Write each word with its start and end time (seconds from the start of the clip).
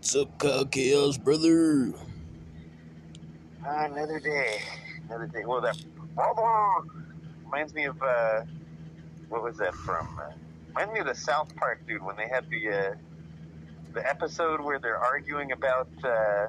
What's 0.00 0.16
up, 0.16 0.38
Kyle 0.38 0.64
Chaos, 0.64 1.18
brother? 1.18 1.92
Ah, 3.62 3.84
another 3.84 4.18
day. 4.18 4.62
Another 5.06 5.26
day. 5.26 5.44
Well, 5.44 5.60
that 5.60 5.76
brother 6.14 6.88
reminds 7.44 7.74
me 7.74 7.84
of, 7.84 8.02
uh, 8.02 8.44
what 9.28 9.42
was 9.42 9.58
that 9.58 9.74
from? 9.74 10.18
Uh, 10.18 10.32
reminds 10.68 10.94
me 10.94 11.00
of 11.00 11.06
the 11.06 11.14
South 11.14 11.54
Park 11.54 11.86
dude 11.86 12.02
when 12.02 12.16
they 12.16 12.28
had 12.28 12.48
the, 12.48 12.70
uh, 12.70 12.94
the 13.92 14.08
episode 14.08 14.62
where 14.62 14.78
they're 14.78 14.96
arguing 14.96 15.52
about, 15.52 15.90
uh, 16.02 16.46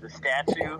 the 0.00 0.10
statue 0.10 0.78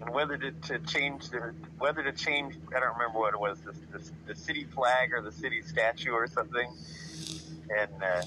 and 0.00 0.14
whether 0.14 0.38
to, 0.38 0.52
to 0.52 0.78
change 0.78 1.28
the, 1.28 1.52
whether 1.80 2.04
to 2.04 2.12
change, 2.12 2.54
I 2.68 2.78
don't 2.78 2.92
remember 2.92 3.18
what 3.18 3.34
it 3.34 3.40
was, 3.40 3.58
the, 3.62 3.72
the, 3.98 4.10
the 4.28 4.34
city 4.36 4.62
flag 4.62 5.12
or 5.12 5.20
the 5.20 5.32
city 5.32 5.60
statue 5.60 6.12
or 6.12 6.28
something. 6.28 6.72
And, 7.76 7.90
uh, 8.00 8.22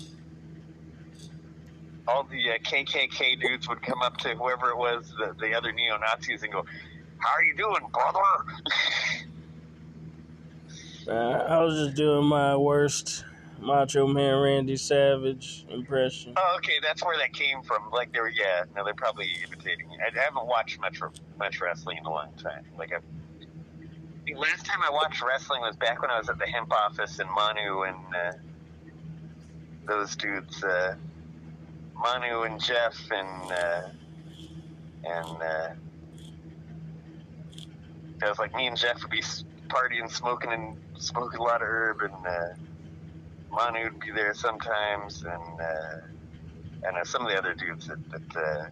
all 2.07 2.23
the 2.23 2.51
uh, 2.51 2.57
KKK 2.59 3.39
dudes 3.39 3.67
would 3.69 3.81
come 3.81 4.01
up 4.01 4.17
to 4.17 4.29
whoever 4.35 4.69
it 4.69 4.77
was, 4.77 5.13
the, 5.17 5.35
the 5.39 5.53
other 5.55 5.71
neo 5.71 5.97
Nazis, 5.97 6.43
and 6.43 6.51
go, 6.51 6.65
"How 7.17 7.33
are 7.35 7.43
you 7.43 7.55
doing, 7.55 7.81
brother?" 7.91 8.19
Uh, 11.05 11.11
I 11.11 11.61
was 11.61 11.75
just 11.75 11.97
doing 11.97 12.25
my 12.25 12.55
worst 12.55 13.25
Macho 13.59 14.07
Man 14.07 14.35
Randy 14.39 14.77
Savage 14.77 15.65
impression. 15.69 16.33
oh, 16.37 16.55
okay, 16.57 16.79
that's 16.81 17.03
where 17.03 17.17
that 17.17 17.33
came 17.33 17.61
from. 17.61 17.89
Like 17.91 18.13
they 18.13 18.19
were, 18.19 18.29
yeah, 18.29 18.63
no, 18.75 18.83
they're 18.83 18.93
probably 18.93 19.29
imitating. 19.45 19.89
me. 19.89 19.97
I, 19.99 20.17
I 20.17 20.23
haven't 20.23 20.47
watched 20.47 20.79
much 20.79 20.99
much 21.37 21.59
wrestling 21.61 21.97
in 21.97 22.05
a 22.05 22.09
long 22.09 22.31
time. 22.37 22.65
Like 22.77 22.93
I, 22.93 22.99
the 24.25 24.35
last 24.35 24.65
time 24.65 24.79
I 24.81 24.91
watched 24.91 25.21
wrestling 25.21 25.61
was 25.61 25.75
back 25.75 26.01
when 26.01 26.09
I 26.11 26.17
was 26.17 26.29
at 26.29 26.39
the 26.39 26.45
hemp 26.45 26.71
office 26.71 27.19
in 27.19 27.27
Manu, 27.27 27.83
and 27.83 27.97
uh, 28.15 28.31
those 29.85 30.15
dudes, 30.15 30.63
uh, 30.63 30.95
Manu 32.03 32.41
and 32.43 32.61
Jeff, 32.61 32.95
and 33.11 33.51
uh, 33.51 33.81
and 35.05 35.41
uh, 35.41 35.69
it 38.21 38.29
was 38.29 38.37
like 38.39 38.53
me 38.55 38.67
and 38.67 38.77
Jeff 38.77 39.01
would 39.01 39.09
be 39.11 39.19
s- 39.19 39.45
partying, 39.69 40.11
smoking, 40.11 40.51
and 40.51 40.77
smoking 40.97 41.39
a 41.39 41.43
lot 41.43 41.61
of 41.61 41.67
herb, 41.69 42.01
and 42.01 42.27
uh, 42.27 42.53
Manu 43.51 43.85
would 43.85 43.99
be 44.01 44.11
there 44.11 44.33
sometimes, 44.33 45.23
and 45.23 45.61
uh, 45.61 46.87
and 46.87 46.97
uh, 46.97 47.05
some 47.05 47.21
of 47.25 47.31
the 47.31 47.37
other 47.37 47.53
dudes 47.53 47.87
that, 47.87 47.97
that, 48.11 48.35
uh, 48.37 48.65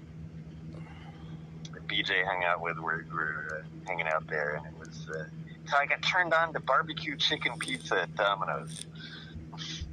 that 1.73 1.88
BJ 1.88 2.25
hung 2.25 2.44
out 2.44 2.61
with 2.61 2.78
were, 2.78 3.06
were 3.13 3.61
uh, 3.61 3.88
hanging 3.88 4.08
out 4.08 4.28
there, 4.28 4.56
and 4.56 4.66
it 4.66 4.73
was. 4.78 5.08
Uh, 5.09 5.23
so 5.69 5.78
I 5.78 5.86
got 5.86 6.02
turned 6.02 6.34
on 6.34 6.52
to 6.52 6.59
barbecue 6.59 7.16
chicken 7.16 7.53
pizza 7.58 8.02
at 8.02 8.13
Domino's. 8.16 8.86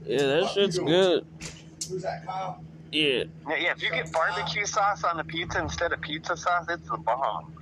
Yeah, 0.04 0.26
that 0.26 0.50
shit's 0.50 0.78
good. 0.78 1.24
Who's 1.88 2.02
that, 2.02 2.26
Kyle? 2.26 2.60
Yeah, 2.91 3.25
Yeah, 3.48 3.56
yeah, 3.56 3.72
if 3.72 3.83
you 3.83 3.91
get 3.91 4.11
barbecue 4.12 4.64
sauce 4.64 5.05
on 5.05 5.17
the 5.19 5.25
pizza 5.25 5.58
instead 5.61 5.92
of 5.92 6.00
pizza 6.00 6.36
sauce, 6.36 6.67
it's 6.69 6.89
the 6.89 6.97
bomb. 6.97 7.53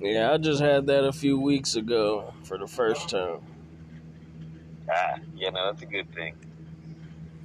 yeah, 0.00 0.32
I 0.32 0.38
just 0.38 0.60
had 0.60 0.86
that 0.86 1.04
a 1.04 1.12
few 1.12 1.38
weeks 1.40 1.74
ago 1.76 2.32
for 2.44 2.56
the 2.58 2.66
first 2.66 3.08
time. 3.08 3.40
Ah, 4.88 5.18
yeah, 5.36 5.50
no, 5.50 5.66
that's 5.66 5.82
a 5.82 5.86
good 5.86 6.12
thing. 6.14 6.34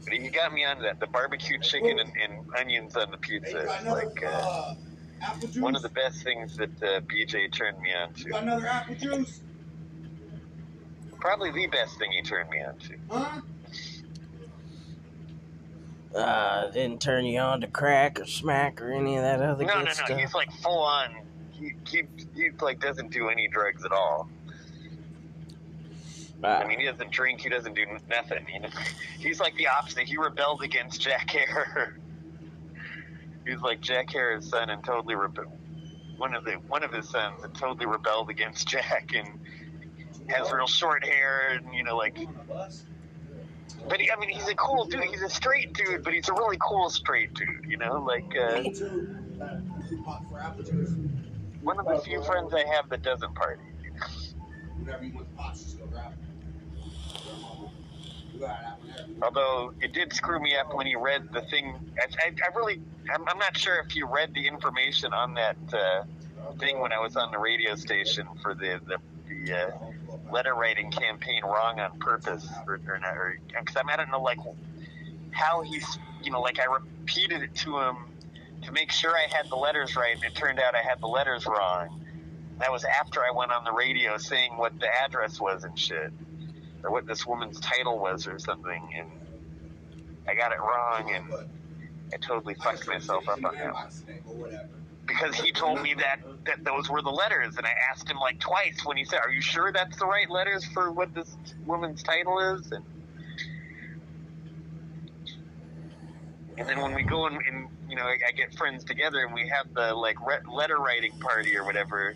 But 0.06 0.20
you 0.22 0.30
got 0.30 0.54
me 0.54 0.64
on 0.66 0.82
that. 0.84 1.00
The 1.00 1.08
barbecue 1.08 1.58
chicken 1.60 1.98
and, 2.00 2.12
and 2.24 2.46
onions 2.60 2.96
on 2.96 3.10
the 3.10 3.18
pizza 3.18 3.52
you 3.52 3.58
is 3.58 3.86
like 3.86 4.24
uh, 4.24 4.28
uh, 4.28 4.76
apple 5.22 5.48
juice? 5.48 5.58
one 5.64 5.76
of 5.76 5.82
the 5.82 5.90
best 5.90 6.24
things 6.24 6.56
that 6.58 6.70
uh, 6.84 7.02
BJ 7.02 7.52
turned 7.52 7.80
me 7.82 7.90
on 7.94 8.10
You 8.16 8.26
got 8.30 8.38
to. 8.38 8.44
another 8.44 8.68
apple 8.68 8.96
juice? 8.96 9.42
Probably 11.20 11.52
the 11.52 11.66
best 11.68 11.98
thing 11.98 12.12
he 12.12 12.22
turned 12.22 12.50
me 12.50 12.58
on 12.64 12.78
to. 12.78 12.94
Huh? 13.10 13.42
Uh, 16.16 16.70
didn't 16.72 17.02
turn 17.02 17.26
you 17.26 17.40
on 17.40 17.60
to 17.62 17.68
crack 17.68 18.20
or 18.22 18.26
smack 18.26 18.82
or 18.82 18.92
any 18.94 19.18
of 19.18 19.24
that 19.24 19.42
other 19.42 19.66
No, 19.66 19.74
good 19.74 19.80
no, 19.80 19.84
no. 19.86 19.92
stuff. 19.92 20.18
He's 20.18 20.34
like 20.34 20.52
full 20.62 20.80
on. 20.80 21.14
He, 21.52 21.74
he, 21.88 22.04
he 22.34 22.50
like 22.62 22.80
doesn't 22.80 23.12
do 23.12 23.28
any 23.30 23.48
drugs 23.50 23.84
at 23.84 23.92
all. 23.92 24.30
I 26.44 26.64
Ah, 26.64 26.68
mean, 26.68 26.80
he 26.80 26.86
doesn't 26.86 27.12
drink. 27.12 27.42
He 27.42 27.50
doesn't 27.50 27.74
do 27.76 27.86
nothing. 28.10 28.46
You 28.54 28.62
know, 28.62 28.70
he's 29.20 29.40
like 29.40 29.56
the 29.56 29.68
opposite. 29.68 30.04
He 30.04 30.16
rebelled 30.18 30.62
against 30.64 31.02
Jack 31.02 31.30
Herer. 31.32 31.98
he's 33.48 33.60
like 33.62 33.82
Jack 33.82 34.10
Herer's 34.12 34.48
son 34.50 34.70
and 34.70 34.84
totally 34.86 35.16
rebelled. 35.16 35.48
One 36.18 36.34
of 36.34 36.46
the 36.46 36.54
one 36.70 36.84
of 36.84 36.94
his 36.94 37.10
sons 37.10 37.44
and 37.44 37.54
totally 37.56 37.88
rebelled 37.88 38.30
against 38.30 38.68
Jack 38.70 39.12
and 39.14 39.28
has 40.30 40.50
real 40.52 40.68
short 40.68 41.04
hair 41.04 41.50
and 41.58 41.74
you 41.74 41.84
know 41.84 41.98
like. 41.98 42.18
But 43.88 44.00
he, 44.02 44.12
I 44.12 44.16
mean, 44.20 44.30
he's 44.30 44.48
a 44.48 44.56
cool 44.56 44.86
dude. 44.86 45.04
He's 45.04 45.22
a 45.22 45.30
straight 45.30 45.74
dude, 45.74 46.04
but 46.04 46.14
he's 46.14 46.28
a 46.30 46.34
really 46.34 46.58
cool 46.60 46.90
straight 46.90 47.34
dude. 47.34 47.66
You 47.68 47.78
know, 47.78 48.02
like 48.02 48.36
uh, 48.36 48.62
Me 48.62 48.74
too. 48.74 49.16
Pot 50.04 50.24
for 50.30 50.40
apple 50.40 50.64
juice. 50.64 50.92
one 51.62 51.80
of 51.80 51.86
the 51.86 52.00
few 52.00 52.22
friends 52.24 52.54
I 52.54 52.66
have 52.66 52.90
that 52.90 53.02
doesn't 53.02 53.34
party. 53.36 53.62
You 53.82 55.14
want 55.14 55.30
the 55.30 55.36
pots, 55.36 55.64
just 55.64 55.80
go 55.80 55.86
grab 55.88 56.14
it. 56.14 56.20
You 58.34 58.40
got 58.40 58.60
an 58.60 58.66
apple 58.66 58.88
there. 58.96 59.06
Although 59.24 59.74
it 59.82 59.94
did 59.94 60.14
screw 60.14 60.40
me 60.40 60.56
up 60.56 60.74
when 60.74 60.86
he 60.86 60.96
read 60.96 61.30
the 61.34 61.42
thing. 61.42 61.76
I, 62.00 62.28
I, 62.28 62.32
I 62.32 62.56
really, 62.56 62.82
I'm, 63.14 63.28
I'm 63.28 63.40
not 63.40 63.58
sure 63.58 63.80
if 63.88 63.96
you 63.96 64.08
read 64.08 64.34
the 64.34 64.48
information 64.48 65.14
on 65.14 65.34
that 65.36 65.58
uh, 65.74 66.04
thing 66.60 66.80
when 66.80 66.92
I 66.92 67.00
was 67.00 67.16
on 67.16 67.32
the 67.32 67.40
radio 67.40 67.76
station 67.76 68.28
for 68.42 68.54
the 68.54 68.80
the, 68.86 68.98
the 69.28 69.54
uh, 69.54 69.72
letter 70.32 70.54
writing 70.54 70.92
campaign 70.92 71.44
wrong 71.44 71.80
on 71.80 71.98
purpose 72.00 72.48
or, 72.68 72.76
or 72.76 73.36
because 73.48 73.76
I, 73.76 73.84
mean, 73.84 73.92
I 73.92 73.96
don't 73.98 74.12
know 74.12 74.22
like 74.22 74.40
how 75.32 75.62
he's, 75.62 75.86
you 76.24 76.32
know, 76.32 76.42
like 76.42 76.60
I 76.60 76.66
repeated 76.66 77.42
it 77.42 77.56
to 77.56 77.80
him 77.80 77.98
to 78.64 78.72
make 78.72 78.92
sure 78.92 79.12
I 79.12 79.28
had 79.32 79.50
the 79.50 79.56
letters 79.56 79.96
right, 79.96 80.16
and 80.16 80.24
it 80.24 80.36
turned 80.36 80.60
out 80.60 80.76
I 80.76 80.82
had 80.82 81.00
the 81.00 81.08
letters 81.08 81.46
wrong. 81.46 82.02
That 82.60 82.72
was 82.72 82.86
after 82.86 83.20
I 83.20 83.32
went 83.32 83.52
on 83.52 83.64
the 83.64 83.72
radio 83.72 84.18
saying 84.18 84.58
what 84.58 84.80
the 84.80 84.88
address 84.88 85.40
was 85.40 85.64
and 85.66 85.78
shit, 85.78 86.12
or 86.84 86.92
what 86.92 87.06
this 87.06 87.26
woman's 87.26 87.60
title 87.60 88.00
was 88.00 88.28
or 88.28 88.40
something, 88.40 88.90
and 88.96 89.10
I 90.28 90.36
got 90.36 90.52
it 90.52 90.60
wrong, 90.60 91.12
and 91.14 91.48
I 92.14 92.18
totally 92.18 92.56
fucked 92.56 92.88
myself 92.88 93.28
up 93.28 93.44
on 93.44 93.56
that. 93.56 93.92
Because 95.06 95.36
he 95.36 95.52
told 95.52 95.82
me 95.82 95.94
that 95.96 96.20
that 96.46 96.64
those 96.64 96.90
were 96.90 97.02
the 97.02 97.10
letters, 97.10 97.58
and 97.58 97.66
I 97.66 97.74
asked 97.92 98.10
him 98.10 98.18
like 98.18 98.40
twice 98.40 98.86
when 98.86 98.98
he 98.98 99.06
said, 99.06 99.20
"Are 99.24 99.32
you 99.32 99.42
sure 99.42 99.72
that's 99.72 99.98
the 99.98 100.06
right 100.06 100.30
letters 100.30 100.66
for 100.66 100.92
what 100.92 101.14
this 101.14 101.36
woman's 101.66 102.04
title 102.04 102.40
is?" 102.40 102.72
And 102.72 102.84
and 106.58 106.68
then 106.68 106.82
when 106.82 106.94
we 106.94 107.04
go 107.04 107.28
and, 107.28 107.38
and 107.48 107.68
you 107.90 107.96
know 107.96 108.04
I, 108.04 108.18
I 108.28 108.32
get 108.32 108.56
friends 108.56 108.84
together 108.84 109.26
and 109.26 109.34
we 109.34 109.48
have 109.48 109.74
the 109.74 109.94
like 109.94 110.20
re- 110.26 110.40
letter 110.52 110.78
writing 110.78 111.18
party 111.20 111.58
or 111.58 111.66
whatever, 111.66 112.16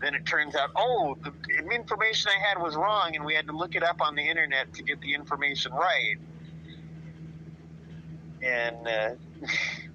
then 0.00 0.14
it 0.14 0.26
turns 0.26 0.54
out 0.54 0.70
oh 0.76 1.16
the 1.22 1.32
information 1.74 2.30
I 2.36 2.48
had 2.48 2.62
was 2.62 2.76
wrong, 2.76 3.16
and 3.16 3.24
we 3.24 3.34
had 3.34 3.46
to 3.46 3.56
look 3.56 3.74
it 3.74 3.82
up 3.82 4.00
on 4.00 4.14
the 4.14 4.26
internet 4.26 4.72
to 4.74 4.82
get 4.82 5.00
the 5.00 5.14
information 5.14 5.72
right. 5.72 6.16
And 8.42 8.88
uh, 8.88 9.10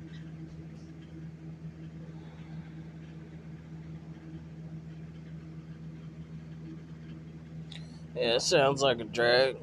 yeah, 8.16 8.36
it 8.36 8.42
sounds 8.42 8.82
like 8.82 9.00
a 9.00 9.04
drag. 9.04 9.58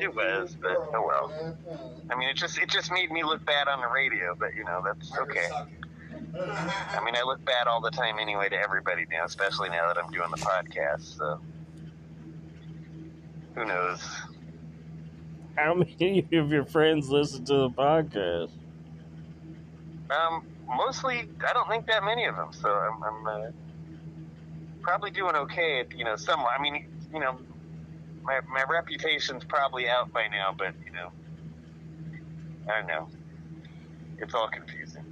It 0.00 0.14
was, 0.14 0.56
but 0.60 0.76
oh 0.94 1.04
well. 1.06 1.56
I 2.10 2.16
mean, 2.16 2.28
it 2.28 2.36
just 2.36 2.58
it 2.58 2.68
just 2.68 2.90
made 2.92 3.10
me 3.10 3.22
look 3.22 3.44
bad 3.44 3.68
on 3.68 3.80
the 3.80 3.88
radio, 3.88 4.34
but 4.38 4.54
you 4.54 4.64
know 4.64 4.82
that's 4.84 5.16
okay. 5.18 5.48
I 6.34 7.04
mean, 7.04 7.16
I 7.16 7.22
look 7.24 7.44
bad 7.44 7.66
all 7.66 7.80
the 7.80 7.90
time 7.90 8.18
anyway 8.18 8.48
to 8.48 8.56
everybody 8.56 9.06
now, 9.10 9.24
especially 9.24 9.68
now 9.68 9.86
that 9.88 10.02
I'm 10.02 10.10
doing 10.10 10.30
the 10.30 10.36
podcast. 10.36 11.16
So 11.16 11.40
who 13.54 13.64
knows? 13.64 14.00
How 15.56 15.74
many 15.74 16.26
of 16.32 16.50
your 16.50 16.64
friends 16.64 17.10
listen 17.10 17.44
to 17.46 17.54
the 17.54 17.70
podcast? 17.70 18.50
Um, 20.10 20.46
mostly, 20.66 21.28
I 21.46 21.52
don't 21.52 21.68
think 21.68 21.86
that 21.86 22.04
many 22.04 22.24
of 22.24 22.36
them. 22.36 22.52
So 22.52 22.68
I'm, 22.68 23.02
I'm 23.02 23.26
uh, 23.26 23.50
probably 24.82 25.10
doing 25.10 25.34
okay. 25.36 25.80
At, 25.80 25.96
you 25.96 26.04
know, 26.04 26.16
some. 26.16 26.40
I 26.40 26.60
mean, 26.60 26.86
you 27.12 27.20
know, 27.20 27.38
my 28.22 28.40
my 28.48 28.64
reputation's 28.68 29.44
probably 29.44 29.88
out 29.88 30.12
by 30.12 30.28
now, 30.28 30.54
but 30.56 30.74
you 30.84 30.92
know, 30.92 31.10
I 32.68 32.78
don't 32.78 32.86
know. 32.86 33.08
It's 34.18 34.34
all 34.34 34.48
confusing. 34.48 35.04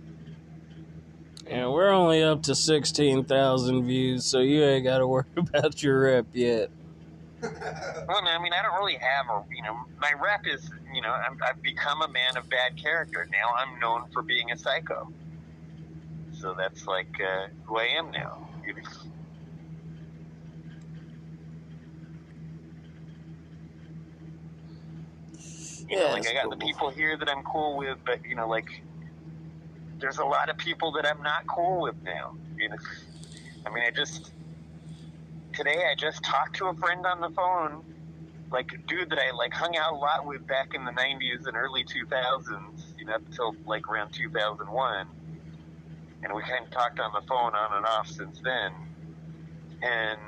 And 1.46 1.72
we're 1.72 1.90
only 1.90 2.22
up 2.22 2.42
to 2.42 2.54
16,000 2.54 3.86
views, 3.86 4.26
so 4.26 4.40
you 4.40 4.62
ain't 4.64 4.84
got 4.84 4.98
to 4.98 5.06
worry 5.06 5.24
about 5.36 5.82
your 5.82 6.00
rep 6.00 6.26
yet. 6.34 6.70
Well, 7.40 8.22
no, 8.22 8.30
I 8.30 8.38
mean, 8.42 8.52
I 8.52 8.62
don't 8.62 8.78
really 8.78 8.98
have 9.00 9.26
a, 9.30 9.44
you 9.54 9.62
know, 9.62 9.78
my 9.98 10.12
rep 10.22 10.46
is, 10.46 10.68
you 10.92 11.00
know, 11.00 11.10
I'm, 11.10 11.38
I've 11.42 11.62
become 11.62 12.02
a 12.02 12.08
man 12.08 12.36
of 12.36 12.50
bad 12.50 12.76
character. 12.76 13.26
Now 13.30 13.54
I'm 13.56 13.78
known 13.78 14.10
for 14.12 14.22
being 14.22 14.50
a 14.50 14.58
psycho. 14.58 15.10
So 16.38 16.54
that's 16.56 16.86
like 16.86 17.18
uh, 17.20 17.46
who 17.64 17.78
I 17.78 17.84
am 17.96 18.10
now. 18.10 18.46
You 25.88 25.96
know, 25.96 26.06
Yeah, 26.06 26.12
like 26.12 26.28
I 26.28 26.34
got 26.34 26.50
the 26.50 26.56
people 26.56 26.90
here 26.90 27.16
that 27.16 27.28
I'm 27.30 27.42
cool 27.44 27.76
with, 27.76 27.98
but 28.04 28.24
you 28.24 28.34
know, 28.34 28.46
like 28.48 28.82
there's 29.98 30.18
a 30.18 30.24
lot 30.24 30.50
of 30.50 30.58
people 30.58 30.92
that 30.92 31.06
I'm 31.06 31.22
not 31.22 31.46
cool 31.46 31.80
with 31.80 31.96
now. 32.04 32.34
You 32.58 32.68
know, 32.68 32.76
I 33.66 33.72
mean, 33.72 33.84
I 33.84 33.90
just 33.90 34.32
today 35.54 35.84
I 35.90 35.94
just 35.96 36.22
talked 36.22 36.56
to 36.56 36.66
a 36.66 36.74
friend 36.74 37.06
on 37.06 37.20
the 37.20 37.30
phone, 37.30 37.82
like 38.52 38.70
a 38.72 38.76
dude 38.86 39.10
that 39.10 39.18
I 39.18 39.34
like 39.34 39.54
hung 39.54 39.76
out 39.76 39.94
a 39.94 39.96
lot 39.96 40.26
with 40.26 40.46
back 40.46 40.74
in 40.74 40.84
the 40.84 40.92
'90s 40.92 41.46
and 41.46 41.56
early 41.56 41.84
2000s. 41.84 42.98
You 42.98 43.06
know, 43.06 43.14
up 43.14 43.22
until 43.26 43.54
like 43.66 43.88
around 43.88 44.12
2001, 44.12 45.06
and 46.22 46.34
we 46.34 46.42
kind 46.42 46.66
of 46.66 46.70
talked 46.70 47.00
on 47.00 47.12
the 47.14 47.26
phone 47.26 47.54
on 47.54 47.76
and 47.78 47.86
off 47.86 48.08
since 48.08 48.40
then. 48.44 48.72
And 49.80 50.20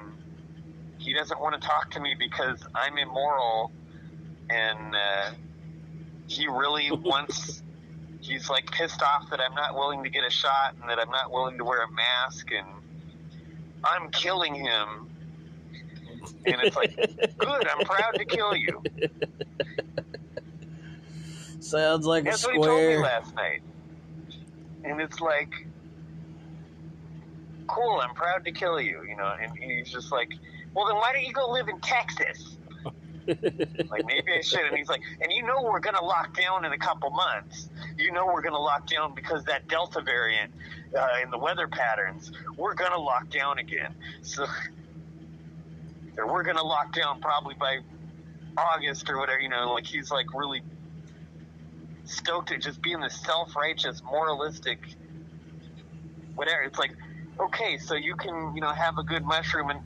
he 0.97 1.13
doesn't 1.13 1.41
want 1.41 1.61
to 1.61 1.67
talk 1.67 1.91
to 1.91 2.01
me 2.01 2.15
because 2.19 2.63
I'm 2.75 2.97
immoral 2.97 3.73
and 4.51 4.95
uh, 4.95 5.31
he 6.31 6.47
really 6.47 6.93
wants 6.93 7.61
he's 8.21 8.49
like 8.49 8.71
pissed 8.71 9.03
off 9.03 9.29
that 9.31 9.41
i'm 9.41 9.55
not 9.57 9.75
willing 9.75 10.05
to 10.05 10.09
get 10.09 10.23
a 10.25 10.31
shot 10.31 10.77
and 10.81 10.89
that 10.89 10.99
i'm 11.01 11.11
not 11.11 11.33
willing 11.33 11.59
to 11.59 11.65
wear 11.65 11.83
a 11.83 11.91
mask 11.91 12.47
and 12.53 12.67
i'm 13.85 14.11
killing 14.11 14.55
him. 14.55 15.09
And 16.47 16.57
it's 16.63 16.77
like 16.77 16.95
good 17.39 17.69
i'm 17.69 17.85
proud 17.85 18.15
to 18.15 18.25
kill 18.25 18.55
you. 18.55 18.83
Sounds 21.61 22.07
like 22.07 22.25
that's 22.25 22.45
a 22.45 22.49
what 22.49 22.57
he 22.57 22.63
told 22.63 22.89
me 22.89 22.97
last 22.99 23.35
night. 23.35 23.63
And 24.85 25.01
it's 25.01 25.21
like 25.21 25.53
cool 27.67 28.01
i'm 28.03 28.15
proud 28.15 28.45
to 28.45 28.51
kill 28.51 28.81
you 28.81 29.01
you 29.09 29.17
know 29.17 29.33
and 29.41 29.53
he's 29.57 29.89
just 29.89 30.11
like 30.11 30.33
well 30.75 30.87
then 30.87 30.97
why 30.97 31.13
don't 31.13 31.25
you 31.25 31.33
go 31.33 31.49
live 31.53 31.69
in 31.69 31.79
texas 31.81 32.57
like 33.27 34.07
maybe 34.07 34.33
I 34.39 34.41
should. 34.41 34.61
And 34.61 34.77
he's 34.77 34.89
like, 34.89 35.03
and 35.21 35.33
you 35.33 35.43
know 35.43 35.63
we're 35.63 35.81
gonna 35.81 36.03
lock 36.03 36.37
down 36.37 36.65
in 36.65 36.73
a 36.73 36.79
couple 36.79 37.11
months. 37.11 37.69
You 37.97 38.13
know 38.13 38.27
we're 38.27 38.43
gonna 38.43 38.59
lock 38.59 38.87
down 38.87 39.15
because 39.15 39.45
that 39.45 39.69
Delta 39.69 40.01
variant 40.01 40.53
uh, 40.97 41.07
in 41.23 41.31
the 41.31 41.39
weather 41.39 41.69
patterns. 41.69 42.33
We're 42.57 42.75
gonna 42.75 42.99
lock 42.99 43.31
down 43.31 43.59
again. 43.59 43.95
So, 44.23 44.47
or 46.17 46.33
we're 46.33 46.43
gonna 46.43 46.65
lock 46.65 46.93
down 46.93 47.21
probably 47.21 47.55
by 47.55 47.81
August 48.57 49.09
or 49.11 49.19
whatever. 49.19 49.41
You 49.41 49.49
know, 49.49 49.73
like 49.73 49.87
he's 49.87 50.11
like 50.11 50.33
really 50.35 50.63
stoked 52.05 52.51
at 52.53 52.61
just 52.61 52.83
being 52.83 53.01
the 53.01 53.11
self-righteous, 53.11 54.03
moralistic, 54.03 54.81
whatever. 56.35 56.63
It's 56.63 56.79
like, 56.79 56.93
okay, 57.39 57.79
so 57.79 57.95
you 57.95 58.17
can 58.17 58.55
you 58.55 58.61
know 58.61 58.73
have 58.73 58.99
a 58.99 59.05
good 59.05 59.25
mushroom 59.25 59.71
and 59.71 59.81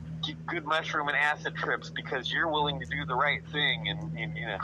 good 0.47 0.65
mushroom 0.65 1.07
and 1.07 1.17
acid 1.17 1.53
trips 1.55 1.91
because 1.95 2.31
you're 2.31 2.51
willing 2.51 2.79
to 2.79 2.85
do 2.85 3.05
the 3.07 3.15
right 3.15 3.41
thing 3.51 3.83
and, 3.89 3.99
and 4.17 4.31
you 4.35 4.45
know 4.47 4.57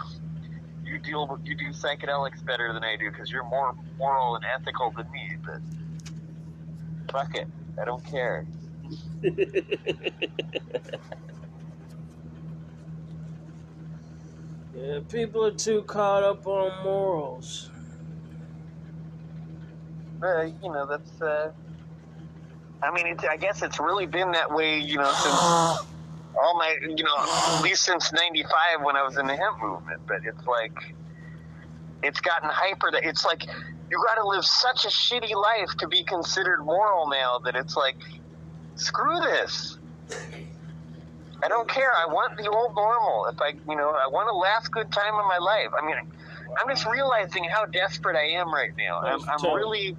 you 0.85 0.99
deal 0.99 1.27
with 1.29 1.39
you 1.45 1.55
do 1.55 1.69
psychedelics 1.69 2.45
better 2.45 2.73
than 2.73 2.83
I 2.83 2.95
do 2.99 3.09
because 3.11 3.31
you're 3.31 3.47
more 3.49 3.73
moral 3.99 4.35
and 4.35 4.43
ethical 4.59 4.91
than 4.95 5.05
me. 5.11 5.37
But 5.45 5.61
fuck 7.11 7.35
it, 7.35 7.47
I 7.81 7.85
don't 7.85 8.03
care. 8.05 8.45
yeah, 14.75 14.99
people 15.09 15.45
are 15.45 15.51
too 15.51 15.83
caught 15.83 16.23
up 16.23 16.45
on 16.47 16.71
morals. 16.83 17.69
Uh, 20.21 20.43
you 20.43 20.71
know 20.71 20.87
that's. 20.89 21.21
Uh, 21.21 21.51
I 22.83 22.91
mean, 22.91 23.07
it's, 23.07 23.23
I 23.23 23.37
guess 23.37 23.61
it's 23.61 23.79
really 23.79 24.05
been 24.05 24.31
that 24.31 24.51
way, 24.51 24.79
you 24.79 24.97
know, 24.97 25.11
since 25.11 25.35
all 25.35 26.57
my, 26.57 26.75
you 26.81 27.03
know, 27.03 27.15
at 27.17 27.61
least 27.61 27.83
since 27.83 28.11
'95 28.11 28.83
when 28.83 28.95
I 28.95 29.03
was 29.03 29.17
in 29.17 29.27
the 29.27 29.35
hemp 29.35 29.61
movement. 29.61 30.01
But 30.07 30.21
it's 30.25 30.45
like, 30.47 30.73
it's 32.01 32.19
gotten 32.21 32.49
hyper. 32.51 32.89
That 32.91 33.03
it's 33.03 33.23
like 33.25 33.45
you 33.89 34.03
got 34.07 34.21
to 34.21 34.27
live 34.27 34.45
such 34.45 34.85
a 34.85 34.87
shitty 34.87 35.35
life 35.35 35.69
to 35.79 35.87
be 35.87 36.03
considered 36.03 36.63
moral 36.63 37.09
now. 37.09 37.39
That 37.39 37.55
it's 37.55 37.75
like, 37.75 37.97
screw 38.75 39.19
this. 39.19 39.77
I 41.43 41.47
don't 41.47 41.67
care. 41.67 41.91
I 41.91 42.05
want 42.05 42.37
the 42.37 42.49
old 42.49 42.75
normal. 42.75 43.25
If 43.25 43.41
I, 43.41 43.49
you 43.69 43.75
know, 43.75 43.89
I 43.89 44.07
want 44.11 44.29
a 44.29 44.35
last 44.35 44.71
good 44.71 44.91
time 44.91 45.15
of 45.15 45.25
my 45.25 45.39
life. 45.39 45.69
I 45.79 45.85
mean, 45.85 45.95
I'm 46.59 46.67
just 46.69 46.85
realizing 46.85 47.43
how 47.45 47.65
desperate 47.65 48.15
I 48.15 48.39
am 48.39 48.53
right 48.53 48.71
now. 48.77 48.99
I'm, 48.99 49.21
I'm 49.27 49.55
really 49.55 49.95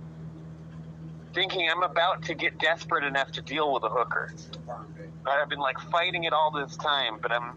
thinking 1.35 1.69
I'm 1.71 1.83
about 1.83 2.23
to 2.25 2.35
get 2.35 2.59
desperate 2.59 3.05
enough 3.05 3.33
to 3.33 3.43
deal 3.43 3.73
with 3.73 3.85
a 3.85 3.89
hooker. 3.89 4.33
I've 5.27 5.49
been 5.49 5.61
like 5.61 5.79
fighting 5.91 6.25
it 6.25 6.33
all 6.33 6.51
this 6.51 6.77
time, 6.77 7.19
but 7.21 7.33
I'm 7.33 7.53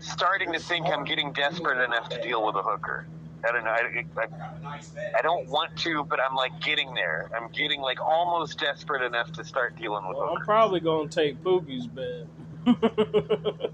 starting 0.00 0.52
to 0.52 0.60
think 0.60 0.86
I'm 0.86 1.04
getting 1.04 1.32
desperate 1.32 1.84
enough 1.84 2.08
to 2.10 2.20
deal 2.20 2.44
with 2.44 2.56
a 2.56 2.62
hooker. 2.62 3.06
I 3.48 3.52
don't 3.52 3.64
know. 3.64 3.70
I, 3.70 4.04
I, 4.20 4.26
I 5.18 5.22
don't 5.22 5.48
want 5.48 5.76
to, 5.78 6.04
but 6.04 6.18
I'm 6.20 6.34
like 6.34 6.60
getting 6.60 6.92
there. 6.94 7.30
I'm 7.36 7.50
getting 7.52 7.80
like 7.80 8.00
almost 8.00 8.58
desperate 8.58 9.02
enough 9.02 9.32
to 9.32 9.44
start 9.44 9.76
dealing 9.76 10.06
with 10.08 10.16
Well, 10.16 10.34
I'm 10.36 10.44
probably 10.44 10.80
gonna 10.80 11.08
take 11.08 11.42
Pookie's 11.42 11.86
bed. 11.86 12.28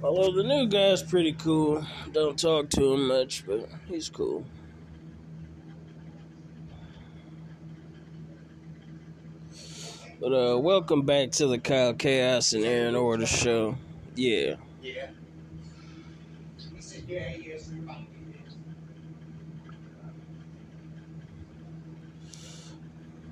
Although 0.03 0.31
the 0.31 0.43
new 0.43 0.67
guy's 0.67 1.03
pretty 1.03 1.33
cool. 1.33 1.85
Don't 2.11 2.39
talk 2.39 2.69
to 2.71 2.93
him 2.93 3.07
much, 3.07 3.45
but 3.45 3.69
he's 3.87 4.09
cool. 4.09 4.43
But 10.21 10.33
uh 10.33 10.59
welcome 10.59 11.01
back 11.01 11.31
to 11.31 11.47
the 11.47 11.57
Kyle 11.57 11.95
Chaos 11.95 12.53
and 12.53 12.63
Aaron 12.63 12.95
Order 12.95 13.25
show. 13.25 13.75
Yeah. 14.13 14.53
Yeah. 14.83 15.07
Yeah, 17.07 17.35
yes, 17.43 17.69
everybody 17.71 18.07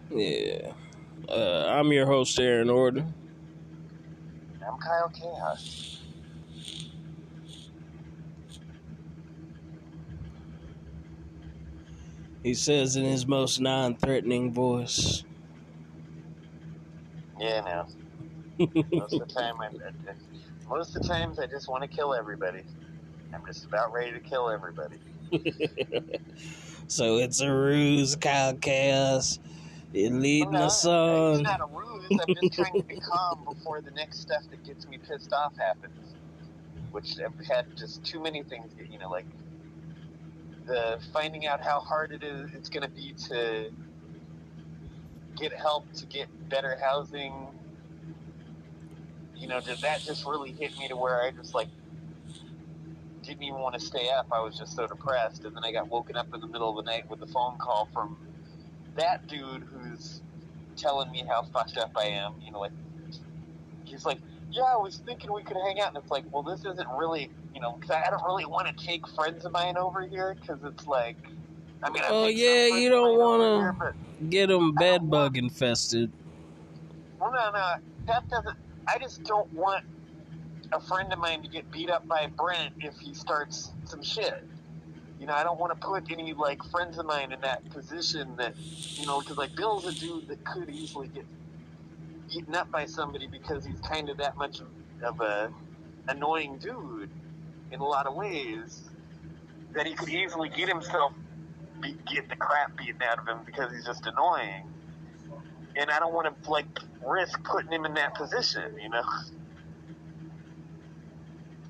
did. 0.09 0.19
Yeah. 0.19 0.71
Uh, 1.31 1.67
I'm 1.69 1.91
your 1.93 2.07
host, 2.07 2.39
Aaron 2.39 2.71
Order. 2.71 3.05
I'm 4.67 4.79
Kyle 4.79 5.09
Chaos. 5.09 6.01
He 12.41 12.55
says 12.55 12.95
in 12.95 13.05
his 13.05 13.27
most 13.27 13.59
non 13.59 13.95
threatening 13.95 14.51
voice. 14.51 15.23
Yeah, 17.39 17.61
no. 17.61 17.85
Most 18.93 19.19
of 19.19 19.27
the 19.27 19.33
time, 19.33 19.55
I, 19.61 19.65
I, 19.65 19.67
uh, 19.67 20.11
uh, 20.11 20.13
most 20.69 20.95
of 20.95 21.01
the 21.01 21.07
times, 21.07 21.39
I 21.39 21.47
just 21.47 21.69
want 21.69 21.83
to 21.83 21.89
kill 21.89 22.13
everybody. 22.13 22.63
I'm 23.33 23.45
just 23.47 23.65
about 23.65 23.93
ready 23.93 24.11
to 24.11 24.19
kill 24.19 24.49
everybody. 24.49 24.97
so 26.87 27.17
it's 27.17 27.39
a 27.41 27.51
ruse, 27.51 28.15
Kyle 28.15 28.55
Chaos. 28.55 29.39
You're 29.93 30.11
leading 30.11 30.53
no, 30.53 30.65
us 30.65 30.85
uh, 30.85 30.89
It's 31.33 31.37
on. 31.37 31.43
not 31.43 31.61
a 31.61 31.65
ruse. 31.65 32.17
I'm 32.19 32.33
just 32.35 32.53
trying 32.53 32.75
to 32.77 32.83
be 32.83 32.99
calm 32.99 33.45
before 33.45 33.81
the 33.81 33.91
next 33.91 34.19
stuff 34.21 34.43
that 34.51 34.63
gets 34.65 34.87
me 34.87 34.97
pissed 34.97 35.33
off 35.33 35.53
happens. 35.57 36.15
Which 36.91 37.19
I've 37.19 37.45
had 37.45 37.65
just 37.77 38.03
too 38.03 38.21
many 38.21 38.43
things. 38.43 38.73
You 38.91 38.99
know, 38.99 39.09
like 39.09 39.27
the 40.65 40.99
finding 41.13 41.47
out 41.47 41.63
how 41.63 41.79
hard 41.79 42.11
it 42.11 42.23
is. 42.23 42.53
It's 42.53 42.69
going 42.69 42.83
to 42.83 42.89
be 42.89 43.13
to 43.29 43.71
get 45.39 45.53
help 45.53 45.91
to 45.93 46.05
get 46.05 46.27
better 46.49 46.77
housing. 46.81 47.33
You 49.35 49.47
know, 49.47 49.61
did 49.61 49.79
that 49.79 50.01
just 50.01 50.25
really 50.25 50.51
hit 50.51 50.77
me 50.77 50.87
to 50.89 50.95
where 50.95 51.21
I 51.21 51.31
just 51.31 51.55
like 51.55 51.69
didn't 53.23 53.43
even 53.43 53.59
want 53.59 53.75
to 53.75 53.79
stay 53.79 54.09
up. 54.09 54.27
I 54.31 54.41
was 54.41 54.57
just 54.57 54.75
so 54.75 54.87
depressed, 54.87 55.45
and 55.45 55.55
then 55.55 55.63
I 55.63 55.71
got 55.71 55.89
woken 55.89 56.15
up 56.17 56.33
in 56.33 56.41
the 56.41 56.47
middle 56.47 56.77
of 56.77 56.83
the 56.83 56.91
night 56.91 57.09
with 57.09 57.21
a 57.21 57.27
phone 57.27 57.57
call 57.57 57.89
from 57.93 58.17
that 58.95 59.27
dude 59.27 59.63
who's 59.63 60.21
telling 60.75 61.11
me 61.11 61.23
how 61.27 61.43
fucked 61.43 61.77
up 61.77 61.91
I 61.97 62.05
am. 62.05 62.33
You 62.43 62.51
know, 62.51 62.59
like 62.59 62.71
he's 63.85 64.05
like, 64.05 64.19
"Yeah, 64.51 64.63
I 64.63 64.77
was 64.77 64.97
thinking 65.05 65.33
we 65.33 65.43
could 65.43 65.57
hang 65.57 65.79
out," 65.79 65.89
and 65.89 65.97
it's 65.97 66.11
like, 66.11 66.25
"Well, 66.31 66.43
this 66.43 66.61
isn't 66.65 66.89
really, 66.97 67.31
you 67.53 67.61
know, 67.61 67.77
because 67.79 67.91
I 67.91 68.09
don't 68.09 68.23
really 68.25 68.45
want 68.45 68.67
to 68.67 68.85
take 68.85 69.07
friends 69.07 69.45
of 69.45 69.51
mine 69.51 69.77
over 69.77 70.07
here 70.07 70.35
because 70.39 70.59
it's 70.63 70.87
like." 70.87 71.17
I 71.81 71.89
mean, 71.89 72.03
Oh, 72.07 72.27
yeah, 72.27 72.67
you 72.67 72.89
don't 72.89 73.17
wanna- 73.17 73.93
Get 74.29 74.47
them 74.47 74.73
bed 74.73 75.09
bug 75.09 75.37
infested. 75.37 76.11
Well, 77.19 77.31
no, 77.31 77.51
no, 77.51 77.75
that 78.07 78.27
doesn't. 78.29 78.57
I 78.87 78.97
just 78.97 79.23
don't 79.23 79.51
want 79.53 79.85
a 80.73 80.79
friend 80.81 81.11
of 81.13 81.19
mine 81.19 81.41
to 81.43 81.47
get 81.47 81.71
beat 81.71 81.89
up 81.89 82.05
by 82.07 82.27
Brent 82.27 82.73
if 82.79 82.97
he 82.99 83.13
starts 83.13 83.71
some 83.85 84.03
shit. 84.03 84.43
you 85.19 85.25
know, 85.25 85.33
I 85.33 85.43
don't 85.43 85.59
want 85.59 85.73
to 85.77 85.85
put 85.85 86.09
any 86.11 86.33
like 86.33 86.63
friends 86.71 86.97
of 86.97 87.05
mine 87.05 87.33
in 87.33 87.41
that 87.41 87.69
position 87.71 88.37
that, 88.37 88.53
you 88.95 89.05
know, 89.05 89.19
because 89.19 89.35
like 89.37 89.53
Bill's 89.53 89.85
a 89.85 89.91
dude 89.91 90.29
that 90.29 90.41
could 90.45 90.69
easily 90.69 91.09
get 91.09 91.25
eaten 92.31 92.55
up 92.55 92.71
by 92.71 92.85
somebody 92.85 93.27
because 93.27 93.65
he's 93.65 93.81
kind 93.81 94.07
of 94.09 94.15
that 94.17 94.37
much 94.37 94.61
of 95.03 95.19
a 95.19 95.51
annoying 96.07 96.57
dude 96.57 97.09
in 97.71 97.81
a 97.81 97.85
lot 97.85 98.05
of 98.07 98.15
ways 98.15 98.83
that 99.73 99.85
he 99.85 99.93
could 99.93 100.07
easily 100.07 100.47
get 100.47 100.69
himself 100.69 101.11
get 101.81 102.29
the 102.29 102.35
crap 102.35 102.77
beaten 102.77 103.01
out 103.01 103.19
of 103.19 103.27
him 103.27 103.39
because 103.45 103.71
he's 103.71 103.85
just 103.85 104.05
annoying. 104.05 104.63
And 105.75 105.89
I 105.89 105.99
don't 105.99 106.13
want 106.13 106.43
to 106.43 106.49
like 106.49 106.65
risk 107.05 107.43
putting 107.43 107.71
him 107.71 107.85
in 107.85 107.93
that 107.93 108.15
position, 108.15 108.77
you 108.81 108.89
know. 108.89 109.03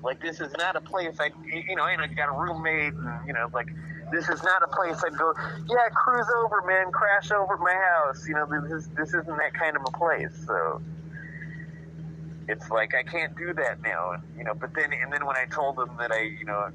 Like 0.02 0.20
this 0.20 0.40
is 0.40 0.52
not 0.56 0.76
a 0.76 0.80
place 0.80 1.16
I, 1.20 1.30
you 1.44 1.76
know, 1.76 1.84
and 1.84 2.00
I 2.00 2.06
got 2.06 2.28
a 2.28 2.38
roommate, 2.38 2.94
and 2.94 3.26
you 3.26 3.34
know, 3.34 3.50
like 3.52 3.68
this 4.10 4.28
is 4.28 4.42
not 4.42 4.62
a 4.62 4.68
place 4.68 5.02
I'd 5.04 5.16
go. 5.16 5.34
Yeah, 5.68 5.88
cruise 5.94 6.26
over, 6.42 6.62
man, 6.62 6.90
crash 6.90 7.30
over 7.30 7.56
my 7.58 7.74
house. 7.74 8.26
You 8.26 8.34
know, 8.34 8.46
this 8.68 8.88
this 8.96 9.08
isn't 9.10 9.26
that 9.26 9.54
kind 9.54 9.76
of 9.76 9.82
a 9.86 9.96
place. 9.96 10.32
So 10.46 10.80
it's 12.50 12.68
like 12.68 12.94
I 12.96 13.04
can't 13.04 13.36
do 13.36 13.54
that 13.54 13.80
now. 13.80 14.12
And, 14.12 14.22
you 14.36 14.42
know, 14.44 14.54
but 14.54 14.74
then 14.74 14.90
and 14.92 15.12
then 15.12 15.24
when 15.24 15.36
I 15.36 15.44
told 15.46 15.78
him 15.78 15.90
that 15.98 16.10
I, 16.10 16.22
you 16.22 16.44
know, 16.44 16.68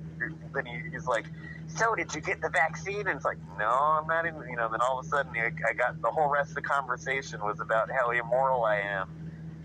then 0.53 0.65
he, 0.65 0.79
he's 0.91 1.05
like, 1.05 1.25
"So 1.67 1.93
did 1.95 2.15
you 2.15 2.21
get 2.21 2.41
the 2.41 2.49
vaccine?" 2.49 3.07
And 3.07 3.17
it's 3.17 3.25
like, 3.25 3.37
"No, 3.59 3.67
I'm 3.67 4.07
not 4.07 4.25
even." 4.25 4.41
You 4.49 4.55
know, 4.55 4.69
then 4.71 4.79
all 4.81 4.99
of 4.99 5.05
a 5.05 5.09
sudden 5.09 5.33
I, 5.35 5.51
I 5.69 5.73
got 5.73 6.01
the 6.01 6.09
whole 6.09 6.29
rest 6.29 6.51
of 6.51 6.55
the 6.55 6.61
conversation 6.61 7.41
was 7.41 7.59
about 7.59 7.91
how 7.91 8.11
immoral 8.11 8.63
I 8.63 8.77
am 8.77 9.09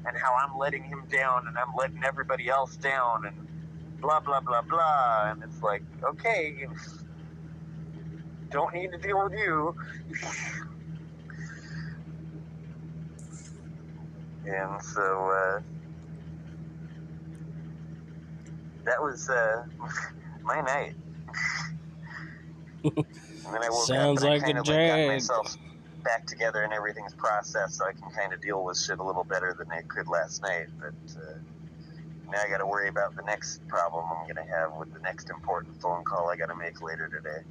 and 0.05 0.17
how 0.17 0.35
I'm 0.35 0.59
letting 0.59 0.83
him 0.83 1.05
down 1.11 1.47
and 1.47 1.57
I'm 1.57 1.75
letting 1.79 2.03
everybody 2.05 2.49
else 2.49 2.77
down 2.77 3.27
and 3.27 3.47
blah 4.01 4.19
blah 4.19 4.41
blah 4.41 4.63
blah. 4.63 5.31
And 5.31 5.45
it's 5.45 5.63
like, 5.63 5.83
okay, 6.03 6.67
don't 8.51 8.75
need 8.75 8.91
to 8.91 8.99
deal 8.99 9.23
with 9.23 9.39
you. 9.39 9.77
and 14.47 14.83
so 14.83 15.31
uh, 15.31 15.61
that 18.91 19.01
was 19.01 19.31
uh, 19.31 19.63
my 20.43 20.61
night. 20.61 20.95
and 22.85 23.55
then 23.55 23.63
I 23.63 23.71
woke 23.71 23.87
Sounds 23.87 24.23
up 24.25 24.33
and 24.33 24.35
like 24.35 24.43
I 24.43 24.47
a 24.47 24.47
kind 24.47 24.59
of 24.59 24.67
like 24.67 24.87
got 24.87 24.97
drag. 24.97 25.09
myself 25.09 25.57
back 26.03 26.27
together 26.27 26.63
and 26.63 26.73
everything's 26.73 27.15
processed, 27.15 27.77
so 27.79 27.87
I 27.87 27.93
can 27.93 28.11
kind 28.11 28.33
of 28.33 28.41
deal 28.41 28.65
with 28.65 28.79
shit 28.79 28.99
a 28.99 29.05
little 29.05 29.25
better 29.25 29.55
than 29.57 29.71
I 29.71 29.83
could 29.83 30.09
last 30.09 30.43
night. 30.43 30.67
But 30.81 30.95
uh, 31.17 31.39
now 32.33 32.39
I 32.45 32.49
got 32.51 32.59
to 32.59 32.67
worry 32.67 32.89
about 32.89 33.15
the 33.15 33.23
next 33.23 33.67
problem 33.69 34.05
I'm 34.11 34.25
going 34.25 34.45
to 34.45 34.53
have 34.53 34.73
with 34.77 34.93
the 34.93 35.01
next 35.01 35.31
important 35.31 35.81
phone 35.81 36.03
call 36.05 36.29
I 36.29 36.37
got 36.37 36.47
to 36.47 36.57
make 36.57 36.83
later 36.83 37.09
today. 37.09 37.45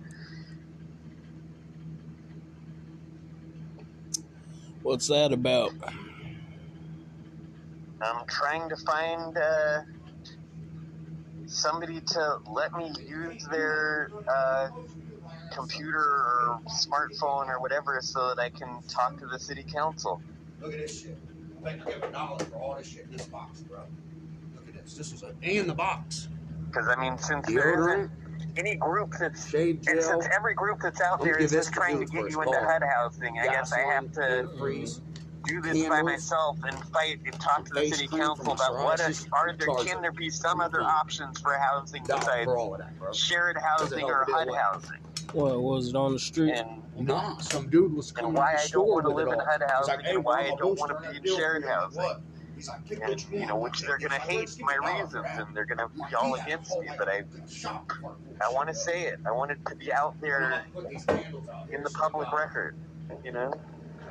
What's 4.82 5.08
that 5.08 5.32
about? 5.32 5.72
I'm 8.02 8.26
trying 8.28 8.70
to 8.70 8.78
find 8.78 9.38
uh, 9.38 9.82
somebody 11.50 12.00
to 12.02 12.38
let 12.52 12.74
me 12.74 12.92
use 13.08 13.46
their 13.48 14.12
uh, 14.28 14.70
computer 15.52 16.00
or 16.00 16.60
smartphone 16.70 17.48
or 17.48 17.60
whatever 17.60 18.00
so 18.02 18.30
that 18.30 18.40
I 18.40 18.50
can 18.50 18.82
talk 18.88 19.20
to 19.20 19.26
the 19.28 19.40
city 19.40 19.64
council. 19.64 20.22
Look 20.62 20.74
at 20.74 20.80
this 20.80 21.02
shit. 21.02 21.18
I 21.66 21.72
think 21.72 21.88
I 21.88 21.92
give 21.92 22.04
a 22.04 22.12
dollar 22.12 22.46
for 22.46 22.56
all 22.58 22.76
this 22.76 22.88
shit 22.88 23.06
in 23.06 23.12
this 23.12 23.26
box, 23.28 23.62
bro. 23.62 23.80
Look 24.56 24.68
at 24.70 24.84
this. 24.84 24.96
This 24.96 25.12
is 25.12 25.24
a 25.24 25.34
and 25.44 25.70
the 25.70 25.74
box. 25.74 26.28
Because, 26.68 26.88
I 26.88 26.96
mean, 27.00 27.18
since 27.18 27.48
there 27.48 27.76
Deodorant, 27.76 28.06
isn't 28.06 28.58
any 28.58 28.76
group 28.76 29.14
that's 29.20 29.50
shave 29.50 29.78
And 29.88 30.00
gel. 30.00 30.22
since 30.22 30.28
every 30.36 30.54
group 30.54 30.80
that's 30.82 31.02
out 31.02 31.20
Let 31.20 31.22
me 31.22 31.26
there 31.32 31.38
give 31.40 31.46
is 31.46 31.52
this 31.52 31.66
just 31.66 31.74
trying 31.74 32.00
to 32.00 32.06
get 32.06 32.30
you 32.32 32.42
into 32.42 32.44
Hold. 32.44 32.56
HUD 32.58 32.84
housing, 32.84 33.40
I 33.40 33.46
guess 33.46 33.74
I 33.74 33.80
have 33.80 34.12
to 34.14 34.50
freeze. 34.58 35.02
Do 35.46 35.62
this 35.62 35.78
by 35.84 35.96
candles, 35.96 36.06
myself 36.06 36.58
and 36.64 36.78
fight 36.86 37.20
and 37.26 37.34
talk 37.40 37.66
to 37.66 37.74
the 37.74 37.80
face 37.82 37.98
city 37.98 38.08
council 38.08 38.54
about 38.54 38.74
what 38.76 39.00
psoriasis, 39.00 39.28
are, 39.32 39.50
are 39.50 39.54
there 39.54 39.68
can 39.86 40.02
there 40.02 40.12
be 40.12 40.30
some 40.30 40.62
other 40.62 40.82
options 40.82 41.40
for 41.40 41.54
housing 41.54 42.04
Dollar 42.04 42.20
besides 42.20 42.46
for 42.46 42.58
all 42.58 42.74
of 42.76 42.82
that, 42.82 43.16
shared 43.16 43.58
housing 43.58 44.04
or 44.04 44.26
Doesn't 44.28 44.34
HUD 44.34 44.48
it 44.48 44.56
housing? 44.56 44.98
What 45.34 45.62
was 45.62 45.90
it 45.90 45.96
on 45.96 46.14
the 46.14 46.20
street? 46.20 46.54
And 46.54 46.82
Nah, 47.00 47.38
some 47.38 47.70
dude 47.70 47.94
was 47.94 48.12
coming 48.12 48.30
and 48.30 48.36
to 48.36 48.42
why 48.42 48.56
the 48.56 48.62
I 48.62 48.68
don't 48.68 48.88
want 48.88 49.06
to 49.06 49.14
live 49.14 49.28
in 49.28 49.36
all. 49.36 49.46
HUD 49.46 49.62
He's 49.62 49.72
housing 49.72 49.96
like, 49.96 50.06
hey, 50.06 50.16
and 50.16 50.24
why 50.24 50.42
I 50.42 50.56
don't 50.58 50.78
want 50.78 50.92
to 50.92 51.10
be 51.10 51.18
in 51.18 51.38
shared 51.38 51.64
you. 51.64 51.70
I'm 51.70 51.76
like, 51.76 51.82
housing. 51.82 52.04
What? 52.04 52.22
Like, 52.68 53.00
And 53.02 53.32
you 53.32 53.40
you 53.40 53.46
know, 53.46 53.56
which 53.56 53.80
they're 53.82 53.98
gonna 53.98 54.16
hate 54.20 54.54
my 54.60 54.74
me 54.74 54.80
a 54.80 54.82
dollar, 54.82 55.04
reasons 55.04 55.26
and 55.48 55.56
they're 55.56 55.66
gonna 55.66 55.88
I'm 56.02 56.10
be 56.10 56.16
all 56.16 56.36
against 56.36 56.78
me, 56.78 56.90
but 56.98 57.08
I 57.08 57.24
a 57.24 57.50
shop 57.50 57.90
for 58.02 58.16
I 58.42 58.52
want 58.52 58.68
to 58.68 58.76
say 58.76 59.04
it. 59.04 59.20
I 59.26 59.32
want 59.32 59.52
it 59.52 59.60
to 59.66 59.76
be 59.76 59.94
out 59.94 60.20
there 60.20 60.42
not 60.42 60.74
gonna 60.74 60.86
put 60.86 60.90
these 60.90 61.06
candles 61.06 61.48
out 61.48 61.68
here, 61.68 61.78
in 61.78 61.84
the 61.84 61.90
public 61.92 62.32
record. 62.34 62.76
You 63.24 63.32
know? 63.32 63.54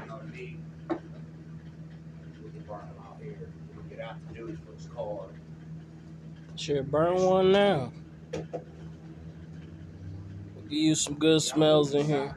You 0.01 0.07
know 0.09 0.15
what 0.15 0.23
I 0.23 0.27
mean? 0.27 0.65
We 0.89 2.51
can 2.51 2.61
burn 2.67 2.79
them 2.79 2.97
out 3.07 3.19
here. 3.21 3.51
We'll 3.77 3.85
get 3.99 4.07
out 4.07 4.29
to 4.29 4.35
do 4.35 4.49
it 4.49 4.59
for 4.65 4.73
his. 4.73 4.89
Should 6.57 6.91
burn 6.91 7.17
one 7.23 7.53
now. 7.53 7.93
Give 8.33 8.47
you 10.73 10.95
some 10.95 11.19
good 11.19 11.43
smells 11.43 11.95
in 11.95 12.07
here. 12.07 12.37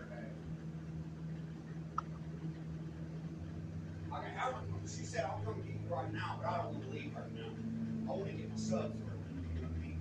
I 4.12 4.24
can 4.24 4.32
have 4.36 4.54
it. 4.54 4.90
She 4.90 5.06
said, 5.06 5.24
I'll 5.26 5.40
come 5.46 5.62
get 5.62 5.74
you 5.74 5.80
right 5.90 6.12
now, 6.14 6.40
but 6.42 6.50
I 6.50 6.58
don't 6.58 6.74
want 6.74 6.84
to 6.86 6.90
leave 6.92 7.16
right 7.16 7.34
now. 7.36 8.12
I 8.12 8.16
want 8.16 8.26
to 8.28 8.34
get 8.34 8.50
my 8.50 8.56
subs 8.56 8.96
for 8.96 9.12
you. 9.12 9.46
You 9.56 9.62
know 9.62 9.68
what 9.68 9.78
I 9.78 9.80
mean? 9.80 10.00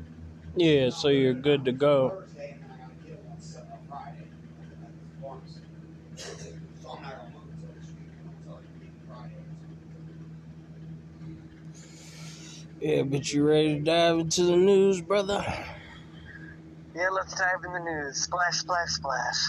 Yeah, 0.56 0.90
so 0.90 1.08
you're 1.08 1.34
good 1.34 1.64
to 1.66 1.72
go. 1.72 2.10
Thursday, 2.20 2.52
and 2.52 2.62
then 2.62 2.70
I 2.70 2.82
gotta 2.82 2.94
get 3.06 3.22
them 3.22 3.32
on 3.32 3.40
Su- 3.40 3.58
on 3.58 3.78
Friday. 3.88 4.26
at 4.30 4.78
the 4.78 5.22
pharmacy. 5.22 5.60
So 6.80 6.90
I'm 6.90 7.02
not 7.02 7.16
gonna 7.16 7.34
look 7.34 7.44
until 7.52 7.68
this 7.78 7.90
weekend, 7.92 8.30
until 8.38 8.54
I 8.54 8.62
can 8.62 8.80
get 8.80 8.92
Friday. 9.08 9.34
Yeah, 12.80 13.02
but 13.02 13.30
you 13.32 13.46
ready 13.46 13.74
to 13.74 13.80
dive 13.80 14.18
into 14.18 14.42
the 14.44 14.56
news, 14.56 15.02
brother? 15.02 15.44
Yeah, 16.94 17.08
let's 17.10 17.34
dive 17.34 17.62
in 17.64 17.72
the 17.72 17.80
news. 17.80 18.16
Splash, 18.16 18.58
splash, 18.58 18.88
splash. 18.88 19.46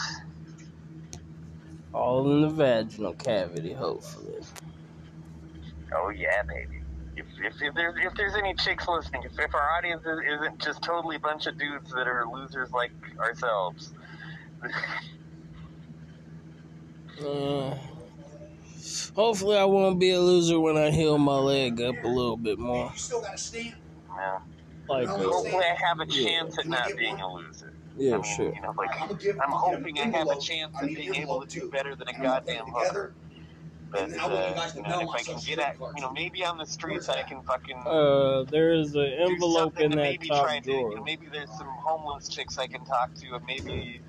All 1.94 2.30
in 2.32 2.42
the 2.42 2.50
vaginal 2.50 3.14
cavity, 3.14 3.74
hopefully. 3.74 4.36
Oh 5.94 6.10
yeah, 6.10 6.44
baby. 6.44 6.82
If, 7.16 7.26
if, 7.44 7.62
if 7.62 7.74
there's 7.74 7.96
if 8.04 8.14
there's 8.16 8.36
any 8.36 8.54
chicks 8.56 8.88
listening, 8.88 9.24
if, 9.24 9.38
if 9.40 9.54
our 9.54 9.70
audience 9.78 10.04
is, 10.06 10.20
isn't 10.40 10.60
just 10.60 10.82
totally 10.82 11.18
a 11.18 11.20
bunch 11.20 11.48
of 11.48 11.58
dudes 11.58 11.92
that 11.92 12.08
are 12.08 12.26
losers 12.32 12.72
like 12.72 12.92
ourselves, 13.20 13.94
Uh, 17.24 17.78
hopefully, 19.16 19.58
I 19.58 19.66
won't 19.66 20.00
be 20.00 20.12
a 20.12 20.20
loser 20.20 20.60
when 20.60 20.78
I 20.78 20.92
heal 20.92 21.18
my 21.18 21.38
leg 21.38 21.82
up 21.82 21.96
a 22.04 22.08
little 22.08 22.38
bit 22.38 22.60
more. 22.60 22.92
Still 22.96 23.22
got 23.22 23.36
a 23.36 23.38
stamp? 23.38 23.76
yeah. 24.18 24.40
Like, 24.90 25.08
uh, 25.08 25.18
hopefully 25.18 25.64
I 25.64 25.76
have 25.88 26.00
a 26.00 26.06
Yeah. 26.06 26.26
chance 26.26 26.58
at 26.60 26.68
not 26.68 26.98
being 26.98 27.20
a 27.20 27.32
loser. 27.34 27.74
I 27.96 27.98
yeah, 27.98 28.12
mean, 28.22 28.24
sure. 28.24 28.54
You 28.56 28.62
know, 28.62 28.74
like 28.78 28.90
I'm, 29.02 29.12
I'm 29.12 29.52
hoping 29.52 30.00
I 30.00 30.08
have 30.18 30.30
a 30.30 30.40
chance 30.40 30.76
I 30.76 30.86
of 30.86 30.88
being 30.88 31.16
able 31.16 31.42
to 31.42 31.48
do 31.48 31.62
too. 31.62 31.70
better 31.70 31.96
than 31.96 32.08
a 32.08 32.14
And 32.14 32.18
I'm 32.18 32.24
gonna 32.24 32.42
put 32.42 32.50
it 32.50 32.58
goddamn 32.58 32.66
together, 32.66 32.88
hooker. 32.90 33.16
But 33.92 34.04
and 34.04 34.22
I 34.22 34.28
want 34.28 34.34
you 34.34 34.40
uh, 34.40 34.56
guys 34.56 34.72
to 34.72 34.78
you 34.78 34.84
know, 34.84 34.90
know 34.90 35.02
if 35.02 35.16
I 35.16 35.24
can 35.24 35.34
get 35.34 35.40
security 35.42 35.62
at, 35.64 35.76
you 35.96 36.02
know, 36.02 36.12
maybe 36.12 36.46
on 36.46 36.58
the 36.58 36.66
streets 36.66 37.10
I 37.10 37.24
can 37.24 37.42
fucking 37.44 37.78
Uh, 37.86 38.44
there 38.50 38.74
is 38.74 38.96
an 38.96 39.14
envelope 39.20 39.80
in 39.80 39.92
that 39.92 39.98
maybe 39.98 40.28
top 40.30 40.46
try 40.46 40.60
to, 40.60 40.72
you 40.72 40.78
know, 40.78 40.90
drawer. 40.92 41.06
maybe 41.06 41.28
there's 41.32 41.50
some 41.58 41.68
homeless 41.86 42.30
chicks 42.30 42.58
I 42.58 42.68
can 42.68 42.86
talk 42.86 43.14
to, 43.16 43.36
and 43.36 43.46
maybe, 43.46 44.02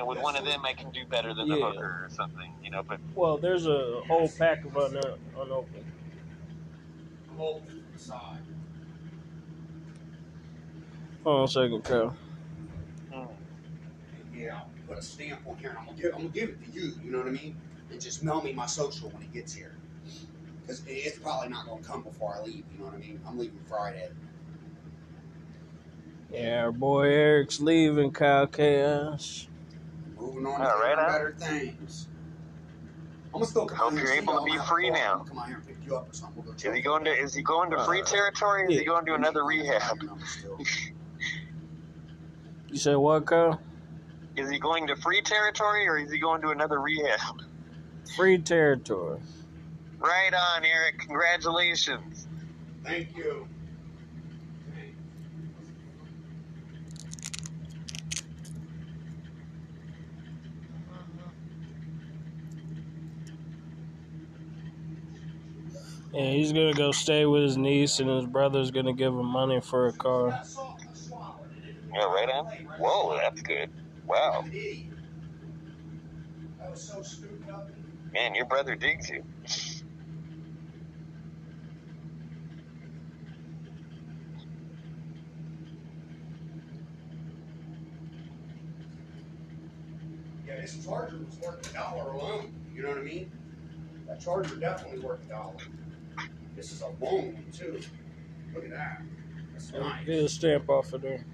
you 0.00 0.06
know, 0.06 0.08
with 0.08 0.22
one 0.22 0.36
of 0.36 0.44
them 0.44 0.64
I 0.64 0.72
can 0.72 0.90
do 0.90 1.00
better 1.10 1.34
than 1.34 1.48
the 1.48 1.56
hooker 1.56 2.04
or 2.04 2.08
something, 2.10 2.50
you 2.64 2.70
know. 2.70 2.82
But 2.86 3.00
Well, 3.14 3.36
there's 3.36 3.66
a 3.66 4.00
whole 4.06 4.28
pack 4.28 4.64
of 4.64 4.76
un- 4.76 4.96
unopened. 5.38 5.84
I'm 7.30 7.36
holding 7.36 7.68
it 7.68 7.70
to 7.86 7.92
the 7.92 7.98
side. 7.98 8.38
Hold 11.24 11.38
on 11.40 11.44
a 11.44 11.48
second, 11.48 11.84
Kyle. 11.84 12.16
mm, 13.12 13.28
Yeah, 14.34 14.54
I'll 14.56 14.70
put 14.88 14.98
a 14.98 15.02
stamp 15.02 15.40
on 15.46 15.58
here, 15.58 15.70
and 15.70 15.78
I'm 15.78 15.84
gonna 15.86 15.98
give, 15.98 16.14
I'm 16.14 16.20
gonna 16.22 16.28
give 16.30 16.48
it 16.50 16.64
to 16.64 16.70
you. 16.72 16.92
You 17.04 17.10
know 17.10 17.18
what 17.18 17.28
I 17.28 17.32
mean? 17.32 17.56
And 17.90 18.00
just 18.00 18.24
mail 18.24 18.40
me 18.42 18.54
my 18.54 18.66
social 18.66 19.10
when 19.10 19.22
it 19.22 19.32
gets 19.34 19.52
here, 19.52 19.74
because 20.62 20.82
it's 20.86 21.18
probably 21.18 21.50
not 21.50 21.66
gonna 21.66 21.82
come 21.82 22.02
before 22.02 22.36
I 22.36 22.42
leave. 22.42 22.64
You 22.72 22.78
know 22.78 22.84
what 22.86 22.94
I 22.94 22.98
mean? 22.98 23.20
I'm 23.28 23.36
leaving 23.38 23.60
Friday. 23.68 24.08
Yeah, 26.32 26.62
our 26.62 26.72
boy 26.72 27.02
Eric's 27.08 27.60
leaving 27.60 28.12
Kyle 28.12 28.46
Chaos. 28.46 29.48
Moving 30.20 30.46
on 30.46 30.60
All 30.60 30.68
to 30.68 30.74
right, 30.82 30.96
bigger, 30.96 31.02
huh? 31.02 31.12
better 31.12 31.34
things. 31.38 32.08
I'm 33.32 33.40
gonna 33.40 33.46
still 33.46 33.66
come 33.66 33.94
Hope 33.94 34.02
you're 34.02 34.12
able 34.12 34.38
to 34.38 34.44
be 34.44 34.58
free 34.58 34.90
now. 34.90 35.24
Come 35.28 35.38
out 35.38 35.46
here 35.46 35.56
and 35.56 35.66
pick 35.66 35.76
you 35.86 35.96
up 35.96 36.10
or 36.10 36.12
something. 36.12 36.42
We'll 36.44 36.52
go 36.52 36.68
is 36.68 36.74
he 36.74 36.82
going 36.82 37.04
to 37.04 37.10
is 37.10 37.34
he 37.34 37.42
going 37.42 37.70
to 37.70 37.84
free 37.84 38.02
Uh, 38.02 38.04
territory? 38.04 38.64
Or 38.64 38.70
is 38.70 38.78
he 38.78 38.84
going 38.84 39.06
to 39.06 39.14
another 39.14 39.44
rehab? 39.44 39.98
You 42.72 42.78
said 42.78 42.96
what, 42.96 43.26
Kyle? 43.26 43.60
Is 44.36 44.48
he 44.48 44.60
going 44.60 44.86
to 44.86 44.96
free 44.96 45.22
territory 45.22 45.88
or 45.88 45.98
is 45.98 46.12
he 46.12 46.20
going 46.20 46.40
to 46.42 46.50
another 46.50 46.80
rehab? 46.80 47.42
Free 48.16 48.38
territory. 48.38 49.18
Right 49.98 50.32
on, 50.32 50.64
Eric. 50.64 51.00
Congratulations. 51.00 52.28
Thank 52.84 53.16
you. 53.16 53.48
Yeah, 66.12 66.30
he's 66.30 66.52
gonna 66.52 66.72
go 66.74 66.92
stay 66.92 67.24
with 67.26 67.42
his 67.42 67.56
niece, 67.56 67.98
and 68.00 68.08
his 68.10 68.26
brother's 68.26 68.70
gonna 68.70 68.92
give 68.94 69.12
him 69.12 69.26
money 69.26 69.60
for 69.60 69.88
a 69.88 69.92
car. 69.92 70.40
Yeah, 71.94 72.04
right 72.04 72.28
on. 72.38 72.46
Whoa, 72.78 73.16
that's 73.16 73.42
good. 73.42 73.68
Wow, 74.06 74.44
That 76.58 76.70
was 76.70 76.82
so 76.82 77.02
stupid 77.02 77.48
of 77.50 77.64
man, 78.14 78.34
your 78.34 78.46
brother 78.46 78.76
digs 78.76 79.08
you. 79.10 79.22
Yeah, 90.46 90.56
this 90.60 90.84
charger 90.84 91.18
was 91.18 91.38
worth 91.40 91.70
a 91.70 91.74
dollar 91.74 92.12
alone. 92.12 92.52
You 92.74 92.82
know 92.82 92.88
what 92.90 92.98
I 92.98 93.02
mean? 93.02 93.30
That 94.08 94.20
charger 94.20 94.56
definitely 94.56 95.00
worth 95.00 95.24
a 95.26 95.28
dollar. 95.28 95.56
This 96.60 96.72
is 96.72 96.82
a 96.82 96.88
long 97.02 97.32
one 97.32 97.46
too. 97.56 97.80
Look 98.54 98.64
at 98.64 98.70
that. 98.72 99.00
That's 99.52 99.72
nice. 99.72 100.04
Get 100.04 100.24
a 100.24 100.28
stamp 100.28 100.68
off 100.68 100.92
of 100.92 101.00
there. 101.00 101.24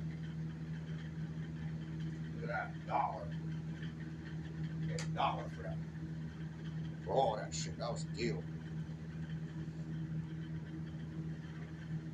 Look 2.36 2.44
at 2.44 2.48
that. 2.48 2.86
Dollar. 2.86 3.26
Yeah, 4.86 4.94
a 4.94 5.16
dollar 5.16 5.42
for 5.56 5.64
that. 5.64 5.76
For 7.04 7.10
all 7.10 7.34
that 7.34 7.52
shit. 7.52 7.76
That 7.76 7.90
was 7.90 8.04
a 8.04 8.16
deal. 8.16 8.40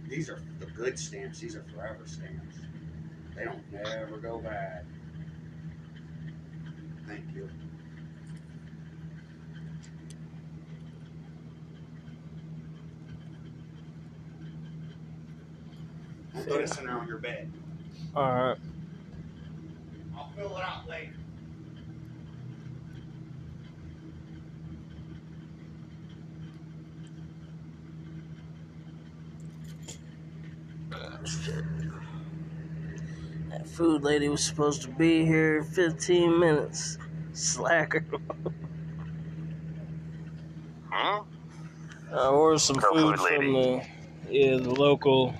These 0.09 0.31
are 0.31 0.41
the 0.59 0.67
good 0.67 0.99
stamps. 0.99 1.39
These 1.39 1.55
are 1.55 1.65
forever 1.65 2.07
stamps. 2.07 2.57
They 3.37 3.45
don't 3.45 3.71
never 3.71 4.17
go 4.17 4.39
bad. 4.39 4.87
Thank 7.07 7.25
you. 7.35 7.51
Put 16.47 16.61
this 16.61 16.79
in 16.79 16.87
there 16.87 16.99
on 16.99 17.09
your 17.09 17.19
bed. 17.19 17.53
All 18.15 18.23
right. 18.23 18.59
I'll 20.17 20.31
fill 20.37 20.57
it 20.57 20.63
out 20.63 20.89
later. 20.89 21.15
That 33.51 33.67
food 33.67 34.03
lady 34.03 34.29
was 34.29 34.45
supposed 34.45 34.83
to 34.83 34.89
be 34.89 35.25
here 35.25 35.59
in 35.59 35.65
15 35.65 36.39
minutes. 36.39 36.99
Slacker. 37.33 38.05
Hmm? 40.91 41.23
I 42.15 42.27
ordered 42.29 42.59
some 42.59 42.77
Girl 42.77 42.93
food 42.93 43.19
food 43.19 43.29
from 43.29 43.53
the 43.55 43.83
yeah 44.29 44.57
the 44.57 44.71
local 44.71 45.35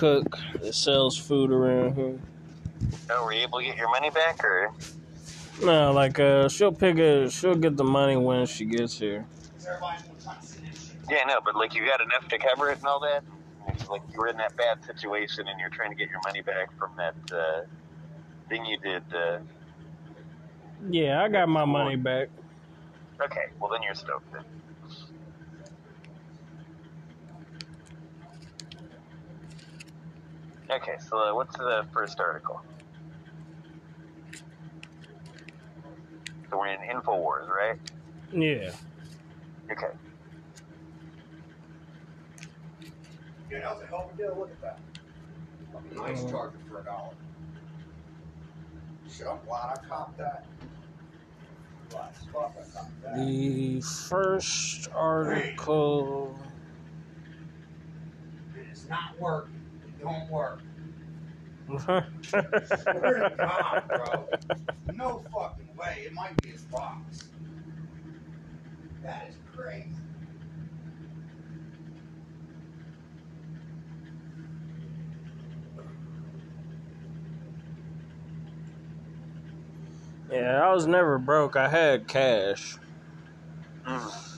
cook 0.00 0.38
that 0.62 0.74
sells 0.74 1.14
food 1.18 1.50
around 1.50 1.94
here. 1.94 2.18
Oh, 3.10 3.24
were 3.26 3.34
you 3.34 3.42
able 3.42 3.58
to 3.58 3.64
get 3.66 3.76
your 3.76 3.90
money 3.90 4.08
back, 4.08 4.42
or 4.42 4.72
No, 5.62 5.92
like 5.92 6.18
uh, 6.18 6.48
she'll 6.48 6.72
pick 6.72 6.96
it. 6.96 7.30
She'll 7.32 7.54
get 7.54 7.76
the 7.76 7.84
money 7.84 8.16
when 8.16 8.46
she 8.46 8.64
gets 8.64 8.98
here. 8.98 9.26
Because 9.52 9.66
everybody's 9.66 10.02
gonna 10.02 10.20
try 10.22 10.34
to 10.40 10.46
send 10.46 10.66
that 10.66 10.74
shit. 10.78 10.96
yeah, 11.10 11.24
no, 11.26 11.40
but 11.44 11.54
like 11.54 11.74
you 11.74 11.84
got 11.84 12.00
enough 12.00 12.26
to 12.28 12.38
cover 12.38 12.70
it 12.70 12.78
and 12.78 12.86
all 12.86 13.00
that. 13.00 13.22
Like 13.90 14.00
you 14.10 14.18
were 14.18 14.28
in 14.28 14.38
that 14.38 14.56
bad 14.56 14.82
situation 14.86 15.46
and 15.48 15.60
you're 15.60 15.68
trying 15.68 15.90
to 15.90 15.96
get 15.96 16.08
your 16.08 16.20
money 16.24 16.40
back 16.40 16.70
from 16.78 16.92
that 16.96 17.14
uh, 17.30 17.60
thing 18.48 18.64
you 18.64 18.78
did. 18.78 19.02
Uh, 19.14 19.38
Yeah, 20.88 21.22
I 21.22 21.28
got 21.28 21.46
my 21.50 21.66
money 21.66 21.96
back. 21.96 22.30
okay, 23.20 23.46
well 23.60 23.70
then 23.70 23.82
you're 23.82 23.94
stoked. 23.94 24.32
Then. 24.32 24.44
Okay, 30.70 30.94
so 31.08 31.18
uh, 31.18 31.34
what's 31.34 31.56
the 31.56 31.84
first 31.92 32.20
article? 32.20 32.60
So 36.48 36.58
we're 36.58 36.68
in 36.68 36.78
Infowars, 36.88 37.48
right? 37.48 37.78
Yeah. 38.32 38.70
Okay. 39.70 39.86
Yeah, 43.50 43.60
that 43.60 43.74
was 43.74 43.82
a 43.82 43.86
hell 43.86 44.10
of 44.12 44.14
a 44.14 44.22
deal. 44.22 44.36
Look 44.38 44.50
at 44.50 44.60
that. 44.62 44.78
Fucking 45.72 45.96
nice 45.96 46.22
Mhm. 46.24 46.30
charger 46.30 46.58
for 46.68 46.80
a 46.80 46.84
dollar. 46.84 47.14
Shit, 49.08 49.26
I'm 49.26 49.38
glad 49.46 49.78
I 49.78 49.88
copped 49.88 50.18
that. 50.18 50.44
Glad 51.90 52.14
fuck 52.32 52.54
I 52.56 52.78
copped 52.78 53.02
that. 53.02 53.14
The 53.16 53.80
first 53.80 54.88
article. 54.94 56.38
It 58.56 58.68
is 58.72 58.88
not 58.88 59.18
working. 59.18 59.59
It 60.00 60.04
don't 60.04 60.30
work. 60.30 60.64
Swear 62.62 63.24
to 63.24 63.36
God, 63.36 63.84
bro. 63.92 64.30
No 64.88 65.20
fucking 65.32 65.76
way. 65.76 66.04
It 66.06 66.14
might 66.14 66.40
be 66.42 66.50
his 66.50 66.64
box. 66.66 67.32
That 69.02 69.28
is 69.30 69.38
crazy. 69.46 69.96
yeah, 80.30 80.66
I 80.66 80.72
was 80.72 80.86
never 80.86 81.18
broke. 81.18 81.56
I 81.56 81.68
had 81.68 82.08
cash, 82.08 82.78
Mm. 83.86 84.29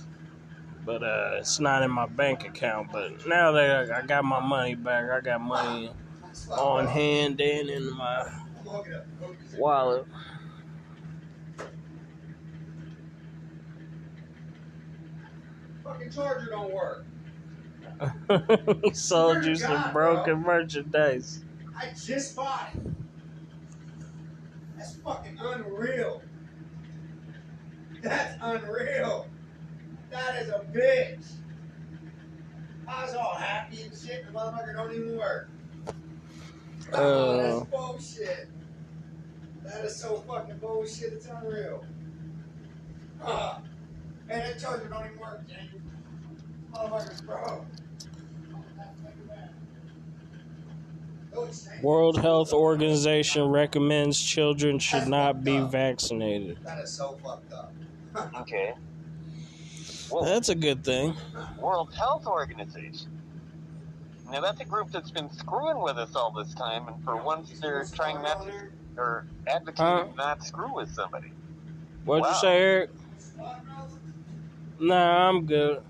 But 0.85 1.03
uh, 1.03 1.31
it's 1.39 1.61
not 1.61 1.83
in 1.83 1.91
my 1.91 2.07
bank 2.07 2.45
account. 2.45 2.91
But 2.93 3.27
now 3.27 3.53
that 3.53 3.91
I 3.91 4.07
got 4.07 4.25
my 4.25 4.41
money 4.41 4.75
back, 4.75 5.11
I 5.11 5.21
got 5.21 5.41
money 5.41 5.91
on 6.51 6.87
hand 6.87 7.41
and 7.41 7.71
in 7.71 7.97
my 7.97 8.21
I'm 8.23 8.67
hooking 8.67 8.95
up 8.95 9.07
the 9.21 9.27
cookies. 9.27 9.55
wallet. 9.59 10.07
Fucking 15.85 16.11
charger 16.11 16.51
don't 16.51 16.73
work. 16.73 17.07
he 18.83 18.93
sold 18.95 19.45
you 19.45 19.55
some 19.55 19.93
broken 19.93 20.43
merchandise. 20.43 21.45
I 21.77 21.89
just 21.89 22.35
bought 22.35 22.71
it. 22.75 22.83
That's 24.77 24.97
fucking 24.97 25.39
unreal. 25.41 26.23
That's 28.03 28.37
unreal. 28.41 29.29
That 30.13 30.37
is 30.43 30.51
a 30.51 30.61
bitch. 30.73 31.25
I 32.87 33.05
was 33.07 33.15
all 33.15 33.35
happy 33.35 33.83
and 33.83 33.93
shit. 33.97 34.27
The 34.27 34.33
motherfucker 34.33 34.75
don't 34.75 34.93
even 34.95 35.17
work. 35.17 35.49
Oh, 36.93 37.31
Uh. 37.41 37.43
that's 37.61 37.71
bullshit. 37.71 38.49
That 39.65 39.85
is 39.87 39.97
so 39.97 40.17
fucking 40.29 40.59
bullshit. 40.59 41.15
It's 41.15 41.27
unreal. 41.27 41.85
Uh, 43.23 43.59
man, 44.29 44.39
that 44.41 44.59
charger 44.61 44.89
don't 44.89 45.07
even 45.07 45.19
work, 45.19 45.41
James. 45.49 45.83
Motherfucker's 46.73 47.21
broke. 47.23 47.65
World 51.83 52.19
Health 52.21 52.53
Organization 52.53 53.45
recommends 53.49 54.21
children 54.21 54.79
should 54.79 55.09
not 55.09 55.43
be 55.43 55.59
vaccinated. 55.61 56.59
That 56.65 56.81
is 56.81 56.93
so 56.93 57.19
fucked 57.25 57.53
up. 57.53 57.73
Okay. 58.43 58.75
Well, 60.13 60.25
That's 60.25 60.49
a 60.51 60.55
good 60.55 60.85
thing. 60.85 61.15
World 61.59 61.93
Health 61.95 62.27
Organization. 62.27 63.11
Now 64.31 64.41
that's 64.41 64.61
a 64.61 64.65
group 64.65 64.91
that's 64.91 65.11
been 65.11 65.31
screwing 65.33 65.81
with 65.83 65.97
us 65.97 66.15
all 66.15 66.31
this 66.33 66.55
time, 66.55 66.87
and 66.89 67.03
for 67.05 67.17
once 67.17 67.59
they're 67.61 67.85
trying 67.95 68.23
not 68.23 68.43
to, 68.45 68.53
or 68.97 69.27
advocating 69.47 69.87
Huh? 69.87 70.07
not 70.17 70.45
screw 70.45 70.75
with 70.75 70.91
somebody. 70.93 71.33
What'd 72.05 72.23
Wow. 72.23 72.29
you 72.29 72.35
say, 72.35 72.61
Eric? 72.63 72.91
Nah, 74.81 75.29
I'm 75.29 75.47
good. 75.47 75.83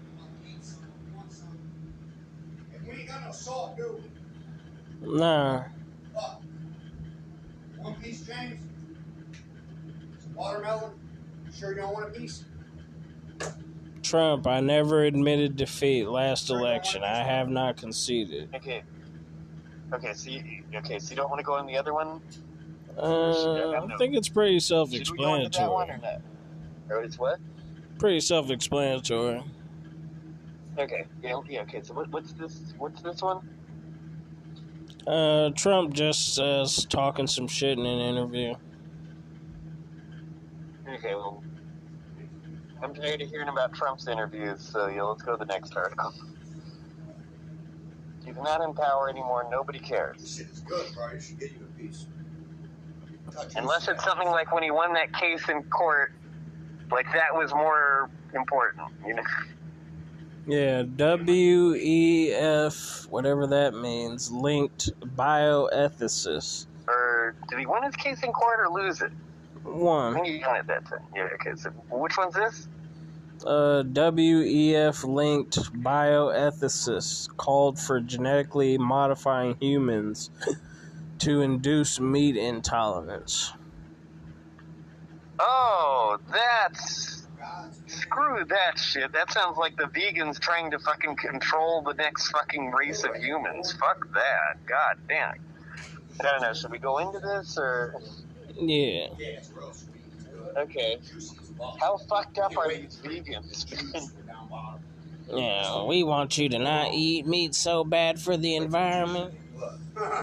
If 2.74 2.82
we 2.86 2.92
ain't 3.00 3.08
got 3.08 3.24
no 3.24 3.32
salt, 3.32 3.76
do 3.76 4.00
we? 5.02 5.18
Nah. 5.18 5.64
Fuck. 6.14 6.42
One 7.78 7.94
piece, 7.96 8.26
James? 8.26 8.60
Some 10.18 10.34
watermelon? 10.34 10.92
Sure 11.54 11.70
you 11.70 11.76
don't 11.76 11.92
want 11.94 12.08
a 12.08 12.18
piece? 12.18 12.44
Trump, 14.02 14.46
I 14.46 14.60
never 14.60 15.04
admitted 15.04 15.56
defeat 15.56 16.06
last 16.08 16.50
election. 16.50 17.02
I 17.02 17.22
have 17.22 17.48
not 17.48 17.76
conceded. 17.76 18.54
Okay. 18.54 18.82
Okay, 19.92 20.12
so 20.14 20.30
you, 20.30 20.64
okay, 20.74 20.98
so 20.98 21.10
you 21.10 21.16
don't 21.16 21.28
want 21.28 21.38
to 21.38 21.44
go 21.44 21.54
on 21.54 21.66
the 21.66 21.76
other 21.76 21.92
one? 21.92 22.20
Uh, 22.98 23.70
I 23.72 23.96
think 23.96 24.14
it's 24.14 24.28
pretty 24.28 24.58
Should 24.58 24.88
we 24.88 25.18
go 25.18 25.34
into 25.34 25.58
that 25.58 25.70
one 25.70 25.86
self-explanatory. 25.88 25.90
or 25.90 25.98
not? 25.98 26.22
Or 26.90 27.02
it's 27.02 27.18
what? 27.18 27.38
Pretty 27.98 28.20
self-explanatory. 28.20 29.42
Okay. 30.78 31.04
Yeah. 31.22 31.40
Yeah. 31.48 31.60
Okay. 31.62 31.82
So 31.82 31.94
what, 31.94 32.08
what's 32.10 32.32
this? 32.32 32.74
What's 32.78 33.02
this 33.02 33.22
one? 33.22 33.48
Uh, 35.06 35.50
Trump 35.50 35.92
just 35.92 36.34
says 36.34 36.86
talking 36.86 37.26
some 37.26 37.48
shit 37.48 37.78
in 37.78 37.84
an 37.84 38.00
interview. 38.00 38.54
Okay. 40.88 41.14
Well. 41.14 41.42
I'm 42.82 42.94
tired 42.94 43.22
of 43.22 43.30
hearing 43.30 43.48
about 43.48 43.72
Trump's 43.74 44.08
interviews, 44.08 44.60
so 44.60 44.88
yeah, 44.88 45.02
let's 45.02 45.22
go 45.22 45.32
to 45.32 45.38
the 45.38 45.44
next 45.44 45.76
article. 45.76 46.12
He's 48.24 48.36
not 48.36 48.60
in 48.60 48.74
power 48.74 49.08
anymore. 49.08 49.46
Nobody 49.50 49.78
cares. 49.78 50.36
shit 50.36 50.48
is 50.48 50.60
good, 50.60 50.92
bro. 50.94 51.08
It 51.08 51.22
should 51.22 51.38
get 51.38 51.52
you 51.52 51.60
a 51.60 51.80
piece. 51.80 52.06
Unless 53.56 53.88
it's 53.88 54.04
something 54.04 54.28
like 54.28 54.52
when 54.52 54.62
he 54.62 54.70
won 54.70 54.92
that 54.94 55.12
case 55.14 55.48
in 55.48 55.62
court, 55.64 56.12
like 56.90 57.06
that 57.12 57.34
was 57.34 57.52
more 57.52 58.10
important, 58.34 58.88
you 59.06 59.14
know? 59.14 59.22
Yeah, 60.46 60.82
WEF, 60.82 61.98
whatever 63.10 63.46
that 63.46 63.74
means, 63.74 64.30
linked 64.30 64.90
bioethicist. 65.16 66.66
Or 66.88 67.36
did 67.48 67.60
he 67.60 67.66
win 67.66 67.84
his 67.84 67.94
case 67.94 68.22
in 68.22 68.32
court 68.32 68.58
or 68.58 68.68
lose 68.68 69.02
it? 69.02 69.12
I 69.64 69.68
One. 69.68 70.14
think 70.14 70.26
he 70.26 70.42
won 70.46 70.56
it 70.56 70.66
that 70.66 70.86
time. 70.86 71.00
Yeah, 71.14 71.28
okay. 71.34 71.52
So 71.56 71.70
which 71.90 72.16
one's 72.16 72.34
this? 72.34 72.68
Uh, 73.44 73.82
WEF 73.82 75.04
linked 75.04 75.58
bioethicist 75.82 77.36
called 77.36 77.78
for 77.78 78.00
genetically 78.00 78.78
modifying 78.78 79.56
humans 79.60 80.30
to 81.18 81.40
induce 81.40 81.98
meat 81.98 82.36
intolerance. 82.36 83.52
Oh, 85.40 86.18
that's 86.32 87.26
screw 87.86 88.44
that 88.44 88.78
shit. 88.78 89.12
That 89.12 89.32
sounds 89.32 89.56
like 89.56 89.76
the 89.76 89.84
vegans 89.84 90.38
trying 90.38 90.70
to 90.70 90.78
fucking 90.78 91.16
control 91.16 91.82
the 91.82 91.94
next 91.94 92.30
fucking 92.30 92.70
race 92.70 93.04
of 93.04 93.14
humans. 93.16 93.72
Fuck 93.72 94.12
that. 94.14 94.64
God 94.66 94.98
damn. 95.08 95.34
I 96.20 96.24
don't 96.24 96.42
know. 96.42 96.52
Should 96.52 96.70
we 96.70 96.78
go 96.78 96.98
into 96.98 97.18
this 97.18 97.56
or 97.58 98.00
Yeah. 98.56 99.08
Yeah, 99.18 99.26
it's 99.28 99.50
real 99.52 99.72
sweet. 99.72 99.90
It's 100.14 100.24
good. 100.24 100.56
okay? 100.56 100.98
Juicy 101.10 101.36
as 101.40 101.48
fuck. 101.58 101.78
How 101.80 101.96
fucked 101.96 102.38
up 102.38 102.56
are 102.56 102.68
these 102.68 103.00
vegans? 103.02 103.50
it's 103.50 103.64
juice 103.64 104.12
down 104.26 104.48
bottom. 104.48 104.80
Yeah, 105.28 105.84
we 105.84 106.02
want 106.02 106.36
you 106.36 106.48
to 106.50 106.58
not 106.58 106.92
eat 106.92 107.26
meat 107.26 107.54
so 107.54 107.84
bad 107.84 108.20
for 108.20 108.36
the 108.36 108.56
environment. 108.56 109.34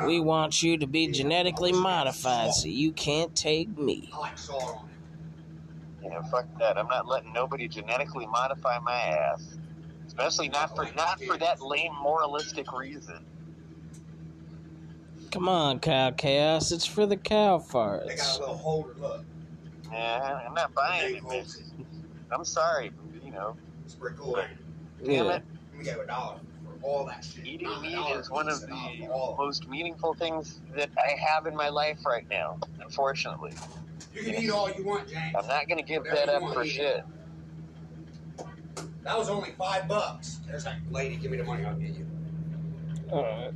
We 0.05 0.19
want 0.19 0.61
you 0.61 0.77
to 0.77 0.87
be 0.87 1.07
genetically 1.07 1.71
modified 1.71 2.53
so 2.53 2.67
you 2.67 2.91
can't 2.91 3.33
take 3.35 3.77
meat. 3.77 4.09
I 4.13 4.17
like 4.19 4.37
salt 4.37 4.63
on 4.63 4.89
it. 6.03 6.11
Yeah, 6.11 6.21
fuck 6.29 6.45
that. 6.59 6.77
I'm 6.77 6.87
not 6.87 7.07
letting 7.07 7.33
nobody 7.33 7.67
genetically 7.67 8.25
modify 8.27 8.79
my 8.79 8.93
ass. 8.93 9.57
Especially 10.07 10.49
not 10.49 10.75
for 10.75 10.87
not 10.95 11.21
for 11.23 11.37
that 11.37 11.61
lame 11.61 11.93
moralistic 12.01 12.71
reason. 12.73 13.25
Come 15.31 15.47
on, 15.47 15.79
cow 15.79 16.11
chaos. 16.11 16.71
It's 16.71 16.85
for 16.85 17.05
the 17.05 17.17
cow 17.17 17.59
farts. 17.59 18.07
They 18.07 18.15
got 18.15 18.25
farts. 18.25 18.37
a 18.37 18.39
little 18.39 18.57
holder. 18.57 18.93
Look. 18.99 19.25
Yeah, 19.91 20.41
I'm 20.47 20.53
not 20.53 20.73
buying 20.73 21.15
it. 21.15 21.21
holds. 21.23 21.61
I'm 22.31 22.43
sorry, 22.45 22.91
you 23.23 23.31
know. 23.31 23.55
It's 23.85 23.95
pretty 23.95 24.17
cool. 24.17 24.35
it? 24.37 24.47
Damn 25.03 25.11
Yeah. 25.25 25.31
it. 25.35 25.43
We 25.77 25.83
gave 25.83 25.97
a 25.97 26.05
dollar 26.05 26.39
for 26.63 26.85
all 26.87 27.05
that 27.05 27.23
shit. 27.23 27.45
Eating 27.45 27.69
meat 27.81 27.95
is 28.15 28.29
one 28.29 28.47
of 28.49 28.55
piece, 28.55 28.63
a 28.63 28.67
dollar 28.67 28.91
the 28.99 29.05
for 29.07 29.11
all 29.13 29.33
of 29.33 29.39
it. 29.39 29.43
most 29.43 29.67
meaningful 29.67 30.13
things 30.13 30.59
that 30.75 30.89
I 30.97 31.11
have 31.19 31.45
in 31.47 31.55
my 31.55 31.69
life 31.69 32.05
right 32.05 32.27
now, 32.29 32.57
unfortunately. 32.83 33.53
You 34.13 34.23
can 34.23 34.35
eat 34.43 34.49
all 34.51 34.69
you 34.71 34.83
want, 34.83 35.07
James. 35.07 35.35
I'm 35.37 35.47
not 35.47 35.67
going 35.67 35.77
to 35.77 35.83
give 35.83 36.03
Whatever 36.03 36.25
that 36.25 36.29
up 36.43 36.53
for 36.53 36.63
to 36.63 36.67
eat. 36.67 36.71
shit. 36.71 37.03
That 39.03 39.17
was 39.17 39.29
only 39.29 39.51
five 39.51 39.87
bucks. 39.87 40.39
There's 40.47 40.63
that 40.65 40.77
lady. 40.91 41.15
Give 41.15 41.31
me 41.31 41.37
the 41.37 41.43
money. 41.43 41.65
I'll 41.65 41.75
get 41.75 41.89
you. 41.95 42.05
Alright. 43.11 43.53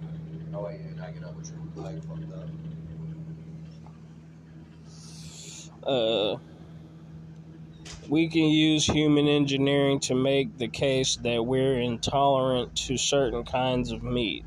No 0.53 0.61
way. 0.61 0.79
I 1.01 1.11
get 1.11 1.23
up 1.23 1.35
with 1.35 1.51
you. 1.51 1.83
I 1.83 1.99
fucked 1.99 2.31
up. 5.83 5.87
Uh, 5.87 6.37
we 8.07 8.29
can 8.29 8.43
use 8.43 8.85
human 8.85 9.27
engineering 9.27 9.99
to 10.01 10.13
make 10.13 10.59
the 10.59 10.67
case 10.67 11.15
that 11.17 11.43
we're 11.43 11.79
intolerant 11.79 12.75
to 12.75 12.97
certain 12.97 13.43
kinds 13.43 13.91
of 13.91 14.03
meat, 14.03 14.45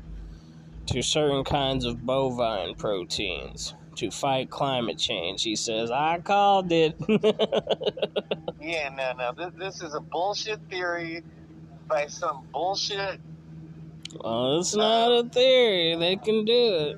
to 0.87 1.01
certain 1.03 1.43
kinds 1.43 1.83
of 1.83 2.05
bovine 2.05 2.75
proteins, 2.75 3.75
to 3.97 4.09
fight 4.09 4.49
climate 4.49 4.97
change. 4.97 5.43
He 5.43 5.57
says, 5.57 5.91
I 5.91 6.19
called 6.21 6.71
it. 6.71 6.95
Yeah, 8.59 8.89
no, 8.89 9.13
no. 9.13 9.33
This, 9.33 9.53
this 9.57 9.81
is 9.81 9.93
a 9.93 10.01
bullshit 10.01 10.59
theory 10.69 11.23
by 11.87 12.07
some 12.07 12.47
bullshit. 12.51 13.21
Well, 14.23 14.59
it's 14.59 14.75
not 14.75 15.11
a 15.11 15.23
theory. 15.29 15.95
They 15.95 16.15
can 16.15 16.45
do 16.45 16.75
it. 16.75 16.97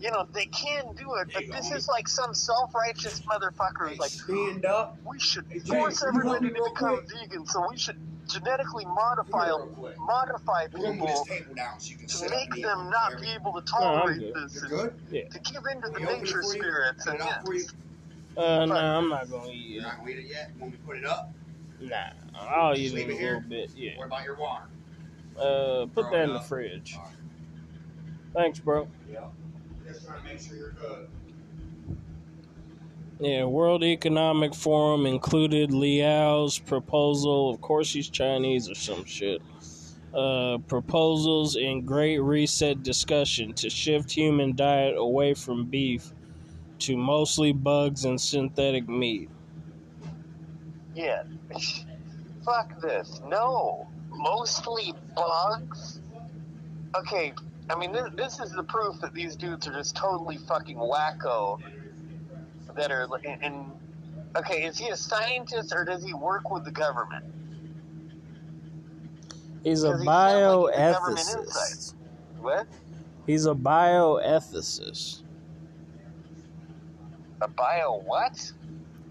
You 0.00 0.10
know, 0.10 0.26
they 0.32 0.46
can 0.46 0.94
do 0.94 1.14
it, 1.16 1.28
but 1.34 1.44
this 1.52 1.70
is 1.70 1.86
like 1.86 2.08
some 2.08 2.32
self 2.32 2.74
righteous 2.74 3.20
motherfucker 3.20 3.90
who's 3.90 3.98
like, 3.98 4.10
stand 4.10 4.64
up. 4.64 4.96
we 5.04 5.18
should 5.20 5.44
force 5.66 6.00
can 6.00 6.14
you 6.14 6.20
help 6.22 6.34
everybody 6.34 6.48
to 6.48 6.70
become 6.72 7.00
vegan, 7.06 7.44
so 7.46 7.66
we 7.70 7.76
should 7.76 7.98
genetically 8.26 8.86
modify 8.86 9.48
Come 9.48 9.74
here 9.78 9.94
modify 9.98 10.68
We're 10.72 10.82
gonna 10.84 10.94
move 10.94 11.06
this 11.08 11.22
people 11.28 11.54
so 11.78 11.90
you 11.90 11.96
can 11.98 12.06
to 12.08 12.30
make 12.30 12.62
them 12.62 12.88
not 12.88 13.20
be 13.20 13.28
able 13.30 13.52
to 13.52 13.60
tolerate 13.62 14.32
this 14.34 14.62
and 14.62 14.70
good. 14.70 14.94
to 15.10 15.38
give 15.40 15.62
in 15.70 15.82
to 15.82 15.88
the 15.88 15.94
Can 15.98 16.06
we 16.06 16.12
open 16.12 16.14
it 16.14 16.20
nature 16.22 16.42
spirits 16.44 17.06
and 17.06 17.16
it 17.16 17.20
out 17.22 17.42
yes. 17.52 17.74
Uh, 18.36 18.64
no, 18.64 18.74
I'm 18.76 19.08
not 19.10 19.28
going 19.28 19.50
to 19.50 19.54
eat 19.54 19.66
You're 19.72 19.80
it. 19.80 19.82
not 19.82 19.98
gonna 19.98 20.10
eat 20.12 20.18
it 20.18 20.26
yet. 20.30 20.50
Want 20.58 20.72
me 20.72 20.78
to 20.78 20.84
put 20.84 20.96
it 20.96 21.04
up? 21.04 21.30
Nah, 21.80 21.96
I'll 22.38 22.74
eat 22.78 22.92
it 22.92 22.94
leave 22.94 23.08
a 23.08 23.10
it 23.12 23.18
here? 23.18 23.34
little 23.34 23.48
bit. 23.48 23.70
Yeah. 23.76 23.98
What 23.98 24.06
about 24.06 24.24
your 24.24 24.36
water? 24.36 24.64
Uh, 25.38 25.86
put 25.94 26.10
that 26.10 26.24
in 26.24 26.32
the 26.32 26.40
fridge. 26.40 26.96
Thanks, 28.34 28.58
bro. 28.58 28.88
Yeah. 29.10 29.24
Just 29.86 30.06
trying 30.06 30.22
to 30.22 30.28
make 30.28 30.40
sure 30.40 30.56
you're 30.56 30.72
good. 30.72 31.08
Yeah, 33.18 33.44
World 33.44 33.84
Economic 33.84 34.54
Forum 34.54 35.04
included 35.04 35.70
Liao's 35.70 36.58
proposal. 36.58 37.50
Of 37.50 37.60
course, 37.60 37.92
he's 37.92 38.08
Chinese 38.08 38.70
or 38.70 38.74
some 38.74 39.04
shit. 39.04 39.42
Uh, 40.14 40.56
proposals 40.66 41.56
in 41.56 41.84
Great 41.84 42.18
Reset 42.18 42.82
discussion 42.82 43.52
to 43.54 43.68
shift 43.68 44.10
human 44.10 44.56
diet 44.56 44.96
away 44.96 45.34
from 45.34 45.66
beef 45.66 46.12
to 46.78 46.96
mostly 46.96 47.52
bugs 47.52 48.06
and 48.06 48.18
synthetic 48.18 48.88
meat. 48.88 49.28
Yeah. 50.94 51.24
Fuck 52.44 52.80
this. 52.80 53.20
No. 53.28 53.86
Mostly 54.10 54.94
bugs? 55.14 56.00
Okay, 56.94 57.32
I 57.70 57.78
mean, 57.78 57.92
this, 57.92 58.08
this 58.16 58.40
is 58.40 58.52
the 58.52 58.64
proof 58.64 59.00
that 59.00 59.14
these 59.14 59.36
dudes 59.36 59.66
are 59.68 59.72
just 59.72 59.96
totally 59.96 60.36
fucking 60.36 60.76
wacko. 60.76 61.60
That 62.74 62.90
are, 62.90 63.08
and, 63.24 63.42
and 63.42 63.72
okay, 64.36 64.64
is 64.64 64.78
he 64.78 64.88
a 64.88 64.96
scientist 64.96 65.72
or 65.74 65.84
does 65.84 66.04
he 66.04 66.14
work 66.14 66.50
with 66.50 66.64
the 66.64 66.70
government? 66.70 67.24
He's 69.64 69.84
a 69.84 69.98
he 69.98 70.04
like 70.04 70.36
he's 70.36 70.78
a 70.78 70.92
government 70.92 71.26
bioethicist. 71.26 71.94
What? 72.40 72.66
He's 73.26 73.46
a 73.46 73.54
bioethicist. 73.54 75.22
A 77.42 77.48
bio 77.48 78.02
what? 78.04 78.52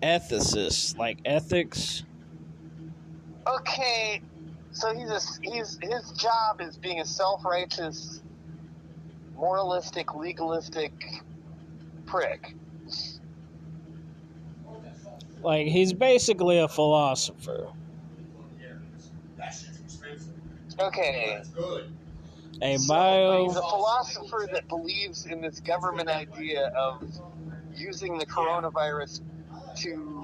Ethicist, 0.02 0.98
like 0.98 1.20
ethics. 1.26 2.04
Okay, 3.48 4.22
so 4.72 4.94
he's 4.94 5.10
a 5.10 5.20
he's 5.42 5.78
his 5.82 6.12
job 6.12 6.62
is 6.62 6.78
being 6.78 7.00
a 7.00 7.06
self-righteous, 7.06 8.22
moralistic, 9.36 10.16
legalistic 10.16 10.94
prick. 12.06 12.56
Like, 15.42 15.68
he's 15.68 15.94
basically 15.94 16.60
a 16.60 16.68
philosopher. 16.68 17.70
That 19.38 19.54
shit's 19.54 19.80
expensive. 19.80 20.34
Okay, 20.80 21.36
That's 21.38 21.50
good. 21.50 21.92
A 22.62 22.78
So 22.78 23.46
he's 23.48 23.56
a 23.56 23.62
philosopher 23.62 24.50
that 24.52 24.68
believes 24.68 25.26
in 25.26 25.40
this 25.40 25.62
government 25.62 26.10
idea 26.10 26.68
of 26.78 27.02
using 27.74 28.18
the 28.18 28.26
coronavirus 28.26 29.22
to 29.78 30.19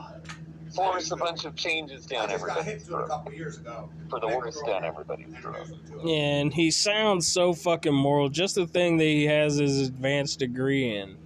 force 0.76 1.12
a 1.12 1.16
bunch 1.16 1.46
of 1.46 1.56
changes 1.56 2.06
I 2.08 2.16
down 2.16 2.30
just 2.30 2.46
got 2.46 2.64
hit 2.64 2.66
everybody's 2.66 2.88
to 2.88 2.98
it 2.98 3.04
a 3.04 3.08
couple 3.08 3.34
years 3.34 3.58
ago. 3.58 3.90
For 4.10 4.20
the 4.20 4.28
worst 4.28 4.66
down 4.66 4.84
everybody's 4.84 5.34
throat. 5.38 5.68
And 6.06 6.54
he 6.54 6.72
sounds 6.72 7.28
so 7.28 7.54
fucking 7.54 7.94
moral. 7.94 8.30
Just 8.30 8.56
the 8.56 8.68
thing 8.68 8.98
that 8.98 9.06
he 9.06 9.26
has 9.26 9.56
his 9.56 9.88
advanced 9.88 10.40
degree 10.40 10.96
in. 10.96 11.18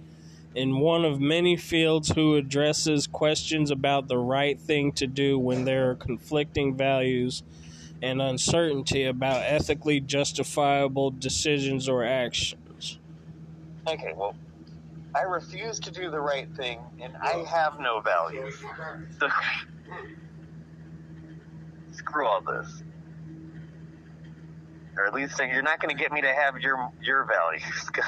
In 0.54 0.80
one 0.80 1.04
of 1.04 1.20
many 1.20 1.56
fields 1.56 2.10
who 2.10 2.36
addresses 2.36 3.06
questions 3.06 3.70
about 3.70 4.08
the 4.08 4.18
right 4.18 4.60
thing 4.60 4.92
to 4.92 5.06
do 5.06 5.38
when 5.38 5.64
there 5.64 5.90
are 5.90 5.94
conflicting 5.94 6.76
values 6.76 7.42
and 8.02 8.20
uncertainty 8.20 9.04
about 9.04 9.42
ethically 9.42 10.00
justifiable 10.00 11.10
decisions 11.10 11.88
or 11.88 12.02
actions. 12.02 12.98
Okay, 13.86 14.12
well, 14.16 14.34
I 15.14 15.22
refuse 15.22 15.80
to 15.80 15.90
do 15.90 16.10
the 16.10 16.20
right 16.20 16.48
thing, 16.56 16.78
and 17.02 17.12
I 17.20 17.44
have 17.48 17.80
no 17.80 18.00
value. 18.00 18.50
So, 19.18 19.28
screw 21.92 22.26
all 22.26 22.40
this. 22.42 22.82
Or 24.96 25.06
at 25.06 25.14
least 25.14 25.38
you're 25.38 25.62
not 25.62 25.80
going 25.80 25.96
to 25.96 26.00
get 26.00 26.12
me 26.12 26.20
to 26.20 26.32
have 26.32 26.60
your 26.60 26.90
your 27.02 27.24
values. 27.24 27.90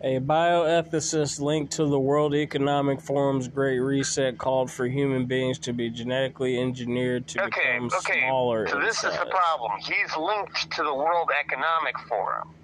A 0.00 0.20
bioethicist 0.20 1.40
linked 1.40 1.72
to 1.72 1.86
the 1.86 1.98
World 1.98 2.32
Economic 2.32 3.00
Forum's 3.00 3.48
Great 3.48 3.80
Reset 3.80 4.38
called 4.38 4.70
for 4.70 4.86
human 4.86 5.26
beings 5.26 5.58
to 5.60 5.72
be 5.72 5.90
genetically 5.90 6.56
engineered 6.56 7.26
to 7.28 7.42
Okay, 7.42 7.72
become 7.72 7.86
okay. 7.86 8.20
smaller. 8.20 8.68
So 8.68 8.78
in 8.78 8.84
this 8.84 9.02
is 9.02 9.10
the 9.18 9.26
problem. 9.26 9.72
He's 9.80 10.16
linked 10.16 10.70
to 10.76 10.84
the 10.84 10.94
World 10.94 11.30
Economic 11.44 11.98
Forum. 12.08 12.54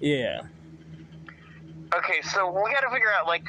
Yeah. 0.00 0.42
Okay, 1.94 2.20
so 2.22 2.50
we 2.50 2.70
got 2.72 2.80
to 2.80 2.90
figure 2.90 3.10
out, 3.18 3.26
like, 3.26 3.44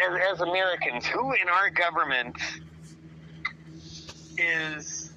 as, 0.00 0.34
as 0.34 0.40
Americans, 0.40 1.06
who 1.06 1.32
in 1.32 1.48
our 1.48 1.70
government 1.70 2.36
is 4.36 5.12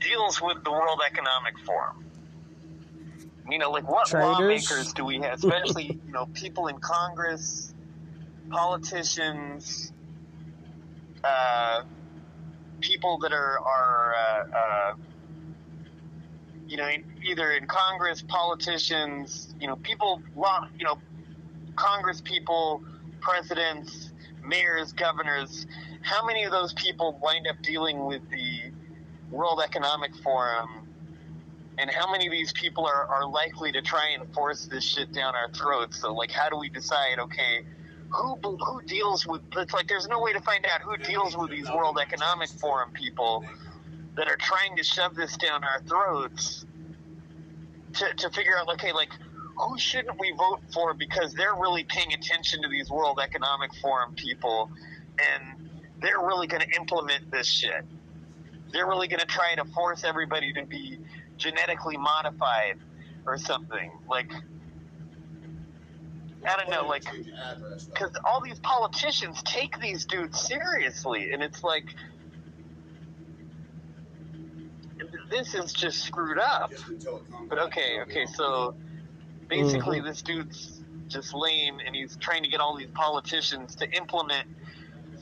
deals 0.00 0.40
with 0.42 0.62
the 0.64 0.70
World 0.70 1.00
Economic 1.06 1.58
Forum? 1.64 2.04
You 3.48 3.58
know, 3.58 3.70
like 3.70 3.88
what 3.88 4.08
Traders? 4.08 4.38
lawmakers 4.38 4.92
do 4.92 5.04
we 5.04 5.20
have? 5.20 5.34
Especially, 5.34 6.00
you 6.04 6.12
know, 6.12 6.26
people 6.34 6.66
in 6.66 6.78
Congress, 6.78 7.72
politicians, 8.50 9.92
uh, 11.22 11.82
people 12.80 13.18
that 13.18 13.32
are 13.32 13.58
are 13.60 14.14
uh, 14.14 14.56
uh, 14.56 14.94
you 16.66 16.76
know 16.76 16.88
either 17.24 17.52
in 17.52 17.66
Congress, 17.66 18.22
politicians, 18.26 19.54
you 19.60 19.66
know, 19.66 19.76
people, 19.76 20.22
you 20.78 20.84
know, 20.84 20.98
Congress 21.76 22.20
people, 22.20 22.82
presidents, 23.20 24.10
mayors, 24.44 24.92
governors. 24.92 25.66
How 26.02 26.24
many 26.24 26.44
of 26.44 26.52
those 26.52 26.72
people 26.74 27.18
wind 27.22 27.46
up 27.48 27.56
dealing 27.62 28.06
with 28.06 28.22
the 28.30 28.72
World 29.30 29.60
Economic 29.64 30.14
Forum? 30.16 30.88
And 31.78 31.90
how 31.90 32.10
many 32.10 32.26
of 32.26 32.32
these 32.32 32.52
people 32.52 32.86
are, 32.86 33.06
are 33.06 33.28
likely 33.28 33.70
to 33.72 33.82
try 33.82 34.10
and 34.18 34.32
force 34.32 34.66
this 34.66 34.82
shit 34.82 35.12
down 35.12 35.34
our 35.34 35.50
throats? 35.50 36.00
So, 36.00 36.14
like, 36.14 36.30
how 36.30 36.48
do 36.48 36.56
we 36.56 36.70
decide? 36.70 37.18
Okay, 37.18 37.66
who 38.10 38.36
who 38.36 38.82
deals 38.82 39.26
with? 39.26 39.42
It's 39.56 39.74
like 39.74 39.86
there's 39.86 40.08
no 40.08 40.20
way 40.20 40.32
to 40.32 40.40
find 40.40 40.64
out 40.64 40.80
who 40.80 40.96
deals 40.96 41.36
with 41.36 41.50
these 41.50 41.68
World 41.68 41.98
Economic 42.00 42.48
Forum 42.48 42.92
people 42.92 43.44
that 44.16 44.28
are 44.28 44.36
trying 44.36 44.76
to 44.76 44.82
shove 44.82 45.14
this 45.14 45.36
down 45.36 45.62
our 45.64 45.80
throats. 45.82 46.64
To 47.94 48.14
to 48.14 48.30
figure 48.30 48.58
out, 48.58 48.68
okay, 48.74 48.92
like 48.92 49.10
who 49.56 49.78
shouldn't 49.78 50.18
we 50.20 50.32
vote 50.32 50.60
for 50.72 50.94
because 50.94 51.32
they're 51.34 51.54
really 51.54 51.84
paying 51.84 52.12
attention 52.12 52.62
to 52.62 52.68
these 52.68 52.90
World 52.90 53.18
Economic 53.22 53.74
Forum 53.76 54.14
people, 54.14 54.70
and 55.18 55.70
they're 56.00 56.20
really 56.20 56.46
going 56.46 56.62
to 56.62 56.76
implement 56.76 57.30
this 57.30 57.46
shit. 57.46 57.84
They're 58.72 58.86
really 58.86 59.08
going 59.08 59.20
to 59.20 59.26
try 59.26 59.54
to 59.54 59.64
force 59.64 60.04
everybody 60.04 60.52
to 60.54 60.66
be 60.66 60.98
genetically 61.38 61.96
modified 61.96 62.78
or 63.26 63.38
something. 63.38 63.90
Like, 64.08 64.30
I 66.46 66.56
don't 66.56 66.70
know, 66.70 66.86
like, 66.86 67.04
because 67.92 68.10
all 68.24 68.42
these 68.42 68.58
politicians 68.60 69.42
take 69.42 69.80
these 69.80 70.04
dudes 70.04 70.38
seriously, 70.40 71.32
and 71.32 71.42
it's 71.42 71.64
like, 71.64 71.86
this 75.30 75.54
is 75.54 75.72
just 75.72 76.04
screwed 76.04 76.38
up. 76.38 76.72
But 77.48 77.58
okay, 77.58 78.00
okay, 78.02 78.26
so 78.26 78.74
basically, 79.48 80.00
this 80.00 80.22
dude's 80.22 80.80
just 81.08 81.34
lame, 81.34 81.78
and 81.84 81.94
he's 81.94 82.16
trying 82.16 82.42
to 82.42 82.48
get 82.48 82.60
all 82.60 82.76
these 82.76 82.90
politicians 82.94 83.74
to 83.76 83.90
implement 83.92 84.46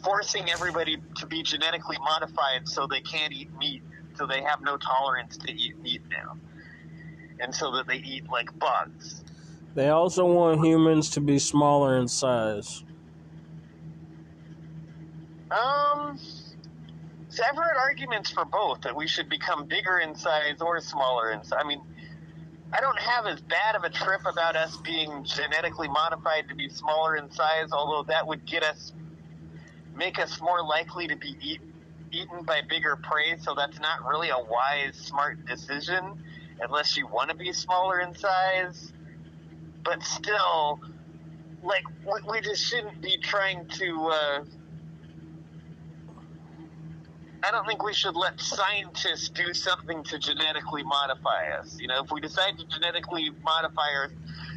forcing 0.03 0.51
everybody 0.51 0.99
to 1.17 1.27
be 1.27 1.43
genetically 1.43 1.97
modified 1.99 2.69
so 2.69 2.87
they 2.87 3.01
can't 3.01 3.33
eat 3.33 3.51
meat, 3.59 3.83
so 4.17 4.27
they 4.27 4.43
have 4.43 4.61
no 4.63 4.77
tolerance 4.77 5.37
to 5.39 5.53
eat 5.53 5.79
meat 5.81 6.03
now, 6.11 6.37
and 7.41 7.55
so 7.55 7.73
that 7.73 7.87
they 7.87 7.97
eat 7.97 8.29
like 8.31 8.57
bugs. 8.59 9.23
They 9.75 9.89
also 9.89 10.25
want 10.25 10.65
humans 10.65 11.11
to 11.11 11.21
be 11.21 11.39
smaller 11.39 11.99
in 11.99 12.07
size. 12.07 12.85
Um, 15.51 16.19
so 17.35 17.43
I've 17.43 17.57
heard 17.57 17.77
arguments 17.77 18.31
for 18.31 18.45
both 18.45 18.83
that 18.83 18.95
we 18.95 19.09
should 19.09 19.29
become 19.29 19.67
bigger 19.67 19.99
in 19.99 20.15
size 20.15 20.61
or 20.61 20.81
smaller 20.81 21.33
in 21.33 21.43
size. 21.43 21.59
I 21.61 21.67
mean, 21.67 21.81
I 22.73 22.81
don't 22.81 22.99
have 22.99 23.27
as 23.27 23.41
bad 23.41 23.75
of 23.75 23.83
a 23.83 23.91
trip 23.91 24.21
about 24.25 24.55
us 24.55 24.77
being 24.77 25.25
genetically 25.25 25.89
modified 25.89 26.49
to 26.49 26.55
be 26.55 26.69
smaller 26.69 27.17
in 27.17 27.31
size, 27.33 27.73
although 27.73 28.05
that 28.09 28.27
would 28.29 28.47
get 28.47 28.63
us, 28.63 28.93
make 29.97 30.21
us 30.21 30.41
more 30.41 30.63
likely 30.63 31.09
to 31.09 31.17
be 31.17 31.37
eat, 31.41 31.61
eaten 32.13 32.45
by 32.45 32.61
bigger 32.69 32.97
prey. 33.03 33.37
So 33.41 33.55
that's 33.57 33.81
not 33.81 34.07
really 34.07 34.29
a 34.29 34.39
wise, 34.39 34.95
smart 34.95 35.45
decision 35.45 36.05
unless 36.61 36.97
you 36.97 37.09
want 37.09 37.31
to 37.31 37.37
be 37.37 37.53
smaller 37.53 37.99
in 37.99 38.15
size. 38.15 38.93
But 39.85 40.05
still, 40.05 40.81
like 41.65 41.83
we, 42.07 42.31
we 42.31 42.41
just 42.43 42.65
shouldn't 42.65 43.03
be 43.03 43.19
trying 43.19 43.67
to. 43.67 44.11
Uh, 44.13 44.45
I 47.45 47.51
don't 47.51 47.67
think 47.67 47.85
we 47.85 47.93
should 47.93 48.17
let 48.17 48.41
scientists 48.41 49.29
do 49.29 49.53
something 49.53 50.03
to 50.05 50.19
genetically 50.19 50.83
modify 50.83 51.51
us. 51.59 51.79
You 51.79 51.89
know, 51.89 52.03
if 52.03 52.11
we 52.11 52.21
decide 52.21 52.59
to 52.59 52.67
genetically 52.67 53.31
modify 53.43 53.89
our, 53.95 54.11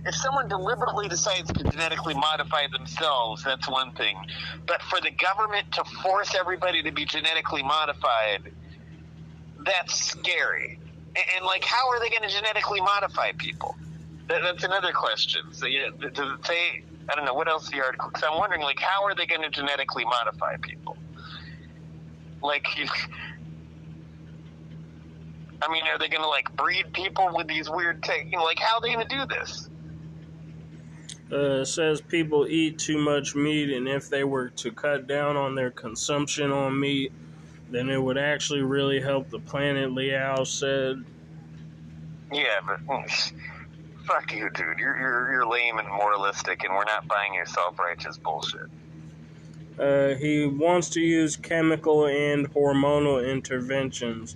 if 0.06 0.16
someone 0.16 0.48
deliberately 0.48 1.10
decides 1.10 1.52
to 1.52 1.64
genetically 1.64 2.14
modify 2.14 2.68
themselves, 2.72 3.44
that's 3.44 3.70
one 3.70 3.92
thing. 3.92 4.16
But 4.66 4.82
for 4.84 5.02
the 5.02 5.12
government 5.12 5.72
to 5.74 5.84
force 6.02 6.34
everybody 6.34 6.82
to 6.84 6.92
be 6.92 7.04
genetically 7.04 7.64
modified, 7.64 8.54
that's 9.66 9.94
scary. 9.94 10.80
And, 11.16 11.26
and 11.36 11.46
like, 11.46 11.66
how 11.66 11.90
are 11.90 12.00
they 12.00 12.10
going 12.10 12.24
to 12.24 12.30
genetically 12.30 12.80
modify 12.80 13.34
people? 13.38 13.76
That, 14.30 14.44
that's 14.44 14.64
another 14.64 14.94
question. 14.94 15.42
So, 15.52 15.66
yeah, 15.66 15.90
does 16.00 16.12
it 16.40 16.46
say? 16.46 16.84
I 17.10 17.16
don't 17.16 17.26
know 17.26 17.34
what 17.34 17.50
else 17.50 17.70
the 17.70 17.82
article. 17.82 18.10
Because 18.10 18.24
I'm 18.30 18.38
wondering, 18.38 18.62
like, 18.62 18.80
how 18.80 19.04
are 19.04 19.16
they 19.16 19.26
going 19.26 19.42
to 19.42 19.50
genetically 19.50 20.06
modify 20.06 20.56
people? 20.62 20.87
Like, 22.48 22.66
I 25.62 25.72
mean, 25.72 25.84
are 25.84 26.00
they 26.00 26.08
going 26.08 26.24
to 26.24 26.30
like 26.30 26.56
breed 26.56 26.94
people 26.94 27.30
with 27.36 27.48
these 27.48 27.70
weird, 27.70 28.02
te- 28.02 28.24
you 28.26 28.38
know, 28.38 28.44
like 28.44 28.60
how 28.60 28.78
are 28.78 28.82
they 28.82 28.94
going 28.94 29.08
to 29.08 29.16
do 29.16 29.26
this? 29.26 29.70
Uh, 31.30 31.62
it 31.62 31.66
says 31.66 32.00
people 32.00 32.48
eat 32.48 32.80
too 32.80 32.98
much 32.98 33.36
meat, 33.36 33.70
and 33.70 33.86
if 33.88 34.10
they 34.10 34.24
were 34.24 34.48
to 34.50 34.72
cut 34.72 35.08
down 35.08 35.36
on 35.36 35.56
their 35.56 35.70
consumption 35.72 36.52
on 36.52 36.80
meat, 36.80 37.12
then 37.70 37.90
it 37.90 38.02
would 38.02 38.18
actually 38.18 38.62
really 38.62 39.02
help 39.02 39.30
the 39.30 39.40
planet, 39.40 39.92
Liao 39.92 40.46
said. 40.46 41.04
Yeah, 42.32 42.60
but 42.66 42.86
mm, 42.88 43.32
fuck 44.06 44.32
you, 44.32 44.50
dude. 44.52 44.80
You're 44.80 44.98
you're 44.98 45.32
you're 45.34 45.46
lame 45.46 45.80
and 45.80 45.88
moralistic, 45.90 46.64
and 46.64 46.74
we're 46.74 46.86
not 46.86 47.08
buying 47.10 47.34
your 47.34 47.46
self-righteous 47.46 48.20
bullshit. 48.20 48.70
Uh, 49.80 50.16
he 50.16 50.46
wants 50.46 50.90
to 50.90 51.02
use 51.02 51.36
chemical 51.36 52.08
and 52.08 52.52
hormonal 52.54 53.32
interventions 53.32 54.36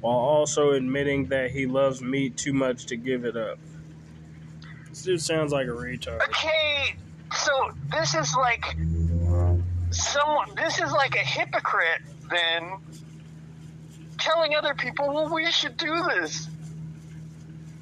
while 0.00 0.16
also 0.16 0.72
admitting 0.72 1.26
that 1.26 1.50
he 1.50 1.66
loves 1.66 2.02
meat 2.02 2.36
too 2.36 2.52
much 2.52 2.86
to 2.86 2.96
give 2.96 3.24
it 3.24 3.36
up. 3.36 3.58
This 4.88 5.02
dude 5.02 5.22
sounds 5.22 5.52
like 5.52 5.68
a 5.68 5.70
retard. 5.70 6.22
Okay, 6.22 6.96
so 7.32 7.52
this 7.92 8.14
is 8.14 8.34
like 8.34 8.64
someone. 9.90 10.48
This 10.56 10.80
is 10.80 10.90
like 10.92 11.14
a 11.14 11.18
hypocrite 11.18 12.02
then 12.28 12.72
telling 14.18 14.54
other 14.54 14.74
people, 14.74 15.12
"Well, 15.12 15.32
we 15.32 15.50
should 15.52 15.76
do 15.76 16.02
this." 16.08 16.48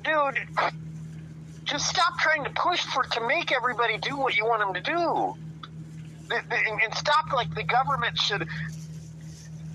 Dude, 0.05 0.39
just 1.65 1.89
stop 1.89 2.19
trying 2.19 2.45
to 2.45 2.51
push 2.51 2.81
for 2.81 3.03
to 3.05 3.27
make 3.27 3.53
everybody 3.53 3.97
do 3.99 4.17
what 4.17 4.37
you 4.37 4.45
want 4.45 4.61
them 4.61 4.75
to 4.75 4.81
do. 4.81 5.37
And 6.31 6.95
stop 6.95 7.33
like 7.33 7.55
the 7.55 7.65
government 7.65 8.19
should 8.19 8.47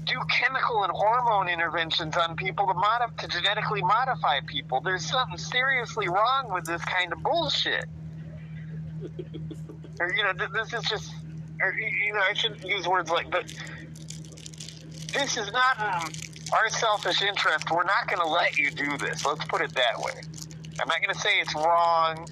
do 0.05 0.19
chemical 0.29 0.83
and 0.83 0.91
hormone 0.91 1.49
interventions 1.49 2.15
on 2.17 2.35
people 2.35 2.67
to 2.67 2.73
modif- 2.73 3.17
to 3.17 3.27
genetically 3.27 3.81
modify 3.81 4.39
people. 4.45 4.81
There's 4.81 5.05
something 5.09 5.37
seriously 5.37 6.07
wrong 6.09 6.51
with 6.53 6.65
this 6.65 6.83
kind 6.83 7.13
of 7.13 7.23
bullshit. 7.23 7.85
or 9.99 10.13
you 10.13 10.23
know, 10.23 10.33
th- 10.33 10.49
this 10.51 10.73
is 10.73 10.83
just, 10.89 11.13
or, 11.61 11.73
you 11.73 12.13
know, 12.13 12.19
I 12.19 12.33
shouldn't 12.33 12.65
use 12.65 12.87
words 12.87 13.09
like, 13.09 13.31
but 13.31 13.45
this 15.13 15.37
is 15.37 15.51
not 15.51 15.79
our 16.53 16.69
selfish 16.69 17.21
interest. 17.21 17.71
We're 17.71 17.83
not 17.83 18.07
going 18.07 18.19
to 18.19 18.27
let 18.27 18.57
you 18.57 18.71
do 18.71 18.97
this. 18.97 19.25
Let's 19.25 19.45
put 19.45 19.61
it 19.61 19.73
that 19.75 19.99
way. 19.99 20.13
I'm 20.81 20.87
not 20.87 21.01
going 21.01 21.13
to 21.13 21.19
say 21.19 21.29
it's 21.39 21.55
wrong, 21.55 22.27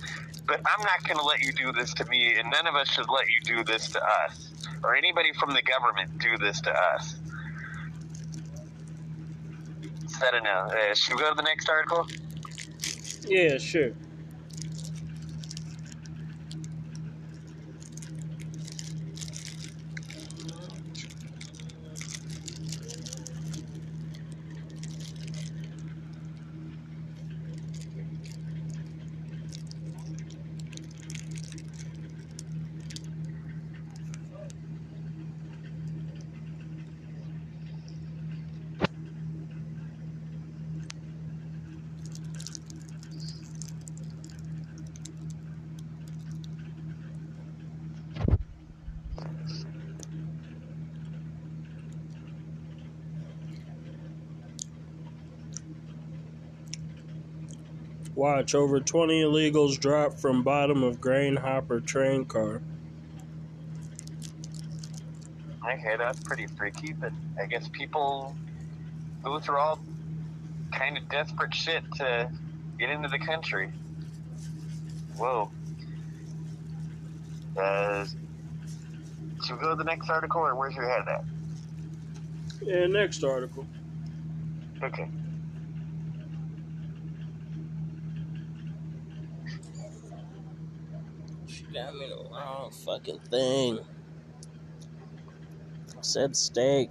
but 0.47 0.61
I'm 0.65 0.83
not 0.83 1.03
going 1.05 1.17
to 1.17 1.25
let 1.25 1.39
you 1.39 1.51
do 1.53 1.71
this 1.71 1.93
to 1.95 2.05
me, 2.05 2.35
and 2.37 2.49
none 2.51 2.67
of 2.67 2.75
us 2.75 2.89
should 2.89 3.09
let 3.09 3.27
you 3.29 3.41
do 3.43 3.63
this 3.63 3.89
to 3.91 4.01
us, 4.25 4.51
or 4.83 4.95
anybody 4.95 5.31
from 5.33 5.53
the 5.53 5.61
government 5.61 6.17
do 6.19 6.37
this 6.37 6.61
to 6.61 6.71
us. 6.71 7.15
I 10.23 10.31
don't. 10.31 10.45
Uh, 10.45 10.93
should 10.93 11.15
we 11.15 11.21
go 11.21 11.29
to 11.29 11.35
the 11.35 11.43
next 11.43 11.69
article? 11.69 12.07
Yeah, 13.27 13.57
sure. 13.57 13.91
Watch 58.21 58.53
over 58.53 58.79
20 58.79 59.23
illegals 59.23 59.79
drop 59.79 60.13
from 60.13 60.43
bottom 60.43 60.83
of 60.83 61.01
grain 61.01 61.35
hopper 61.35 61.79
train 61.79 62.23
car. 62.25 62.61
Okay, 65.67 65.95
that's 65.97 66.19
pretty 66.19 66.45
freaky, 66.45 66.93
but 66.93 67.11
I 67.39 67.47
guess 67.47 67.67
people 67.69 68.35
go 69.23 69.39
through 69.39 69.57
all 69.57 69.79
kind 70.71 70.99
of 70.99 71.09
desperate 71.09 71.51
shit 71.55 71.83
to 71.95 72.29
get 72.77 72.91
into 72.91 73.09
the 73.09 73.17
country. 73.17 73.71
Whoa. 75.17 75.49
Uh, 77.57 78.05
should 79.43 79.55
we 79.55 79.61
go 79.63 79.71
to 79.71 79.75
the 79.75 79.83
next 79.83 80.11
article, 80.11 80.41
or 80.41 80.53
where's 80.53 80.75
your 80.75 80.87
head 80.87 81.07
at? 81.07 81.23
Yeah, 82.61 82.85
next 82.85 83.23
article. 83.23 83.65
Okay. 84.83 85.07
Me 91.73 91.79
the 91.79 92.17
wrong 92.29 92.69
fucking 92.71 93.19
thing. 93.29 93.79
Said 96.01 96.35
steak. 96.35 96.89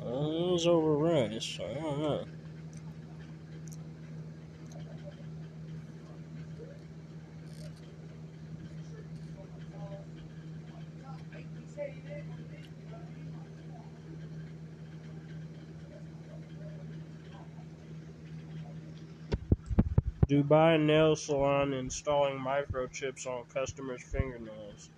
It 0.00 0.04
was 0.04 0.66
over 0.66 0.96
rice. 0.96 1.58
I 1.62 1.74
don't 1.74 2.02
know. 2.02 2.24
Dubai 20.42 20.80
nail 20.80 21.16
salon 21.16 21.72
installing 21.72 22.38
microchips 22.38 23.26
on 23.26 23.44
customers' 23.46 24.02
fingernails. 24.02 24.90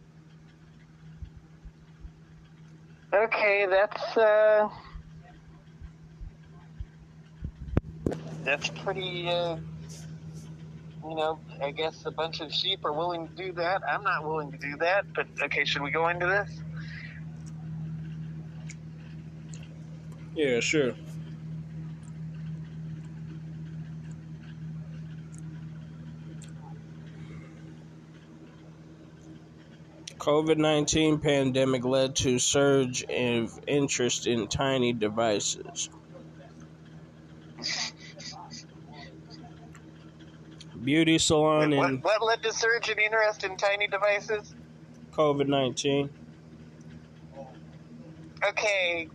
Okay, 3.14 3.66
that's 3.66 4.16
uh, 4.16 4.68
that's 8.44 8.68
pretty. 8.70 9.28
Uh, 9.28 9.58
you 11.04 11.16
know, 11.16 11.40
I 11.62 11.72
guess 11.72 12.04
a 12.06 12.12
bunch 12.12 12.40
of 12.40 12.52
sheep 12.52 12.84
are 12.84 12.92
willing 12.92 13.28
to 13.28 13.34
do 13.34 13.52
that. 13.54 13.82
I'm 13.88 14.04
not 14.04 14.24
willing 14.24 14.52
to 14.52 14.58
do 14.58 14.76
that, 14.78 15.06
but 15.14 15.26
okay, 15.42 15.64
should 15.64 15.82
we 15.82 15.90
go 15.90 16.08
into 16.08 16.26
this? 16.26 16.62
Yeah, 20.34 20.60
sure. 20.60 20.94
COVID 30.22 30.56
19 30.56 31.18
pandemic 31.18 31.84
led 31.84 32.14
to 32.14 32.38
surge 32.38 33.02
of 33.02 33.58
interest 33.66 34.28
in 34.28 34.46
tiny 34.46 34.92
devices. 34.92 35.90
Beauty 40.84 41.18
salon 41.18 41.76
what, 41.76 41.88
and 41.88 42.04
what 42.04 42.22
led 42.22 42.40
to 42.44 42.52
surge 42.52 42.88
in 42.88 43.00
interest 43.00 43.42
in 43.42 43.56
tiny 43.56 43.88
devices? 43.88 44.54
COVID 45.10 45.48
19. 45.48 46.08
Okay, 48.46 49.08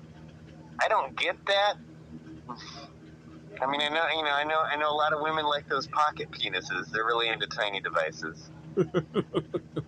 I 0.82 0.88
don't 0.89 1.17
get 1.17 1.38
that. 1.46 1.76
I 3.62 3.65
mean, 3.65 3.80
I 3.80 3.88
know, 3.88 4.06
you 4.13 4.24
know, 4.24 4.32
I 4.34 4.43
know, 4.43 4.60
I 4.60 4.76
know 4.76 4.91
a 4.91 4.98
lot 4.98 5.13
of 5.13 5.22
women 5.22 5.46
like 5.46 5.70
those 5.70 5.88
pocket 5.88 6.32
penises. 6.32 6.91
They're 6.91 7.06
really 7.06 7.30
into 7.30 7.48
tiny 7.48 7.80
devices. 7.80 8.52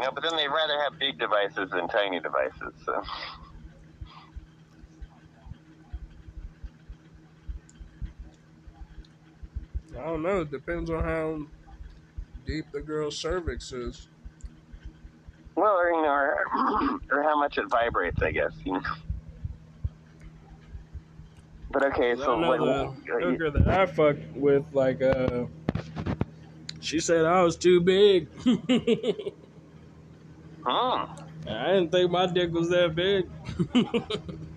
Yeah, 0.00 0.10
but 0.14 0.22
then 0.22 0.36
they'd 0.36 0.48
rather 0.48 0.80
have 0.82 0.98
big 0.98 1.18
devices 1.18 1.70
than 1.70 1.88
tiny 1.88 2.20
devices. 2.20 2.72
So. 2.84 3.02
I 9.98 10.04
don't 10.04 10.22
know. 10.22 10.42
It 10.42 10.50
depends 10.50 10.90
on 10.90 11.02
how 11.02 11.46
deep 12.46 12.66
the 12.72 12.80
girl's 12.80 13.18
cervix 13.18 13.72
is. 13.72 14.08
Well, 15.56 15.74
or 15.74 15.90
you 15.90 16.02
know, 16.02 16.08
or, 16.08 17.00
or 17.10 17.22
how 17.24 17.38
much 17.38 17.58
it 17.58 17.68
vibrates, 17.68 18.22
I 18.22 18.30
guess. 18.30 18.52
You 18.64 18.74
know. 18.74 18.82
But 21.70 21.84
okay, 21.86 22.14
so 22.16 22.38
know 22.38 22.48
what, 22.48 22.60
the 23.06 23.20
hooker 23.20 23.50
that 23.50 23.68
I 23.68 23.86
fucked 23.86 24.34
with, 24.34 24.64
like, 24.72 25.02
uh, 25.02 25.46
she 26.80 26.98
said 27.00 27.26
I 27.26 27.42
was 27.42 27.56
too 27.56 27.80
big. 27.80 28.28
Hmm. 30.70 31.04
I 31.48 31.68
didn't 31.72 31.90
think 31.90 32.10
my 32.10 32.26
dick 32.26 32.52
was 32.52 32.68
that 32.68 32.94
big. 32.94 33.24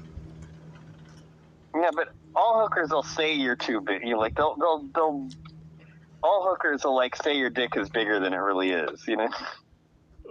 Yeah, 1.74 1.90
but 1.96 2.10
all 2.36 2.62
hookers 2.62 2.90
will 2.92 3.04
say 3.04 3.34
you're 3.34 3.56
too 3.56 3.82
big. 3.82 4.02
You 4.04 4.18
like 4.18 4.36
they'll 4.36 4.56
they'll 4.58 4.90
they'll. 4.94 5.30
All 6.24 6.48
hookers 6.50 6.84
will 6.84 6.96
like 6.96 7.16
say 7.16 7.38
your 7.38 7.50
dick 7.50 7.72
is 7.78 7.90
bigger 7.90 8.20
than 8.20 8.34
it 8.34 8.38
really 8.38 8.72
is. 8.72 9.02
You 9.08 9.18
know. 9.18 9.30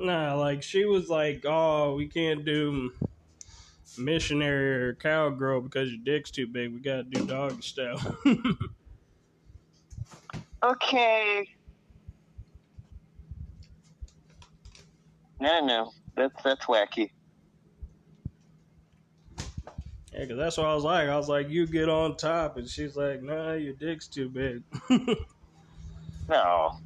nah, 0.01 0.35
like 0.35 0.63
she 0.63 0.85
was 0.85 1.09
like, 1.09 1.45
"Oh, 1.47 1.95
we 1.95 2.09
can't 2.09 2.45
do 2.45 2.93
missionary 3.97 4.83
or 4.83 4.95
cowgirl 4.95 5.63
because 5.63 5.91
your 5.91 6.01
dick's 6.05 6.31
too 6.31 6.47
big. 6.47 6.75
We 6.75 6.81
gotta 6.81 7.05
do 7.05 7.23
doggy 7.23 7.63
style." 7.63 8.01
Okay. 10.65 11.47
Don't 15.41 15.67
know. 15.67 15.93
That's 16.17 16.35
that's 16.43 16.67
wacky. 16.67 17.11
Yeah, 20.13 20.21
because 20.21 20.37
that's 20.37 20.57
what 20.59 20.67
I 20.67 20.75
was 20.75 20.85
like. 20.85 21.09
I 21.09 21.17
was 21.17 21.29
like, 21.29 21.49
you 21.49 21.67
get 21.67 21.89
on 21.89 22.17
top. 22.17 22.57
And 22.57 22.69
she's 22.69 22.97
like, 22.97 23.23
nah, 23.23 23.53
your 23.53 23.75
dick's 23.75 24.09
too 24.09 24.29
big. 24.29 24.63
No. 26.29 26.79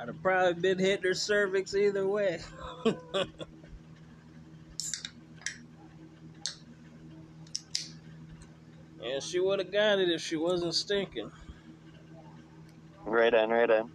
I'd 0.00 0.08
have 0.08 0.22
probably 0.22 0.54
been 0.54 0.78
hitting 0.78 1.04
her 1.04 1.12
cervix 1.14 1.74
either 1.74 2.06
way. 2.06 2.40
and 9.04 9.22
she 9.22 9.40
would 9.40 9.58
have 9.58 9.70
got 9.70 9.98
it 9.98 10.08
if 10.08 10.22
she 10.22 10.36
wasn't 10.36 10.74
stinking. 10.74 11.30
Right 13.04 13.34
on, 13.34 13.50
right 13.50 13.70
on. 13.70 13.90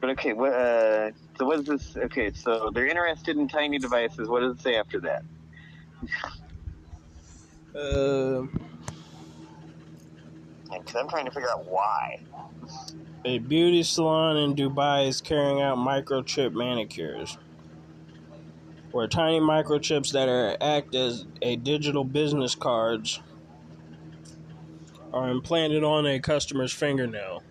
But 0.00 0.10
okay, 0.10 0.34
what? 0.34 0.52
Uh, 0.52 1.12
so 1.38 1.46
what 1.46 1.60
is 1.60 1.64
this? 1.66 1.96
Okay, 1.96 2.30
so 2.32 2.70
they're 2.74 2.88
interested 2.88 3.38
in 3.38 3.48
tiny 3.48 3.78
devices. 3.78 4.28
What 4.28 4.40
does 4.40 4.56
it 4.56 4.60
say 4.60 4.76
after 4.76 5.00
that? 5.00 5.22
Uh, 7.74 8.46
Because 10.70 10.94
I'm 11.00 11.08
trying 11.08 11.24
to 11.24 11.30
figure 11.30 11.50
out 11.50 11.64
why. 11.64 12.20
A 13.24 13.38
beauty 13.38 13.82
salon 13.82 14.36
in 14.36 14.54
Dubai 14.54 15.06
is 15.06 15.20
carrying 15.20 15.60
out 15.60 15.76
microchip 15.76 16.52
manicures, 16.52 17.36
where 18.92 19.06
tiny 19.06 19.40
microchips 19.40 20.12
that 20.12 20.28
are 20.28 20.56
act 20.60 20.94
as 20.94 21.26
a 21.42 21.56
digital 21.56 22.04
business 22.04 22.54
cards 22.54 23.20
are 25.12 25.28
implanted 25.28 25.84
on 25.84 26.06
a 26.06 26.18
customer's 26.18 26.72
fingernail, 26.72 27.42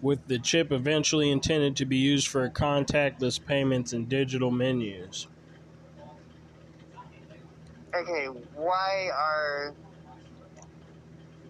with 0.00 0.26
the 0.28 0.38
chip 0.38 0.72
eventually 0.72 1.30
intended 1.30 1.76
to 1.76 1.84
be 1.84 1.96
used 1.96 2.28
for 2.28 2.48
contactless 2.48 3.44
payments 3.44 3.92
and 3.92 4.08
digital 4.08 4.50
menus. 4.50 5.26
Okay, 7.94 8.26
why 8.54 9.10
are? 9.16 9.74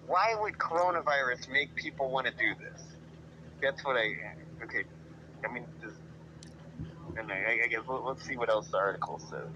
Why 0.07 0.35
would 0.39 0.55
coronavirus 0.55 1.51
make 1.51 1.75
people 1.75 2.11
want 2.11 2.27
to 2.27 2.33
do 2.33 2.55
this? 2.61 2.94
That's 3.65 3.85
what 3.85 3.97
I. 3.97 4.15
Okay, 4.65 4.85
I 5.45 5.53
mean, 5.53 5.67
and 7.17 7.33
I, 7.33 7.61
I 7.65 7.69
guess 7.69 7.83
let- 7.89 8.05
let's 8.05 8.25
see 8.25 8.37
what 8.37 8.51
else 8.51 8.69
the 8.71 8.79
article 8.79 9.19
says. 9.19 9.49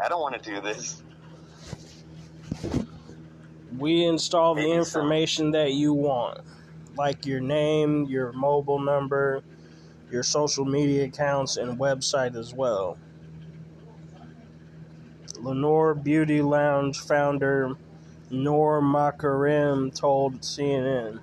I 0.00 0.08
don't 0.08 0.20
want 0.20 0.42
to 0.42 0.50
do 0.50 0.60
this. 0.60 1.02
We 3.78 4.04
install 4.04 4.56
the 4.56 4.62
Maybe 4.62 4.82
so. 4.84 5.00
information 5.00 5.52
that 5.52 5.72
you 5.72 5.92
want. 5.94 6.38
like 6.96 7.26
your 7.26 7.40
name, 7.40 8.04
your 8.06 8.32
mobile 8.32 8.78
number, 8.80 9.42
your 10.10 10.22
social 10.22 10.64
media 10.64 11.04
accounts, 11.06 11.56
and 11.56 11.78
website 11.78 12.36
as 12.36 12.54
well. 12.54 12.98
Lenore 15.38 15.94
Beauty 15.94 16.42
Lounge 16.42 16.98
founder 17.00 17.76
Noor 18.30 18.80
Makarim 18.82 19.94
told 19.94 20.40
CNN. 20.42 21.20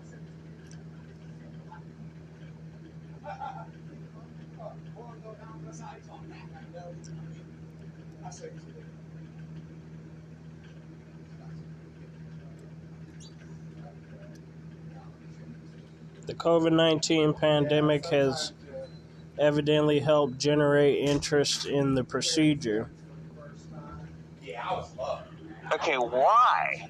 The 16.26 16.34
COVID 16.34 16.72
19 16.72 17.34
pandemic 17.34 18.06
has 18.08 18.54
evidently 19.40 20.00
helped 20.00 20.38
generate 20.38 21.00
interest 21.10 21.66
in 21.66 21.96
the 21.96 22.04
procedure. 22.04 22.92
Yeah, 24.44 24.64
I 24.68 24.74
was 24.74 24.96
loved. 24.98 25.28
Okay, 25.74 25.98
why? 25.98 26.88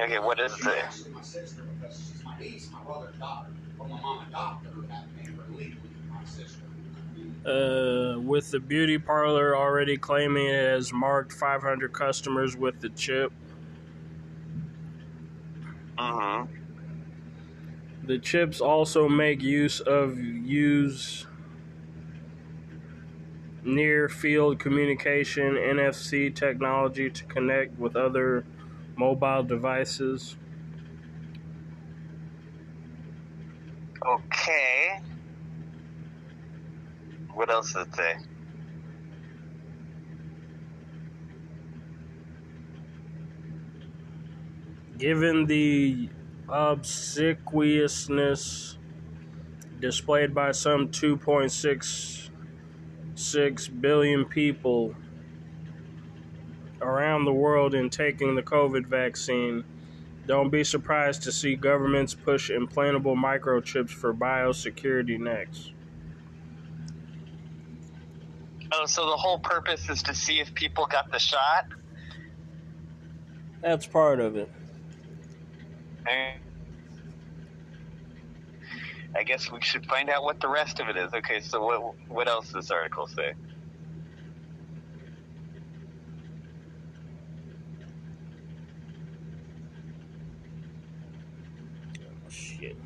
okay, 0.00 0.18
what 0.18 0.40
is 0.40 0.54
She's 0.56 0.66
it? 0.66 0.74
actually 0.84 1.12
my 1.12 1.22
sister 1.22 1.62
because 1.80 1.96
she's 1.96 2.24
my 2.24 2.38
niece, 2.38 2.68
my 2.72 2.82
brother's 2.82 3.16
daughter. 3.18 3.48
But 3.78 3.88
my 3.88 4.00
mom 4.00 4.26
adopted 4.28 4.72
her, 4.74 4.82
that 4.82 5.06
made 5.16 5.26
her 5.28 5.44
legally 5.50 5.76
my 6.10 6.24
sister. 6.24 6.60
Uh, 7.46 8.20
with 8.20 8.50
the 8.50 8.60
beauty 8.60 8.98
parlor 8.98 9.56
already 9.56 9.96
claiming 9.96 10.46
it 10.46 10.54
has 10.70 10.92
marked 10.92 11.32
500 11.32 11.92
customers 11.92 12.56
with 12.56 12.80
the 12.80 12.88
chip. 12.90 13.32
Mm-hmm. 16.02 16.52
The 18.06 18.18
chips 18.18 18.60
also 18.60 19.08
make 19.08 19.40
use 19.42 19.80
of 19.80 20.18
use 20.18 21.26
near 23.62 24.08
field 24.08 24.58
communication 24.58 25.54
NFC 25.54 26.34
technology 26.34 27.08
to 27.10 27.24
connect 27.24 27.78
with 27.78 27.94
other 27.94 28.44
mobile 28.96 29.44
devices. 29.44 30.36
Okay. 34.04 35.00
What 37.32 37.50
else 37.50 37.72
did 37.72 37.86
it 37.98 38.31
Given 44.98 45.46
the 45.46 46.10
obsequiousness 46.48 48.76
displayed 49.80 50.34
by 50.34 50.52
some 50.52 50.88
2.66 50.88 53.80
billion 53.80 54.26
people 54.26 54.94
around 56.80 57.24
the 57.24 57.32
world 57.32 57.74
in 57.74 57.90
taking 57.90 58.34
the 58.34 58.42
COVID 58.42 58.86
vaccine, 58.86 59.64
don't 60.26 60.50
be 60.50 60.62
surprised 60.62 61.22
to 61.24 61.32
see 61.32 61.56
governments 61.56 62.14
push 62.14 62.50
implantable 62.50 63.16
microchips 63.16 63.90
for 63.90 64.14
biosecurity 64.14 65.18
next. 65.18 65.72
Oh, 68.72 68.86
so 68.86 69.06
the 69.06 69.16
whole 69.16 69.38
purpose 69.38 69.88
is 69.90 70.02
to 70.04 70.14
see 70.14 70.40
if 70.40 70.54
people 70.54 70.86
got 70.86 71.10
the 71.10 71.18
shot? 71.18 71.66
That's 73.60 73.86
part 73.86 74.20
of 74.20 74.36
it. 74.36 74.48
I 76.06 76.34
guess 79.24 79.50
we 79.52 79.60
should 79.60 79.86
find 79.86 80.10
out 80.10 80.24
what 80.24 80.40
the 80.40 80.48
rest 80.48 80.80
of 80.80 80.88
it 80.88 80.96
is. 80.96 81.12
Okay, 81.14 81.40
so 81.40 81.62
what 81.64 81.94
what 82.08 82.28
else 82.28 82.46
does 82.46 82.66
this 82.66 82.70
article 82.70 83.06
say? 83.06 83.32
Shit. 92.28 92.76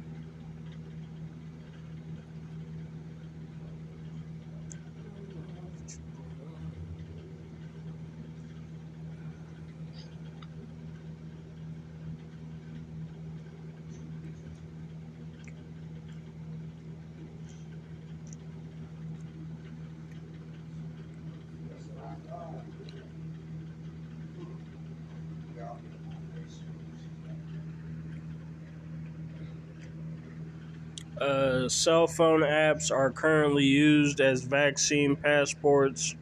Uh, 31.67 31.69
cell 31.69 32.07
phone 32.07 32.43
apps 32.43 32.93
are 32.93 33.11
currently 33.11 33.65
used 33.65 34.21
as 34.21 34.45
vaccine 34.45 35.17
passports, 35.17 36.15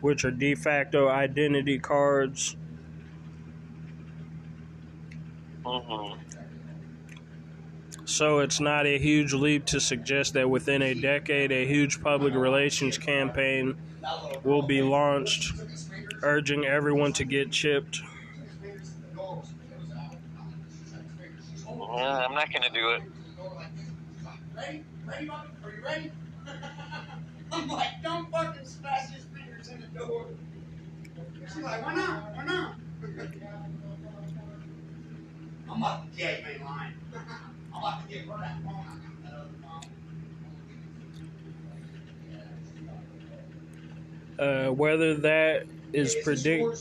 which 0.00 0.24
are 0.24 0.32
de 0.32 0.56
facto 0.56 1.08
identity 1.08 1.78
cards. 1.78 2.56
Mm-hmm. 5.64 6.18
So 8.04 8.40
it's 8.40 8.58
not 8.58 8.86
a 8.86 8.98
huge 8.98 9.32
leap 9.32 9.66
to 9.66 9.78
suggest 9.78 10.34
that 10.34 10.50
within 10.50 10.82
a 10.82 10.94
decade, 10.94 11.52
a 11.52 11.64
huge 11.64 12.02
public 12.02 12.34
relations 12.34 12.98
campaign 12.98 13.76
will 14.42 14.62
be 14.62 14.82
launched, 14.82 15.52
urging 16.22 16.64
everyone 16.64 17.12
to 17.12 17.24
get 17.24 17.52
chipped. 17.52 18.00
Yeah, 21.68 22.26
I'm 22.26 22.34
not 22.34 22.52
gonna 22.52 22.70
do 22.70 22.90
it. 22.90 23.02
Ready? 24.62 24.84
Ready, 25.04 25.26
Bobby? 25.26 25.48
Are 25.64 25.70
you 25.72 25.82
ready? 25.84 26.12
I'm 27.52 27.68
like, 27.68 28.00
don't 28.00 28.30
fucking 28.30 28.64
smash 28.64 29.10
his 29.10 29.24
fingers 29.24 29.68
in 29.68 29.80
the 29.80 29.86
door. 29.88 30.28
She's 31.48 31.56
like, 31.64 31.84
why 31.84 31.94
not? 31.94 32.36
Why 32.36 32.44
not? 32.44 32.76
I'm 35.68 35.78
about 35.82 36.12
to 36.12 36.16
get 36.16 36.44
me 36.44 36.64
line. 36.64 36.94
I'm 37.74 37.78
about 37.82 38.08
to 38.08 38.14
get 38.14 38.24
her 38.26 38.38
that 38.38 38.62
phone. 38.62 38.74
I 38.76 38.84
got 38.84 39.22
that 39.24 39.32
other 39.34 39.50
phone. 44.38 44.68
Uh, 44.68 44.72
whether 44.72 45.16
that 45.16 45.64
is 45.92 46.14
predict 46.22 46.78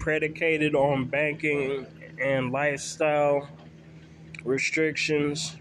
predicated 0.00 0.74
on 0.74 1.04
banking 1.06 1.86
and 2.20 2.50
lifestyle 2.50 3.48
restrictions 4.44 5.56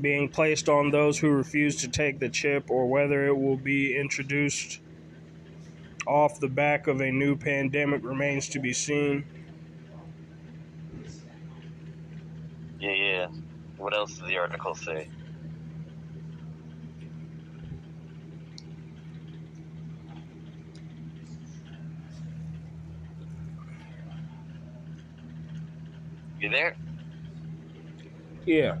being 0.00 0.28
placed 0.28 0.68
on 0.68 0.90
those 0.90 1.18
who 1.18 1.30
refuse 1.30 1.76
to 1.76 1.88
take 1.88 2.18
the 2.18 2.28
chip, 2.28 2.70
or 2.70 2.88
whether 2.88 3.26
it 3.26 3.36
will 3.36 3.56
be 3.56 3.96
introduced 3.96 4.80
off 6.06 6.40
the 6.40 6.48
back 6.48 6.86
of 6.86 7.00
a 7.00 7.10
new 7.10 7.36
pandemic 7.36 8.04
remains 8.04 8.48
to 8.48 8.58
be 8.58 8.72
seen. 8.72 9.24
Yeah, 12.80 12.92
yeah. 12.92 13.26
What 13.76 13.94
else 13.94 14.18
does 14.18 14.28
the 14.28 14.38
article 14.38 14.74
say? 14.74 15.08
You 26.40 26.48
there? 26.48 26.74
Yeah. 28.44 28.78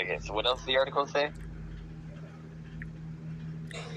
Okay, 0.00 0.18
so 0.22 0.32
what 0.32 0.46
else 0.46 0.60
does 0.60 0.66
the 0.66 0.76
article 0.76 1.06
say? 1.06 1.30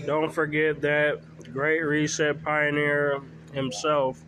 Don't 0.05 0.33
forget 0.33 0.81
that 0.81 1.21
great 1.53 1.81
reset 1.81 2.41
pioneer 2.43 3.21
himself, 3.53 4.23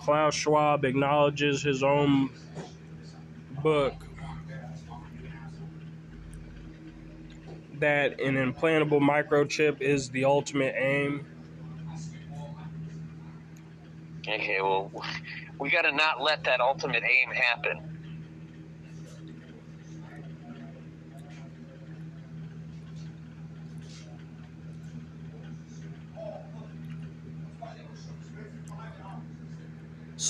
Klaus 0.00 0.34
Schwab, 0.34 0.84
acknowledges 0.84 1.62
his 1.62 1.84
own 1.84 2.30
book 3.62 3.94
that 7.78 8.20
an 8.20 8.34
implantable 8.34 9.00
microchip 9.00 9.80
is 9.80 10.10
the 10.10 10.24
ultimate 10.24 10.74
aim. 10.76 11.26
Okay, 14.26 14.60
well, 14.60 14.90
we 15.60 15.70
gotta 15.70 15.92
not 15.92 16.20
let 16.20 16.42
that 16.44 16.60
ultimate 16.60 17.04
aim 17.04 17.30
happen. 17.30 17.93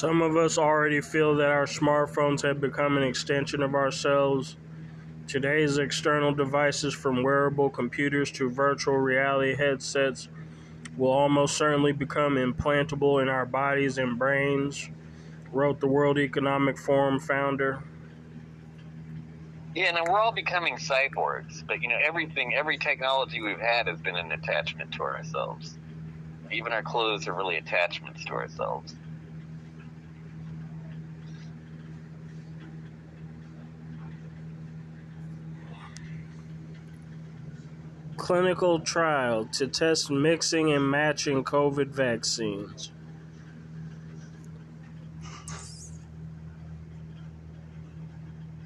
Some 0.04 0.20
of 0.20 0.36
us 0.36 0.58
already 0.58 1.00
feel 1.00 1.34
that 1.36 1.48
our 1.48 1.64
smartphones 1.64 2.42
have 2.42 2.60
become 2.60 2.98
an 2.98 3.02
extension 3.02 3.62
of 3.62 3.74
ourselves. 3.74 4.58
Today's 5.26 5.78
external 5.78 6.34
devices, 6.34 6.92
from 6.92 7.22
wearable 7.22 7.70
computers 7.70 8.30
to 8.32 8.50
virtual 8.50 8.98
reality 8.98 9.56
headsets, 9.56 10.28
will 10.98 11.10
almost 11.10 11.56
certainly 11.56 11.92
become 11.92 12.34
implantable 12.34 13.22
in 13.22 13.30
our 13.30 13.46
bodies 13.46 13.96
and 13.96 14.18
brains, 14.18 14.90
wrote 15.50 15.80
the 15.80 15.88
World 15.88 16.18
Economic 16.18 16.76
Forum 16.76 17.18
founder. 17.18 17.82
Yeah, 19.74 19.96
and 19.96 20.06
we're 20.06 20.20
all 20.20 20.32
becoming 20.32 20.76
cyborgs, 20.76 21.66
but 21.66 21.80
you 21.80 21.88
know, 21.88 21.98
everything, 22.06 22.52
every 22.54 22.76
technology 22.76 23.40
we've 23.40 23.58
had 23.58 23.86
has 23.86 24.02
been 24.02 24.16
an 24.16 24.32
attachment 24.32 24.92
to 24.92 25.02
ourselves. 25.02 25.78
Even 26.52 26.74
our 26.74 26.82
clothes 26.82 27.26
are 27.26 27.32
really 27.32 27.56
attachments 27.56 28.22
to 28.26 28.32
ourselves. 28.34 28.96
Clinical 38.24 38.80
trial 38.80 39.44
to 39.44 39.66
test 39.66 40.10
mixing 40.10 40.72
and 40.72 40.90
matching 40.90 41.44
COVID 41.44 41.88
vaccines. 41.88 42.90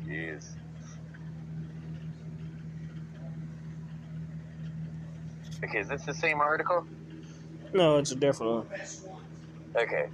Yes. 0.07 0.55
Okay, 5.65 5.81
is 5.81 5.89
this 5.89 6.05
the 6.05 6.15
same 6.15 6.41
article? 6.41 6.87
No, 7.75 7.97
it's 7.97 8.13
a 8.13 8.15
different 8.15 8.53
one. 8.53 8.67
Okay. 9.75 10.07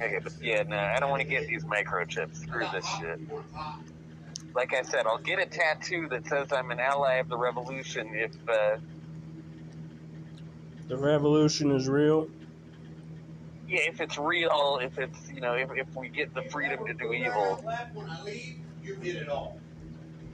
Okay, 0.00 0.18
but 0.20 0.32
yeah, 0.42 0.64
no, 0.64 0.76
I 0.76 0.98
don't 0.98 1.10
want 1.10 1.22
to 1.22 1.28
get 1.28 1.46
these 1.46 1.62
microchips. 1.62 2.38
Screw 2.38 2.66
this 2.72 2.84
shit. 2.98 3.20
Like 4.54 4.74
I 4.74 4.82
said, 4.82 5.06
I'll 5.06 5.18
get 5.18 5.38
a 5.38 5.46
tattoo 5.46 6.08
that 6.10 6.26
says 6.26 6.48
I'm 6.52 6.70
an 6.70 6.80
ally 6.80 7.14
of 7.14 7.28
the 7.28 7.36
revolution 7.38 8.10
if 8.14 8.32
uh, 8.48 8.76
The 10.88 10.96
revolution 10.96 11.70
is 11.70 11.88
real. 11.88 12.28
yeah, 13.66 13.80
if 13.86 14.00
it's 14.00 14.18
real, 14.18 14.78
if 14.82 14.98
it's 14.98 15.30
you 15.30 15.40
know, 15.40 15.54
if, 15.54 15.70
if 15.74 15.94
we 15.96 16.08
get 16.08 16.34
the 16.34 16.42
freedom 16.50 16.86
to 16.86 16.92
do 16.94 17.12
evil, 17.12 17.64
leave, 18.24 18.58
you 18.82 18.96
did 18.96 19.16
it 19.16 19.28
all. 19.28 19.58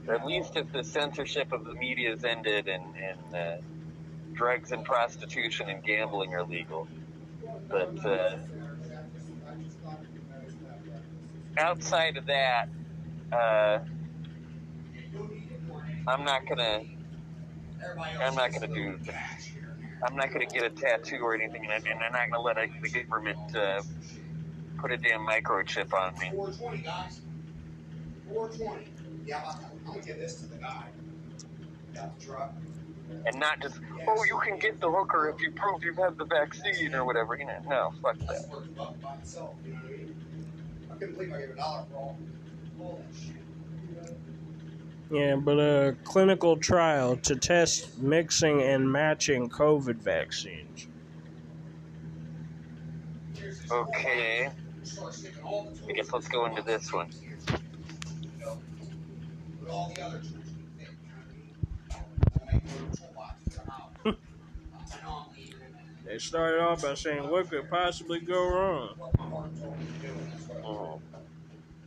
at 0.08 0.26
least 0.26 0.56
if 0.56 0.70
the 0.72 0.82
censorship 0.82 1.52
of 1.52 1.64
the 1.64 1.74
media 1.74 2.12
is 2.12 2.24
ended 2.24 2.66
and 2.68 2.84
and 2.96 3.34
uh, 3.36 3.56
drugs 4.32 4.72
and 4.72 4.84
prostitution 4.84 5.68
and 5.68 5.84
gambling 5.84 6.34
are 6.34 6.44
legal. 6.44 6.88
But 7.68 8.04
uh, 8.04 8.36
outside 11.58 12.16
of 12.16 12.26
that, 12.26 12.66
uh, 13.32 13.78
I'm 16.08 16.24
not 16.24 16.46
gonna. 16.48 16.80
I'm 18.20 18.34
not 18.34 18.52
gonna 18.52 18.66
do. 18.66 18.98
I'm 20.02 20.16
not 20.16 20.32
gonna 20.32 20.46
get 20.46 20.64
a 20.64 20.70
tattoo 20.70 21.18
or 21.22 21.34
anything, 21.34 21.66
and 21.70 21.84
I'm 22.02 22.12
not 22.12 22.30
gonna 22.30 22.42
let 22.42 22.56
a, 22.56 22.66
the 22.80 22.88
government 22.88 23.38
uh, 23.54 23.82
put 24.78 24.90
a 24.90 24.96
damn 24.96 25.26
microchip 25.26 25.92
on 25.92 26.14
me. 26.18 26.30
420, 26.34 26.78
guys. 26.78 27.20
420. 28.28 28.86
Yeah, 29.26 29.42
I'm 29.44 29.84
gonna 29.86 30.00
give 30.00 30.18
this 30.18 30.36
to 30.40 30.46
the 30.46 30.56
guy. 30.56 30.86
Got 31.94 32.18
the 32.18 32.24
truck. 32.24 32.52
and 33.26 33.38
not 33.38 33.60
just 33.60 33.80
oh 34.08 34.24
you 34.24 34.38
can 34.44 34.58
get 34.58 34.80
the 34.80 34.90
hooker 34.90 35.28
if 35.34 35.42
you 35.42 35.50
prove 35.52 35.82
you've 35.82 35.96
had 35.96 36.16
the 36.18 36.24
vaccine 36.24 36.94
or 36.94 37.04
whatever 37.04 37.36
you 37.36 37.44
know 37.46 37.58
no 37.68 37.92
fuck 38.02 38.18
that 38.20 38.48
worth 38.50 38.66
a 38.66 38.70
buck 38.70 39.00
by 39.00 39.14
itself, 39.16 39.54
you 39.66 39.72
know 39.72 39.80
what 39.80 40.96
I 40.96 40.98
couldn't 40.98 41.14
believe 41.14 41.32
I 41.32 41.40
gave 41.40 41.50
a 41.50 41.54
dollar 41.56 41.84
for 41.90 41.96
all, 41.96 42.18
all 42.80 43.02
that 43.02 43.20
shit. 43.20 43.47
Yeah, 45.10 45.36
but 45.36 45.58
a 45.58 45.96
clinical 46.04 46.56
trial 46.56 47.16
to 47.18 47.36
test 47.36 47.98
mixing 47.98 48.62
and 48.62 48.90
matching 48.90 49.48
COVID 49.48 49.96
vaccines. 49.96 50.88
okay 53.70 54.50
Start 54.82 55.14
sticking 55.14 55.42
all 55.42 55.64
the 55.64 55.76
tools 55.76 55.88
I 55.88 55.92
guess 55.92 56.12
let's 56.12 56.28
go 56.28 56.46
into 56.46 56.62
this 56.62 56.92
one. 56.92 57.08
You 57.20 58.44
know, 58.44 58.58
Put 59.60 59.68
all 59.70 59.92
the 59.94 60.02
other 60.02 60.18
tools 60.18 60.32
in 60.34 60.40
the 60.78 60.84
thing, 60.84 60.96
you 61.02 61.10
know 61.10 61.16
what 61.18 61.28
I 61.28 61.36
mean? 61.36 61.56
I'll 62.40 62.46
make 62.52 62.62
a 62.62 62.66
little 62.72 62.96
toolbox 62.96 63.42
for 63.44 63.50
the 63.50 63.70
house. 63.70 63.90
I 64.98 65.04
know 65.04 65.26
I'm 65.28 65.36
leaving 65.36 65.58
it. 65.60 66.06
They 66.06 66.18
started 66.18 66.60
off 66.60 66.82
by 66.82 66.94
saying, 66.94 67.28
What 67.28 67.50
could 67.50 67.68
possibly 67.68 68.20
go 68.20 68.48
wrong? 68.48 68.94
What 68.96 69.18
my 69.18 69.28
heart 69.28 69.50
told 69.60 69.78
me 69.78 69.86
to 69.86 70.06
do, 70.06 70.12
and 70.12 70.32
that's 70.32 70.48
what 70.48 70.58
I 70.58 70.60
Oh. 70.66 71.00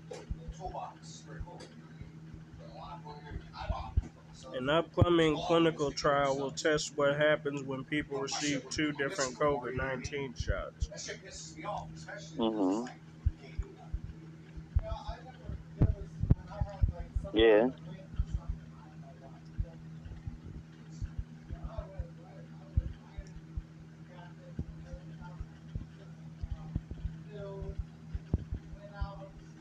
Little 0.09 0.25
toolbox, 0.57 1.23
pretty 1.25 1.41
cool. 1.45 1.57
Put 1.57 2.75
a 2.75 2.77
lot 2.77 2.93
of 2.99 3.05
money 3.05 3.19
in 3.29 3.35
it. 3.35 3.41
I 3.57 3.69
bought 3.69 3.93
it 3.97 4.01
for 4.01 4.21
myself. 4.29 4.40
An 4.53 4.69
upcoming 4.69 5.37
clinical 5.47 5.91
trial 5.91 6.37
will 6.37 6.51
test 6.51 6.93
what 6.97 7.15
happens 7.17 7.63
when 7.63 7.83
people 7.83 8.19
receive 8.19 8.69
two 8.69 8.91
different 8.93 9.37
COVID 9.37 9.75
19 9.75 10.33
shots. 10.35 10.87
That 10.87 10.99
shit 10.99 11.25
pisses 11.25 11.57
me 11.57 11.63
off, 11.65 11.87
especially. 11.95 12.37
Mhm. 12.39 12.81
Like, 12.83 12.91
can't 13.41 13.61
do 13.61 13.67
nothing. 13.77 13.97
Yeah. 17.33 17.69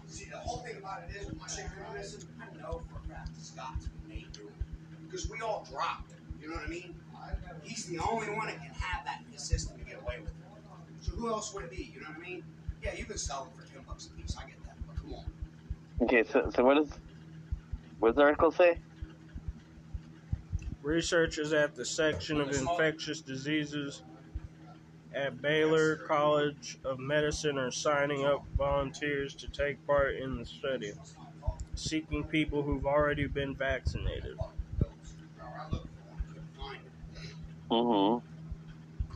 See, 0.07 0.25
the 0.27 0.37
whole 0.39 0.59
thing 0.59 0.77
about 0.79 1.03
it 1.09 1.17
is, 1.17 1.27
with 1.27 1.39
my 1.41 1.47
shit 1.47 1.67
going 1.79 1.95
missing, 1.97 2.21
I 2.41 2.47
know 2.61 2.83
for 2.91 2.99
a 2.99 3.15
fact 3.15 3.37
Scott's 3.41 3.87
made 4.09 4.27
doing 4.33 4.53
Because 5.21 5.39
we 5.39 5.45
all 5.45 5.67
dropped 5.71 6.13
it. 6.13 6.19
You 6.41 6.49
know 6.49 6.55
what 6.57 6.67
I 6.67 6.69
mean? 6.69 6.95
He's 7.63 7.85
the 7.85 7.99
only 7.99 8.29
one 8.29 8.47
that 8.47 8.57
can 8.57 8.73
have 8.73 9.05
that 9.05 9.21
in 9.27 9.33
his 9.33 9.43
system 9.43 9.79
to 9.79 9.85
get 9.85 10.01
away 10.01 10.17
with 10.21 10.31
it. 10.31 10.35
So 11.03 11.13
who 11.13 11.29
else 11.29 11.53
would 11.53 11.65
it 11.65 11.71
be? 11.71 11.93
You 11.95 12.01
know 12.01 12.09
what 12.09 12.19
I 12.19 12.29
mean? 12.29 12.43
Yeah, 12.83 12.95
you 12.95 13.05
can 13.05 13.19
sell 13.19 13.45
them 13.45 13.53
for 13.55 13.71
10 13.71 13.83
bucks 13.87 14.07
a 14.07 14.11
piece. 14.11 14.37
I 14.37 14.47
get 14.47 14.63
that. 14.65 14.77
But 14.87 14.97
come 14.97 15.15
on. 15.15 15.25
Okay, 16.03 16.25
so 16.25 16.51
so 16.55 16.65
what 16.65 16.75
does 16.75 16.89
what 17.99 18.09
does 18.09 18.17
the 18.17 18.23
article 18.23 18.51
say? 18.51 18.79
Researchers 20.83 21.53
at 21.53 21.75
the 21.75 21.85
section 21.85 22.41
of 22.41 22.51
infectious 22.51 23.21
diseases 23.21 24.03
at 25.15 25.43
Baylor 25.43 25.97
College 25.97 26.79
of 26.85 26.99
Medicine 26.99 27.59
are 27.59 27.71
signing 27.71 28.25
up 28.25 28.45
volunteers 28.57 29.35
to 29.35 29.49
take 29.49 29.87
part 29.87 30.17
in 30.17 30.39
the 30.39 30.47
study, 30.47 30.93
seeking 31.75 32.25
people 32.25 32.63
who've 32.63 32.87
already 32.87 33.27
been 33.27 33.55
vaccinated. 33.55 34.39
I 35.61 35.69
looked 35.71 35.89
for 35.89 36.11
one, 36.11 36.23
couldn't 36.29 36.57
find 36.57 36.81
it. 36.85 37.31
Mm-hmm. 37.71 38.27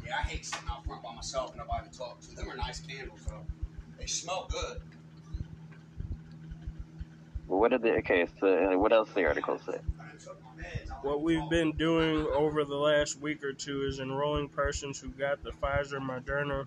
Yeah, 0.07 0.17
I 0.17 0.23
hate 0.23 0.45
sitting 0.47 0.69
out 0.71 0.85
front 0.85 1.03
by 1.03 1.15
myself 1.15 1.51
and 1.51 1.59
nobody 1.59 1.89
to 1.91 1.99
talk 1.99 2.21
to. 2.21 2.37
Them 2.37 2.51
are 2.51 2.57
nice 2.57 2.81
candles, 2.81 3.21
though. 3.27 3.45
They 3.99 4.07
smell 4.07 4.49
good. 4.51 4.81
What 7.47 7.71
did 7.73 7.83
the 7.83 7.93
okay? 7.99 8.27
So 8.41 8.73
uh, 8.73 8.79
what 8.79 8.93
else 8.93 9.11
the 9.15 9.25
article 9.27 9.59
say? 9.59 9.79
I 10.01 10.09
done 10.09 10.19
took 10.19 10.43
my 10.43 10.63
meds. 10.63 10.91
I 10.91 11.07
What 11.07 11.23
we've 11.23 11.49
been 11.51 11.73
doing 11.73 12.27
over 12.33 12.65
the 12.65 12.77
last 12.77 13.21
week 13.21 13.45
or 13.45 13.53
two 13.53 13.83
is 13.83 14.01
enrolling 14.01 14.49
persons 14.49 14.99
who 14.99 15.09
got 15.09 15.43
the 15.43 15.51
Pfizer, 15.51 16.01
Moderna, 16.01 16.67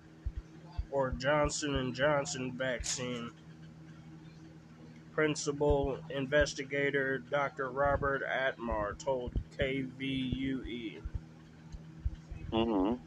or 0.92 1.12
Johnson 1.12 1.76
and 1.76 1.96
Johnson 1.96 2.52
vaccine. 2.52 3.32
Principal 5.14 5.98
investigator 6.12 7.18
Dr. 7.18 7.70
Robert 7.72 8.22
Atmar 8.28 8.98
told 8.98 9.34
KVUE. 9.58 11.02
Mm-hmm. 12.52 13.02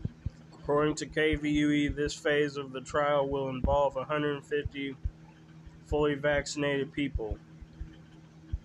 According 0.54 0.94
to 0.96 1.06
KVUE, 1.06 1.94
this 1.94 2.14
phase 2.14 2.56
of 2.56 2.72
the 2.72 2.80
trial 2.80 3.28
will 3.28 3.48
involve 3.48 3.96
150 3.96 4.96
fully 5.86 6.14
vaccinated 6.14 6.92
people. 6.92 7.38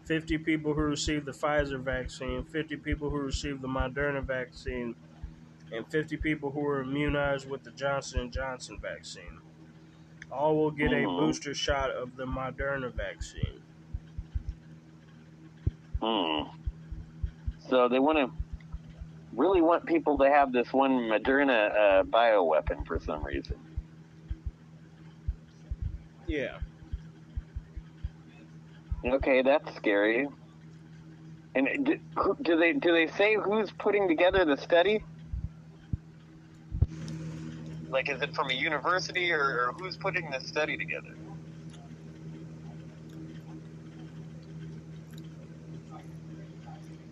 50 0.06 0.38
people 0.38 0.74
who 0.74 0.82
received 0.82 1.26
the 1.26 1.32
Pfizer 1.32 1.80
vaccine, 1.82 2.44
50 2.44 2.78
people 2.78 3.10
who 3.10 3.18
received 3.20 3.62
the 3.62 3.68
Moderna 3.68 4.24
vaccine, 4.24 4.96
and 5.72 5.88
50 5.90 6.18
people 6.18 6.52
who 6.52 6.60
were 6.62 6.82
immunized 6.82 7.50
with 7.50 7.64
the 7.64 7.72
Johnson 7.72 8.32
& 8.32 8.32
Johnson 8.32 8.80
vaccine. 8.80 9.42
All 10.32 10.56
will 10.58 10.72
get 10.72 10.94
a 10.94 11.06
Mhm. 11.06 11.18
booster 11.18 11.54
shot 11.54 11.92
of 11.92 12.16
the 12.18 12.26
Moderna 12.26 12.94
vaccine. 12.94 13.64
Hmm. 16.02 16.50
So 17.68 17.90
they 17.90 18.00
want 18.00 18.18
to 18.18 18.45
really 19.36 19.62
want 19.62 19.86
people 19.86 20.18
to 20.18 20.30
have 20.30 20.52
this 20.52 20.72
one 20.72 20.92
Moderna 20.92 21.72
uh, 21.72 22.04
bioweapon 22.04 22.86
for 22.86 23.00
some 23.00 23.24
reason. 23.24 23.58
Yeah. 26.28 26.58
Okay, 29.06 29.42
that's 29.42 29.76
scary. 29.76 30.28
And 31.54 31.86
do, 31.86 32.36
do 32.42 32.58
they 32.58 32.74
do 32.74 32.92
they 32.92 33.08
say 33.08 33.36
who's 33.36 33.72
putting 33.72 34.08
together 34.08 34.44
the 34.46 34.58
study? 34.58 35.04
Like, 37.90 38.10
is 38.10 38.22
it 38.22 38.36
from 38.36 38.50
a 38.50 38.54
university 38.54 39.32
or, 39.32 39.40
or 39.40 39.76
who's 39.80 39.96
putting 39.96 40.30
this 40.32 40.46
study 40.46 40.76
together? 40.76 41.16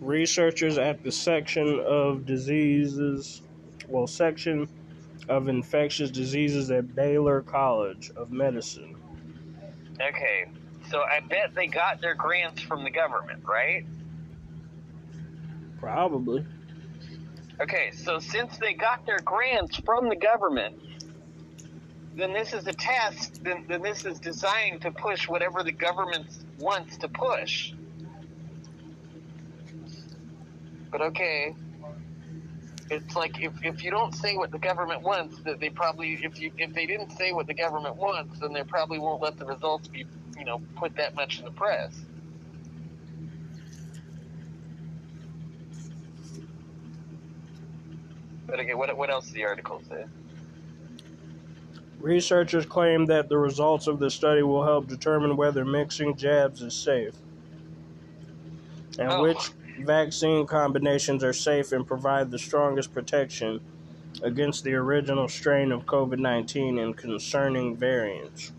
Researchers 0.04 0.78
at 0.78 1.02
the 1.02 1.12
section 1.12 1.80
of 1.80 2.26
diseases, 2.26 3.42
well, 3.88 4.06
section 4.06 4.68
of 5.30 5.48
infectious 5.48 6.12
diseases 6.12 6.70
at 6.72 6.94
Baylor 6.94 7.42
College 7.42 8.12
of 8.18 8.30
Medicine. 8.30 8.98
Okay, 10.02 10.46
so 10.90 11.02
I 11.02 11.22
bet 11.22 11.56
they 11.56 11.68
got 11.68 12.02
their 12.02 12.16
grants 12.16 12.62
from 12.62 12.84
the 12.84 12.90
government, 12.90 13.46
right? 13.46 13.86
Probably. 15.80 16.46
Okay, 17.62 17.92
so 17.92 18.20
since 18.20 18.58
they 18.58 18.74
got 18.74 19.06
their 19.06 19.20
grants 19.20 19.78
from 19.86 20.10
the 20.10 20.18
government, 20.18 20.76
then 22.16 22.34
this 22.34 22.54
is 22.54 22.68
a 22.68 22.74
test, 22.74 23.42
then, 23.42 23.64
then 23.70 23.82
this 23.82 24.04
is 24.04 24.20
designed 24.20 24.82
to 24.82 24.92
push 24.92 25.30
whatever 25.30 25.64
the 25.64 25.72
government 25.72 26.28
wants 26.60 26.98
to 26.98 27.08
push. 27.08 27.74
But 30.94 31.02
okay, 31.04 31.54
it's 32.92 33.16
like 33.18 33.34
if, 33.42 33.54
if 33.64 33.84
you 33.84 33.92
don't 33.92 34.16
say 34.16 34.38
what 34.38 34.52
the 34.52 34.60
government 34.60 35.04
wants, 35.04 35.42
that 35.46 35.60
they 35.62 35.72
probably 35.72 36.20
if 36.24 36.40
you 36.40 36.52
if 36.58 36.74
they 36.76 36.88
didn't 36.88 37.12
say 37.14 37.34
what 37.34 37.48
the 37.48 37.56
government 37.56 37.98
wants, 37.98 38.40
then 38.42 38.54
they 38.54 38.64
probably 38.70 39.00
won't 39.00 39.24
let 39.24 39.38
the 39.40 39.46
results 39.46 39.90
be 39.90 40.06
you 40.38 40.46
know 40.46 40.62
put 40.78 40.96
that 40.98 41.16
much 41.16 41.40
in 41.40 41.46
the 41.46 41.52
press. 41.52 42.06
But 48.48 48.60
okay, 48.62 48.76
what 48.76 48.98
what 48.98 49.12
else 49.12 49.26
does 49.28 49.34
the 49.34 49.46
article 49.46 49.82
say? 49.90 50.06
Researchers 52.00 52.66
claim 52.66 53.08
that 53.08 53.30
the 53.30 53.38
results 53.40 53.88
of 53.88 54.00
the 54.00 54.12
study 54.12 54.44
will 54.44 54.66
help 54.66 54.88
determine 54.88 55.38
whether 55.38 55.66
mixing 55.66 56.16
jabs 56.18 56.62
is 56.62 56.76
safe 56.76 57.16
and 59.00 59.10
Oh. 59.10 59.22
which 59.22 59.52
vaccine 59.80 60.46
combinations 60.46 61.24
are 61.24 61.34
safe 61.34 61.72
and 61.72 61.86
provide 61.86 62.32
the 62.32 62.40
strongest 62.40 62.94
protection 62.94 63.62
against 64.22 64.64
the 64.64 64.74
original 64.74 65.28
strain 65.28 65.72
of 65.72 65.86
COVID 65.86 66.20
19 66.20 66.80
and 66.80 66.96
concerning 66.96 67.76
variants. 67.76 68.52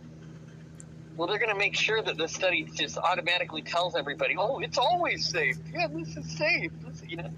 Well, 1.16 1.28
they're 1.28 1.38
going 1.38 1.52
to 1.52 1.58
make 1.58 1.76
sure 1.76 2.02
that 2.02 2.16
the 2.16 2.26
study 2.26 2.68
just 2.74 2.98
automatically 2.98 3.62
tells 3.62 3.94
everybody, 3.94 4.34
"Oh, 4.36 4.58
it's 4.58 4.78
always 4.78 5.28
safe. 5.28 5.56
Yeah, 5.72 5.86
this 5.86 6.16
is 6.16 6.36
safe." 6.36 6.72
This, 6.84 7.02
you 7.08 7.18
know. 7.18 7.30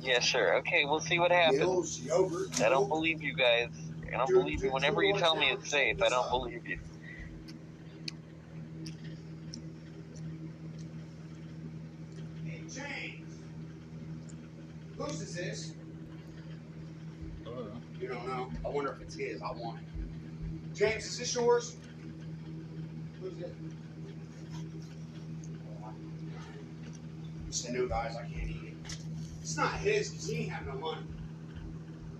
Yeah, 0.00 0.20
sure. 0.20 0.56
Okay, 0.58 0.84
we'll 0.84 1.00
see 1.00 1.18
what 1.18 1.32
happens. 1.32 2.08
I 2.62 2.68
don't 2.68 2.88
believe 2.88 3.22
you 3.22 3.34
guys. 3.34 3.68
I 4.12 4.16
don't 4.16 4.32
believe 4.32 4.62
you. 4.62 4.72
Whenever 4.72 5.02
you 5.02 5.18
tell 5.18 5.36
me 5.36 5.50
it's 5.50 5.70
safe, 5.70 6.00
I 6.02 6.08
don't 6.08 6.30
believe 6.30 6.66
you. 6.66 6.78
James. 12.72 13.34
Whose 14.96 15.20
is 15.22 15.34
this? 15.34 15.72
You 18.00 18.08
don't 18.08 18.26
know. 18.26 18.50
I 18.64 18.68
wonder 18.68 18.92
if 18.92 19.00
it's 19.02 19.14
his. 19.16 19.42
I 19.42 19.50
want 19.52 19.80
it. 19.80 20.74
James, 20.74 21.04
is 21.04 21.18
this 21.18 21.34
yours? 21.34 21.76
Who's 23.20 23.38
it? 23.40 23.54
It's 27.48 27.62
the 27.62 27.72
new 27.72 27.88
guys. 27.88 28.14
I 28.16 28.22
can't 28.22 28.48
eat 28.48 28.62
it. 28.68 28.74
It's 29.40 29.56
not 29.56 29.72
his 29.74 30.10
because 30.10 30.28
he 30.28 30.36
ain't 30.42 30.52
have 30.52 30.66
no 30.66 30.74
money. 30.74 31.02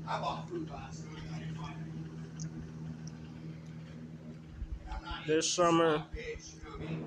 I 0.06 0.20
bought 0.20 0.48
food 0.48 0.68
last 0.68 1.04
night. 1.06 1.22
I 1.34 1.38
didn't 1.38 1.56
buy 1.56 1.70
it. 1.70 1.76
This 5.26 5.48
summer- 5.48 5.98
son 5.98 6.06
bitch, 6.14 6.54
you 6.54 6.60
know 6.64 6.70
what 6.76 6.80
I 6.80 6.90
mean? 6.90 7.04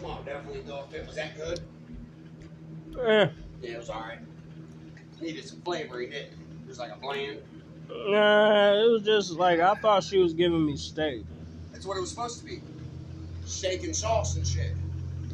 Come 0.00 0.10
on, 0.10 0.24
definitely 0.24 0.62
dog 0.62 0.90
fit. 0.90 1.06
Was 1.06 1.16
that 1.16 1.36
good? 1.36 1.60
Eh, 2.98 3.28
Yeah, 3.62 3.70
it 3.74 3.78
was 3.78 3.90
alright. 3.90 4.18
Needed 5.20 5.44
some 5.48 5.60
flavoring, 5.62 6.10
didn't 6.10 6.26
it? 6.32 6.32
It 6.64 6.68
was 6.68 6.78
like 6.78 6.92
a 6.94 6.98
bland. 6.98 7.38
nah, 7.88 8.74
it 8.74 8.90
was 8.90 9.02
just 9.02 9.32
like 9.32 9.60
I 9.60 9.74
thought 9.74 10.04
she 10.04 10.18
was 10.18 10.32
giving 10.34 10.64
me 10.64 10.76
steak. 10.76 11.24
That's 11.72 11.86
what 11.86 11.96
it 11.96 12.00
was 12.00 12.10
supposed 12.10 12.40
to 12.40 12.44
be. 12.44 12.60
Steak 13.44 13.84
and 13.84 13.94
sauce 13.96 14.36
and 14.36 14.46
shit. 14.46 14.72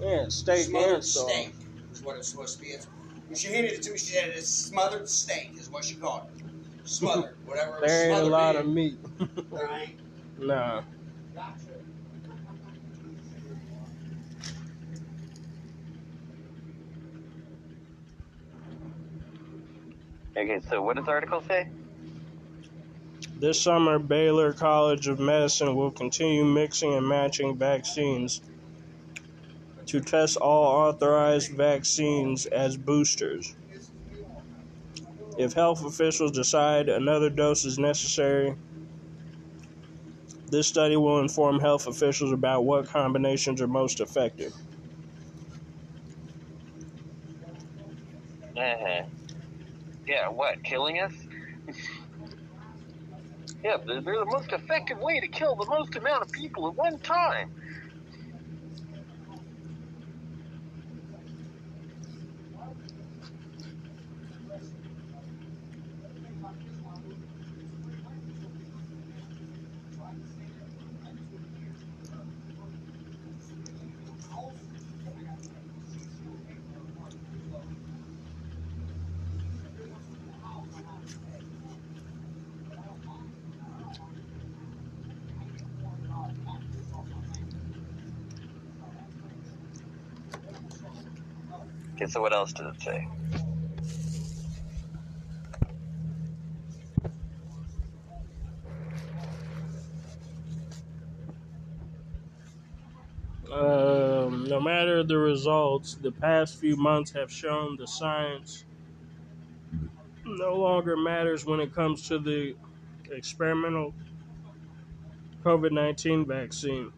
Yeah, 0.01 0.27
steak 0.29 0.67
smothered 0.67 0.95
and 0.95 1.05
sauce. 1.05 1.31
steak 1.31 1.55
is 1.93 2.03
what 2.03 2.15
it 2.15 2.19
was 2.19 2.29
supposed 2.29 2.59
to 2.59 2.63
be. 2.65 2.71
It's, 2.71 2.87
when 3.29 3.37
she 3.37 3.49
handed 3.49 3.73
it 3.73 3.83
to 3.83 3.91
me, 3.91 3.99
she 3.99 4.13
said 4.13 4.31
it's 4.31 4.49
smothered 4.49 5.09
steak 5.09 5.53
is 5.59 5.71
what 5.71 5.85
she 5.85 5.95
called 5.97 6.23
it. 6.37 6.45
Smothered, 6.85 7.37
whatever. 7.47 7.79
it 7.79 7.83
was 7.83 7.91
There 7.91 8.11
ain't 8.11 8.21
a 8.21 8.31
lot 8.31 8.57
in. 8.57 8.61
of 8.63 8.69
meat. 8.69 8.99
Ain't. 9.21 9.99
nah. 10.39 10.83
Okay, 20.37 20.61
so 20.61 20.83
what 20.83 20.97
does 20.97 21.07
the 21.07 21.11
article 21.13 21.41
say? 21.41 21.69
This 23.37 23.61
summer, 23.63 23.99
Baylor 23.99 24.53
College 24.53 25.07
of 25.09 25.21
Medicine 25.21 25.77
will 25.77 25.91
continue 25.93 26.45
mixing 26.45 26.95
and 26.95 27.07
matching 27.07 27.57
vaccines 27.59 28.41
to 29.87 30.01
test 30.01 30.37
all 30.37 30.89
authorized 30.89 31.53
vaccines 31.57 32.47
as 32.47 32.77
boosters. 32.77 33.57
If 35.39 35.53
health 35.53 35.85
officials 35.85 36.33
decide 36.33 36.89
another 36.89 37.31
dose 37.31 37.65
is 37.65 37.79
necessary, 37.79 38.57
this 40.51 40.67
study 40.69 40.97
will 40.97 41.21
inform 41.21 41.61
health 41.61 41.87
officials 41.87 42.33
about 42.33 42.65
what 42.65 42.87
combinations 42.87 43.61
are 43.61 43.69
most 43.69 44.01
effective. 44.01 44.53
Uh-huh. 48.57 49.05
Yeah, 50.07 50.29
what? 50.31 50.63
Killing 50.65 51.01
us? 51.01 51.13
yeah, 53.65 53.77
they're, 53.87 54.03
the 54.03 54.27
most 54.27 54.53
effective 54.53 54.99
way 54.99 55.21
to 55.21 55.29
kill 55.29 55.57
the 55.57 55.67
most 55.67 55.97
amount 55.97 56.23
of 56.23 56.33
people 56.33 56.69
at 56.69 56.77
one 56.77 56.99
time. 57.01 57.51
So 92.15 92.21
what 92.21 92.33
else 92.33 92.53
does 92.53 92.73
it 92.77 92.81
say? 92.81 93.09
Um, 103.53 104.45
no 104.45 104.61
matter 104.61 105.03
the 105.03 105.19
results, 105.19 105.97
the 105.97 106.13
past 106.13 106.61
few 106.61 106.77
months 106.77 107.11
have 107.11 107.33
shown 107.33 107.77
the 107.77 107.89
science 107.89 108.65
no 110.25 110.55
longer 110.55 110.97
matters 110.97 111.45
when 111.45 111.59
it 111.59 111.75
comes 111.75 112.07
to 112.07 112.21
the 112.21 112.55
experimental 113.11 113.93
COVID 115.45 115.73
19 115.73 116.27
vaccine. 116.27 116.93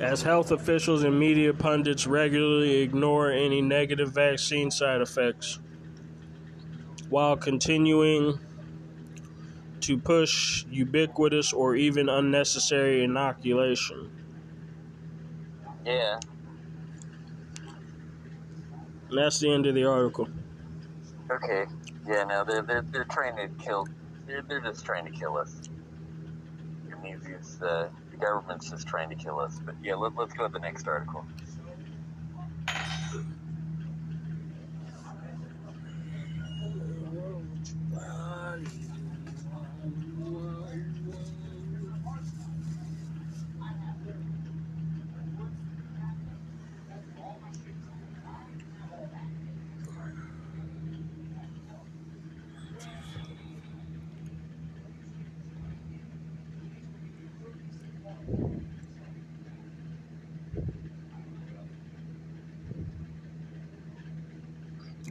As 0.00 0.22
health 0.22 0.50
officials 0.50 1.04
and 1.04 1.18
media 1.18 1.54
pundits 1.54 2.06
regularly 2.06 2.78
ignore 2.78 3.30
any 3.30 3.62
negative 3.62 4.12
vaccine 4.12 4.70
side 4.70 5.00
effects 5.00 5.60
while 7.08 7.36
continuing 7.36 8.40
to 9.80 9.98
push 9.98 10.64
ubiquitous 10.70 11.52
or 11.52 11.76
even 11.76 12.08
unnecessary 12.08 13.04
inoculation. 13.04 14.10
Yeah. 15.84 16.18
And 19.10 19.18
that's 19.18 19.38
the 19.38 19.52
end 19.52 19.66
of 19.66 19.74
the 19.74 19.84
article. 19.84 20.28
Okay. 21.30 21.66
Yeah, 22.06 22.24
no, 22.24 22.44
they're 22.44 22.62
they're, 22.62 22.82
they're 22.82 23.04
trying 23.04 23.36
to 23.36 23.48
kill. 23.62 23.86
They're, 24.26 24.42
they're 24.42 24.60
just 24.60 24.84
trying 24.84 25.04
to 25.04 25.10
kill 25.12 25.36
us. 25.36 25.60
It 26.90 27.02
means 27.02 27.24
it's 27.26 27.62
uh, 27.62 27.90
the 28.14 28.24
government's 28.24 28.70
just 28.70 28.86
trying 28.86 29.08
to 29.10 29.16
kill 29.16 29.40
us. 29.40 29.60
But 29.64 29.74
yeah, 29.82 29.94
let, 29.94 30.16
let's 30.16 30.34
go 30.34 30.46
to 30.46 30.52
the 30.52 30.60
next 30.60 30.86
article. 30.88 31.26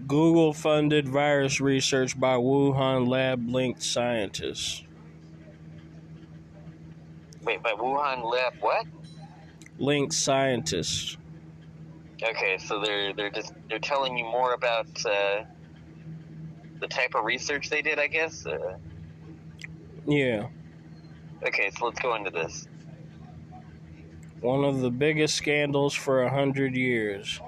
Google 0.07 0.52
funded 0.63 1.09
virus 1.09 1.59
research 1.59 2.17
by 2.17 2.35
Wuhan 2.37 3.05
lab 3.09 3.49
linked 3.49 3.83
scientists. 3.83 4.81
Wait, 7.43 7.61
by 7.61 7.73
Wuhan 7.73 8.23
lab 8.23 8.53
what? 8.61 8.85
Linked 9.77 10.13
scientists. 10.13 11.17
Okay, 12.23 12.57
so 12.57 12.79
they're 12.79 13.13
they're 13.13 13.29
just 13.29 13.51
they're 13.67 13.77
telling 13.79 14.17
you 14.17 14.23
more 14.23 14.53
about 14.53 14.87
uh, 15.05 15.43
the 16.79 16.87
type 16.87 17.13
of 17.13 17.25
research 17.25 17.69
they 17.69 17.81
did, 17.81 17.99
I 17.99 18.07
guess. 18.07 18.45
Uh, 18.45 18.77
Yeah. 20.07 20.47
okay, 21.45 21.71
so 21.77 21.85
let's 21.85 21.99
go 21.99 22.15
into 22.15 22.29
this. 22.31 22.69
one 24.39 24.63
of 24.63 24.79
the 24.79 24.89
biggest 24.91 25.35
scandals 25.35 25.93
for 25.93 26.23
a 26.23 26.29
hundred 26.29 26.73
years 26.75 27.41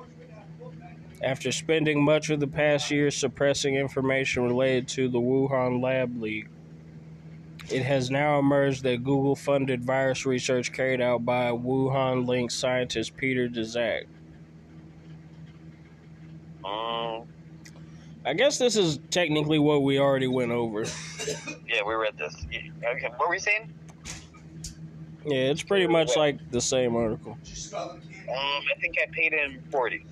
after 1.21 1.51
spending 1.51 2.03
much 2.03 2.29
of 2.29 2.39
the 2.39 2.47
past 2.47 2.91
year 2.91 3.09
suppressing 3.11 3.75
information 3.75 4.43
related 4.43 4.87
to 4.89 5.07
the 5.09 5.19
Wuhan 5.19 5.81
Lab 5.81 6.21
leak. 6.21 6.47
It 7.69 7.83
has 7.83 8.11
now 8.11 8.37
emerged 8.37 8.83
that 8.83 9.03
Google 9.03 9.35
funded 9.35 9.83
virus 9.83 10.25
research 10.25 10.71
carried 10.71 11.01
out 11.01 11.25
by 11.25 11.49
Wuhan 11.49 12.27
linked 12.27 12.53
scientist 12.53 13.17
Peter 13.17 13.47
Daszak. 13.49 14.05
Um, 16.63 17.27
I 18.23 18.33
guess 18.33 18.59
this 18.59 18.75
is 18.75 18.99
technically 19.09 19.57
what 19.57 19.81
we 19.81 19.99
already 19.99 20.27
went 20.27 20.51
over. 20.51 20.85
yeah, 21.67 21.81
we 21.85 21.95
read 21.95 22.17
this. 22.17 22.35
Okay, 22.45 23.07
what 23.17 23.27
were 23.27 23.31
we 23.31 23.39
saying? 23.39 23.73
Yeah, 25.25 25.49
it's 25.49 25.63
pretty 25.63 25.87
much 25.87 26.15
like 26.15 26.51
the 26.51 26.61
same 26.61 26.95
article. 26.95 27.35
Um, 27.73 27.99
I 28.29 28.79
think 28.79 28.97
I 29.01 29.07
paid 29.11 29.33
him 29.33 29.63
40 29.71 30.05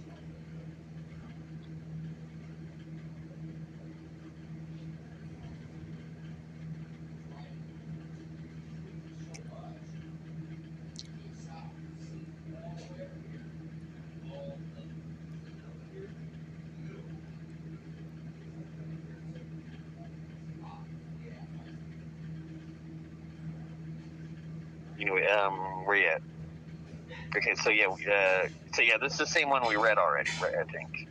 so 27.56 27.70
yeah, 27.70 27.88
uh, 27.88 28.48
so 28.74 28.82
yeah, 28.82 28.98
this 29.02 29.14
is 29.14 29.20
the 29.20 29.26
same 29.26 29.50
one 29.50 29.68
we 29.68 29.76
read 29.76 29.98
already, 29.98 30.30
right? 30.42 30.56
I 30.56 30.64
think. 30.64 31.08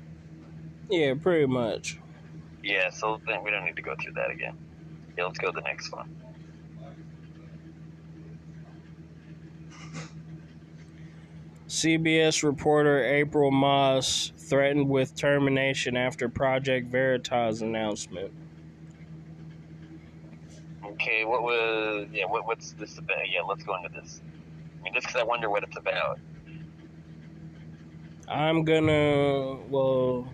Yeah, 0.90 1.14
pretty 1.14 1.46
much. 1.46 1.98
Yeah, 2.62 2.90
so 2.90 3.20
then 3.26 3.42
we 3.42 3.50
don't 3.50 3.64
need 3.64 3.76
to 3.76 3.82
go 3.82 3.94
through 4.00 4.12
that 4.14 4.30
again. 4.30 4.56
Yeah, 5.16 5.24
let's 5.24 5.38
go 5.38 5.50
to 5.50 5.54
the 5.54 5.62
next 5.62 5.92
one. 5.92 6.14
CBS 11.68 12.42
reporter 12.42 13.02
April 13.02 13.50
Moss 13.50 14.32
threatened 14.36 14.88
with 14.88 15.16
termination 15.16 15.96
after 15.96 16.28
Project 16.28 16.88
Veritas 16.88 17.62
announcement. 17.62 18.32
Okay, 20.84 21.24
what 21.24 21.42
was 21.42 22.06
yeah? 22.12 22.26
What, 22.26 22.46
what's 22.46 22.72
this 22.72 22.98
about? 22.98 23.28
Yeah, 23.28 23.40
let's 23.40 23.64
go 23.64 23.74
into 23.76 23.88
this. 23.88 24.20
I 24.78 24.84
mean, 24.84 24.94
just 24.94 25.06
because 25.06 25.20
I 25.20 25.24
wonder 25.24 25.48
what 25.48 25.62
it's 25.62 25.76
about. 25.76 26.20
I'm 28.32 28.64
gonna, 28.64 29.56
well, 29.68 30.26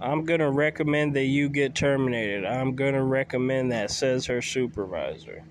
I'm 0.00 0.24
gonna 0.24 0.50
recommend 0.50 1.14
that 1.14 1.26
you 1.26 1.48
get 1.48 1.76
terminated. 1.76 2.44
I'm 2.44 2.74
gonna 2.74 3.04
recommend 3.04 3.70
that, 3.70 3.92
says 3.92 4.26
her 4.26 4.42
supervisor. 4.42 5.44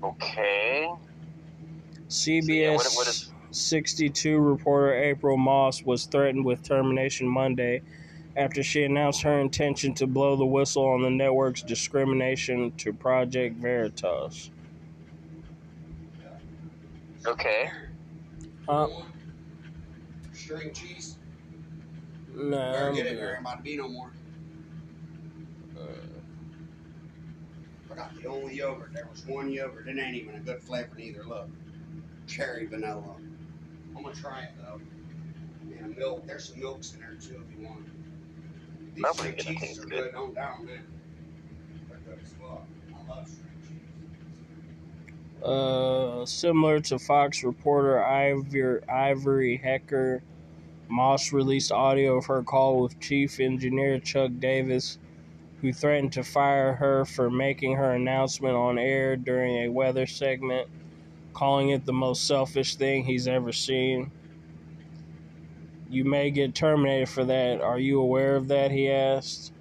Okay. 0.00 0.88
CBS 2.08 2.76
what- 2.76 2.92
what 2.94 3.08
is- 3.08 3.32
62 3.50 4.38
reporter 4.38 4.94
April 4.94 5.36
Moss 5.36 5.82
was 5.82 6.06
threatened 6.06 6.44
with 6.44 6.62
termination 6.62 7.26
Monday 7.26 7.82
after 8.36 8.62
she 8.62 8.84
announced 8.84 9.22
her 9.22 9.40
intention 9.40 9.92
to 9.94 10.06
blow 10.06 10.36
the 10.36 10.46
whistle 10.46 10.86
on 10.86 11.02
the 11.02 11.10
network's 11.10 11.62
discrimination 11.62 12.70
to 12.78 12.92
Project 12.92 13.56
Veritas. 13.56 14.50
Okay. 17.26 17.70
Uh, 18.68 18.88
String 20.32 20.72
cheese. 20.72 21.18
no, 22.34 22.50
Better 22.56 22.88
I'm 22.88 22.94
get 22.94 23.06
it. 23.06 23.10
good. 23.10 23.18
There 23.18 23.30
ain't 23.32 23.40
about 23.40 23.56
to 23.58 23.62
be 23.62 23.76
no 23.76 23.88
more. 23.88 24.10
Uh, 25.78 25.82
I 27.90 27.94
got 27.94 28.14
the 28.20 28.26
only 28.28 28.56
yogurt. 28.56 28.92
There 28.94 29.06
was 29.10 29.24
one 29.26 29.50
yogurt. 29.52 29.88
It 29.88 29.98
ain't 29.98 30.16
even 30.16 30.34
a 30.36 30.40
good 30.40 30.62
flavor 30.62 30.90
neither. 30.96 31.24
Look, 31.24 31.48
cherry 32.26 32.66
vanilla. 32.66 33.16
I'm 33.96 34.02
gonna 34.02 34.14
try 34.14 34.42
it 34.44 34.52
though. 34.58 34.80
And 35.80 35.96
milk. 35.96 36.26
There's 36.26 36.48
some 36.48 36.60
milks 36.60 36.94
in 36.94 37.00
there 37.00 37.14
too 37.20 37.42
if 37.46 37.58
you 37.58 37.66
want. 37.66 37.84
These 38.94 39.02
Probably 39.02 39.38
string 39.38 39.56
cheeses 39.58 39.78
are 39.78 39.82
good. 39.86 39.90
good. 40.04 40.12
Don't 40.12 40.34
doubt 40.34 40.58
them. 40.66 40.84
They're 41.88 41.98
good 42.06 42.18
as 42.24 42.32
fuck. 42.32 42.64
I 42.94 43.08
love 43.08 43.28
string 43.28 43.38
cheese. 43.40 43.41
Uh, 45.44 46.24
similar 46.24 46.78
to 46.78 46.98
Fox 46.98 47.42
reporter 47.42 48.02
Ivory, 48.02 48.80
Ivory 48.88 49.56
Hecker, 49.56 50.22
Moss 50.88 51.32
released 51.32 51.72
audio 51.72 52.18
of 52.18 52.26
her 52.26 52.42
call 52.42 52.80
with 52.82 53.00
Chief 53.00 53.40
Engineer 53.40 53.98
Chuck 53.98 54.30
Davis, 54.38 54.98
who 55.60 55.72
threatened 55.72 56.12
to 56.12 56.22
fire 56.22 56.74
her 56.74 57.04
for 57.04 57.28
making 57.28 57.74
her 57.76 57.92
announcement 57.92 58.54
on 58.54 58.78
air 58.78 59.16
during 59.16 59.64
a 59.64 59.68
weather 59.68 60.06
segment, 60.06 60.68
calling 61.32 61.70
it 61.70 61.86
the 61.86 61.92
most 61.92 62.26
selfish 62.26 62.76
thing 62.76 63.04
he's 63.04 63.26
ever 63.26 63.52
seen. 63.52 64.12
You 65.90 66.04
may 66.04 66.30
get 66.30 66.54
terminated 66.54 67.08
for 67.08 67.24
that. 67.24 67.60
Are 67.60 67.78
you 67.78 68.00
aware 68.00 68.36
of 68.36 68.48
that? 68.48 68.70
He 68.70 68.88
asked. 68.90 69.52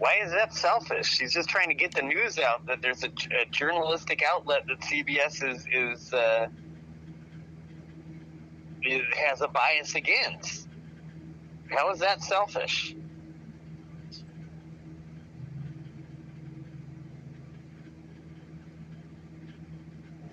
Why 0.00 0.20
is 0.24 0.32
that 0.32 0.54
selfish? 0.54 1.18
She's 1.18 1.34
just 1.34 1.50
trying 1.50 1.68
to 1.68 1.74
get 1.74 1.94
the 1.94 2.00
news 2.00 2.38
out 2.38 2.64
that 2.64 2.80
there's 2.80 3.04
a, 3.04 3.08
a 3.38 3.44
journalistic 3.50 4.22
outlet 4.26 4.62
that 4.66 4.80
CBS 4.80 5.46
is 5.46 5.66
is, 5.70 6.14
uh, 6.14 6.46
has 9.28 9.42
a 9.42 9.48
bias 9.48 9.94
against. 9.94 10.66
How 11.70 11.92
is 11.92 11.98
that 11.98 12.22
selfish? 12.22 12.96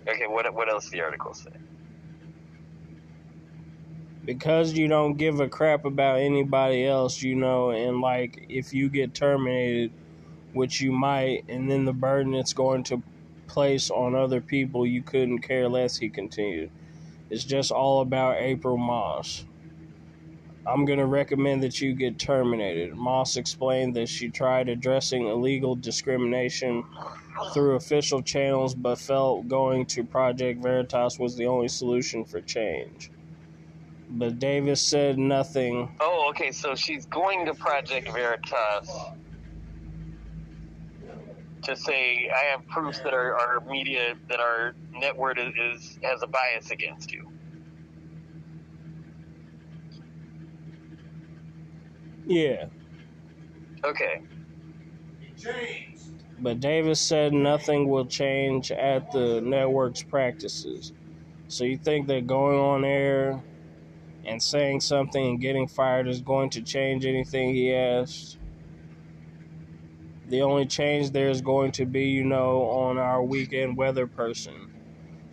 Okay, 0.07 0.27
what 0.27 0.53
what 0.53 0.69
else 0.69 0.87
the 0.89 1.01
article 1.01 1.33
say? 1.33 1.51
Because 4.27 4.73
you 4.73 4.89
don't 4.89 5.13
give 5.13 5.39
a 5.39 5.47
crap 5.47 5.85
about 5.85 6.19
anybody 6.19 6.85
else, 6.85 7.21
you 7.21 7.33
know, 7.33 7.71
and 7.71 8.01
like 8.01 8.45
if 8.49 8.73
you 8.73 8.89
get 8.89 9.13
terminated, 9.13 9.89
which 10.51 10.81
you 10.81 10.91
might, 10.91 11.45
and 11.47 11.71
then 11.71 11.85
the 11.85 11.93
burden 11.93 12.35
it's 12.35 12.51
going 12.51 12.83
to 12.83 13.01
place 13.47 13.89
on 13.89 14.15
other 14.15 14.41
people, 14.41 14.85
you 14.85 15.01
couldn't 15.01 15.39
care 15.39 15.69
less, 15.69 15.95
he 15.95 16.09
continued. 16.09 16.69
It's 17.29 17.45
just 17.45 17.71
all 17.71 18.01
about 18.01 18.35
April 18.41 18.75
Moss. 18.75 19.45
I'm 20.65 20.83
going 20.83 20.99
to 20.99 21.05
recommend 21.05 21.63
that 21.63 21.79
you 21.79 21.93
get 21.93 22.19
terminated. 22.19 22.93
Moss 22.95 23.37
explained 23.37 23.95
that 23.95 24.09
she 24.09 24.27
tried 24.27 24.67
addressing 24.67 25.25
illegal 25.25 25.73
discrimination 25.73 26.83
through 27.53 27.75
official 27.75 28.21
channels, 28.21 28.75
but 28.75 28.99
felt 28.99 29.47
going 29.47 29.85
to 29.85 30.03
Project 30.03 30.61
Veritas 30.61 31.17
was 31.17 31.37
the 31.37 31.45
only 31.45 31.69
solution 31.69 32.25
for 32.25 32.41
change 32.41 33.09
but 34.09 34.39
Davis 34.39 34.81
said 34.81 35.17
nothing. 35.17 35.89
Oh, 35.99 36.27
okay. 36.29 36.51
So 36.51 36.75
she's 36.75 37.05
going 37.05 37.45
to 37.45 37.53
Project 37.53 38.11
Veritas 38.11 38.89
to 41.63 41.75
say, 41.75 42.29
"I 42.29 42.51
have 42.51 42.67
proofs 42.67 42.99
that 42.99 43.13
our, 43.13 43.35
our 43.35 43.61
media, 43.61 44.15
that 44.29 44.39
our 44.39 44.75
network 44.93 45.37
is, 45.39 45.53
is 45.57 45.99
has 46.03 46.21
a 46.23 46.27
bias 46.27 46.71
against 46.71 47.11
you." 47.11 47.29
Yeah, 52.25 52.65
Okay. 53.83 54.21
But 56.39 56.59
Davis 56.59 57.01
said 57.01 57.33
nothing 57.33 57.87
will 57.87 58.05
change 58.05 58.71
at 58.71 59.11
the 59.11 59.41
network's 59.41 60.03
practices. 60.03 60.93
So 61.47 61.63
you 61.63 61.77
think 61.77 62.07
that 62.07 62.27
going 62.27 62.59
on 62.59 62.85
air 62.85 63.41
and 64.27 64.43
saying 64.43 64.81
something 64.81 65.25
and 65.25 65.41
getting 65.41 65.67
fired 65.67 66.07
is 66.07 66.21
going 66.21 66.49
to 66.51 66.61
change 66.61 67.05
anything? 67.05 67.55
He 67.55 67.73
asked. 67.73 68.37
The 70.27 70.41
only 70.41 70.65
change 70.65 71.11
there 71.11 71.29
is 71.29 71.41
going 71.41 71.71
to 71.73 71.85
be, 71.85 72.09
you 72.09 72.25
know, 72.25 72.63
on 72.63 72.97
our 72.97 73.23
weekend 73.23 73.77
weather 73.77 74.07
person. 74.07 74.69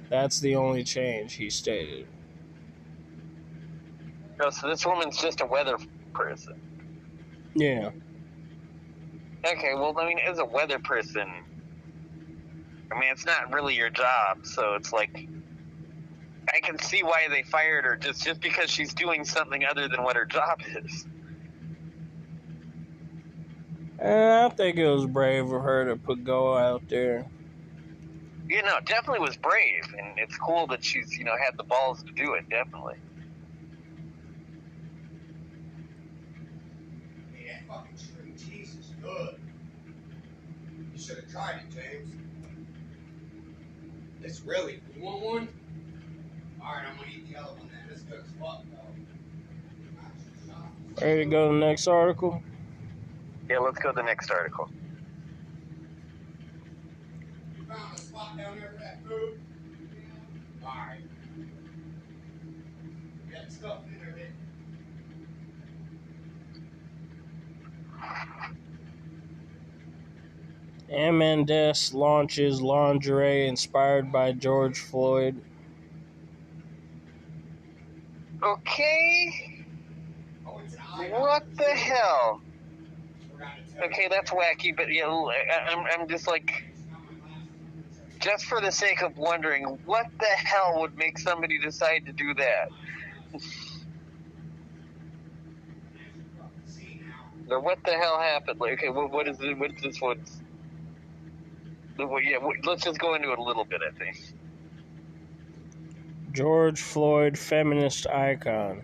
That's 0.09 0.39
the 0.39 0.55
only 0.55 0.85
change, 0.85 1.35
he 1.35 1.51
stated. 1.51 2.07
Oh, 4.41 4.51
so 4.51 4.69
this 4.69 4.87
woman's 4.87 5.17
just 5.21 5.41
a 5.41 5.47
weather 5.47 5.77
person. 6.13 6.55
Yeah. 7.55 7.91
Okay, 9.45 9.75
well, 9.75 9.99
I 9.99 10.07
mean, 10.07 10.19
as 10.29 10.39
a 10.39 10.45
weather 10.45 10.79
person, 10.79 11.29
I 12.93 13.01
mean, 13.01 13.11
it's 13.11 13.27
not 13.27 13.53
really 13.53 13.75
your 13.75 13.91
job, 13.91 14.45
so 14.45 14.75
it's 14.75 14.93
like 14.93 15.27
I 16.53 16.61
can 16.61 16.79
see 16.79 17.03
why 17.03 17.27
they 17.31 17.43
fired 17.43 17.85
her 17.85 17.97
just 17.97 18.25
just 18.25 18.41
because 18.41 18.71
she's 18.71 18.93
doing 18.93 19.25
something 19.25 19.65
other 19.65 19.89
than 19.89 20.03
what 20.03 20.17
her 20.17 20.25
job 20.25 20.61
is. 20.85 21.07
Uh, 24.03 24.49
I 24.51 24.55
think 24.55 24.77
it 24.77 24.89
was 24.89 25.07
brave 25.07 25.51
of 25.51 25.63
her 25.63 25.87
to 25.87 25.97
put 25.97 26.25
go 26.25 26.57
out 26.57 26.83
there. 26.89 27.27
You 28.49 28.63
know, 28.63 28.79
definitely 28.85 29.21
was 29.21 29.37
brave, 29.39 29.85
and 29.99 30.19
it's 30.19 30.37
cool 30.37 30.67
that 30.67 30.85
she's 30.85 31.17
you 31.17 31.25
know 31.25 31.33
had 31.43 31.57
the 31.57 31.65
balls 31.65 32.03
to 32.03 32.13
do 32.13 32.35
it. 32.35 32.49
Definitely. 32.51 32.97
Hey, 37.33 37.47
that 37.47 37.67
fucking 37.67 37.97
string 37.97 38.37
cheese 38.37 38.77
is 38.79 38.93
good. 39.03 39.41
You 40.93 41.01
should 41.01 41.17
have 41.17 41.31
tried 41.31 41.61
it, 41.67 41.75
James. 41.75 42.15
It's 44.23 44.41
really. 44.43 44.81
You 44.97 45.03
want 45.03 45.21
one? 45.23 45.49
Alright, 46.65 46.87
I'm 46.89 46.97
gonna 46.97 47.09
eat 47.15 47.31
the 47.31 47.39
other 47.39 47.53
one 47.53 47.69
then. 47.69 47.93
It's 47.93 48.03
good 48.03 48.21
as 48.21 48.31
fuck, 48.41 48.63
though. 50.97 51.05
Ready 51.05 51.25
to 51.25 51.31
go 51.31 51.49
to 51.49 51.55
the 51.55 51.61
next 51.61 51.87
article? 51.87 52.43
Yeah, 53.51 53.59
let's 53.59 53.79
go 53.79 53.91
to 53.91 53.97
the 53.97 54.03
next 54.03 54.31
article. 54.31 54.71
You 57.59 57.65
found 57.67 57.95
a 57.95 58.01
spot 58.01 58.39
down 58.39 58.59
there 58.59 58.71
for 58.73 58.79
that 58.79 59.05
food? 59.07 59.39
Alright. 60.65 61.03
Got 63.31 63.53
stuff 63.53 63.81
in 63.87 63.99
there, 63.99 64.13
didn't 64.13 64.35
M&S 70.91 71.93
launches 71.93 72.63
lingerie 72.63 73.49
inspired 73.49 74.11
by 74.11 74.33
George 74.33 74.79
Floyd. 74.79 75.43
Okay, 78.45 79.65
what 81.11 81.45
the 81.57 81.65
hell? 81.65 82.41
Okay, 83.83 84.09
that's 84.11 84.31
wacky, 84.31 84.77
but 84.77 84.93
yeah, 84.93 85.07
I'm 85.69 85.85
I'm 86.01 86.09
just 86.09 86.27
like 86.29 86.65
just 88.21 88.45
for 88.47 88.61
the 88.61 88.71
sake 88.71 89.03
of 89.03 89.17
wondering, 89.17 89.65
what 89.85 90.07
the 90.19 90.27
hell 90.27 90.81
would 90.81 90.97
make 90.97 91.19
somebody 91.19 91.59
decide 91.59 92.07
to 92.07 92.13
do 92.13 92.35
that? 92.35 93.41
Now. 97.47 97.61
What 97.61 97.79
the 97.85 97.93
hell 97.93 98.19
happened? 98.21 98.59
Like, 98.61 98.75
okay, 98.75 98.89
what, 98.89 99.11
what 99.11 99.29
is 99.29 99.39
it? 99.41 99.59
What 99.59 99.73
is 99.73 99.83
this? 99.83 100.01
Well, 100.01 100.17
yeah, 102.23 102.39
let's 102.65 102.85
just 102.85 102.99
go 102.99 103.15
into 103.15 103.33
it 103.33 103.39
a 103.39 103.43
little 103.43 103.65
bit. 103.67 103.81
I 103.87 103.97
think. 103.99 104.17
George 106.35 106.81
Floyd 106.81 107.39
feminist 107.39 108.09
icon. 108.09 108.83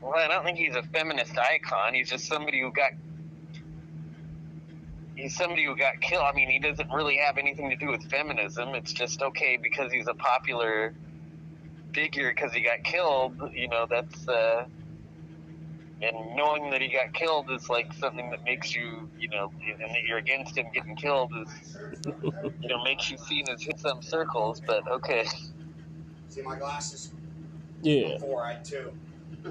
Well, 0.00 0.14
I 0.14 0.28
don't 0.28 0.44
think 0.44 0.58
he's 0.58 0.74
a 0.74 0.82
feminist 0.82 1.38
icon. 1.38 1.94
He's 1.94 2.08
just 2.08 2.26
somebody 2.26 2.60
who 2.60 2.72
got. 2.72 2.92
He's 5.14 5.36
somebody 5.36 5.64
who 5.66 5.76
got 5.76 6.00
killed. 6.00 6.24
I 6.24 6.32
mean, 6.34 6.50
he 6.50 6.58
doesn't 6.58 6.90
really 6.90 7.18
have 7.18 7.36
anything 7.36 7.68
to 7.70 7.76
do 7.76 7.88
with 7.88 8.02
feminism. 8.10 8.70
It's 8.70 8.92
just 8.92 9.22
okay 9.22 9.58
because 9.62 9.92
he's 9.92 10.08
a 10.08 10.14
popular 10.14 10.94
figure 11.92 12.32
because 12.34 12.52
he 12.52 12.62
got 12.62 12.82
killed. 12.82 13.40
You 13.52 13.68
know, 13.68 13.86
that's. 13.88 14.26
uh 14.26 14.64
and 16.02 16.36
knowing 16.36 16.70
that 16.70 16.80
he 16.80 16.88
got 16.88 17.12
killed 17.14 17.50
is 17.50 17.68
like 17.68 17.92
something 17.94 18.30
that 18.30 18.42
makes 18.44 18.74
you, 18.74 19.08
you 19.18 19.28
know, 19.28 19.52
and 19.66 19.80
that 19.80 20.02
you're 20.06 20.18
against 20.18 20.56
him 20.56 20.66
getting 20.74 20.96
killed 20.96 21.32
is, 21.42 21.76
you 22.60 22.68
know, 22.68 22.82
makes 22.84 23.10
you 23.10 23.16
seen 23.18 23.48
as 23.48 23.64
in 23.66 23.76
some 23.78 24.02
circles. 24.02 24.60
But 24.66 24.86
okay, 24.90 25.24
See 26.28 26.42
my 26.42 26.58
glasses? 26.58 27.12
Yeah. 27.82 28.14
Before 28.14 28.44
I 28.44 28.54
had 28.54 28.64
two. 28.64 28.92
I 29.46 29.50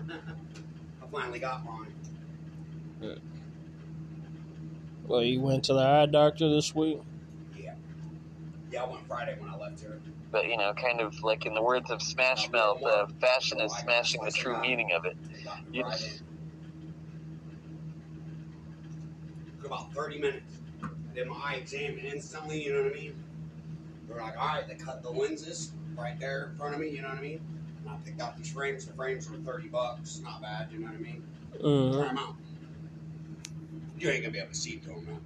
finally 1.11 1.39
got 1.39 1.63
mine. 1.65 1.93
Well, 5.05 5.21
you 5.23 5.41
went 5.41 5.65
to 5.65 5.73
the 5.73 5.81
eye 5.81 6.05
doctor 6.05 6.49
this 6.49 6.73
week? 6.73 6.99
Yeah. 7.57 7.73
Yeah, 8.71 8.83
I 8.83 8.89
went 8.89 9.07
Friday 9.07 9.35
when 9.39 9.49
I 9.49 9.57
left 9.57 9.79
here. 9.81 9.99
but 10.31 10.45
you 10.47 10.55
know, 10.57 10.73
kind 10.73 11.01
of 11.01 11.21
like 11.21 11.45
in 11.45 11.53
the 11.53 11.61
words 11.61 11.91
of 11.91 12.01
Smash 12.01 12.49
Mouth, 12.49 12.81
uh, 12.83 13.07
fashion 13.19 13.59
is 13.59 13.73
smashing 13.73 14.23
the 14.23 14.31
true 14.31 14.59
meaning 14.61 14.91
of 14.93 15.05
it. 15.05 15.17
They 15.29 15.43
got 15.43 15.59
You- 15.71 15.83
right 15.83 16.01
in. 16.01 16.09
Took 19.60 19.60
about 19.71 19.93
30 19.93 20.19
minutes. 20.19 20.57
I 20.83 20.87
did 21.15 21.27
my 21.27 21.35
eye 21.35 21.53
exam 21.55 21.97
instantly, 21.97 22.65
you 22.65 22.73
know 22.73 22.83
what 22.83 22.91
I 22.91 22.95
mean? 22.95 23.13
They 24.07 24.13
were 24.13 24.19
like, 24.19 24.37
all 24.37 24.47
right, 24.47 24.67
they 24.67 24.75
cut 24.75 25.01
the 25.01 25.09
lenses 25.09 25.71
right 25.95 26.19
there 26.19 26.49
in 26.51 26.57
front 26.57 26.75
of 26.75 26.81
me, 26.81 26.89
you 26.89 27.01
know 27.01 27.07
what 27.07 27.19
I 27.19 27.21
mean? 27.21 27.39
And 27.79 27.89
I 27.89 27.95
picked 28.03 28.19
out 28.19 28.37
these 28.37 28.51
frames. 28.51 28.85
The 28.85 28.93
frames 28.93 29.29
were 29.29 29.37
30 29.37 29.69
bucks. 29.69 30.19
Not 30.25 30.41
bad, 30.41 30.67
you 30.73 30.79
know 30.79 30.87
what 30.87 30.95
I 30.95 30.99
mean? 30.99 31.23
Try 31.53 31.69
Mm-hmm. 31.69 32.01
them 32.01 32.17
out. 32.17 32.35
You 33.97 34.09
ain't 34.09 34.23
gonna 34.23 34.33
be 34.33 34.39
able 34.39 34.49
to 34.49 34.55
see 34.55 34.77
through 34.77 34.95
them, 34.95 35.05
man. 35.05 35.19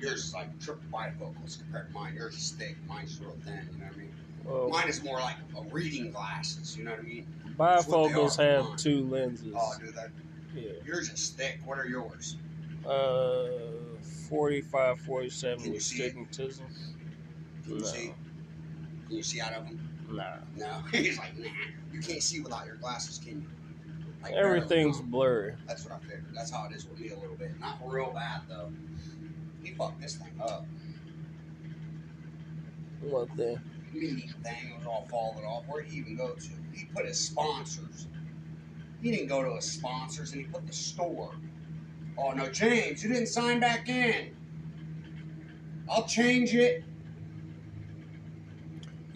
Yours 0.00 0.24
is 0.24 0.34
like 0.34 0.58
triple 0.58 0.82
bifocals 0.92 1.58
compared 1.62 1.88
to 1.88 1.94
mine. 1.94 2.14
Yours 2.16 2.34
is 2.34 2.50
thick. 2.50 2.76
Mine's 2.88 3.20
real 3.20 3.36
thin, 3.44 3.60
you 3.72 3.78
know 3.78 3.84
what 3.86 3.94
I 3.94 3.98
mean? 3.98 4.12
Well, 4.44 4.68
Mine 4.70 4.88
is 4.88 5.04
more 5.04 5.20
like 5.20 5.36
a 5.56 5.62
reading 5.72 6.10
glasses, 6.10 6.76
you 6.76 6.84
know 6.84 6.90
what 6.90 7.00
I 7.00 7.04
mean? 7.04 7.26
bifocals 7.56 8.36
have 8.38 8.76
two 8.76 9.04
lenses. 9.08 9.54
Oh, 9.56 9.72
dude, 9.78 9.94
that 9.94 10.10
Yeah. 10.56 10.72
yours 10.84 11.10
is 11.10 11.28
thick. 11.30 11.60
What 11.64 11.78
are 11.78 11.86
yours? 11.86 12.38
Uh, 12.86 13.98
45, 14.28 15.00
47 15.00 15.58
Can 15.58 15.66
you 15.66 15.72
with 15.72 15.82
stigmatism. 15.82 16.60
Can 17.64 17.72
you 17.74 17.80
No. 17.80 17.86
see? 17.86 18.14
Can 19.06 19.16
you 19.16 19.22
see 19.22 19.40
out 19.40 19.52
of 19.52 19.64
them? 19.64 19.78
Nah. 20.10 20.36
No. 20.56 20.82
He's 20.92 21.18
like, 21.18 21.38
nah. 21.38 21.48
You 21.92 22.00
can't 22.00 22.22
see 22.22 22.40
without 22.40 22.66
your 22.66 22.76
glasses, 22.76 23.18
can 23.18 23.40
you? 23.42 23.48
Like, 24.22 24.32
Everything's 24.34 25.00
no. 25.00 25.06
blurry. 25.06 25.54
That's 25.66 25.84
what 25.84 25.94
I 25.94 25.98
figured. 26.00 26.24
That's 26.34 26.50
how 26.50 26.66
it 26.66 26.74
is 26.74 26.86
with 26.86 26.98
me 26.98 27.10
a 27.10 27.18
little 27.18 27.36
bit. 27.36 27.58
Not 27.60 27.78
real 27.86 28.10
bad 28.12 28.42
though. 28.48 28.72
He 29.62 29.72
fucked 29.74 30.00
this 30.00 30.16
thing 30.16 30.32
up. 30.40 30.66
What 33.02 33.34
the? 33.36 33.58
Me 33.92 34.28
thing 34.42 34.76
was 34.76 34.86
all 34.86 35.06
falling 35.10 35.44
off. 35.44 35.64
Where'd 35.68 35.86
he 35.86 35.98
even 35.98 36.16
go 36.16 36.32
to? 36.34 36.50
He 36.72 36.86
put 36.86 37.06
his 37.06 37.18
sponsors. 37.18 38.08
He 39.02 39.10
didn't 39.10 39.28
go 39.28 39.42
to 39.44 39.54
his 39.56 39.66
sponsors 39.70 40.32
and 40.32 40.40
he 40.40 40.46
put 40.48 40.66
the 40.66 40.72
store. 40.72 41.34
Oh 42.16 42.32
no, 42.32 42.48
James, 42.48 43.02
you 43.02 43.10
didn't 43.12 43.26
sign 43.26 43.60
back 43.60 43.88
in. 43.88 44.34
I'll 45.90 46.06
change 46.06 46.54
it. 46.54 46.84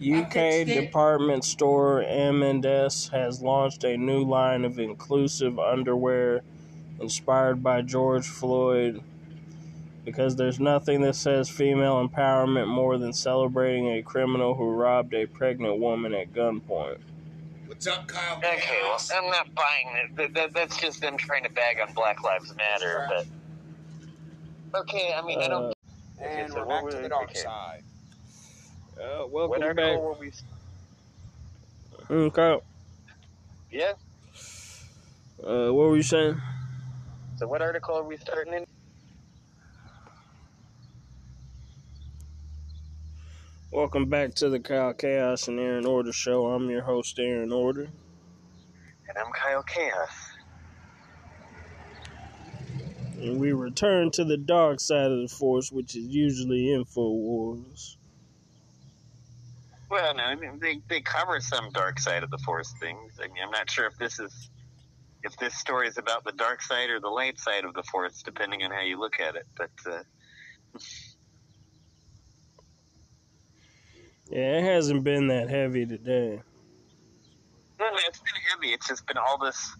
UK 0.01 0.65
department 0.65 1.43
store 1.43 2.03
M&S 2.03 3.09
has 3.09 3.41
launched 3.41 3.83
a 3.83 3.97
new 3.97 4.23
line 4.23 4.63
of 4.63 4.79
inclusive 4.79 5.59
underwear 5.59 6.41
inspired 7.01 7.61
by 7.61 7.81
George 7.81 8.25
Floyd 8.25 9.03
because 10.05 10.37
there's 10.37 10.59
nothing 10.59 11.01
that 11.01 11.15
says 11.15 11.49
female 11.49 12.07
empowerment 12.07 12.67
more 12.67 12.97
than 12.97 13.11
celebrating 13.11 13.89
a 13.89 14.01
criminal 14.01 14.55
who 14.55 14.71
robbed 14.71 15.13
a 15.13 15.25
pregnant 15.25 15.79
woman 15.79 16.13
at 16.13 16.33
gunpoint. 16.33 16.99
What's 17.69 17.85
up, 17.85 18.07
Kyle? 18.07 18.37
Okay, 18.39 18.79
well, 18.81 18.99
I'm 19.13 19.29
not 19.29 19.53
buying 19.53 19.95
it. 20.03 20.15
That, 20.15 20.33
that, 20.33 20.53
that's 20.55 20.77
just 20.81 21.01
them 21.01 21.17
trying 21.17 21.43
to 21.43 21.51
bag 21.51 21.77
on 21.79 21.93
Black 21.93 22.23
Lives 22.23 22.51
Matter. 22.55 23.07
But 23.07 24.79
okay, 24.81 25.13
I 25.15 25.23
mean, 25.23 25.39
I 25.39 25.47
don't. 25.47 25.65
Uh, 25.65 26.23
and 26.23 26.51
so 26.51 26.61
we're 26.61 26.65
what 26.65 26.69
back 26.69 26.83
was- 26.83 26.95
to 26.95 27.01
the 27.03 27.09
dark 27.09 27.29
okay. 27.29 27.39
side. 27.39 27.83
uh, 28.99 29.27
welcome 29.27 29.61
article 29.61 29.85
back. 29.85 30.01
were 30.01 30.15
we? 30.19 30.31
Okay. 32.09 32.59
Yeah. 33.69 33.91
Uh, 35.45 35.71
what 35.71 35.89
were 35.89 35.95
you 35.95 36.01
saying? 36.01 36.41
So 37.37 37.47
what 37.47 37.61
article 37.61 37.95
are 37.95 38.03
we 38.03 38.17
starting 38.17 38.51
in? 38.55 38.65
Welcome 43.71 44.07
back 44.09 44.33
to 44.35 44.49
the 44.49 44.59
Kyle 44.59 44.95
Chaos 44.95 45.47
and 45.47 45.59
Aaron 45.59 45.85
Order 45.85 46.11
show. 46.11 46.47
I'm 46.47 46.71
your 46.71 46.81
host, 46.81 47.19
Aaron 47.19 47.53
Order. 47.53 47.91
And 49.07 49.15
I'm 49.15 49.31
Kyle 49.31 49.61
Chaos. 49.61 50.09
And 53.21 53.39
we 53.39 53.51
return 53.51 54.09
to 54.11 54.23
the 54.23 54.37
dark 54.37 54.79
side 54.79 55.11
of 55.11 55.21
the 55.21 55.27
force, 55.27 55.71
which 55.71 55.95
is 55.95 56.03
usually 56.03 56.69
InfoWars. 56.75 57.97
Well, 59.91 60.15
no, 60.15 60.23
I 60.23 60.33
mean, 60.33 60.57
they 60.59 60.81
they 60.87 61.01
cover 61.01 61.39
some 61.39 61.69
dark 61.69 61.99
side 61.99 62.23
of 62.23 62.31
the 62.31 62.39
Force 62.39 62.73
things. 62.79 63.19
I 63.23 63.27
mean, 63.27 63.43
I'm 63.43 63.51
not 63.51 63.69
sure 63.69 63.85
if 63.85 63.95
this 63.97 64.19
is 64.19 64.49
if 65.21 65.37
this 65.37 65.53
story 65.53 65.87
is 65.87 65.99
about 65.99 66.23
the 66.23 66.31
dark 66.31 66.63
side 66.63 66.89
or 66.89 66.99
the 66.99 67.09
light 67.09 67.39
side 67.39 67.65
of 67.65 67.75
the 67.75 67.83
Force, 67.83 68.23
depending 68.23 68.63
on 68.63 68.71
how 68.71 68.81
you 68.81 68.99
look 68.99 69.19
at 69.19 69.35
it. 69.35 69.45
But 69.55 69.71
uh, 69.85 70.79
Yeah, 74.29 74.59
it 74.59 74.63
hasn't 74.63 75.03
been 75.03 75.27
that 75.27 75.49
heavy 75.49 75.85
today. 75.87 76.41
well, 77.79 77.91
that's 77.93 78.21
heavy. 78.53 78.73
It's 78.73 78.87
just 78.87 79.07
been 79.07 79.17
all 79.17 79.39
this, 79.39 79.75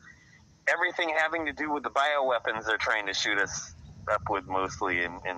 everything 0.67 1.13
having 1.15 1.45
to 1.45 1.53
do 1.53 1.71
with 1.71 1.83
the 1.83 1.91
bioweapons 1.91 2.65
they're 2.65 2.77
trying 2.77 3.05
to 3.05 3.13
shoot 3.13 3.37
us 3.37 3.75
up 4.11 4.21
with 4.29 4.45
mostly, 4.47 5.03
and, 5.05 5.13
and 5.27 5.37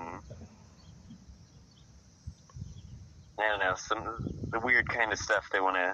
I 3.37 3.49
don't 3.49 3.59
know 3.59 3.73
some 3.75 4.21
the 4.53 4.59
weird 4.61 4.87
kind 4.87 5.11
of 5.11 5.19
stuff 5.19 5.49
they 5.51 5.59
want 5.59 5.75
to. 5.75 5.93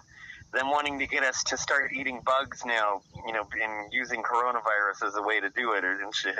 Them 0.53 0.69
wanting 0.69 0.99
to 0.99 1.07
get 1.07 1.23
us 1.23 1.43
to 1.45 1.57
start 1.57 1.91
eating 1.93 2.21
bugs 2.25 2.63
now, 2.65 3.01
you 3.25 3.33
know, 3.33 3.47
and 3.61 3.91
using 3.91 4.21
coronavirus 4.21 5.07
as 5.07 5.15
a 5.15 5.21
way 5.21 5.39
to 5.39 5.49
do 5.49 5.73
it 5.73 5.83
or 5.83 6.01
and 6.01 6.13
shit. 6.13 6.39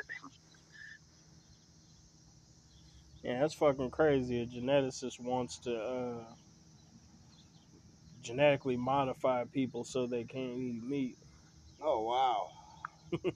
Yeah, 3.23 3.41
that's 3.41 3.55
fucking 3.55 3.91
crazy. 3.91 4.41
A 4.41 4.45
geneticist 4.45 5.19
wants 5.19 5.59
to 5.59 5.75
uh, 5.75 6.23
genetically 8.27 8.77
modify 8.77 9.45
people 9.45 9.83
so 9.83 10.05
they 10.05 10.23
can't 10.25 10.57
eat 10.57 10.83
meat. 10.83 11.17
Oh 11.81 12.03
wow. 12.03 12.49
you 13.23 13.31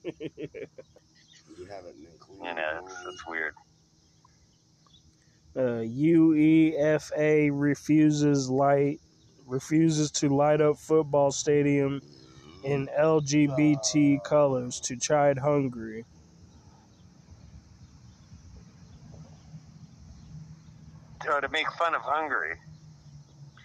haven't 1.68 1.96
been 1.96 2.18
clean. 2.20 2.44
You 2.44 2.54
know, 2.54 2.82
it's, 2.84 2.94
it's 3.06 3.26
weird. 3.26 3.54
Uh, 5.56 5.82
UEFA 5.84 7.50
refuses 7.52 8.50
light 8.50 9.00
refuses 9.46 10.10
to 10.10 10.28
light 10.28 10.60
up 10.60 10.76
football 10.78 11.30
stadium 11.30 12.00
in 12.64 12.88
LGBT 12.98 14.22
colors 14.24 14.80
to 14.80 14.96
chide 14.96 15.38
Hungary. 15.38 16.04
Oh, 21.28 21.40
to 21.40 21.48
make 21.48 21.70
fun 21.78 21.94
of 21.94 22.02
Hungary. 22.02 22.56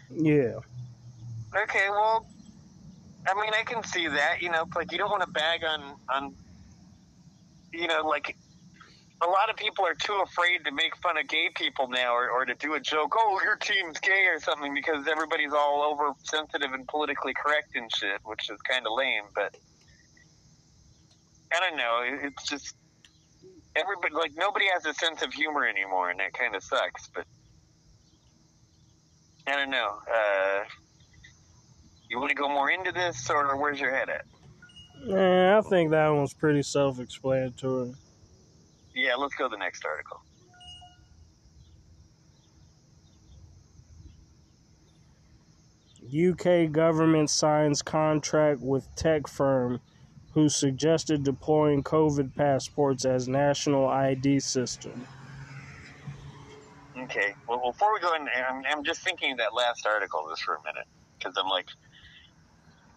Yeah. 0.10 0.60
Okay, 1.64 1.90
well, 1.90 2.28
I 3.28 3.34
mean, 3.42 3.52
I 3.54 3.64
can 3.64 3.84
see 3.84 4.08
that. 4.08 4.42
You 4.42 4.52
know, 4.52 4.66
like 4.76 4.92
you 4.92 4.98
don't 4.98 5.10
want 5.10 5.24
to 5.24 5.32
bag 5.32 5.62
on 5.64 5.96
on. 6.10 6.36
You 7.74 7.88
know, 7.88 8.08
like 8.08 8.36
a 9.22 9.28
lot 9.28 9.50
of 9.50 9.56
people 9.56 9.86
are 9.86 9.96
too 9.96 10.22
afraid 10.24 10.64
to 10.66 10.72
make 10.72 10.96
fun 10.98 11.18
of 11.18 11.28
gay 11.28 11.50
people 11.56 11.88
now, 11.88 12.14
or, 12.14 12.30
or 12.30 12.46
to 12.46 12.54
do 12.56 12.76
a 12.76 12.80
joke. 12.80 13.16
Oh, 13.18 13.40
your 13.44 13.56
team's 13.56 14.00
gay 14.00 14.28
or 14.32 14.40
something, 14.40 14.74
because 14.74 15.08
everybody's 15.08 15.54
all 15.54 15.82
over 15.82 16.14
sensitive 16.24 16.72
and 16.74 16.88
politically 16.88 17.34
correct 17.34 17.76
and 17.76 17.90
shit, 17.94 18.20
which 18.24 18.50
is 18.50 18.62
kind 18.62 18.86
of 18.86 18.94
lame. 18.96 19.24
But 19.34 19.58
I 21.54 21.60
don't 21.60 21.78
know. 21.78 22.02
It's 22.04 22.48
just 22.48 22.76
everybody 23.76 24.14
like 24.14 24.32
nobody 24.36 24.66
has 24.74 24.86
a 24.86 24.94
sense 24.94 25.22
of 25.22 25.34
humor 25.34 25.66
anymore, 25.66 26.10
and 26.12 26.20
that 26.20 26.34
kind 26.34 26.56
of 26.56 26.64
sucks. 26.64 27.10
But 27.14 27.26
I 29.48 29.56
don't 29.56 29.72
know. 29.72 29.98
Uh, 30.14 30.64
you 32.10 32.20
want 32.20 32.30
to 32.30 32.36
go 32.36 32.48
more 32.48 32.70
into 32.70 32.92
this, 32.92 33.30
or 33.30 33.60
where's 33.60 33.80
your 33.80 33.96
head 33.96 34.10
at? 34.10 34.26
Yeah, 35.06 35.60
I 35.60 35.70
think 35.70 35.92
that 35.92 36.10
one's 36.10 36.34
pretty 36.34 36.64
self 36.64 37.00
explanatory. 37.00 37.94
Yeah, 38.96 39.16
let's 39.16 39.36
go 39.36 39.46
to 39.46 39.50
the 39.50 39.58
next 39.58 39.86
article. 39.86 40.22
UK 46.08 46.72
government 46.72 47.30
signs 47.30 47.82
contract 47.82 48.62
with 48.62 48.88
tech 48.96 49.28
firm 49.28 49.82
who 50.34 50.48
suggested 50.50 51.24
deploying 51.24 51.84
COVID 51.84 52.36
passports 52.36 53.06
as 53.06 53.28
national 53.28 53.88
ID 53.88 54.40
system. 54.40 55.08
Okay. 56.98 57.36
Well, 57.48 57.62
before 57.72 57.94
we 57.94 58.00
go 58.00 58.14
in, 58.16 58.28
I'm, 58.50 58.64
I'm 58.70 58.84
just 58.84 59.04
thinking 59.04 59.34
of 59.34 59.38
that 59.40 59.54
last 59.54 59.86
article 59.86 60.26
just 60.30 60.44
for 60.44 60.56
a 60.56 60.64
minute 60.64 60.88
because 61.18 61.36
I'm 61.38 61.50
like, 61.50 61.68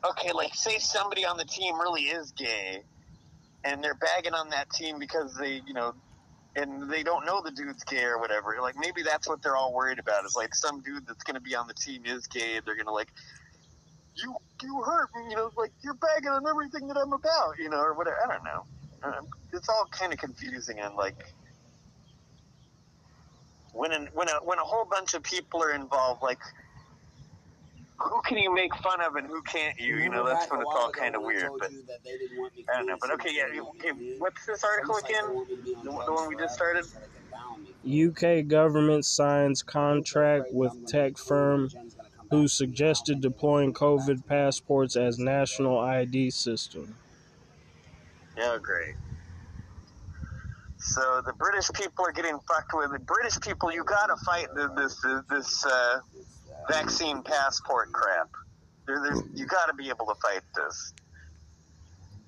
okay, 0.04 0.32
like 0.32 0.54
say 0.54 0.78
somebody 0.78 1.24
on 1.24 1.36
the 1.36 1.44
team 1.44 1.78
really 1.78 2.02
is 2.02 2.32
gay, 2.32 2.82
and 3.64 3.82
they're 3.82 3.94
bagging 3.94 4.34
on 4.34 4.50
that 4.50 4.70
team 4.70 4.98
because 4.98 5.36
they, 5.36 5.62
you 5.66 5.74
know, 5.74 5.94
and 6.56 6.90
they 6.90 7.02
don't 7.02 7.24
know 7.24 7.40
the 7.42 7.50
dude's 7.50 7.84
gay 7.84 8.04
or 8.04 8.18
whatever. 8.18 8.56
Like 8.60 8.74
maybe 8.78 9.02
that's 9.02 9.28
what 9.28 9.42
they're 9.42 9.56
all 9.56 9.72
worried 9.72 9.98
about 9.98 10.24
is 10.24 10.34
like 10.34 10.54
some 10.54 10.80
dude 10.80 11.06
that's 11.06 11.22
going 11.24 11.34
to 11.34 11.40
be 11.40 11.54
on 11.54 11.66
the 11.68 11.74
team 11.74 12.02
is 12.04 12.26
gay. 12.26 12.56
And 12.56 12.66
they're 12.66 12.74
going 12.74 12.86
to 12.86 12.92
like, 12.92 13.12
you 14.16 14.34
you 14.62 14.82
hurt 14.82 15.10
me, 15.14 15.30
you 15.30 15.36
know, 15.36 15.50
like 15.56 15.72
you're 15.82 15.94
bagging 15.94 16.30
on 16.30 16.46
everything 16.48 16.88
that 16.88 16.96
I'm 16.96 17.12
about, 17.12 17.58
you 17.58 17.68
know, 17.68 17.80
or 17.80 17.94
whatever. 17.94 18.16
I 18.24 18.32
don't 18.32 18.44
know. 18.44 18.64
Um, 19.02 19.26
It's 19.52 19.68
all 19.68 19.86
kind 19.90 20.12
of 20.12 20.18
confusing 20.18 20.80
and 20.80 20.94
like 20.94 21.24
when 23.72 23.92
an, 23.92 24.08
when 24.12 24.28
a 24.28 24.34
when 24.44 24.58
a 24.58 24.64
whole 24.64 24.84
bunch 24.84 25.14
of 25.14 25.22
people 25.22 25.62
are 25.62 25.72
involved, 25.72 26.22
like 26.22 26.40
who 28.02 28.20
can 28.22 28.38
you 28.38 28.52
make 28.54 28.74
fun 28.76 29.00
of 29.00 29.16
and 29.16 29.26
who 29.26 29.42
can't 29.42 29.78
you? 29.78 29.96
You 29.96 30.08
know, 30.08 30.26
that's 30.26 30.50
when 30.50 30.60
it's 30.60 30.70
all 30.74 30.90
kind 30.90 31.14
of 31.14 31.22
weird. 31.22 31.50
But 31.58 31.70
I 32.72 32.78
don't 32.78 32.86
know. 32.86 32.96
But 33.00 33.12
okay, 33.12 33.30
yeah. 33.34 33.60
Okay, 33.60 34.16
what's 34.18 34.46
this 34.46 34.64
article 34.64 34.96
again? 34.96 35.24
The, 35.84 35.90
one- 35.90 36.06
the 36.06 36.12
one 36.12 36.28
we 36.28 36.36
just 36.36 36.54
started. 36.54 36.86
UK 37.86 38.46
government 38.46 39.04
signs 39.04 39.62
contract 39.62 40.52
with 40.52 40.86
tech 40.86 41.16
firm 41.16 41.70
who 42.30 42.46
suggested 42.46 43.20
deploying 43.20 43.72
COVID 43.72 44.26
passports 44.26 44.96
as 44.96 45.18
national 45.18 45.78
ID 45.78 46.30
system. 46.30 46.94
Yeah, 48.36 48.58
great. 48.60 48.94
So 50.78 51.22
the 51.26 51.32
British 51.34 51.70
people 51.74 52.06
are 52.06 52.12
getting 52.12 52.38
fucked 52.48 52.72
with. 52.72 52.92
The 52.92 52.98
British 53.00 53.38
people, 53.40 53.72
you 53.72 53.84
gotta 53.84 54.16
fight 54.24 54.48
the, 54.54 54.68
this 54.76 55.04
this 55.28 55.66
uh, 55.66 55.98
vaccine 56.68 57.22
passport 57.22 57.92
crap. 57.92 58.30
There, 58.86 59.00
there's, 59.02 59.22
you 59.34 59.46
gotta 59.46 59.74
be 59.74 59.88
able 59.88 60.06
to 60.06 60.14
fight 60.20 60.42
this. 60.54 60.92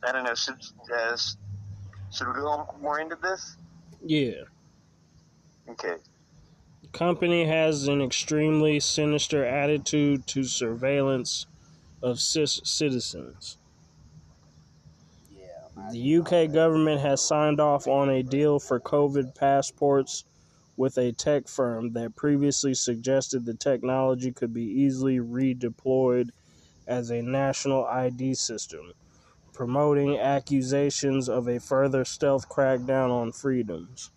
I 0.02 0.12
don't 0.12 0.24
know. 0.24 0.34
Should 0.34 0.56
uh, 0.94 1.16
should 2.12 2.28
we 2.28 2.34
go 2.34 2.66
more 2.80 3.00
into 3.00 3.16
this? 3.22 3.56
Yeah. 4.04 4.42
Okay. 5.68 5.96
The 6.82 6.88
company 6.88 7.44
has 7.46 7.88
an 7.88 8.02
extremely 8.02 8.80
sinister 8.80 9.44
attitude 9.44 10.26
to 10.28 10.44
surveillance 10.44 11.46
of 12.02 12.20
cis- 12.20 12.60
citizens. 12.64 13.56
The 15.90 16.16
UK 16.18 16.52
government 16.52 17.00
has 17.00 17.20
signed 17.20 17.60
off 17.60 17.86
on 17.86 18.08
a 18.08 18.22
deal 18.22 18.58
for 18.58 18.78
COVID 18.78 19.34
passports 19.34 20.24
with 20.76 20.96
a 20.98 21.12
tech 21.12 21.48
firm 21.48 21.92
that 21.92 22.16
previously 22.16 22.74
suggested 22.74 23.44
the 23.44 23.54
technology 23.54 24.32
could 24.32 24.52
be 24.52 24.64
easily 24.64 25.18
redeployed 25.18 26.30
as 26.86 27.10
a 27.10 27.22
national 27.22 27.84
ID 27.86 28.34
system, 28.34 28.92
promoting 29.52 30.18
accusations 30.18 31.28
of 31.28 31.46
a 31.48 31.60
further 31.60 32.04
stealth 32.04 32.48
crackdown 32.48 33.10
on 33.10 33.32
freedoms. 33.32 34.10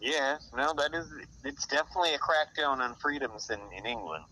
Yeah. 0.00 0.38
No, 0.56 0.72
that 0.74 0.94
is. 0.94 1.12
It's 1.44 1.66
definitely 1.66 2.14
a 2.14 2.18
crackdown 2.18 2.78
on 2.78 2.94
freedoms 2.94 3.50
in 3.50 3.60
in 3.76 3.84
England. 3.86 4.24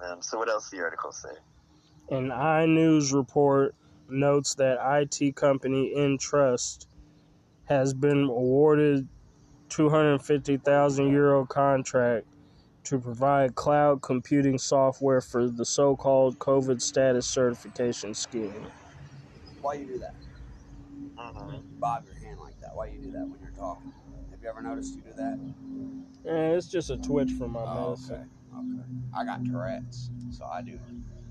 Um, 0.00 0.22
so 0.22 0.38
what 0.38 0.48
else 0.48 0.70
the 0.70 0.80
article 0.80 1.12
say? 1.12 1.34
An 2.10 2.28
iNews 2.28 3.12
report 3.12 3.74
notes 4.08 4.54
that 4.56 4.78
IT 4.80 5.34
company 5.36 5.94
Entrust 5.96 6.86
has 7.64 7.94
been 7.94 8.24
awarded 8.24 9.08
250,000 9.68 11.08
euro 11.10 11.46
contract 11.46 12.26
to 12.84 12.98
provide 12.98 13.54
cloud 13.54 14.00
computing 14.00 14.58
software 14.58 15.20
for 15.20 15.48
the 15.48 15.64
so-called 15.64 16.38
COVID 16.38 16.80
status 16.80 17.26
certification 17.26 18.14
scheme. 18.14 18.68
Why 19.60 19.74
you 19.74 19.86
do 19.86 19.98
that? 19.98 20.14
Mhm. 21.16 21.62
Bob 21.78 22.06
your 22.06 22.14
hand 22.14 22.40
like 22.40 22.58
that. 22.60 22.74
Why 22.74 22.86
you 22.86 23.00
do 23.02 23.10
that 23.12 23.28
when 23.28 23.40
you're 23.40 23.50
talking? 23.50 23.92
Have 24.30 24.40
you 24.42 24.48
ever 24.48 24.62
noticed 24.62 24.94
you 24.96 25.02
do 25.02 25.12
that? 25.14 25.38
Eh, 26.24 26.56
it's 26.56 26.68
just 26.68 26.90
a 26.90 26.96
twitch 26.96 27.32
from 27.32 27.52
my 27.52 27.64
Oh, 27.64 27.90
medicine. 27.90 28.14
okay. 28.14 28.24
Okay. 28.56 28.88
I 29.14 29.24
got 29.24 29.44
Tourette's, 29.44 30.10
so 30.30 30.44
I 30.46 30.62
do 30.62 30.78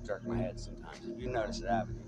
jerk 0.05 0.25
my 0.25 0.37
head 0.37 0.59
sometimes. 0.59 0.99
You 1.17 1.29
notice 1.31 1.61
it, 1.61 1.69
haven't 1.69 1.95
you? 1.95 2.03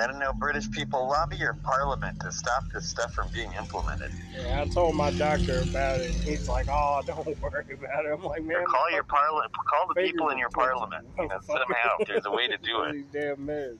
I 0.00 0.06
don't 0.06 0.18
know. 0.18 0.32
British 0.32 0.70
people 0.70 1.08
lobby 1.08 1.36
your 1.36 1.54
parliament 1.62 2.18
to 2.20 2.32
stop 2.32 2.64
this 2.72 2.88
stuff 2.88 3.12
from 3.12 3.28
being 3.32 3.52
implemented. 3.58 4.10
Yeah, 4.32 4.62
I 4.62 4.66
told 4.66 4.94
my 4.94 5.10
doctor 5.10 5.60
about 5.60 6.00
it. 6.00 6.14
He's 6.24 6.48
like, 6.48 6.68
"Oh, 6.70 7.02
don't 7.06 7.26
worry 7.26 7.64
about 7.74 8.06
it." 8.06 8.12
I'm 8.12 8.22
like, 8.22 8.42
"Man, 8.42 8.56
Or 8.56 8.64
call 8.64 8.90
your 8.92 9.04
parliament. 9.04 9.52
Call 9.68 9.88
the 9.88 10.00
people 10.00 10.28
in 10.30 10.38
your 10.38 10.48
parliament. 10.50 11.06
You 11.18 11.28
know, 11.28 11.40
out. 11.84 12.06
There's 12.06 12.24
a 12.24 12.30
way 12.30 12.48
to 12.48 12.56
do 12.58 12.82
it. 12.84 12.92
These 13.12 13.12
damn 13.12 13.36
meds. 13.38 13.78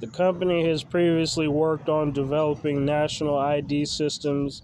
The 0.00 0.06
company 0.06 0.68
has 0.68 0.84
previously 0.84 1.48
worked 1.48 1.88
on 1.88 2.12
developing 2.12 2.84
national 2.84 3.36
ID 3.36 3.84
systems 3.86 4.62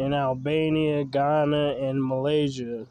in 0.00 0.14
Albania, 0.14 1.04
Ghana, 1.04 1.76
and 1.78 2.02
Malaysia. 2.02 2.86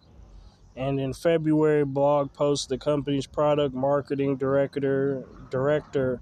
And 0.76 1.00
in 1.00 1.14
February, 1.14 1.84
blog 1.84 2.34
post 2.34 2.70
the 2.70 2.78
company's 2.78 3.26
product 3.26 3.74
marketing 3.74 4.38
director 4.38 5.26
director 5.50 6.22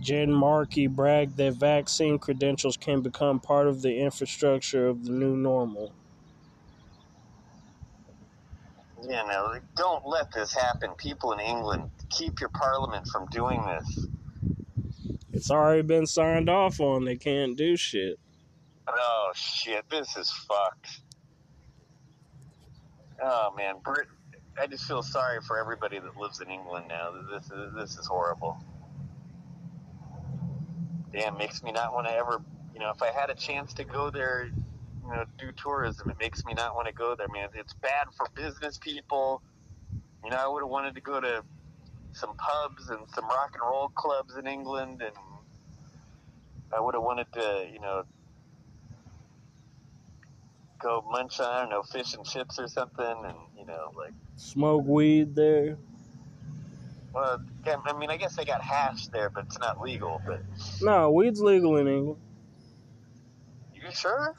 Jen 0.00 0.32
Markey 0.32 0.86
bragged 0.86 1.36
that 1.36 1.54
vaccine 1.54 2.18
credentials 2.18 2.76
can 2.76 3.02
become 3.02 3.38
part 3.38 3.68
of 3.68 3.82
the 3.82 4.00
infrastructure 4.00 4.88
of 4.88 5.04
the 5.04 5.12
new 5.12 5.36
normal. 5.36 5.92
You 9.02 9.10
know, 9.10 9.58
don't 9.76 10.06
let 10.06 10.32
this 10.32 10.54
happen. 10.54 10.92
People 10.96 11.32
in 11.32 11.40
England, 11.40 11.90
keep 12.08 12.40
your 12.40 12.48
parliament 12.48 13.06
from 13.06 13.26
doing 13.26 13.62
this. 13.66 14.06
It's 15.32 15.50
already 15.50 15.82
been 15.82 16.06
signed 16.06 16.48
off 16.48 16.80
on. 16.80 17.04
They 17.04 17.16
can't 17.16 17.56
do 17.56 17.76
shit. 17.76 18.18
Oh 18.88 19.32
shit, 19.34 19.84
this 19.90 20.16
is 20.16 20.30
fucked. 20.30 21.00
Oh 23.22 23.52
man, 23.56 23.76
Brit. 23.84 24.06
I 24.60 24.66
just 24.68 24.84
feel 24.86 25.02
sorry 25.02 25.40
for 25.46 25.58
everybody 25.58 25.98
that 25.98 26.16
lives 26.16 26.40
in 26.40 26.50
England 26.50 26.86
now. 26.88 27.10
This 27.32 27.44
is 27.50 27.74
this 27.74 27.98
is 27.98 28.06
horrible. 28.06 28.58
Damn, 31.12 31.38
makes 31.38 31.62
me 31.62 31.72
not 31.72 31.94
want 31.94 32.06
to 32.06 32.12
ever. 32.12 32.42
You 32.74 32.80
know, 32.80 32.90
if 32.90 33.02
I 33.02 33.10
had 33.18 33.30
a 33.30 33.34
chance 33.34 33.74
to 33.74 33.84
go 33.84 34.10
there, 34.10 34.46
you 34.46 35.08
know, 35.08 35.24
do 35.38 35.52
tourism, 35.52 36.10
it 36.10 36.16
makes 36.20 36.44
me 36.44 36.54
not 36.54 36.74
want 36.74 36.88
to 36.88 36.94
go 36.94 37.14
there, 37.16 37.28
man. 37.28 37.48
It's 37.54 37.74
bad 37.82 38.06
for 38.16 38.26
business 38.34 38.78
people. 38.78 39.42
You 40.24 40.30
know, 40.30 40.36
I 40.38 40.48
would 40.48 40.62
have 40.62 40.70
wanted 40.70 40.94
to 40.96 41.00
go 41.00 41.20
to 41.20 41.42
some 42.12 42.34
pubs 42.36 42.90
and 42.90 43.00
some 43.14 43.24
rock 43.26 43.52
and 43.54 43.62
roll 43.62 43.88
clubs 43.90 44.36
in 44.36 44.46
England, 44.46 45.02
and 45.02 45.14
I 46.76 46.80
would 46.80 46.94
have 46.94 47.04
wanted 47.04 47.26
to, 47.34 47.68
you 47.72 47.80
know, 47.80 48.04
go 50.80 51.04
munch 51.10 51.40
on, 51.40 51.46
I 51.46 51.60
don't 51.60 51.70
know, 51.70 51.82
fish 51.82 52.14
and 52.14 52.24
chips 52.24 52.58
or 52.58 52.68
something, 52.68 53.04
and 53.24 53.36
you 53.58 53.66
know, 53.66 53.92
like, 53.96 54.12
Smoke 54.36 54.84
weed 54.86 55.34
there. 55.34 55.78
well, 57.14 57.38
I 57.66 57.92
mean, 57.98 58.10
I 58.10 58.16
guess 58.16 58.36
they 58.36 58.44
got 58.44 58.60
hash 58.60 59.06
there, 59.08 59.30
but 59.30 59.44
it's 59.46 59.58
not 59.58 59.80
legal. 59.80 60.20
But 60.26 60.42
No, 60.82 61.10
weed's 61.12 61.40
legal 61.40 61.76
in 61.76 61.88
England. 61.88 62.20
you 63.74 63.90
sure? 63.92 64.34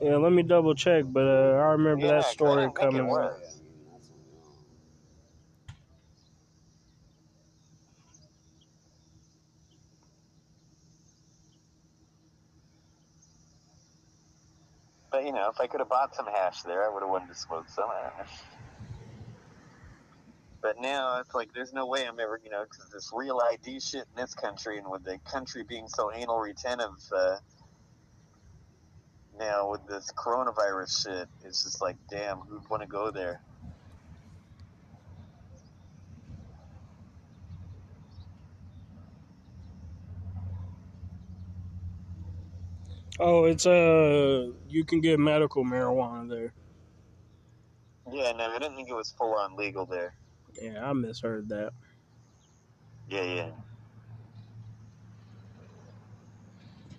Yeah, 0.00 0.16
let 0.16 0.32
me 0.32 0.42
double 0.42 0.74
check, 0.74 1.04
but 1.08 1.26
uh, 1.26 1.58
I 1.58 1.72
remember 1.72 2.06
Yeah, 2.06 2.14
that 2.14 2.24
story 2.26 2.64
think 2.66 2.76
it 2.78 2.84
coming. 2.84 3.06
was. 3.08 3.57
But 15.10 15.24
you 15.24 15.32
know, 15.32 15.48
if 15.50 15.60
I 15.60 15.66
could 15.66 15.80
have 15.80 15.88
bought 15.88 16.14
some 16.14 16.26
hash 16.26 16.62
there, 16.62 16.84
I 16.84 16.92
would 16.92 17.02
have 17.02 17.10
wanted 17.10 17.28
to 17.28 17.34
smoke 17.34 17.68
some. 17.68 17.88
I. 17.88 18.24
But 20.60 20.80
now 20.80 21.20
it's 21.20 21.34
like 21.34 21.52
there's 21.54 21.72
no 21.72 21.86
way 21.86 22.06
I'm 22.06 22.18
ever, 22.18 22.40
you 22.42 22.50
know, 22.50 22.64
because 22.64 22.90
this 22.90 23.10
real 23.14 23.40
ID 23.52 23.80
shit 23.80 24.04
in 24.14 24.20
this 24.20 24.34
country, 24.34 24.78
and 24.78 24.90
with 24.90 25.04
the 25.04 25.18
country 25.30 25.62
being 25.62 25.88
so 25.88 26.12
anal 26.12 26.38
retentive, 26.38 26.98
uh, 27.14 27.36
now 29.38 29.70
with 29.70 29.86
this 29.86 30.10
coronavirus 30.12 31.04
shit, 31.04 31.28
it's 31.44 31.62
just 31.62 31.80
like, 31.80 31.96
damn, 32.10 32.38
who'd 32.38 32.68
want 32.68 32.82
to 32.82 32.88
go 32.88 33.10
there? 33.10 33.40
Oh, 43.20 43.44
it's 43.44 43.66
uh, 43.66 44.50
you 44.68 44.84
can 44.84 45.00
get 45.00 45.18
medical 45.18 45.64
marijuana 45.64 46.28
there. 46.28 46.52
Yeah, 48.12 48.32
no, 48.32 48.50
I 48.50 48.58
didn't 48.58 48.76
think 48.76 48.88
it 48.88 48.94
was 48.94 49.12
full 49.18 49.34
on 49.34 49.56
legal 49.56 49.86
there. 49.86 50.14
Yeah, 50.60 50.88
I 50.88 50.92
misheard 50.92 51.48
that. 51.48 51.72
Yeah, 53.08 53.22
yeah. 53.22 53.50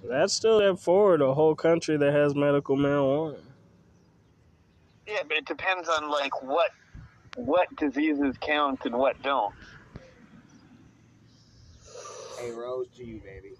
That's 0.03 0.33
still 0.33 0.59
that 0.59 0.79
forward 0.79 1.21
a 1.21 1.33
whole 1.33 1.55
country 1.55 1.97
that 1.97 2.13
has 2.13 2.35
medical 2.35 2.77
marijuana. 2.77 3.39
Yeah, 5.07 5.23
but 5.27 5.37
it 5.37 5.45
depends 5.45 5.89
on 5.89 6.09
like 6.09 6.43
what 6.43 6.71
what 7.35 7.73
diseases 7.77 8.35
count 8.41 8.81
and 8.85 8.95
what 8.95 9.21
don't. 9.21 9.53
Hey, 12.39 12.51
Rose, 12.51 12.87
to 12.97 13.05
you, 13.05 13.19
baby. 13.19 13.58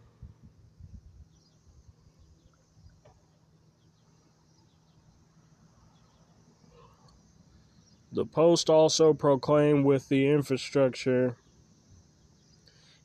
The 8.20 8.26
Post 8.26 8.70
also 8.70 9.14
proclaimed 9.14 9.86
with 9.86 10.10
the 10.10 10.28
infrastructure 10.28 11.38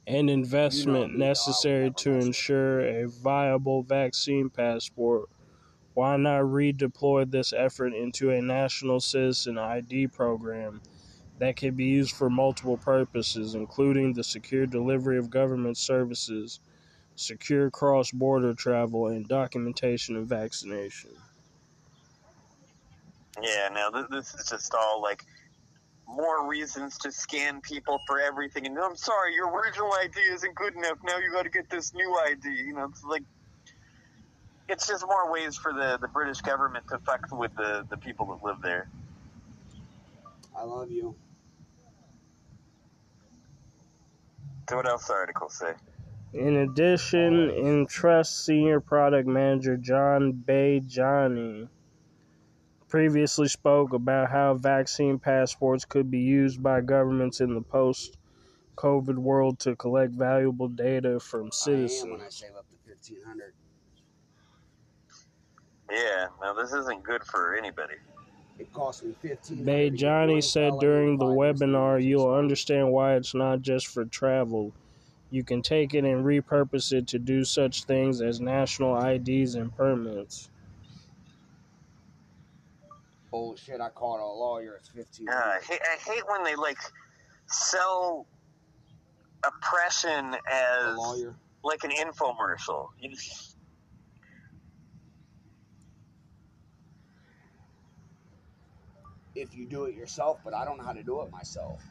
and 0.08 0.28
investment 0.28 1.16
necessary 1.16 1.92
to 1.98 2.08
never 2.08 2.16
mess 2.16 2.24
with 2.24 2.26
ensure 2.26 2.80
a 2.80 3.06
viable 3.06 3.84
vaccine 3.84 4.50
passport, 4.50 5.28
why 5.92 6.16
not 6.16 6.42
redeploy 6.42 7.30
this 7.30 7.52
effort 7.52 7.94
into 7.94 8.30
a 8.30 8.42
national 8.42 8.98
citizen 8.98 9.56
ID 9.56 10.08
program 10.08 10.82
that 11.38 11.54
can 11.54 11.76
be 11.76 11.84
used 11.84 12.16
for 12.16 12.28
multiple 12.28 12.76
purposes, 12.76 13.54
including 13.54 14.14
the 14.14 14.24
secure 14.24 14.66
delivery 14.66 15.16
of 15.16 15.30
government 15.30 15.78
services, 15.78 16.58
secure 17.14 17.70
cross 17.70 18.10
border 18.10 18.52
travel, 18.52 19.06
and 19.06 19.28
documentation 19.28 20.16
of 20.16 20.26
vaccination? 20.26 21.12
Yeah, 23.42 23.68
no, 23.72 23.90
th- 23.90 24.06
this 24.10 24.34
is 24.34 24.48
just 24.48 24.74
all 24.74 25.02
like 25.02 25.24
more 26.06 26.48
reasons 26.48 26.98
to 26.98 27.10
scan 27.10 27.60
people 27.60 28.00
for 28.06 28.20
everything. 28.20 28.66
And 28.66 28.78
I'm 28.78 28.96
sorry, 28.96 29.34
your 29.34 29.50
original 29.50 29.92
ID 29.92 30.18
isn't 30.32 30.54
good 30.54 30.74
enough. 30.76 30.98
Now 31.04 31.18
you 31.18 31.32
got 31.32 31.44
to 31.44 31.50
get 31.50 31.68
this 31.70 31.94
new 31.94 32.14
ID. 32.26 32.48
You 32.48 32.74
know, 32.74 32.84
it's 32.84 33.02
like 33.04 33.22
it's 34.68 34.86
just 34.86 35.04
more 35.06 35.30
ways 35.32 35.56
for 35.56 35.72
the, 35.72 35.98
the 36.00 36.08
British 36.08 36.40
government 36.40 36.86
to 36.88 36.98
fuck 36.98 37.26
with 37.32 37.54
the, 37.56 37.86
the 37.90 37.96
people 37.96 38.26
that 38.26 38.44
live 38.44 38.62
there. 38.62 38.88
I 40.56 40.62
love 40.62 40.90
you. 40.90 41.14
So 44.68 44.76
what 44.76 44.88
else 44.88 45.06
the 45.06 45.12
article 45.14 45.48
say? 45.50 45.72
In 46.32 46.56
addition, 46.56 47.50
Entrust 47.50 48.44
senior 48.44 48.80
product 48.80 49.28
manager 49.28 49.76
John 49.76 50.32
Bajani 50.46 51.68
previously 52.94 53.48
spoke 53.48 53.92
about 53.92 54.30
how 54.30 54.54
vaccine 54.54 55.18
passports 55.18 55.84
could 55.84 56.12
be 56.12 56.20
used 56.20 56.62
by 56.62 56.80
governments 56.80 57.40
in 57.40 57.52
the 57.52 57.60
post 57.60 58.16
COVID 58.76 59.16
world 59.16 59.58
to 59.58 59.74
collect 59.74 60.12
valuable 60.12 60.68
data 60.68 61.18
from 61.18 61.50
oh, 61.52 61.66
I 61.66 61.70
am 61.72 61.80
when 61.80 62.20
I 62.20 62.28
citizens. 62.28 62.36
save 62.36 62.56
up 62.56 62.66
to 62.70 62.76
fifteen 62.88 63.16
hundred. 63.26 63.52
Yeah, 65.90 66.26
no, 66.40 66.54
this 66.54 66.72
isn't 66.72 67.02
good 67.02 67.24
for 67.24 67.56
anybody. 67.56 67.94
It 68.60 68.72
cost 68.72 69.04
me 69.04 69.12
fifteen. 69.20 69.96
Johnny 69.96 70.40
said 70.40 70.74
during 70.78 71.18
the 71.18 71.24
webinar, 71.24 72.00
you'll 72.00 72.32
understand 72.32 72.92
why 72.92 73.16
it's 73.16 73.34
not 73.34 73.60
just 73.60 73.88
for 73.88 74.04
travel. 74.04 74.72
You 75.32 75.42
can 75.42 75.62
take 75.62 75.94
it 75.94 76.04
and 76.04 76.24
repurpose 76.24 76.92
it 76.92 77.08
to 77.08 77.18
do 77.18 77.42
such 77.42 77.86
things 77.86 78.20
as 78.20 78.40
national 78.40 79.04
IDs 79.04 79.56
and 79.56 79.76
permits. 79.76 80.48
Bullshit! 83.34 83.80
I 83.80 83.88
called 83.88 84.20
a 84.20 84.24
lawyer. 84.24 84.76
It's 84.76 84.88
fifteen 84.88 85.26
Yeah, 85.28 85.34
I 85.56 85.60
hate, 85.60 85.80
I 85.82 85.96
hate 86.08 86.22
when 86.28 86.44
they 86.44 86.54
like 86.54 86.78
sell 87.48 88.28
oppression 89.44 90.34
A 90.34 90.86
as 90.86 90.96
lawyer. 90.96 91.34
like 91.64 91.82
an 91.82 91.90
infomercial. 91.90 92.90
You 93.00 93.10
just, 93.10 93.56
If 99.34 99.56
you 99.56 99.66
do 99.66 99.86
it 99.86 99.96
yourself, 99.96 100.38
but 100.44 100.54
I 100.54 100.64
don't 100.64 100.78
know 100.78 100.84
how 100.84 100.92
to 100.92 101.02
do 101.02 101.20
it 101.22 101.32
myself. 101.32 101.82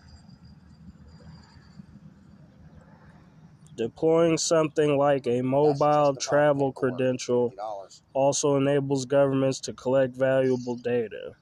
Deploying 3.75 4.37
something 4.37 4.97
like 4.97 5.25
a 5.27 5.41
mobile 5.41 6.15
travel 6.15 6.71
credential 6.71 7.53
also 8.13 8.55
enables 8.55 9.05
governments 9.05 9.59
to 9.61 9.73
collect 9.73 10.15
valuable 10.15 10.75
data. 10.75 11.35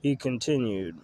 He 0.00 0.16
continued. 0.16 0.96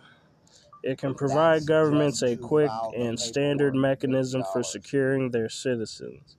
It 0.82 0.98
can 0.98 1.14
provide 1.14 1.66
governments 1.66 2.22
a 2.22 2.36
quick 2.36 2.70
and 2.96 3.20
standard 3.20 3.74
mechanism 3.74 4.44
for 4.52 4.62
securing 4.62 5.30
their 5.30 5.48
citizens. 5.48 6.36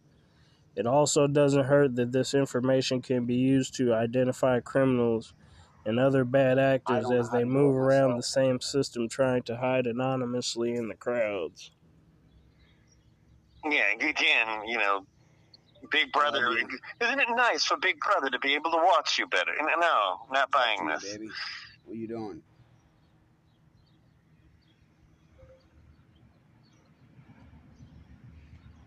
It 0.75 0.87
also 0.87 1.27
doesn't 1.27 1.65
hurt 1.65 1.95
that 1.95 2.11
this 2.11 2.33
information 2.33 3.01
can 3.01 3.25
be 3.25 3.35
used 3.35 3.75
to 3.75 3.93
identify 3.93 4.59
criminals 4.61 5.33
and 5.85 5.99
other 5.99 6.23
bad 6.23 6.59
actors 6.59 7.11
as 7.11 7.29
they 7.29 7.43
move 7.43 7.75
around 7.75 8.17
the 8.17 8.23
same 8.23 8.61
system 8.61 9.09
trying 9.09 9.43
to 9.43 9.57
hide 9.57 9.87
anonymously 9.87 10.75
in 10.75 10.87
the 10.87 10.95
crowds. 10.95 11.71
Yeah, 13.69 13.91
again, 13.93 14.67
you 14.67 14.77
know, 14.77 15.05
Big 15.91 16.11
Brother. 16.11 16.49
love. 16.49 16.57
Isn't 17.01 17.19
it 17.19 17.27
nice 17.35 17.65
for 17.65 17.77
Big 17.77 17.99
Brother 17.99 18.29
to 18.29 18.39
be 18.39 18.53
able 18.53 18.71
to 18.71 18.77
watch 18.77 19.17
you 19.17 19.27
better? 19.27 19.51
No, 19.79 20.19
not 20.31 20.51
buying 20.51 20.77
Come 20.77 20.87
here, 20.89 20.99
this. 20.99 21.11
baby. 21.17 21.29
What 21.85 21.97
you 21.97 22.07
doing? 22.07 22.41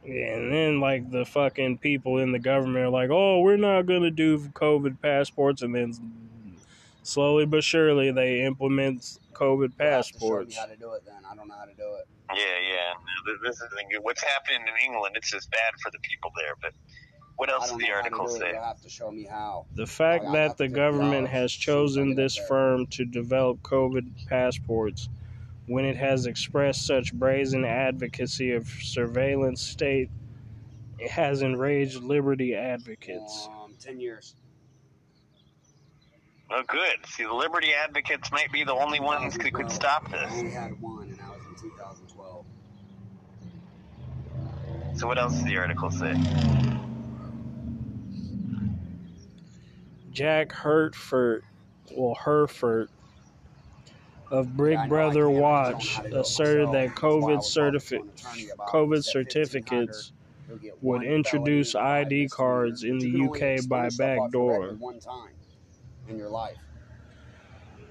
Yeah, 0.04 0.36
and 0.36 0.52
then 0.52 0.80
like 0.80 1.10
the 1.10 1.24
fucking 1.24 1.78
people 1.78 2.18
in 2.18 2.32
the 2.32 2.38
government 2.38 2.84
are 2.84 2.90
like, 2.90 3.08
"Oh, 3.10 3.40
we're 3.40 3.56
not 3.56 3.86
gonna 3.86 4.10
do 4.10 4.38
COVID 4.38 5.00
passports," 5.00 5.62
and 5.62 5.74
then 5.74 5.94
slowly 7.02 7.46
but 7.46 7.64
surely 7.64 8.10
they 8.12 8.42
implement 8.42 9.18
COVID 9.32 9.60
You'll 9.60 9.68
to 9.68 9.74
show 9.76 9.78
passports. 9.78 10.48
me 10.50 10.54
how 10.60 10.66
to 10.66 10.76
do 10.76 10.92
it 10.92 11.04
then. 11.06 11.22
I 11.30 11.34
don't 11.34 11.48
know 11.48 11.54
how 11.54 11.64
to 11.64 11.74
do 11.74 11.94
it. 11.94 12.06
Yeah, 12.30 12.36
yeah. 12.36 13.34
This 13.42 13.56
is 13.56 13.60
the 13.60 13.76
thing. 13.76 13.88
what's 14.02 14.22
happening 14.22 14.62
in 14.62 14.92
England. 14.92 15.16
It's 15.16 15.30
just 15.30 15.50
bad 15.50 15.74
for 15.82 15.90
the 15.90 15.98
people 16.00 16.30
there. 16.36 16.54
But 16.62 16.72
what 17.36 17.50
else 17.50 17.68
don't 17.68 17.78
does 17.78 17.86
the 17.86 17.90
know 17.90 17.96
how 17.96 18.02
to 18.02 18.14
article 18.14 18.28
say? 18.28 18.52
You'll 18.52 18.62
have 18.62 18.80
to 18.80 18.88
show 18.88 19.10
me 19.10 19.24
how. 19.24 19.66
The 19.74 19.86
fact 19.86 20.24
I 20.24 20.32
that 20.32 20.56
the 20.56 20.68
government 20.68 21.28
has 21.28 21.52
chosen 21.52 22.14
this 22.14 22.36
firm 22.36 22.86
to 22.88 23.04
develop 23.04 23.60
COVID 23.62 24.26
passports 24.28 25.08
when 25.66 25.84
it 25.84 25.96
has 25.96 26.26
expressed 26.26 26.86
such 26.86 27.12
brazen 27.12 27.64
advocacy 27.64 28.52
of 28.52 28.68
surveillance 28.68 29.62
state 29.62 30.10
it 30.98 31.10
has 31.10 31.42
enraged 31.42 32.02
liberty 32.02 32.54
advocates. 32.54 33.48
Um, 33.50 33.74
ten 33.80 34.00
years. 34.00 34.34
Oh, 36.50 36.62
good. 36.68 37.04
See, 37.06 37.24
the 37.24 37.32
liberty 37.32 37.72
advocates 37.72 38.30
might 38.30 38.52
be 38.52 38.64
the 38.64 38.74
only 38.74 39.00
ones 39.00 39.34
who 39.34 39.50
could 39.50 39.70
stop 39.70 40.06
I 40.08 40.18
this. 40.18 40.32
only 40.32 40.50
had 40.50 40.80
one, 40.80 41.08
and 41.08 41.18
that 41.18 41.28
was 41.30 41.62
in 41.62 41.70
2012. 41.70 42.03
So 44.96 45.06
what 45.08 45.18
else 45.18 45.34
does 45.34 45.44
the 45.44 45.56
article 45.56 45.90
say? 45.90 46.14
Jack 50.12 50.52
Hertford, 50.52 51.42
well 51.96 52.14
Herford 52.14 52.88
of 54.30 54.56
Big 54.56 54.72
Yeah, 54.72 54.80
I 54.80 54.86
know 54.86 54.86
I 54.86 54.88
Brother 54.88 55.26
can't, 55.26 55.36
I 55.36 55.40
just 55.40 55.40
don't 55.40 55.40
Watch 55.42 55.84
know 55.84 55.90
how 55.90 56.02
to 56.02 56.08
do 56.10 56.16
it 56.16 56.20
asserted 56.20 56.68
that 56.68 56.72
That's 56.72 57.02
why 57.02 57.08
I 57.08 57.12
COVID 57.12 57.36
was 57.36 57.54
talking 57.54 57.72
to 57.72 57.78
certifi- 57.78 58.00
an 58.00 58.08
attorney 58.08 58.48
about 58.50 58.68
it. 58.68 58.72
COVID 58.72 59.04
certificates 59.04 60.12
would 60.80 61.02
introduce 61.02 61.72
felony 61.72 61.88
and 61.88 62.04
five 62.04 62.06
ID 62.06 62.28
cards 62.28 62.84
in 62.84 62.98
the 62.98 63.06
you 63.08 63.12
can 63.12 63.26
only 63.28 63.58
UK 63.58 63.68
by 63.68 63.88
stuff 63.88 64.18
off 64.18 64.22
back 64.22 64.30
door. 64.32 64.68
One 64.78 65.00
time 65.00 65.30
in 66.08 66.18
your 66.18 66.28
life. 66.28 66.56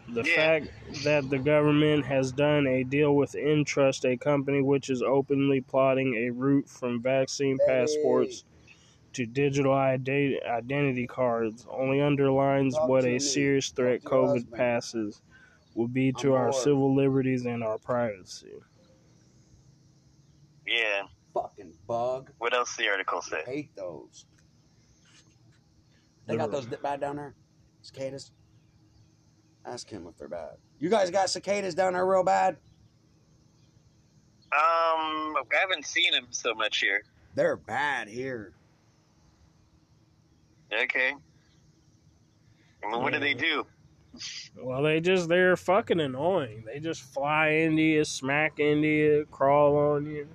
The 0.10 0.24
Yeah. 0.24 0.36
fact 0.36 0.68
that 1.04 1.30
the 1.30 1.40
government 1.40 2.06
has 2.06 2.32
done 2.32 2.68
a 2.68 2.84
deal 2.84 3.16
with 3.16 3.36
Entrust, 3.36 4.06
a 4.06 4.18
company 4.18 4.62
which 4.62 4.90
is 4.90 5.02
openly 5.02 5.62
plotting 5.62 6.16
a 6.16 6.30
route 6.30 6.68
from 6.70 7.02
vaccine 7.02 7.58
passports 7.68 8.44
to 9.14 9.26
digital 9.26 9.74
ide- 9.74 10.10
identity 10.46 11.08
cards, 11.08 11.66
only 11.70 12.02
underlines 12.02 12.76
Talk 12.76 12.90
what 12.90 13.06
a 13.06 13.14
me. 13.14 13.20
serious 13.20 13.70
threat 13.70 14.04
COVID 14.04 14.28
husband. 14.34 14.54
passes 14.54 15.22
will 15.76 15.88
be 15.88 16.12
to 16.14 16.36
I'm 16.36 16.42
our 16.42 16.52
bored. 16.52 16.64
civil 16.64 16.94
liberties 16.96 17.46
and 17.46 17.64
our 17.64 17.78
privacy. 17.78 18.62
Yeah. 20.68 21.04
Fucking 21.34 21.74
bug. 21.88 22.32
What 22.38 22.54
else 22.54 22.70
does 22.76 22.78
the 22.86 22.90
article 22.92 23.22
say? 23.22 23.42
Hate 23.46 23.76
those. 23.76 24.26
They 26.28 26.38
got 26.38 26.52
those 26.52 26.66
dip 26.68 26.82
bad 26.82 27.00
down 27.02 27.16
there? 27.18 27.36
Cicadas? 27.82 28.32
Ask 29.66 29.90
him 29.90 30.08
if 30.08 30.18
they're 30.18 30.28
bad. 30.28 30.58
You 30.80 30.90
guys 30.90 31.10
got 31.10 31.30
cicadas 31.30 31.74
down 31.76 31.94
there 31.94 32.06
real 32.06 32.24
bad? 32.24 32.58
Um, 34.52 35.36
I 35.36 35.44
haven't 35.60 35.86
seen 35.86 36.14
him 36.14 36.28
so 36.32 36.54
much 36.54 36.80
here. 36.80 37.04
They're 37.36 37.56
bad 37.56 38.08
here. 38.08 38.54
Okay. 40.72 41.14
I 42.84 42.92
mean, 42.92 43.02
what 43.02 43.14
do 43.14 43.20
they 43.20 43.34
do? 43.34 43.66
Well, 44.60 44.84
they 44.84 45.00
just 45.00 45.28
they're 45.28 45.56
fucking 45.56 46.00
annoying. 46.00 46.66
They 46.68 46.80
just 46.80 47.02
fly 47.02 47.48
into 47.50 47.82
you, 47.82 48.04
smack 48.04 48.60
into 48.60 48.88
you, 48.88 49.28
crawl 49.32 49.76
on 49.76 50.06
you, 50.06 50.28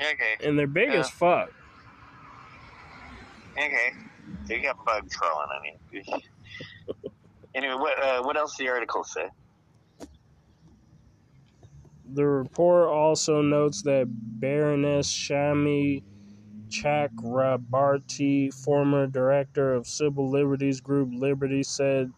Okay. 0.00 0.36
and 0.42 0.58
they're 0.58 0.66
big 0.66 0.90
Yeah. 0.92 1.00
as 1.00 1.10
fuck. 1.10 1.52
Okay. 3.52 3.92
So 4.46 4.54
you 4.54 4.62
got 4.62 4.82
bugs 4.84 5.14
crawling 5.16 5.48
on 5.50 5.64
you. 5.92 6.02
Anyway, 7.54 7.74
what 7.74 8.02
uh, 8.02 8.22
what 8.22 8.36
else 8.36 8.56
the 8.56 8.68
article 8.68 9.04
say? 9.04 9.28
The 12.12 12.26
report 12.26 12.88
also 12.88 13.42
notes 13.42 13.82
that 13.82 14.06
Baroness 14.08 15.12
Shami 15.12 16.02
Chakrabarti, 16.68 18.52
former 18.52 19.06
director 19.06 19.74
of 19.74 19.86
civil 19.86 20.30
liberties 20.30 20.80
group 20.80 21.10
Liberty, 21.12 21.62
said 21.62 22.12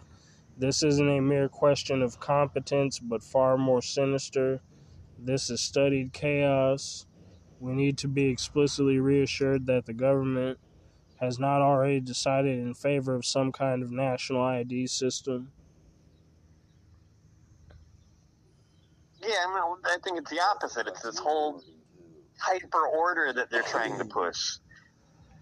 this 0.56 0.82
isn't 0.82 1.08
a 1.08 1.20
mere 1.20 1.48
question 1.48 2.02
of 2.02 2.20
competence, 2.20 2.98
but 2.98 3.22
far 3.22 3.58
more 3.58 3.82
sinister. 3.82 4.60
This 5.18 5.50
is 5.50 5.60
studied 5.60 6.12
chaos. 6.12 7.06
We 7.60 7.72
need 7.72 7.98
to 7.98 8.08
be 8.08 8.26
explicitly 8.26 8.98
reassured 8.98 9.66
that 9.66 9.86
the 9.86 9.94
government 9.94 10.58
has 11.20 11.38
not 11.38 11.62
already 11.62 12.00
decided 12.00 12.58
in 12.58 12.74
favor 12.74 13.14
of 13.14 13.24
some 13.24 13.52
kind 13.52 13.82
of 13.82 13.90
national 13.90 14.42
ID 14.42 14.86
system. 14.86 15.50
Yeah, 19.22 19.34
I, 19.40 19.46
mean, 19.46 19.76
I 19.84 19.96
think 20.04 20.18
it's 20.18 20.30
the 20.30 20.40
opposite. 20.40 20.86
It's 20.86 21.02
this 21.02 21.18
whole 21.18 21.62
hyper 22.38 22.86
order 22.86 23.32
that 23.32 23.50
they're 23.50 23.62
trying 23.62 23.98
to 23.98 24.04
push. 24.04 24.58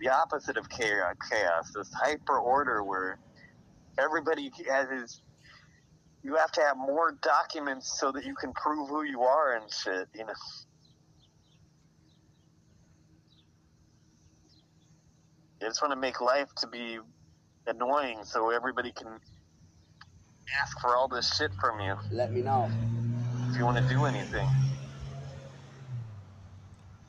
The 0.00 0.08
opposite 0.08 0.56
of 0.56 0.68
chaos. 0.68 1.72
This 1.74 1.92
hyper 1.92 2.38
order 2.38 2.82
where 2.82 3.18
everybody 3.98 4.50
has 4.70 4.88
his. 4.88 5.20
You 6.22 6.36
have 6.36 6.52
to 6.52 6.62
have 6.62 6.78
more 6.78 7.18
documents 7.20 7.98
so 8.00 8.10
that 8.12 8.24
you 8.24 8.34
can 8.34 8.52
prove 8.54 8.88
who 8.88 9.02
you 9.02 9.22
are 9.22 9.56
and 9.56 9.70
shit. 9.70 10.08
You 10.14 10.26
know. 10.26 10.32
They 15.64 15.70
just 15.70 15.80
want 15.80 15.92
to 15.92 15.98
make 15.98 16.20
life 16.20 16.54
to 16.56 16.66
be 16.66 16.98
annoying 17.66 18.18
so 18.24 18.50
everybody 18.50 18.92
can 18.92 19.18
ask 20.60 20.78
for 20.78 20.94
all 20.94 21.08
this 21.08 21.34
shit 21.38 21.52
from 21.58 21.80
you 21.80 21.96
Let 22.10 22.34
me 22.34 22.42
know. 22.42 22.70
if 23.48 23.56
you 23.56 23.64
want 23.64 23.78
to 23.78 23.88
do 23.94 24.04
anything. 24.04 24.46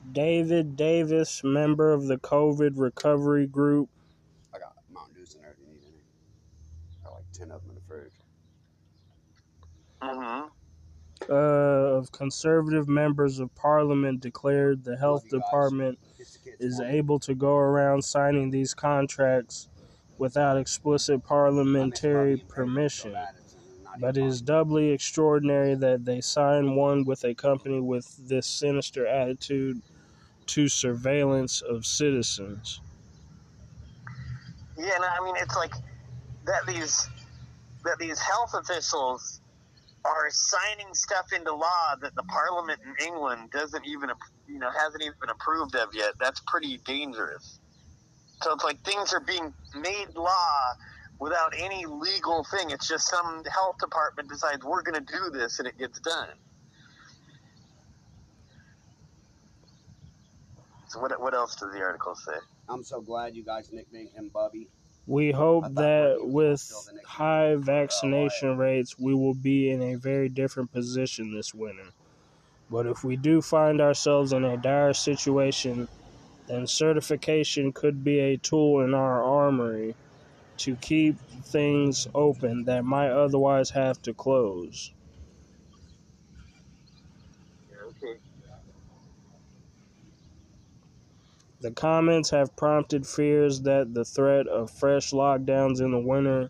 David 0.10 0.78
Davis, 0.78 1.42
member 1.44 1.92
of 1.92 2.08
the 2.08 2.16
COVID 2.16 2.76
recovery 2.76 3.46
group, 3.46 3.90
I 4.54 4.60
got 4.60 4.74
Mountain 4.90 5.16
Dews 5.16 5.36
in 5.36 5.42
there 5.42 5.52
if 5.52 5.58
you 5.60 5.74
need 5.74 5.82
any. 5.86 6.00
Got 7.04 7.14
like 7.14 7.26
10 7.34 7.52
of 7.52 7.60
them 7.60 7.72
in 7.72 7.76
the 7.76 7.82
fridge. 7.82 8.14
Mm-hmm. 10.02 11.30
uh, 11.30 11.36
of 11.98 12.10
conservative 12.14 12.88
members 12.88 13.40
of 13.40 13.54
parliament, 13.54 14.22
declared 14.22 14.86
the 14.86 14.96
health 14.96 15.28
department 15.28 16.00
guys. 16.02 16.15
Is 16.60 16.80
able 16.80 17.20
to 17.20 17.36
go 17.36 17.56
around 17.58 18.04
signing 18.04 18.52
these 18.52 18.74
contracts 18.74 19.68
without 20.18 20.58
explicit 20.58 21.24
parliamentary 21.24 22.38
permission. 22.38 23.16
But 24.00 24.18
it 24.18 24.26
is 24.26 24.42
doubly 24.42 24.92
extraordinary 24.92 25.76
that 25.76 26.06
they 26.06 26.22
sign 26.22 26.76
one 26.76 27.06
with 27.06 27.24
a 27.24 27.36
company 27.36 27.80
with 27.80 28.18
this 28.30 28.48
sinister 28.48 29.08
attitude 29.08 29.82
to 30.48 30.68
surveillance 30.70 31.62
of 31.62 31.86
citizens. 31.86 32.82
Yeah, 34.78 34.98
I 35.02 35.24
mean 35.24 35.36
it's 35.38 35.56
like 35.56 35.74
that 36.46 36.66
these 36.68 37.10
that 37.84 37.98
these 38.00 38.20
health 38.20 38.54
officials 38.54 39.42
are 40.06 40.30
signing 40.30 40.94
stuff 40.94 41.34
into 41.36 41.54
law 41.54 41.96
that 42.02 42.14
the 42.16 42.24
Parliament 42.24 42.80
in 42.86 43.08
England 43.08 43.50
doesn't 43.52 43.86
even 43.86 44.10
you 44.48 44.60
know 44.60 44.70
hasn't 44.70 45.02
even 45.02 45.30
approved 45.30 45.76
of 45.76 45.90
yet. 45.94 46.14
That's 46.20 46.42
pretty 46.48 46.78
dangerous. 46.86 47.60
So 48.42 48.54
it's 48.54 48.64
like 48.64 48.80
things 48.84 49.14
are 49.14 49.20
being 49.22 49.54
made 49.76 50.08
law 50.16 50.74
without 51.20 51.54
any 51.58 51.86
legal 51.86 52.44
thing. 52.44 52.70
It's 52.70 52.88
just 52.88 53.08
some 53.08 53.44
health 53.46 53.78
department 53.80 54.30
decides 54.30 54.64
we're 54.64 54.84
going 54.84 55.04
to 55.04 55.14
do 55.14 55.30
this 55.32 55.60
and 55.60 55.68
it 55.68 55.78
gets 55.78 56.00
done. 56.00 56.30
So 60.90 61.00
what 61.00 61.20
what 61.20 61.34
else 61.34 61.56
does 61.56 61.74
the 61.74 61.82
article 61.82 62.16
say? 62.16 62.38
I'm 62.70 62.84
so 62.84 63.02
glad 63.02 63.36
you 63.36 63.44
guys 63.44 63.70
nicknamed 63.72 64.12
him 64.12 64.30
Bubby. 64.34 64.70
We 65.08 65.32
hope 65.32 65.66
that 65.76 66.18
with 66.22 66.60
still 66.62 66.82
the 66.82 66.94
nickname 66.94 67.06
high 67.08 67.56
vaccination 67.56 68.58
rates, 68.58 68.98
we 68.98 69.14
will 69.14 69.36
be 69.36 69.70
in 69.70 69.82
a 69.82 69.96
very 69.96 70.30
different 70.30 70.72
position 70.72 71.34
this 71.34 71.54
winter. 71.54 71.92
But 72.70 72.88
if 72.88 73.04
we 73.04 73.16
do 73.18 73.42
find 73.42 73.82
ourselves 73.82 74.34
in 74.34 74.44
a 74.46 74.58
dire 74.58 74.94
situation, 74.94 75.88
then 76.48 76.68
certification 76.68 77.74
could 77.74 78.04
be 78.04 78.20
a 78.20 78.38
tool 78.38 78.82
in 78.84 78.94
our 78.94 79.24
armory 79.24 79.96
to 80.58 80.76
keep 80.78 81.18
things 81.44 82.08
open 82.16 82.66
that 82.66 82.86
might 82.86 83.12
otherwise 83.12 83.72
have 83.72 84.02
to 84.04 84.14
close. 84.14 84.94
Okay. 87.72 88.20
The 91.62 91.72
comments 91.72 92.32
have 92.32 92.56
prompted 92.56 93.08
fears 93.08 93.62
that 93.62 93.94
the 93.94 94.06
threat 94.06 94.48
of 94.48 94.70
fresh 94.72 95.12
lockdowns 95.12 95.82
in 95.82 95.92
the 95.92 96.00
winter 96.00 96.50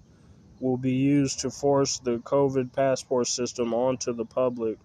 will 0.59 0.77
be 0.77 0.93
used 0.93 1.39
to 1.41 1.51
force 1.51 1.99
the 1.99 2.17
COVID 2.17 2.73
passport 2.73 3.27
system 3.27 3.73
onto 3.73 4.13
the 4.13 4.25
public 4.25 4.77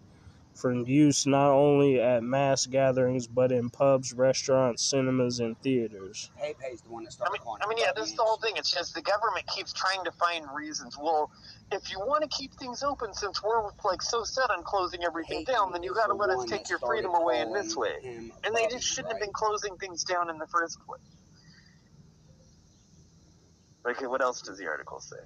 for 0.54 0.72
use 0.72 1.26
not 1.26 1.50
only 1.50 2.00
at 2.00 2.22
mass 2.22 2.66
gatherings 2.66 3.26
but 3.26 3.52
in 3.52 3.70
pubs, 3.70 4.12
restaurants, 4.12 4.82
cinemas, 4.82 5.40
and 5.40 5.58
theaters. 5.62 6.30
Hey 6.36 6.54
Pay's 6.60 6.82
the 6.82 6.90
one 6.90 7.04
that 7.04 7.10
I 7.10 7.12
started 7.12 7.44
mean, 7.44 7.56
I 7.60 7.68
mean, 7.68 7.78
yeah, 7.78 7.86
drug 7.86 7.96
this 7.96 8.10
is 8.10 8.16
the 8.16 8.22
whole 8.22 8.38
thing. 8.38 8.54
It's 8.56 8.70
just 8.70 8.94
the 8.94 9.02
government 9.02 9.46
keeps 9.46 9.72
trying 9.72 10.04
to 10.04 10.12
find 10.12 10.44
reasons. 10.54 10.96
Well, 10.98 11.30
if 11.72 11.90
you 11.90 11.98
want 12.00 12.22
to 12.22 12.28
keep 12.28 12.54
things 12.54 12.82
open, 12.82 13.14
since 13.14 13.42
we're 13.42 13.62
like 13.84 14.02
so 14.02 14.24
set 14.24 14.50
on 14.50 14.62
closing 14.62 15.04
everything 15.04 15.44
Payton 15.44 15.54
down, 15.54 15.72
then 15.72 15.82
you 15.82 15.94
got 15.94 16.08
to 16.08 16.14
let 16.14 16.30
us 16.30 16.44
take 16.44 16.68
your 16.68 16.78
freedom 16.78 17.14
away 17.14 17.40
in 17.40 17.52
this 17.52 17.76
way. 17.76 17.94
And 18.44 18.54
they 18.54 18.66
just 18.68 18.84
shouldn't 18.84 19.12
have 19.12 19.20
been 19.20 19.32
closing 19.32 19.76
things 19.76 20.04
down 20.04 20.30
in 20.30 20.38
the 20.38 20.46
first 20.46 20.78
place. 20.86 21.00
Okay, 23.88 24.06
what 24.06 24.20
else 24.20 24.42
does 24.42 24.58
the 24.58 24.66
article 24.66 25.00
say? 25.00 25.16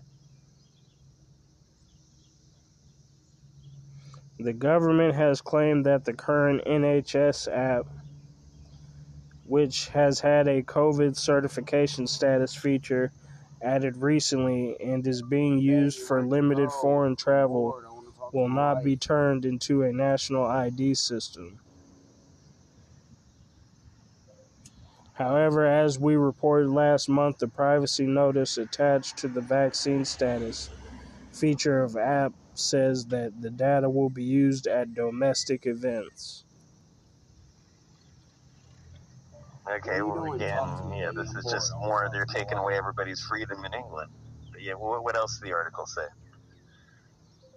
The 4.39 4.53
government 4.53 5.15
has 5.15 5.41
claimed 5.41 5.87
that 5.87 6.05
the 6.05 6.13
current 6.13 6.63
NHS 6.67 7.47
app, 7.49 7.87
which 9.45 9.89
has 9.89 10.21
had 10.21 10.49
a 10.49 10.63
COVID 10.63 11.17
certification 11.17 12.07
status 12.07 12.55
feature 12.55 13.13
added 13.63 13.97
recently 13.97 14.77
and 14.81 15.07
is 15.07 15.23
being 15.23 15.59
used 15.59 16.01
for 16.01 16.23
limited 16.23 16.69
oh, 16.69 16.81
foreign 16.83 17.17
travel, 17.17 17.63
Lord, 17.63 17.85
I 17.85 17.93
wanna 17.93 18.11
talk 18.11 18.33
to 18.33 18.37
will 18.37 18.49
not 18.49 18.83
be 18.83 18.97
turned 18.97 19.45
into 19.45 19.83
a 19.83 19.93
national 19.93 20.45
ID 20.45 20.95
system. 20.95 21.61
However, 25.13 25.65
as 25.65 25.97
we 25.97 26.17
reported 26.17 26.71
last 26.71 27.09
month, 27.09 27.39
the 27.39 27.47
privacy 27.47 28.05
notice 28.05 28.59
attached 28.59 29.17
to 29.19 29.29
the 29.29 29.41
vaccine 29.41 30.05
status 30.05 30.71
feature 31.31 31.85
of 31.85 31.97
app 31.97 32.33
says 32.59 33.07
that 33.09 33.41
the 33.41 33.51
data 33.51 33.91
will 33.91 34.11
be 34.11 34.25
used 34.25 34.67
at 34.67 34.95
domestic 34.95 35.67
events. 35.67 36.45
Okay, 39.69 40.03
What 40.03 40.19
are 40.19 40.27
you 40.27 40.31
well, 40.31 40.33
again, 40.35 40.57
Talk 40.59 40.77
to 40.77 40.85
me. 40.85 41.01
yeah, 41.01 41.13
this 41.15 41.35
is 41.35 41.47
just 41.51 41.73
more 41.77 42.09
they're 42.13 42.27
taking 42.27 42.59
away 42.59 42.77
everybody's 42.77 43.21
freedom 43.21 43.65
in 43.65 43.75
England. 43.75 44.11
But 44.53 44.63
yeah, 44.63 44.75
what, 44.75 45.03
what 45.05 45.17
else 45.17 45.33
does 45.39 45.41
the 45.41 45.53
article 45.55 45.87
say? 45.87 46.07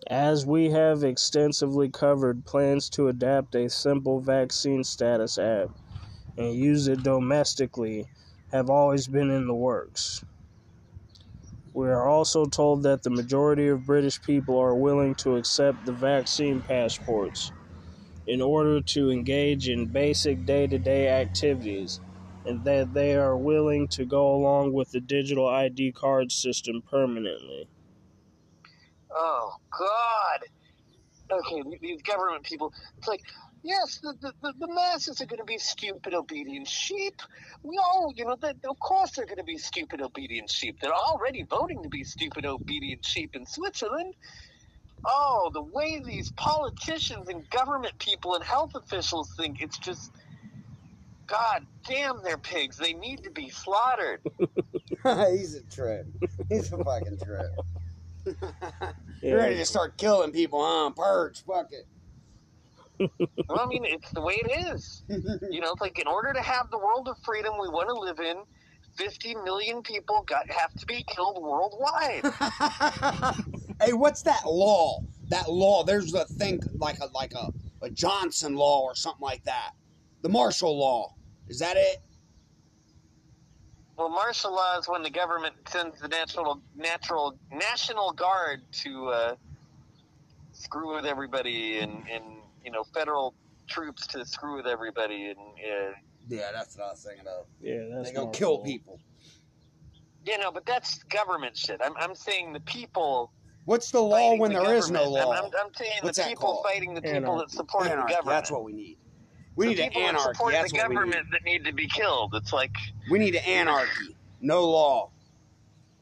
As 0.10 0.46
we 0.46 0.70
have 0.72 1.04
extensively 1.04 1.90
covered, 1.90 2.46
plans 2.46 2.90
to 2.92 3.08
adapt 3.08 3.56
a 3.56 3.70
simple 3.70 4.20
vaccine 4.22 4.84
status 4.84 5.38
app 5.38 5.70
and 6.38 6.54
use 6.56 6.88
it 6.88 7.04
domestically 7.04 8.08
have 8.52 8.70
always 8.70 9.08
been 9.08 9.30
in 9.32 9.48
the 9.48 9.56
works. 9.56 10.24
We 11.78 11.90
are 11.90 12.10
also 12.10 12.48
told 12.48 12.82
that 12.84 13.04
the 13.04 13.12
majority 13.12 13.68
of 13.68 13.86
British 13.86 14.20
people 14.24 14.58
are 14.58 14.74
willing 14.76 15.14
to 15.18 15.36
accept 15.36 15.86
the 15.86 15.94
vaccine 15.94 16.64
passports 16.64 17.52
in 18.26 18.42
order 18.42 18.82
to 18.82 19.12
engage 19.12 19.70
in 19.70 19.86
basic 19.86 20.44
day 20.44 20.66
to 20.66 20.80
day 20.80 21.08
activities, 21.08 22.02
and 22.44 22.64
that 22.64 22.96
they 22.96 23.14
are 23.14 23.38
willing 23.38 23.88
to 23.90 24.06
go 24.06 24.34
along 24.36 24.74
with 24.74 24.90
the 24.90 25.00
digital 25.00 25.48
ID 25.48 25.92
card 25.92 26.32
system 26.32 26.82
permanently. 26.82 27.70
Oh 29.12 29.52
God. 29.78 30.60
Okay, 31.30 31.62
these 31.80 32.02
government 32.02 32.44
people. 32.44 32.74
It's 32.98 33.08
like, 33.08 33.22
yes, 33.64 34.00
the 34.02 34.14
the, 34.22 34.34
the, 34.42 34.54
the 34.60 34.74
masses 34.74 35.22
are 35.22 35.26
going 35.26 35.40
to 35.40 35.46
be 35.46 35.58
stupid, 35.58 36.14
obedient 36.14 36.68
sheep. 36.68 37.22
We 37.64 37.78
all, 37.78 38.14
you 38.16 38.26
know, 38.26 38.38
that 38.42 38.58
of 38.70 38.80
course 38.80 39.12
they're 39.12 39.26
going 39.26 39.38
to 39.38 39.44
be 39.44 39.58
stupid, 39.58 40.02
obedient 40.02 40.50
sheep. 40.50 40.80
They're 40.82 40.94
already 40.94 41.44
voting 41.44 41.84
to 41.84 41.90
be 41.90 42.04
stupid, 42.04 42.46
obedient 42.46 43.06
sheep 43.06 43.36
in 43.36 43.46
Switzerland. 43.46 44.14
Oh, 45.06 45.52
the 45.54 45.62
way 45.62 46.02
these 46.04 46.32
politicians 46.32 47.30
and 47.30 47.48
government 47.50 47.98
people 48.00 48.36
and 48.36 48.44
health 48.44 48.76
officials 48.76 49.34
think, 49.38 49.62
it's 49.62 49.78
just. 49.78 50.12
God 51.28 51.68
damn, 51.86 52.24
they're 52.24 52.38
pigs. 52.38 52.78
They 52.78 52.94
need 52.94 53.26
to 53.26 53.32
be 53.32 53.50
slaughtered. 53.50 54.22
He's 55.32 55.56
a 55.56 55.62
trip. 55.64 56.08
He's 56.50 56.72
a 56.72 56.84
fucking 56.84 57.20
trip. 57.20 57.52
You're 59.22 59.38
ready 59.38 59.56
to 59.58 59.66
start 59.66 59.98
killing 59.98 60.32
people, 60.32 60.64
huh? 60.64 60.92
Purge, 60.92 61.44
fuck 61.46 61.72
it. 61.72 61.88
Well, 63.00 63.60
I 63.60 63.66
mean, 63.68 63.86
it's 63.86 64.12
the 64.12 64.22
way 64.22 64.34
it 64.34 64.74
is. 64.74 65.04
You 65.08 65.62
know, 65.62 65.72
it's 65.72 65.82
like 65.82 66.00
in 66.00 66.08
order 66.08 66.34
to 66.34 66.42
have 66.42 66.70
the 66.72 66.78
world 66.78 67.08
of 67.08 67.18
freedom 67.24 67.54
we 67.62 67.70
want 67.70 67.90
to 67.90 67.96
live 67.96 68.20
in, 68.20 68.44
50 68.96 69.36
million 69.36 69.82
people 69.84 70.24
got 70.28 70.50
have 70.50 70.74
to 70.76 70.86
be 70.86 71.04
killed 71.08 71.42
worldwide. 71.42 72.24
hey, 73.82 73.94
what's 73.94 74.24
that 74.24 74.42
law? 74.46 75.04
That 75.30 75.50
law. 75.50 75.84
There's 75.84 76.14
a 76.14 76.26
thing 76.26 76.62
like 76.80 76.98
a 77.00 77.08
like 77.14 77.34
a, 77.34 77.52
a 77.86 77.90
Johnson 77.90 78.56
law 78.56 78.82
or 78.82 78.96
something 78.96 79.22
like 79.22 79.44
that. 79.44 79.72
The 80.24 80.30
martial 80.30 80.78
law. 80.78 81.14
Is 81.48 81.60
that 81.60 81.78
it? 81.78 82.02
well, 83.98 84.10
martial 84.10 84.54
law 84.54 84.78
is 84.78 84.88
when 84.88 85.02
the 85.02 85.10
government 85.10 85.56
sends 85.68 86.00
the 86.00 86.08
natural 86.08 86.62
natural 86.76 87.38
national 87.52 88.12
guard 88.14 88.62
to 88.72 89.08
uh, 89.08 89.36
screw 90.52 90.96
with 90.96 91.06
everybody, 91.06 91.80
and 91.80 92.04
and 92.12 92.24
you 92.68 92.74
know 92.74 92.84
federal 92.94 93.34
troops 93.68 94.06
to 94.08 94.26
screw 94.26 94.58
with 94.58 94.68
everybody, 94.68 95.28
and 95.28 95.38
uh, 95.40 95.94
Yeah, 96.28 96.52
that's 96.54 96.78
what 96.78 96.88
I 96.88 96.90
was 96.92 97.02
thinking 97.02 97.26
of. 97.28 97.46
Yeah, 97.62 97.84
that's 97.96 98.10
they 98.10 98.16
go 98.16 98.24
more 98.26 98.32
kill 98.34 98.58
cool. 98.58 98.66
people. 98.66 99.00
you 100.26 100.38
know, 100.38 100.52
but 100.52 100.66
that's 100.66 101.02
government 101.04 101.56
shit. 101.56 101.80
I'm 101.82 101.96
I'm 101.98 102.14
saying 102.14 102.52
the 102.52 102.60
people. 102.60 103.32
What's 103.64 103.90
the 103.92 104.02
law 104.02 104.36
when 104.36 104.52
the 104.52 104.60
there 104.62 104.76
is 104.76 104.92
no 104.92 105.10
law? 105.10 105.32
I'm, 105.32 105.46
I'm, 105.46 105.52
I'm 105.66 105.74
saying 105.78 105.92
What's 106.02 106.18
the 106.18 106.26
people 106.26 106.42
called? 106.44 106.66
fighting 106.66 106.94
the 106.94 107.02
people 107.02 107.16
Anarchy. 107.18 107.46
that 107.46 107.52
support 107.52 107.84
the 107.86 107.90
government. 107.96 108.26
That's 108.26 108.52
what 108.52 108.64
we 108.66 108.74
need. 108.74 108.98
We 109.56 109.68
The 109.68 109.70
need 109.72 109.80
an 109.80 109.90
people 109.90 110.02
that 110.02 110.08
anarchy. 110.10 110.34
support 110.36 110.54
That's 110.54 110.72
the 110.72 110.78
what 110.78 110.90
we 110.90 110.96
need. 110.96 111.00
government 111.02 111.28
that 111.32 111.44
need 111.46 111.66
to 111.66 111.74
be 111.74 111.88
killed. 111.88 112.36
It's 112.36 112.52
like, 112.54 112.72
We 113.10 113.20
need 113.20 113.36
an 113.36 113.44
anarchy. 113.48 114.16
No 114.42 114.70
law. 114.70 115.12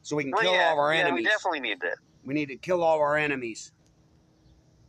So 0.02 0.16
we 0.16 0.24
can 0.24 0.32
well, 0.32 0.42
kill 0.42 0.54
yeah, 0.54 0.66
all 0.68 0.74
of 0.74 0.80
our 0.80 0.94
yeah, 0.94 1.12
we 1.14 1.24
definitely 1.24 1.62
need 1.62 1.80
that. 1.82 1.98
We 2.24 2.34
need 2.34 2.48
to 2.50 2.58
kill 2.58 2.84
all 2.84 2.96
of 2.96 3.02
our 3.02 3.18
enemies. 3.18 3.72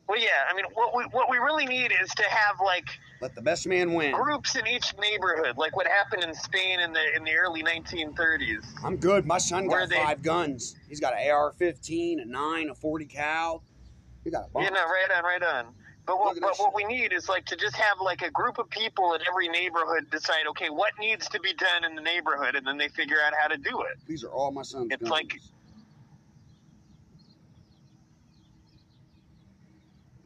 Well, 0.08 0.18
yeah, 0.20 0.28
I 0.48 0.54
mean, 0.54 0.64
what 0.74 0.94
we 0.96 1.04
what 1.10 1.28
we 1.28 1.38
really 1.38 1.66
need 1.66 1.92
is 2.02 2.08
to 2.10 2.22
have 2.24 2.56
like 2.64 2.86
Let 3.20 3.34
the 3.34 3.42
best 3.42 3.66
man 3.66 3.92
win. 3.92 4.12
groups 4.14 4.54
in 4.54 4.66
each 4.66 4.92
neighborhood, 5.00 5.56
like 5.56 5.74
what 5.76 5.86
happened 5.86 6.22
in 6.22 6.32
Spain 6.34 6.78
in 6.80 6.92
the 6.92 7.16
in 7.16 7.24
the 7.24 7.34
early 7.34 7.62
1930s. 7.64 8.64
I'm 8.84 8.96
good. 8.96 9.26
My 9.26 9.38
son 9.38 9.66
got 9.66 9.88
they- 9.88 9.96
five 9.96 10.22
guns. 10.22 10.76
He's 10.88 11.00
got 11.00 11.14
an 11.14 11.28
AR-15, 11.30 12.22
a 12.22 12.24
nine, 12.24 12.70
a 12.70 12.74
40 12.74 13.06
cal. 13.06 13.64
He 14.22 14.30
got 14.30 14.46
a 14.46 14.50
bunch. 14.50 14.66
You 14.66 14.70
know, 14.74 14.84
right 14.84 15.08
on, 15.16 15.24
right 15.24 15.42
on. 15.42 15.66
But 16.06 16.20
what, 16.20 16.40
but 16.40 16.56
what 16.58 16.72
we 16.72 16.84
need 16.84 17.12
is 17.12 17.28
like 17.28 17.44
to 17.46 17.56
just 17.56 17.74
have 17.74 17.96
like 18.00 18.22
a 18.22 18.30
group 18.30 18.58
of 18.58 18.70
people 18.70 19.14
in 19.14 19.20
every 19.28 19.48
neighborhood 19.48 20.08
decide, 20.12 20.46
okay, 20.50 20.70
what 20.70 20.92
needs 21.00 21.28
to 21.30 21.40
be 21.40 21.52
done 21.54 21.84
in 21.84 21.96
the 21.96 22.00
neighborhood, 22.02 22.54
and 22.54 22.64
then 22.64 22.78
they 22.78 22.86
figure 22.86 23.16
out 23.26 23.32
how 23.40 23.48
to 23.48 23.56
do 23.56 23.80
it. 23.82 23.98
These 24.06 24.22
are 24.22 24.28
all 24.30 24.52
my 24.52 24.62
son's 24.62 24.92
It's 24.92 25.00
guns. 25.02 25.10
like- 25.10 25.40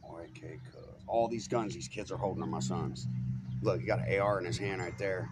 Okay, 0.03 0.59
cuz. 0.71 1.00
All 1.11 1.27
these 1.27 1.47
guns 1.47 1.73
these 1.73 1.89
kids 1.89 2.09
are 2.09 2.17
holding 2.17 2.41
on 2.41 2.49
my 2.49 2.61
sons. 2.61 3.07
Look, 3.61 3.81
he 3.81 3.85
got 3.85 4.07
an 4.07 4.19
AR 4.19 4.39
in 4.39 4.45
his 4.45 4.57
hand 4.57 4.81
right 4.81 4.97
there. 4.97 5.29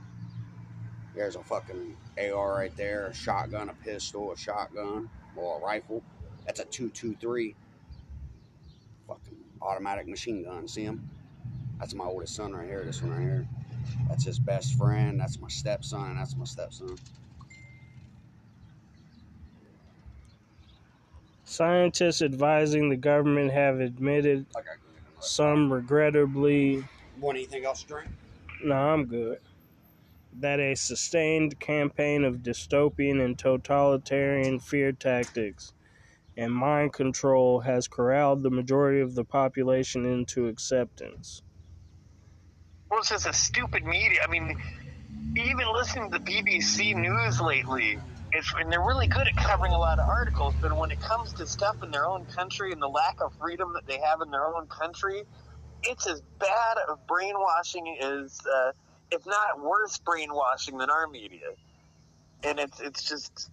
There's 1.15 1.37
a 1.37 1.43
fucking 1.43 1.95
AR 2.17 2.53
right 2.53 2.75
there, 2.75 3.07
a 3.07 3.13
shotgun, 3.13 3.69
a 3.69 3.73
pistol, 3.73 4.33
a 4.33 4.37
shotgun, 4.37 5.09
or 5.37 5.57
a 5.57 5.61
rifle. 5.63 6.03
That's 6.45 6.59
a 6.59 6.65
223. 6.65 7.55
Fucking 9.07 9.37
automatic 9.61 10.07
machine 10.07 10.43
gun. 10.43 10.67
See 10.67 10.83
him? 10.83 11.09
That's 11.79 11.93
my 11.93 12.05
oldest 12.05 12.35
son 12.35 12.51
right 12.51 12.67
here. 12.67 12.83
This 12.83 13.01
one 13.01 13.11
right 13.11 13.21
here. 13.21 13.47
That's 14.09 14.25
his 14.25 14.37
best 14.37 14.77
friend. 14.77 15.17
That's 15.17 15.39
my 15.39 15.47
stepson, 15.47 16.11
and 16.11 16.19
that's 16.19 16.35
my 16.35 16.45
stepson. 16.45 16.97
Scientists 21.45 22.21
advising 22.21 22.89
the 22.89 22.97
government 22.97 23.51
have 23.51 23.79
admitted 23.79 24.45
I 24.55 24.61
gotta 25.19 25.31
go 25.31 25.37
get 25.37 25.51
another- 25.51 25.61
some 25.61 25.73
regrettably 25.73 26.83
Want 27.19 27.37
anything 27.37 27.65
else 27.65 27.81
to 27.83 27.87
drink? 27.87 28.09
No, 28.63 28.75
I'm 28.75 29.05
good. 29.05 29.39
That 30.33 30.59
a 30.59 30.75
sustained 30.75 31.59
campaign 31.59 32.23
of 32.23 32.37
dystopian 32.37 33.23
and 33.23 33.37
totalitarian 33.37 34.59
fear 34.59 34.91
tactics 34.91 35.73
and 36.37 36.53
mind 36.53 36.93
control 36.93 37.61
has 37.61 37.87
corralled 37.87 38.43
the 38.43 38.49
majority 38.49 39.01
of 39.01 39.15
the 39.15 39.25
population 39.25 40.05
into 40.05 40.47
acceptance. 40.47 41.41
Well, 42.89 42.99
it's 42.99 43.09
just 43.09 43.27
a 43.27 43.33
stupid 43.33 43.83
media. 43.83 44.21
I 44.23 44.27
mean, 44.31 44.61
even 45.35 45.71
listening 45.73 46.11
to 46.11 46.19
the 46.19 46.23
BBC 46.23 46.93
News 46.95 47.41
lately, 47.41 47.99
it's 48.31 48.53
and 48.59 48.71
they're 48.71 48.81
really 48.81 49.07
good 49.07 49.27
at 49.27 49.35
covering 49.35 49.73
a 49.73 49.77
lot 49.77 49.99
of 49.99 50.05
articles. 50.07 50.55
But 50.61 50.77
when 50.77 50.91
it 50.91 50.99
comes 50.99 51.33
to 51.33 51.47
stuff 51.47 51.77
in 51.83 51.91
their 51.91 52.05
own 52.05 52.25
country 52.25 52.71
and 52.71 52.81
the 52.81 52.87
lack 52.87 53.17
of 53.23 53.33
freedom 53.39 53.73
that 53.73 53.87
they 53.87 53.99
have 53.99 54.21
in 54.21 54.31
their 54.31 54.45
own 54.45 54.67
country, 54.67 55.23
it's 55.83 56.07
as 56.07 56.21
bad 56.39 56.77
of 56.89 57.05
brainwashing 57.07 57.97
as, 58.01 58.37
uh, 58.53 58.71
if 59.11 59.25
not 59.25 59.61
worse, 59.61 59.97
brainwashing 59.99 60.77
than 60.77 60.89
our 60.89 61.07
media. 61.07 61.39
And 62.43 62.59
it's 62.59 62.79
it's 62.79 63.03
just 63.07 63.49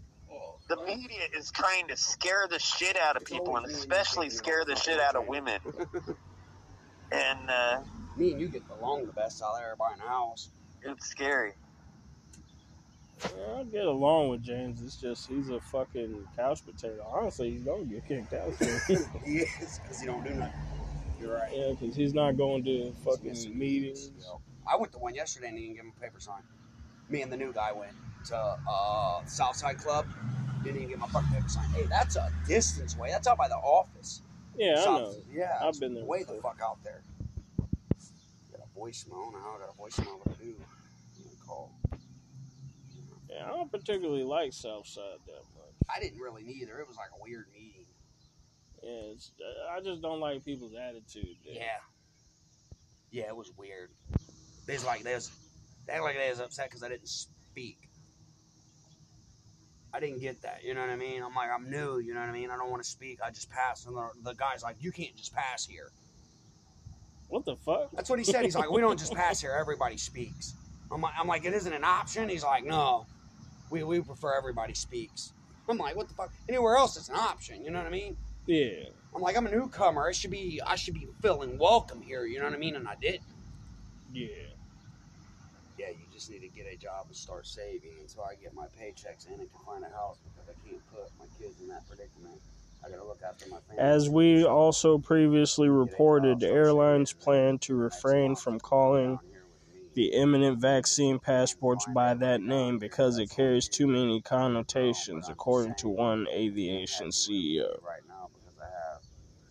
the 0.69 0.77
media 0.85 1.21
is 1.37 1.51
trying 1.51 1.89
to 1.89 1.97
scare 1.97 2.47
the 2.49 2.59
shit 2.59 2.97
out 2.99 3.17
of 3.17 3.25
people, 3.25 3.57
and 3.57 3.67
especially 3.67 4.31
scare 4.31 4.65
the 4.65 4.77
shit 4.77 5.01
out 5.01 5.17
of 5.17 5.27
women. 5.27 5.61
and 7.13 7.51
uh, 7.51 7.81
Me 8.17 8.33
and 8.33 8.41
you 8.41 8.49
get 8.49 8.63
along 8.81 9.07
the 9.07 9.13
best 9.13 9.43
out 9.43 9.55
of 9.55 9.63
everybody 9.63 9.95
in 9.95 10.01
the 10.01 10.09
house. 10.09 10.51
it's 10.83 11.07
scary. 11.07 11.53
Yeah, 13.23 13.61
I 13.61 13.65
get 13.65 13.87
along 13.87 14.29
with 14.31 14.43
James. 14.43 14.83
It's 14.83 14.97
just 15.01 15.29
he's 15.29 15.49
a 15.49 15.61
fucking 15.61 16.27
couch 16.37 16.65
potato. 16.65 17.07
Honestly, 17.11 17.51
he's 17.51 17.65
gonna 17.65 17.85
get 17.85 18.07
kicked 18.07 18.33
out 18.35 18.55
soon. 18.55 19.05
he 19.25 19.39
is, 19.39 19.81
because 19.83 20.01
he 20.01 20.07
don't 20.07 20.23
do 20.25 20.35
nothing. 20.35 20.53
You're 21.21 21.35
right. 21.35 21.51
yeah, 21.55 21.71
because 21.71 21.97
he's 21.97 22.13
not 22.13 22.37
going 22.37 22.63
to 22.65 22.93
fucking 23.05 23.59
meetings. 23.59 24.11
I 24.71 24.77
went 24.77 24.93
to 24.93 24.99
one 24.99 25.15
yesterday 25.15 25.49
and 25.49 25.57
he 25.59 25.65
didn't 25.65 25.77
give 25.77 25.85
him 25.87 25.93
a 25.97 26.01
paper 26.01 26.21
sign. 26.21 26.43
Me 27.09 27.23
and 27.23 27.33
the 27.33 27.37
new 27.37 27.53
guy 27.53 27.73
went 27.73 27.93
to 28.27 28.37
uh, 28.37 29.25
Southside 29.25 29.79
Club. 29.79 30.07
Didn't 30.63 30.77
even 30.77 30.89
give 30.89 30.99
him 30.99 31.05
a 31.05 31.09
fucking 31.09 31.31
paper 31.33 31.49
sign. 31.49 31.69
Hey, 31.71 31.85
that's 31.89 32.17
a 32.17 32.31
distance 32.47 32.97
away. 32.97 33.11
That's 33.11 33.27
out 33.27 33.39
by 33.39 33.49
the 33.49 33.55
office. 33.57 34.21
Yeah, 34.59 34.75
I 34.81 34.85
know. 34.85 35.15
Yeah, 35.33 35.59
I've 35.63 35.79
been 35.81 35.95
there 35.95 36.05
Way 36.05 36.21
the 36.25 36.35
before. 36.35 36.53
fuck 36.53 36.61
out 36.63 36.79
there. 36.85 37.03
Got 38.53 38.61
a 38.61 38.79
voicemail. 38.79 39.13
I 39.13 39.17
don't 39.25 39.33
know 39.33 39.39
how 39.41 39.57
I 39.57 39.59
got 39.61 39.69
a 39.71 39.81
voicemail, 39.81 40.21
I 40.29 40.43
do. 40.43 40.55
I'm 40.55 41.25
gonna 41.25 41.37
call. 41.47 41.71
Yeah, 43.37 43.47
I 43.47 43.49
don't 43.51 43.71
particularly 43.71 44.25
like 44.25 44.53
Southside 44.53 45.19
that 45.27 45.43
much. 45.55 45.75
I 45.95 46.01
didn't 46.01 46.21
really 46.21 46.43
either. 46.43 46.79
It 46.79 46.89
was 46.89 46.97
like 46.97 47.11
a 47.19 47.23
weird 47.23 47.47
meeting. 47.53 47.87
Yeah, 48.83 49.13
it's, 49.13 49.33
uh, 49.41 49.77
I 49.77 49.81
just 49.81 50.01
don't 50.01 50.21
like 50.21 50.45
people's 50.45 50.75
attitude. 50.75 51.37
there. 51.45 51.55
Yeah. 51.55 51.63
Yeah, 53.11 53.29
it 53.29 53.37
was 53.37 53.53
weird. 53.57 53.91
Was 54.69 54.85
like 54.85 55.03
they 55.03 55.15
was 55.15 55.31
they 55.87 55.93
act 55.93 56.03
like 56.03 56.17
they 56.17 56.29
was 56.31 56.41
upset 56.41 56.69
because 56.69 56.83
I 56.83 56.89
didn't 56.89 57.09
speak. 57.09 57.79
I 59.95 60.01
didn't 60.01 60.21
get 60.21 60.43
that. 60.43 60.63
You 60.65 60.75
know 60.75 60.81
what 60.81 60.91
I 60.91 60.97
mean? 60.97 61.23
I'm 61.23 61.35
like 61.35 61.51
I'm 61.51 61.71
new. 61.71 61.99
You 61.99 62.15
know 62.15 62.21
what 62.21 62.29
I 62.29 62.33
mean? 62.33 62.51
I 62.51 62.57
don't 62.57 62.71
want 62.71 62.83
to 62.83 62.89
speak. 62.89 63.21
I 63.25 63.31
just 63.31 63.51
pass, 63.51 63.87
and 63.87 63.97
the, 63.97 64.09
the 64.23 64.35
guy's 64.35 64.63
like, 64.63 64.77
you 64.81 64.93
can't 64.93 65.17
just 65.17 65.35
pass 65.35 65.65
here. 65.65 65.91
What 67.29 67.45
the 67.45 67.57
fuck? 67.57 67.91
That's 67.93 68.11
what 68.11 68.19
he 68.19 68.25
said. 68.25 68.45
He's 68.45 68.57
like, 68.57 68.71
we 68.71 68.81
don't 68.81 68.99
just 68.99 69.15
pass 69.23 69.41
here. 69.41 69.57
Everybody 69.59 69.97
speaks. 69.97 70.55
I'm 70.91 71.01
like, 71.01 71.15
I'm 71.19 71.27
like, 71.27 71.45
it 71.45 71.55
isn't 71.55 71.73
an 71.73 71.85
option. 71.85 72.29
He's 72.29 72.45
like, 72.45 72.65
no, 72.65 73.07
we 73.71 73.83
we 73.83 74.01
prefer 74.01 74.37
everybody 74.37 74.75
speaks. 74.75 75.33
I'm 75.69 75.79
like, 75.79 75.97
what 75.97 76.09
the 76.09 76.15
fuck? 76.15 76.33
Anywhere 76.49 76.77
else, 76.77 76.97
it's 76.97 77.09
an 77.09 77.17
option. 77.17 77.65
You 77.65 77.71
know 77.71 77.79
what 77.79 77.89
I 77.89 77.91
mean? 77.91 78.17
Yeah. 78.47 78.85
I'm 79.15 79.23
like, 79.23 79.37
I'm 79.37 79.47
a 79.47 79.51
newcomer. 79.51 80.09
I 80.09 80.13
should 80.13 80.31
be 80.31 80.61
I 80.65 80.77
should 80.77 80.95
be 80.95 81.09
feeling 81.21 81.59
welcome 81.59 82.01
here. 82.01 82.25
You 82.27 82.39
know 82.39 82.45
what 82.45 82.55
I 82.55 82.59
mean? 82.59 82.77
And 82.77 82.87
I 82.87 82.95
didn't. 83.01 83.23
Yeah. 84.13 84.27
yeah, 85.77 85.89
you 85.91 86.07
just 86.13 86.31
need 86.31 86.41
to 86.41 86.49
get 86.49 86.67
a 86.73 86.77
job 86.77 87.07
and 87.09 87.17
start 87.17 87.47
saving 87.47 87.99
until 88.01 88.23
I 88.23 88.35
get 88.41 88.55
my 88.55 88.67
paychecks 88.67 89.27
in 89.27 89.41
and 89.41 89.51
can 89.51 89.61
find 89.67 89.85
a 89.85 89.95
house 89.95 90.19
because 90.23 90.49
I 90.49 90.55
can't 90.67 90.81
put 90.87 91.11
my 91.19 91.27
kids 91.39 91.61
in 91.61 91.69
that 91.69 91.87
predicament. 91.89 92.41
I 92.85 92.91
gotta 92.91 93.05
look 93.05 93.21
after 93.29 93.47
my 93.51 93.59
family. 93.69 93.83
As 93.83 94.09
we 94.09 94.45
also 94.45 94.99
previously 94.99 95.69
reported, 95.69 96.43
airlines 96.45 97.13
plan 97.13 97.59
to 97.61 97.75
refrain 97.75 98.37
from 98.37 98.61
calling 98.61 99.19
the 99.97 100.13
imminent 100.13 100.61
vaccine 100.61 101.19
passports 101.19 101.87
by 101.95 102.13
that 102.15 102.43
name 102.43 102.79
because 102.79 103.19
it 103.19 103.31
carries 103.31 103.67
too 103.67 103.87
many 103.87 104.21
connotations, 104.21 105.29
according 105.31 105.75
to 105.77 105.89
one 105.89 106.27
aviation 106.31 107.09
CEO. 107.09 107.83
Right 107.83 108.03
now 108.07 108.29
because 108.35 108.59
I 108.61 108.67
have 108.67 109.03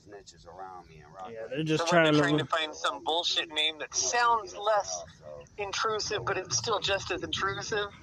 snitches 0.07 0.47
around 0.47 0.88
me 0.88 1.01
and 1.03 1.11
rock. 1.13 1.31
Yeah, 1.34 1.47
they're 1.49 1.63
just 1.63 1.85
So 1.85 1.89
trying 1.89 2.13
they're 2.13 2.22
trying 2.22 2.38
to. 2.38 2.43
to 2.43 2.49
find 2.49 2.76
some 2.76 3.03
bullshit 3.03 3.49
name 3.49 3.80
that 3.80 3.95
sounds 3.95 4.55
less 4.55 5.03
intrusive, 5.57 6.23
but 6.26 6.38
it's 6.38 6.55
still 6.57 6.80
just 6.80 7.11
as 7.11 7.23
intrusive. 7.23 7.88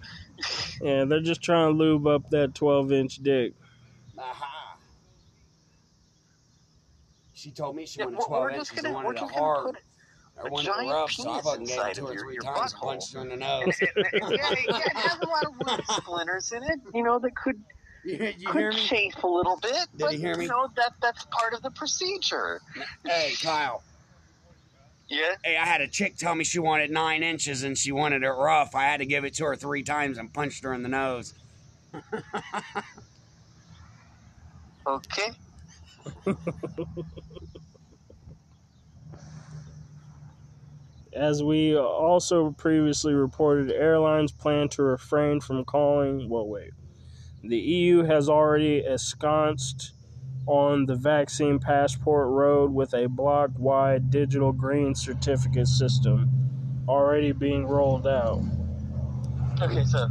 Yeah, 0.80 1.04
they're 1.04 1.20
just 1.20 1.42
trying 1.42 1.72
to 1.72 1.78
lube 1.78 2.08
up 2.08 2.28
that 2.30 2.56
12 2.56 2.90
inch 2.90 3.16
dick. 3.18 3.52
Aha. 4.18 4.76
She 7.34 7.52
told 7.52 7.76
me 7.76 7.86
she 7.86 8.00
Yeah, 8.00 8.06
wanted 8.06 8.18
we're, 8.20 8.26
12 8.26 8.42
we're 8.42 8.50
inches 8.50 8.68
just 8.70 8.84
and 8.84 8.94
gonna 8.94 8.96
we're 8.96 9.04
wanted 9.14 9.20
just 9.20 9.34
gonna 9.34 9.46
hard. 9.46 9.66
put 9.66 9.76
I 10.38 10.46
a 10.46 10.50
wanted 10.50 10.68
it 10.68 10.72
giant 10.74 10.90
rough, 10.92 11.10
so 11.12 11.22
I 11.22 11.26
penis 11.26 11.44
fucking 11.44 11.60
inside 11.62 11.98
of 11.98 12.14
your- 12.14 12.32
your 12.32 12.42
times 12.42 12.72
and 12.72 12.80
butthole. 12.80 12.86
punched 12.86 13.12
her 13.14 13.20
in 13.20 13.28
the 13.28 13.36
nose. 13.48 13.80
it, 13.80 13.90
it, 13.96 14.08
yeah, 14.14 14.28
yeah, 14.30 14.78
it 14.86 14.96
has 14.96 15.18
a 15.20 15.26
lot 15.26 15.44
of 15.46 15.52
wood 15.58 15.84
splinters 16.02 16.52
in 16.52 16.62
it, 16.62 16.80
you 16.94 17.02
know, 17.02 17.18
that 17.18 17.34
could 17.36 17.60
you, 18.04 18.32
you 18.38 18.48
could 18.48 18.60
hear 18.60 18.72
me? 18.72 18.76
chafe 18.86 19.22
a 19.22 19.26
little 19.26 19.58
bit. 19.62 19.72
Did 19.72 19.98
but, 19.98 20.12
he 20.12 20.18
hear 20.18 20.36
me? 20.36 20.44
You 20.44 20.50
know, 20.50 20.68
that 20.76 20.92
that's 21.00 21.24
part 21.26 21.54
of 21.54 21.62
the 21.62 21.70
procedure. 21.70 22.60
Hey, 23.04 23.34
Kyle. 23.42 23.82
Yeah. 25.08 25.34
Hey, 25.44 25.56
I 25.58 25.66
had 25.66 25.80
a 25.82 25.86
chick 25.88 26.16
tell 26.16 26.34
me 26.34 26.42
she 26.42 26.58
wanted 26.58 26.90
nine 26.90 27.22
inches 27.22 27.62
and 27.62 27.76
she 27.76 27.92
wanted 27.92 28.22
it 28.22 28.30
rough. 28.30 28.74
I 28.74 28.84
had 28.84 28.96
to 28.98 29.06
give 29.06 29.24
it 29.24 29.34
to 29.34 29.44
her 29.44 29.54
three 29.56 29.82
times 29.82 30.16
and 30.16 30.32
punched 30.32 30.64
her 30.64 30.72
in 30.72 30.82
the 30.82 30.88
nose. 30.88 31.34
Okay. 34.86 35.30
As 41.14 41.42
we 41.42 41.76
also 41.76 42.52
previously 42.52 43.12
reported, 43.12 43.70
airlines 43.70 44.32
plan 44.32 44.68
to 44.70 44.82
refrain 44.82 45.40
from 45.40 45.64
calling. 45.64 46.28
Well, 46.28 46.48
wait. 46.48 46.70
The 47.42 47.58
EU 47.58 48.04
has 48.04 48.28
already 48.28 48.84
ensconced 48.84 49.92
on 50.46 50.86
the 50.86 50.94
vaccine 50.94 51.58
passport 51.58 52.28
road 52.28 52.72
with 52.72 52.94
a 52.94 53.08
block 53.08 53.50
wide 53.58 54.10
digital 54.10 54.52
green 54.52 54.94
certificate 54.94 55.68
system 55.68 56.30
already 56.88 57.32
being 57.32 57.66
rolled 57.66 58.06
out. 58.06 58.42
Okay, 59.60 59.84
so 59.84 60.08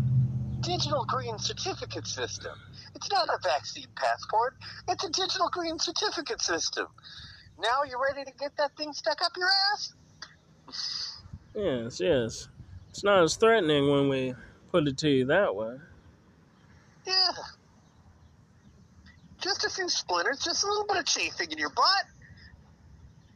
digital 0.61 1.03
green 1.05 1.37
certificate 1.37 2.07
system. 2.07 2.53
It's 2.95 3.11
not 3.11 3.27
a 3.27 3.39
vaccine 3.43 3.87
passport. 3.95 4.55
It's 4.87 5.03
a 5.03 5.09
digital 5.09 5.49
green 5.49 5.79
certificate 5.79 6.41
system. 6.41 6.87
Now 7.59 7.83
you're 7.87 8.01
ready 8.01 8.23
to 8.23 8.37
get 8.37 8.55
that 8.57 8.75
thing 8.77 8.93
stuck 8.93 9.21
up 9.21 9.31
your 9.35 9.49
ass? 9.73 9.93
Yes, 11.55 11.99
yes. 11.99 12.47
It's 12.89 13.03
not 13.03 13.23
as 13.23 13.35
threatening 13.35 13.89
when 13.89 14.09
we 14.09 14.33
put 14.71 14.87
it 14.87 14.97
to 14.99 15.09
you 15.09 15.25
that 15.25 15.55
way. 15.55 15.77
Yeah. 17.05 17.31
Just 19.39 19.65
a 19.65 19.69
few 19.69 19.89
splinters, 19.89 20.39
just 20.39 20.63
a 20.63 20.67
little 20.67 20.85
bit 20.85 20.97
of 20.97 21.05
chafing 21.05 21.51
in 21.51 21.57
your 21.57 21.69
butt. 21.69 22.05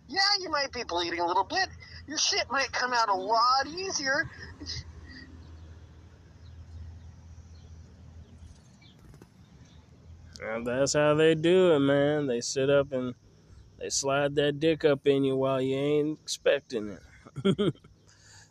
Yeah, 0.08 0.20
you 0.40 0.50
might 0.50 0.72
be 0.72 0.84
bleeding 0.84 1.20
a 1.20 1.26
little 1.26 1.44
bit. 1.44 1.68
Your 2.08 2.18
shit 2.18 2.46
might 2.52 2.72
come 2.72 2.94
out 2.94 3.10
a 3.10 3.14
lot 3.14 3.68
easier. 3.68 4.30
And 10.44 10.68
that's 10.68 10.94
how 10.94 11.16
they 11.16 11.34
do 11.34 11.74
it, 11.74 11.80
man. 11.80 12.28
They 12.28 12.42
sit 12.42 12.70
up 12.70 12.92
and 12.92 13.16
they 13.80 13.90
slide 13.90 14.36
that 14.36 14.60
dick 14.60 14.86
up 14.86 15.08
in 15.08 15.24
you 15.24 15.36
while 15.36 15.62
you 15.62 15.76
ain't 15.76 16.20
expecting 16.22 16.90
it. 16.90 17.02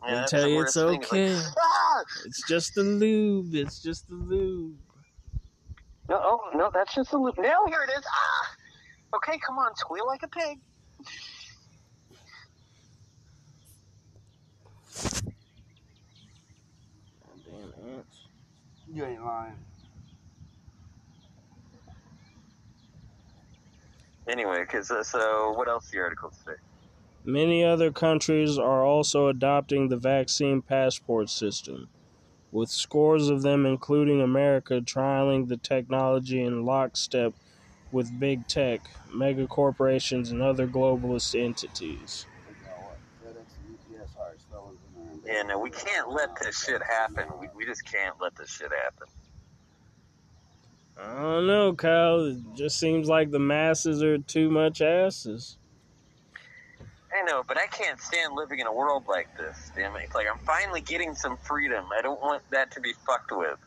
Yeah, 0.07 0.21
They 0.21 0.25
tell 0.27 0.47
you 0.47 0.61
it's 0.61 0.73
thing. 0.73 1.01
It's 1.01 1.11
like, 1.11 1.19
okay. 1.21 1.41
ah! 1.59 2.03
It's 2.25 2.47
just 2.47 2.75
the 2.75 2.83
lube. 2.83 3.55
It's 3.55 3.81
just 3.81 4.07
the 4.07 4.15
lube. 4.15 4.75
No, 6.07 6.21
oh, 6.21 6.39
no, 6.53 6.69
that's 6.71 6.93
just 6.93 7.11
the 7.11 7.17
lube. 7.17 7.37
Now 7.39 7.65
here 7.67 7.81
it 7.87 7.97
is. 7.97 8.05
Ah! 8.07 8.55
Okay, 9.15 9.39
come 9.39 9.57
on, 9.57 9.75
squeal 9.75 10.05
like 10.05 10.21
a 10.23 10.27
pig. 10.27 10.59
Damn 17.45 17.95
ants. 17.95 18.27
You 18.93 19.05
ain't 19.05 19.25
lying. 19.25 19.53
Anyway, 24.27 24.61
because 24.61 24.91
uh, 24.91 25.03
so 25.03 25.53
what 25.55 25.67
else 25.67 25.89
the 25.89 25.99
article 25.99 26.31
say? 26.45 26.53
Many 27.27 27.63
other 27.63 27.91
countries 27.91 28.59
are 28.59 28.85
also 28.85 29.29
adopting 29.29 29.89
the 29.89 29.97
vaccine 29.97 30.61
passport 30.61 31.27
system, 31.31 31.89
with 32.51 32.69
scores 32.69 33.29
of 33.29 33.41
them, 33.41 33.65
including 33.65 34.21
America, 34.21 34.79
trialing 34.79 35.47
the 35.47 35.57
technology 35.57 36.43
in 36.43 36.65
lockstep 36.65 37.33
with 37.91 38.19
big 38.19 38.47
tech, 38.47 38.81
mega 39.11 39.47
corporations, 39.47 40.29
and 40.29 40.43
other 40.43 40.67
globalist 40.67 41.33
entities. 41.33 42.27
And 45.27 45.59
we 45.59 45.71
can't 45.71 46.11
let 46.11 46.39
this 46.39 46.63
shit 46.63 46.83
happen. 46.83 47.25
We, 47.41 47.47
we 47.55 47.65
just 47.65 47.83
can't 47.91 48.15
let 48.21 48.35
this 48.35 48.51
shit 48.51 48.69
happen. 48.83 49.07
I 51.01 51.21
don't 51.21 51.47
know, 51.47 51.73
Kyle. 51.73 52.25
It 52.25 52.37
just 52.53 52.79
seems 52.79 53.07
like 53.07 53.31
the 53.31 53.39
masses 53.39 54.03
are 54.03 54.19
too 54.19 54.51
much 54.51 54.81
asses. 54.81 55.57
I 57.15 57.21
know, 57.21 57.43
but 57.47 57.57
I 57.57 57.67
can't 57.67 57.99
stand 58.01 58.33
living 58.35 58.59
in 58.59 58.67
a 58.67 58.73
world 58.73 59.05
like 59.07 59.29
this. 59.37 59.71
Damn 59.75 59.95
it! 59.95 60.09
Like 60.13 60.27
I'm 60.31 60.39
finally 60.39 60.81
getting 60.81 61.15
some 61.15 61.37
freedom. 61.37 61.85
I 61.97 62.01
don't 62.01 62.21
want 62.21 62.43
that 62.51 62.71
to 62.71 62.81
be 62.81 62.93
fucked 63.05 63.31
with. 63.31 63.57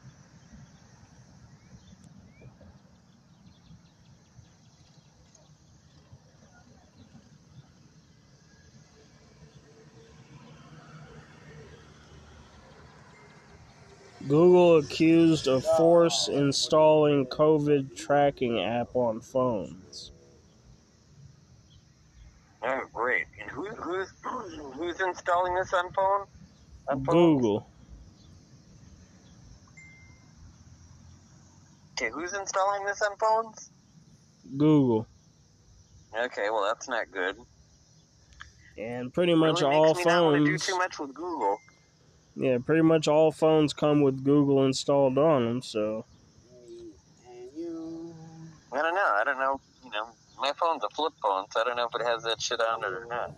Google 14.27 14.77
accused 14.77 15.49
of 15.49 15.65
force 15.79 16.29
installing 16.29 17.27
COVID 17.27 17.97
tracking 17.97 18.61
app 18.61 18.95
on 18.95 19.23
phones. 19.23 20.13
Oh, 22.63 22.81
great! 22.93 23.25
And 23.41 23.51
who, 23.51 23.67
who 23.69 24.01
installing 25.01 25.55
this 25.55 25.73
on 25.73 25.93
phone? 25.93 26.27
On 26.89 27.05
phone? 27.05 27.15
Google. 27.15 27.69
Okay, 31.93 32.11
who's 32.11 32.33
installing 32.33 32.85
this 32.85 33.03
on 33.03 33.17
phones? 33.17 33.71
Google. 34.57 35.07
Okay, 36.17 36.49
well 36.51 36.63
that's 36.63 36.89
not 36.89 37.11
good. 37.11 37.37
And 38.79 39.13
pretty 39.13 39.35
much 39.35 39.61
really 39.61 39.75
all 39.75 39.95
makes 39.95 39.99
me 39.99 40.05
not 40.05 40.25
want 40.25 40.37
to 40.37 40.45
do 40.45 40.51
phones. 40.53 40.67
too 40.67 40.79
much 40.79 40.99
with 40.99 41.15
Google. 41.15 41.59
Yeah, 42.37 42.59
pretty 42.65 42.83
much 42.83 43.09
all 43.09 43.33
phones 43.33 43.73
come 43.73 44.01
with 44.03 44.23
Google 44.25 44.65
installed 44.65 45.19
on 45.19 45.45
them. 45.45 45.63
So 45.63 46.05
I 48.73 48.83
don't 48.83 48.95
know. 48.95 49.15
I 49.17 49.23
don't 49.25 49.39
know. 49.39 49.61
You 50.39 50.45
know, 50.45 50.49
my 50.49 50.53
phone's 50.59 50.85
a 50.85 50.89
flip 50.91 51.13
phone, 51.23 51.47
so 51.51 51.61
I 51.61 51.65
don't 51.65 51.77
know 51.77 51.89
if 51.93 52.01
it 52.01 52.07
has 52.07 52.23
that 52.25 52.41
shit 52.41 52.61
on 52.61 52.85
it 52.85 52.93
or 52.93 53.07
not. 53.07 53.35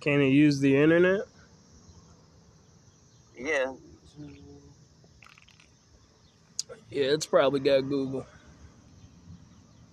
Can 0.00 0.20
it 0.22 0.28
use 0.28 0.60
the 0.60 0.76
internet? 0.76 1.20
Yeah, 3.38 3.72
Yeah, 6.90 7.04
it's 7.04 7.26
probably 7.26 7.60
got 7.60 7.82
Google. 7.82 8.26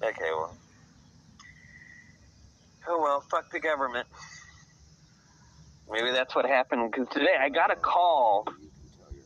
Okay, 0.01 0.31
well. 0.31 0.55
Oh 2.87 3.01
well, 3.01 3.21
fuck 3.21 3.51
the 3.51 3.59
government. 3.59 4.07
Maybe 5.91 6.11
that's 6.11 6.35
what 6.35 6.45
happened 6.45 6.91
because 6.91 7.07
today 7.09 7.35
I 7.39 7.49
got 7.49 7.71
a 7.71 7.75
call 7.75 8.47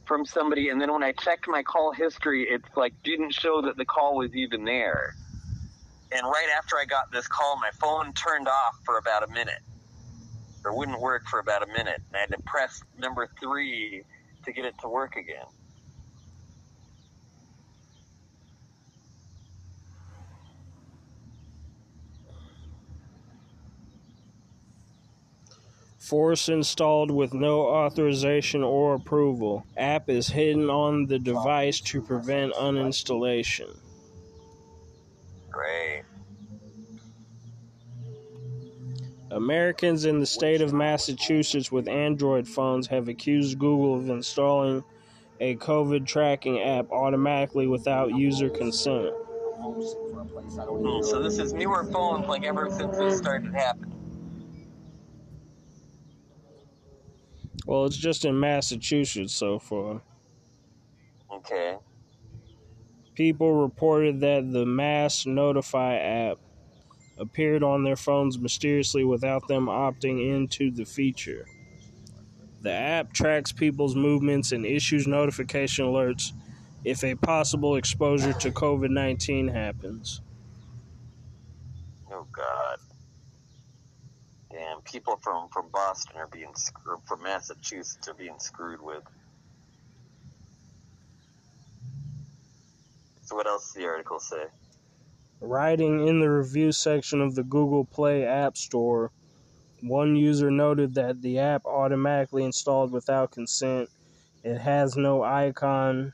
from 0.06 0.26
somebody, 0.26 0.70
and 0.70 0.82
then 0.82 0.92
when 0.92 1.04
I 1.04 1.14
checked 1.14 1.48
my 1.48 1.64
call 1.64 1.94
history, 1.94 2.48
it's 2.50 2.68
like 2.76 2.94
didn't 3.04 3.34
show 3.34 3.62
that 3.64 3.78
the 3.78 3.86
call 3.86 4.18
was 4.18 4.36
even 4.36 4.66
there. 4.66 5.16
And 6.12 6.24
right 6.26 6.50
after 6.58 6.78
I 6.78 6.86
got 6.86 7.12
this 7.12 7.28
call, 7.28 7.58
my 7.58 7.72
phone 7.80 8.14
turned 8.14 8.48
off 8.48 8.76
for 8.84 8.98
about 8.98 9.24
a 9.24 9.28
minute, 9.28 9.62
or 10.66 10.76
wouldn't 10.76 11.00
work 11.00 11.26
for 11.28 11.40
about 11.40 11.64
a 11.64 11.68
minute, 11.68 12.02
and 12.08 12.16
I 12.16 12.20
had 12.20 12.32
to 12.32 12.42
press 12.46 12.84
number 12.98 13.30
three 13.40 14.04
to 14.44 14.52
get 14.52 14.66
it 14.66 14.76
to 14.82 14.90
work 14.90 15.16
again. 15.16 15.46
Force 25.98 26.50
installed 26.50 27.10
with 27.10 27.34
no 27.34 27.62
authorization 27.62 28.64
or 28.64 28.96
approval. 28.96 29.66
App 29.78 30.10
is 30.10 30.28
hidden 30.28 30.70
on 30.70 31.06
the 31.06 31.20
device 31.20 31.80
to 31.80 32.02
prevent 32.02 32.54
uninstallation. 32.56 33.78
Great. 35.52 36.04
Americans 39.32 40.06
in 40.06 40.20
the 40.20 40.26
state 40.26 40.62
of 40.62 40.74
Massachusetts 40.74 41.72
with 41.72 41.88
Android 41.88 42.48
phones 42.48 42.88
have 42.88 43.08
accused 43.08 43.60
Google 43.60 43.96
of 43.96 44.10
installing 44.10 44.84
a 45.40 45.56
COVID 45.56 46.06
tracking 46.06 46.62
app 46.62 46.92
automatically 46.92 47.66
without 47.68 48.14
user 48.14 48.50
consent. 48.50 49.14
homesick 49.58 49.98
for 50.12 50.22
a 50.22 50.26
place 50.26 50.58
I 50.58 50.66
don't 50.66 50.84
Hmm. 50.84 51.04
So 51.04 51.22
this 51.22 51.40
is 51.40 51.54
newer 51.54 51.84
phones, 51.86 52.28
like 52.28 52.44
ever 52.44 52.70
since 52.70 52.98
this 52.98 53.18
started 53.18 53.54
happening. 53.54 53.92
Well, 57.66 57.86
it's 57.86 57.98
just 57.98 58.26
in 58.26 58.40
Massachusetts 58.40 59.34
so 59.34 59.60
far. 59.60 60.02
Okay. 61.32 61.78
People 63.22 63.54
reported 63.54 64.22
that 64.22 64.52
the 64.52 64.66
Mass 64.66 65.28
Notify 65.28 65.94
app 65.94 66.40
appeared 67.20 67.62
on 67.62 67.84
their 67.84 67.96
phones 67.96 68.40
mysteriously 68.40 69.04
without 69.04 69.48
them 69.48 69.68
opting 69.68 70.28
into 70.34 70.72
the 70.72 70.86
feature. 70.86 71.46
The 72.64 72.72
app 72.72 73.14
tracks 73.14 73.52
people's 73.52 73.96
movements 73.96 74.54
and 74.54 74.66
issues 74.66 75.06
notification 75.06 75.86
alerts 75.86 76.32
if 76.84 77.04
a 77.04 77.14
possible 77.14 77.76
exposure 77.76 78.34
to 78.34 78.50
COVID 78.50 78.90
19 78.90 79.50
happens. 79.50 80.22
Oh 82.12 82.26
God. 82.32 82.80
Damn, 84.52 84.82
people 84.82 85.20
from 85.22 85.48
from 85.50 85.70
Boston 85.72 86.18
are 86.18 86.26
being 86.26 86.56
screwed. 86.56 87.02
From 87.08 87.22
Massachusetts 87.22 88.08
are 88.08 88.16
being 88.16 88.40
screwed 88.40 88.82
with. 88.82 89.04
So 93.32 93.38
what 93.38 93.48
else 93.48 93.68
does 93.68 93.82
the 93.82 93.88
article 93.88 94.20
say? 94.20 94.44
Writing 95.40 96.06
in 96.06 96.20
the 96.20 96.30
review 96.30 96.74
section 96.74 97.22
of 97.22 97.34
the 97.34 97.44
Google 97.44 97.86
Play 97.86 98.26
App 98.26 98.58
Store, 98.58 99.14
one 99.80 100.18
user 100.18 100.52
noted 100.52 100.96
that 100.96 101.22
the 101.22 101.40
app 101.40 101.64
automatically 101.64 102.44
installed 102.44 102.92
without 102.92 103.32
consent. 103.32 103.88
It 104.44 104.58
has 104.58 104.98
no 104.98 105.24
icon, 105.24 106.12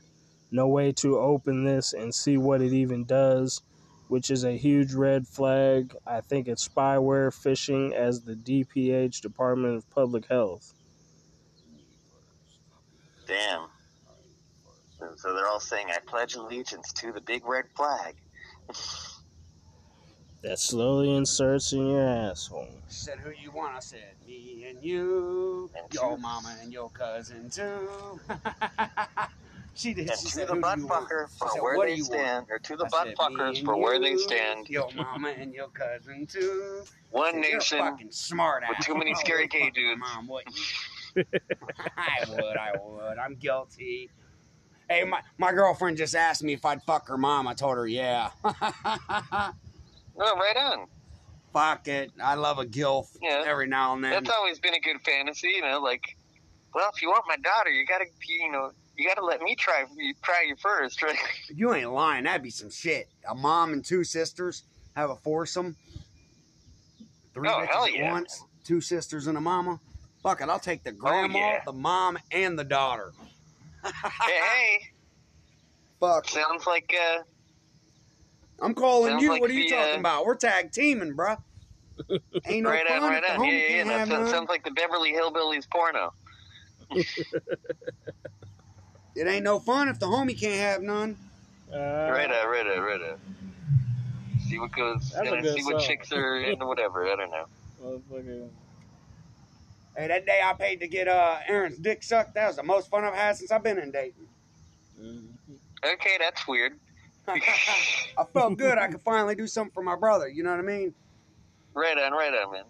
no 0.52 0.68
way 0.68 0.92
to 0.92 1.18
open 1.18 1.64
this 1.64 1.92
and 1.92 2.14
see 2.14 2.38
what 2.38 2.62
it 2.62 2.72
even 2.72 3.04
does, 3.04 3.62
which 4.06 4.30
is 4.30 4.44
a 4.44 4.56
huge 4.56 4.94
red 4.94 5.26
flag. 5.26 5.96
I 6.06 6.20
think 6.20 6.46
it's 6.46 6.68
spyware 6.68 7.34
phishing 7.34 7.94
as 7.94 8.22
the 8.22 8.36
DPH 8.36 9.22
Department 9.22 9.74
of 9.74 9.90
Public 9.90 10.26
Health. 10.28 10.72
Damn. 13.26 13.70
And 15.18 15.32
so 15.32 15.34
they're 15.36 15.48
all 15.48 15.58
saying, 15.60 15.88
"I 15.90 15.98
pledge 16.06 16.34
allegiance 16.36 16.92
to 16.94 17.10
the 17.12 17.20
big 17.20 17.44
red 17.44 17.64
flag." 17.76 18.14
That 20.42 20.60
slowly 20.60 21.12
inserts 21.12 21.72
in 21.72 21.88
your 21.88 22.06
asshole. 22.06 22.68
Said 22.86 23.18
who 23.18 23.30
you 23.30 23.50
want. 23.50 23.74
I 23.74 23.80
said 23.80 24.14
me 24.24 24.66
and 24.68 24.82
you, 24.84 25.70
And 25.76 25.92
your 25.92 26.14
two. 26.16 26.22
mama 26.22 26.56
and 26.62 26.72
your 26.72 26.88
cousin 26.90 27.50
too. 27.50 28.20
she 29.74 29.92
did. 29.94 30.08
And 30.08 30.18
she 30.18 30.26
to 30.26 30.32
said, 30.32 30.48
the 30.48 30.54
who 30.54 30.60
butt 30.60 30.78
fucker 30.78 31.28
for 31.36 31.48
said, 31.48 31.60
where 31.62 31.84
they 31.84 31.94
you 31.94 32.04
want? 32.04 32.12
stand, 32.12 32.46
or 32.50 32.58
to 32.60 32.76
the 32.76 32.84
I 32.84 32.88
butt 32.88 33.06
said, 33.08 33.16
fuckers 33.16 33.54
me 33.54 33.64
for 33.64 33.74
and 33.74 33.82
where 33.82 33.98
they 33.98 34.16
stand. 34.16 34.68
Your 34.68 34.88
mama 34.94 35.34
and 35.36 35.52
your 35.52 35.68
cousin 35.70 36.26
too. 36.28 36.84
One 37.10 37.32
Said, 37.42 37.52
nation. 37.54 37.78
fucking 37.78 38.12
smart 38.12 38.62
with 38.68 38.78
ass. 38.78 38.86
too 38.86 38.94
many 38.94 39.14
scary 39.16 39.42
would 39.44 39.50
gay 39.50 39.70
dudes. 39.70 39.98
Mom, 39.98 40.28
wouldn't 40.28 40.54
you? 41.16 41.24
I 41.96 42.24
would. 42.28 42.56
I 42.56 42.70
would. 42.80 43.18
I'm 43.18 43.34
guilty. 43.34 44.10
Hey, 44.88 45.04
my, 45.04 45.20
my 45.36 45.52
girlfriend 45.52 45.96
just 45.98 46.14
asked 46.14 46.42
me 46.42 46.54
if 46.54 46.64
I'd 46.64 46.82
fuck 46.84 47.08
her 47.08 47.18
mom. 47.18 47.46
I 47.46 47.54
told 47.54 47.76
her, 47.76 47.86
yeah. 47.86 48.30
Oh, 48.44 48.52
right 50.16 50.56
on. 50.56 50.86
Fuck 51.52 51.88
it. 51.88 52.10
I 52.22 52.34
love 52.34 52.58
a 52.58 52.64
gilf 52.64 53.06
Yeah. 53.22 53.44
every 53.46 53.66
now 53.66 53.94
and 53.94 54.02
then. 54.02 54.10
That's 54.12 54.30
always 54.36 54.58
been 54.58 54.74
a 54.74 54.80
good 54.80 55.00
fantasy, 55.04 55.48
you 55.56 55.62
know. 55.62 55.78
Like, 55.80 56.16
well, 56.74 56.90
if 56.94 57.00
you 57.02 57.08
want 57.08 57.24
my 57.28 57.36
daughter, 57.36 57.70
you 57.70 57.86
gotta, 57.86 58.06
you 58.28 58.50
know, 58.50 58.70
you 58.96 59.06
gotta 59.08 59.24
let 59.24 59.40
me 59.42 59.54
try, 59.54 59.84
you 59.96 60.14
try 60.22 60.44
you 60.48 60.56
first, 60.56 61.02
right? 61.04 61.16
You 61.54 61.72
ain't 61.74 61.92
lying. 61.92 62.24
That'd 62.24 62.42
be 62.42 62.50
some 62.50 62.70
shit. 62.70 63.08
A 63.28 63.34
mom 63.34 63.72
and 63.72 63.84
two 63.84 64.04
sisters 64.04 64.64
have 64.96 65.10
a 65.10 65.16
foursome. 65.16 65.76
Three 67.34 67.48
Oh, 67.48 67.64
hell 67.70 67.88
yeah. 67.88 68.10
once. 68.12 68.42
Two 68.64 68.80
sisters 68.80 69.26
and 69.28 69.38
a 69.38 69.40
mama. 69.40 69.80
Fuck 70.22 70.40
it. 70.40 70.48
I'll 70.48 70.58
take 70.58 70.82
the 70.82 70.90
oh, 70.90 70.94
grandma, 70.94 71.38
Oh, 71.38 71.40
yeah. 71.40 71.60
the 71.64 71.72
mom, 71.72 72.18
and 72.32 72.58
the 72.58 72.64
daughter. 72.64 73.12
Hey, 73.92 74.32
hey, 74.40 74.78
Fuck. 76.00 76.28
sounds 76.28 76.66
like, 76.66 76.94
uh, 76.98 77.22
I'm 78.60 78.74
calling 78.74 79.18
you. 79.18 79.30
like 79.30 79.40
what 79.40 79.50
are 79.50 79.54
you 79.54 79.68
the, 79.68 79.76
talking 79.76 79.96
uh, 79.96 80.00
about? 80.00 80.24
We're 80.26 80.36
tag 80.36 80.72
teaming, 80.72 81.16
bruh. 81.16 81.38
Ain't 82.46 82.62
no 82.62 82.70
right 82.70 82.86
fun 82.86 83.02
on, 83.02 83.12
if 83.12 83.22
right 83.22 83.22
the 83.26 83.34
on. 83.34 83.44
Yeah, 83.44 83.50
homie 83.50 83.52
yeah, 83.52 83.58
yeah. 83.58 83.68
can't 83.68 83.88
That 83.88 83.98
have 83.98 84.08
sounds, 84.08 84.24
none. 84.26 84.34
sounds 84.34 84.48
like 84.48 84.64
the 84.64 84.70
Beverly 84.70 85.12
Hillbillies 85.12 85.68
porno. 85.70 86.12
It 89.18 89.26
ain't 89.26 89.42
no 89.42 89.58
fun 89.58 89.88
if 89.88 89.98
the 89.98 90.06
homie 90.06 90.38
can't 90.38 90.54
have 90.54 90.80
none. 90.80 91.16
Uh, 91.72 91.76
right 91.76 92.30
on, 92.30 92.48
right 92.48 92.66
on, 92.68 92.80
right 92.80 93.00
on. 93.02 93.18
See 94.48 94.60
what 94.60 94.70
goes, 94.70 95.10
That's 95.10 95.28
a 95.28 95.34
and 95.34 95.42
good 95.42 95.56
see 95.56 95.64
what 95.64 95.82
chicks 95.82 96.12
are 96.12 96.36
into 96.38 96.64
whatever. 96.64 97.04
I 97.04 97.16
don't 97.16 97.30
know. 97.32 97.46
Motherfucker. 97.82 98.48
Hey, 99.98 100.06
that 100.06 100.26
day 100.26 100.40
I 100.44 100.52
paid 100.52 100.78
to 100.78 100.86
get 100.86 101.08
uh, 101.08 101.38
Aaron's 101.48 101.76
dick 101.76 102.04
sucked, 102.04 102.34
that 102.34 102.46
was 102.46 102.54
the 102.54 102.62
most 102.62 102.88
fun 102.88 103.02
I've 103.02 103.14
had 103.14 103.36
since 103.36 103.50
I've 103.50 103.64
been 103.64 103.80
in 103.80 103.90
Dayton. 103.90 104.28
Okay, 105.84 106.16
that's 106.20 106.46
weird. 106.46 106.74
I 107.28 108.24
felt 108.32 108.56
good. 108.56 108.78
I 108.78 108.86
could 108.86 109.02
finally 109.02 109.34
do 109.34 109.48
something 109.48 109.72
for 109.72 109.82
my 109.82 109.96
brother. 109.96 110.28
You 110.28 110.44
know 110.44 110.50
what 110.50 110.60
I 110.60 110.62
mean? 110.62 110.94
right 111.74 111.98
on, 111.98 112.12
right 112.12 112.32
on, 112.32 112.52
man. 112.52 112.64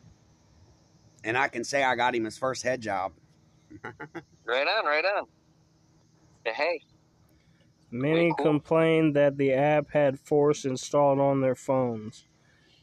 And 1.23 1.37
I 1.37 1.49
can 1.49 1.65
say 1.65 1.85
I 1.85 1.97
got 1.97 2.15
him 2.15 2.25
his 2.25 2.39
first 2.39 2.63
head 2.63 2.81
job. 2.81 3.13
Right 4.47 4.67
on, 4.67 4.87
right 4.87 5.05
on. 5.05 5.27
Yeah, 6.47 6.55
Hey, 6.55 6.81
Many 7.91 8.33
Cool. 8.35 8.47
complained 8.47 9.15
that 9.15 9.37
the 9.37 9.53
app 9.53 9.91
had 9.91 10.19
Force 10.19 10.65
installed 10.65 11.21
on 11.21 11.43
their 11.43 11.55
phones. 11.55 12.25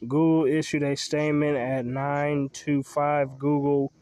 Google 0.00 0.46
issued 0.46 0.84
a 0.84 0.94
statement 0.94 1.56
at 1.56 1.84
925 1.84 3.36
Google, 3.36 3.92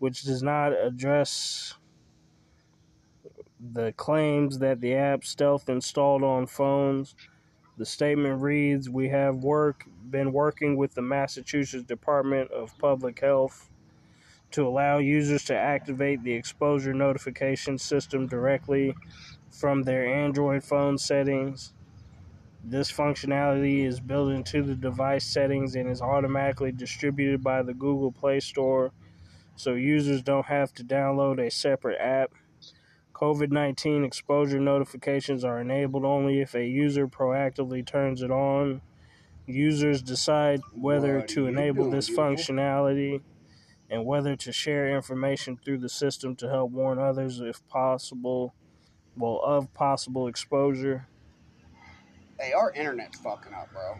which 0.00 0.24
does 0.24 0.42
not 0.42 0.72
address 0.72 1.76
the 3.72 3.92
claims 3.92 4.58
that 4.58 4.80
the 4.80 4.94
app 4.94 5.24
stealth 5.24 5.68
installed 5.68 6.24
on 6.24 6.46
phones. 6.46 7.14
The 7.76 7.86
statement 7.86 8.42
reads, 8.42 8.90
"We 8.90 9.10
have 9.10 9.36
work 9.36 9.86
been 10.10 10.32
working 10.32 10.76
with 10.76 10.94
the 10.94 11.02
Massachusetts 11.02 11.84
Department 11.84 12.50
of 12.50 12.76
Public 12.78 13.20
Health 13.20 13.70
to 14.50 14.66
allow 14.66 14.98
users 14.98 15.44
to 15.44 15.56
activate 15.56 16.22
the 16.24 16.32
exposure 16.32 16.94
notification 16.94 17.78
system 17.78 18.26
directly 18.26 18.96
from 19.50 19.82
their 19.82 20.06
Android 20.06 20.64
phone 20.64 20.98
settings. 20.98 21.72
This 22.64 22.90
functionality 22.90 23.84
is 23.84 24.00
built 24.00 24.32
into 24.32 24.62
the 24.62 24.74
device 24.74 25.24
settings 25.24 25.76
and 25.76 25.88
is 25.88 26.02
automatically 26.02 26.72
distributed 26.72 27.42
by 27.42 27.62
the 27.62 27.74
Google 27.74 28.12
Play 28.12 28.40
Store, 28.40 28.92
so 29.60 29.74
users 29.74 30.22
don't 30.22 30.46
have 30.46 30.72
to 30.74 30.84
download 30.84 31.38
a 31.38 31.50
separate 31.50 32.00
app. 32.00 32.32
COVID 33.12 33.50
19 33.50 34.04
exposure 34.04 34.58
notifications 34.58 35.44
are 35.44 35.60
enabled 35.60 36.04
only 36.06 36.40
if 36.40 36.54
a 36.54 36.64
user 36.64 37.06
proactively 37.06 37.84
turns 37.84 38.22
it 38.22 38.30
on. 38.30 38.80
Users 39.46 40.00
decide 40.00 40.60
whether 40.72 41.20
to 41.20 41.46
enable 41.46 41.84
doing, 41.84 41.90
this 41.96 42.06
beautiful? 42.08 42.24
functionality 42.54 43.20
and 43.90 44.06
whether 44.06 44.36
to 44.36 44.52
share 44.52 44.94
information 44.96 45.58
through 45.62 45.78
the 45.78 45.88
system 45.88 46.34
to 46.36 46.48
help 46.48 46.70
warn 46.70 46.98
others 46.98 47.40
if 47.40 47.66
possible, 47.68 48.54
well, 49.16 49.40
of 49.44 49.74
possible 49.74 50.26
exposure. 50.28 51.06
Hey, 52.38 52.52
our 52.52 52.72
internet's 52.72 53.18
fucking 53.18 53.52
up, 53.52 53.70
bro. 53.72 53.98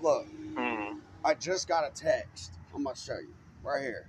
Look, 0.00 0.28
Hmm. 0.56 0.98
I 1.24 1.34
just 1.34 1.66
got 1.66 1.84
a 1.84 1.90
text. 1.92 2.52
I'm 2.74 2.84
gonna 2.84 2.94
show 2.94 3.18
you 3.18 3.34
right 3.64 3.82
here, 3.82 4.06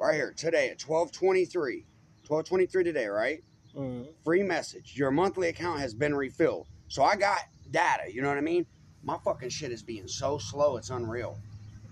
right 0.00 0.14
here 0.14 0.32
today 0.36 0.70
at 0.70 0.78
12:23. 0.78 1.84
12:23 2.26 2.84
today, 2.84 3.06
right? 3.06 3.44
Mm. 3.76 4.06
Free 4.24 4.42
message. 4.42 4.96
Your 4.96 5.10
monthly 5.10 5.48
account 5.48 5.80
has 5.80 5.94
been 5.94 6.14
refilled. 6.14 6.66
So 6.88 7.04
I 7.04 7.16
got 7.16 7.40
data. 7.70 8.12
You 8.12 8.22
know 8.22 8.28
what 8.28 8.38
I 8.38 8.42
mean? 8.42 8.66
My 9.02 9.18
fucking 9.24 9.50
shit 9.50 9.70
is 9.70 9.82
being 9.82 10.08
so 10.08 10.38
slow. 10.38 10.76
It's 10.76 10.90
unreal. 10.90 11.38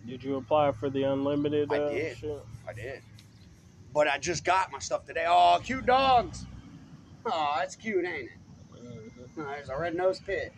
Did 0.06 0.24
you 0.24 0.36
apply 0.36 0.72
for 0.72 0.90
the 0.90 1.02
unlimited? 1.04 1.72
I 1.72 1.78
uh, 1.78 1.90
did. 1.90 2.16
Shit? 2.16 2.42
I 2.66 2.72
did. 2.72 3.02
But 3.92 4.08
I 4.08 4.18
just 4.18 4.44
got 4.44 4.72
my 4.72 4.78
stuff 4.78 5.04
today. 5.04 5.26
Oh, 5.28 5.60
cute 5.62 5.86
dogs. 5.86 6.46
Oh, 7.26 7.54
that's 7.58 7.76
cute, 7.76 8.04
ain't 8.04 8.30
it? 8.30 8.82
Mhm. 8.82 9.10
Oh, 9.38 9.44
there's 9.44 9.68
a 9.68 9.78
red 9.78 9.94
nosed 9.94 10.24
pit. 10.24 10.52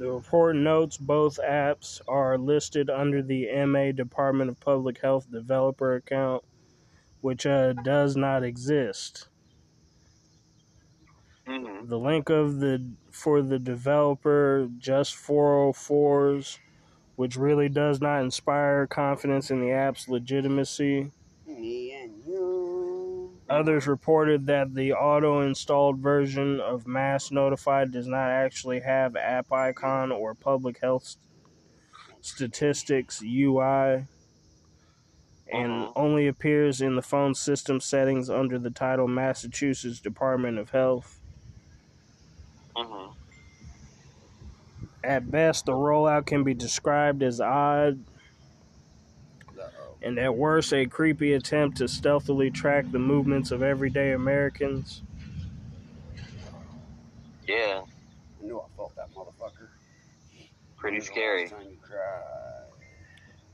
The 0.00 0.10
report 0.10 0.56
notes 0.56 0.96
both 0.96 1.38
apps 1.46 2.00
are 2.08 2.38
listed 2.38 2.88
under 2.88 3.22
the 3.22 3.46
MA 3.66 3.92
Department 3.92 4.48
of 4.48 4.58
Public 4.58 5.02
Health 5.02 5.30
developer 5.30 5.94
account, 5.94 6.42
which 7.20 7.44
uh, 7.44 7.74
does 7.74 8.16
not 8.16 8.42
exist. 8.42 9.28
hmm 11.46 11.86
The 11.86 11.98
link 11.98 12.30
of 12.30 12.60
the 12.60 12.82
for 13.10 13.42
the 13.42 13.58
developer 13.58 14.70
just 14.78 15.14
404s, 15.16 16.58
which 17.16 17.36
really 17.36 17.68
does 17.68 18.00
not 18.00 18.22
inspire 18.22 18.86
confidence 18.86 19.50
in 19.50 19.60
the 19.60 19.70
app's 19.70 20.08
legitimacy. 20.08 21.12
Me 21.46 21.92
and 21.92 22.12
you. 22.16 22.19
Others 23.50 23.86
reported 23.86 24.46
that 24.46 24.74
the 24.74 24.94
auto 24.94 25.42
installed 25.42 25.98
version 25.98 26.58
of 26.60 26.86
Mass 26.86 27.30
Notified 27.30 27.90
does 27.92 28.06
not 28.06 28.30
actually 28.30 28.80
have 28.80 29.14
app 29.16 29.52
icon 29.52 30.10
or 30.10 30.34
public 30.34 30.80
health 30.80 31.16
statistics 32.22 33.20
UI 33.22 34.08
and 35.46 35.88
Mhm. 35.88 35.94
only 35.96 36.26
appears 36.26 36.80
in 36.80 36.96
the 36.96 37.02
phone 37.02 37.34
system 37.34 37.80
settings 37.80 38.30
under 38.30 38.58
the 38.58 38.70
title 38.70 39.08
Massachusetts 39.08 40.00
Department 40.00 40.58
of 40.58 40.70
Health. 40.70 41.20
hmm 42.76 43.10
At 45.04 45.30
best, 45.30 45.66
the 45.66 45.72
rollout 45.72 46.26
can 46.26 46.44
be 46.44 46.54
described 46.54 47.22
as 47.22 47.40
odd. 47.40 48.09
And 50.02 50.18
at 50.18 50.34
worst, 50.34 50.72
a 50.72 50.86
creepy 50.86 51.34
attempt 51.34 51.78
to 51.78 51.88
stealthily 51.88 52.50
track 52.50 52.90
the 52.90 52.98
movements 52.98 53.50
of 53.50 53.62
everyday 53.62 54.12
Americans. 54.12 55.02
Yeah, 57.46 57.82
I 58.40 58.46
knew 58.46 58.58
I 58.58 58.64
felt 58.76 58.94
that 58.96 59.12
motherfucker. 59.14 59.68
pretty 60.76 61.00
scary. 61.00 61.42
last 61.42 61.52
time 61.52 61.62
you 61.70 61.76
cried? 61.82 62.22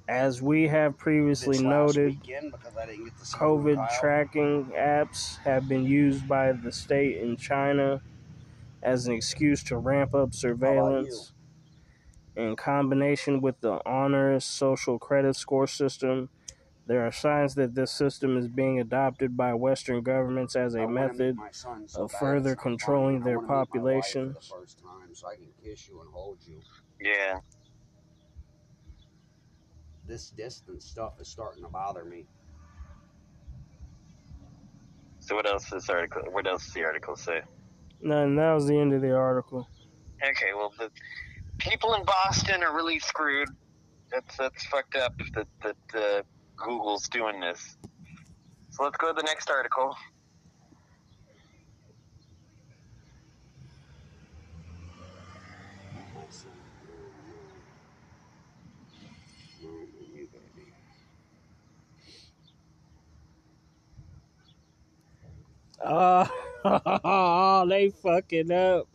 As 0.08 0.40
we 0.40 0.68
have 0.68 0.96
previously 0.96 1.58
noted, 1.58 2.20
weekend 2.20 2.52
because 2.52 2.76
I 2.76 2.86
didn't 2.86 3.06
get 3.06 3.18
to 3.18 3.26
see 3.26 3.36
COVID 3.36 3.76
Kyle. 3.76 4.00
tracking 4.00 4.66
apps 4.66 5.38
have 5.38 5.68
been 5.68 5.84
used 5.84 6.28
by 6.28 6.52
the 6.52 6.70
state 6.70 7.16
in 7.16 7.36
China 7.36 8.00
as 8.82 9.08
an 9.08 9.14
excuse 9.14 9.64
to 9.64 9.76
ramp 9.76 10.14
up 10.14 10.32
surveillance. 10.32 11.32
In 12.36 12.54
combination 12.54 13.40
with 13.40 13.60
the 13.62 13.80
onerous 13.88 14.44
social 14.44 14.98
credit 14.98 15.34
score 15.34 15.66
system, 15.66 16.28
there 16.86 17.04
are 17.04 17.10
signs 17.10 17.56
that 17.56 17.74
this 17.74 17.90
system 17.90 18.36
is 18.36 18.46
being 18.46 18.78
adopted 18.78 19.36
by 19.36 19.52
Western 19.54 20.02
governments 20.02 20.54
as 20.54 20.74
a 20.74 20.86
method 20.86 21.36
so 21.52 22.04
of 22.04 22.12
further 22.12 22.52
it's 22.52 22.56
not 22.58 22.62
funny. 22.64 22.76
controlling 22.76 23.20
their 23.22 23.38
wanna 23.38 23.48
meet 23.48 23.48
my 23.48 23.56
wife 23.56 23.68
population. 23.68 24.28
The 24.28 24.40
first 24.40 24.78
time, 24.78 25.14
so 25.14 25.28
I 25.28 25.34
can 25.34 25.48
kiss 25.62 25.88
you 25.88 26.00
and 26.00 26.10
hold 26.12 26.38
you. 26.46 26.60
Yeah. 27.00 27.40
This 30.06 30.30
distance 30.30 30.84
stuff 30.84 31.20
is 31.20 31.26
starting 31.26 31.64
to 31.64 31.68
bother 31.68 32.04
me. 32.04 32.26
So 35.18 35.34
what 35.34 35.50
else 35.50 35.68
this 35.68 35.88
article? 35.90 36.22
What 36.30 36.46
else 36.46 36.66
does 36.66 36.74
the 36.74 36.84
article 36.84 37.16
say? 37.16 37.42
No, 38.00 38.32
that 38.36 38.52
was 38.52 38.68
the 38.68 38.78
end 38.78 38.92
of 38.92 39.02
the 39.02 39.12
article. 39.12 39.68
Okay, 40.22 40.52
well 40.54 40.72
the 40.78 40.90
people 41.58 41.94
in 41.94 42.04
Boston 42.04 42.62
are 42.62 42.74
really 42.74 43.00
screwed. 43.00 43.48
That's 44.12 44.36
that's 44.36 44.64
fucked 44.66 44.94
up 44.94 45.14
that 45.34 45.48
that 45.62 45.76
uh, 46.00 46.22
Google's 46.56 47.08
doing 47.08 47.40
this. 47.40 47.76
So 48.70 48.84
let's 48.84 48.96
go 48.96 49.08
to 49.08 49.14
the 49.14 49.22
next 49.22 49.50
article. 49.50 49.96
Oh, 65.84 67.64
they 67.68 67.90
fucking 67.90 68.50
up. 68.50 68.88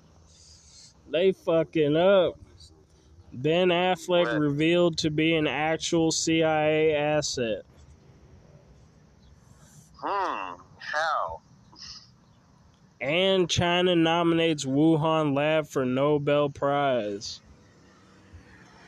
They 1.09 1.31
fucking 1.31 1.95
up. 1.95 2.38
Ben 3.33 3.69
Affleck 3.69 4.25
What? 4.25 4.39
revealed 4.39 4.97
to 4.99 5.09
be 5.09 5.35
an 5.35 5.47
actual 5.47 6.11
CIA 6.11 6.95
asset. 6.95 7.63
Hmm. 10.03 10.55
How? 10.77 11.41
And 12.99 13.49
China 13.49 13.95
nominates 13.95 14.65
Wuhan 14.65 15.33
lab 15.33 15.67
for 15.67 15.85
Nobel 15.85 16.49
Prize. 16.49 17.41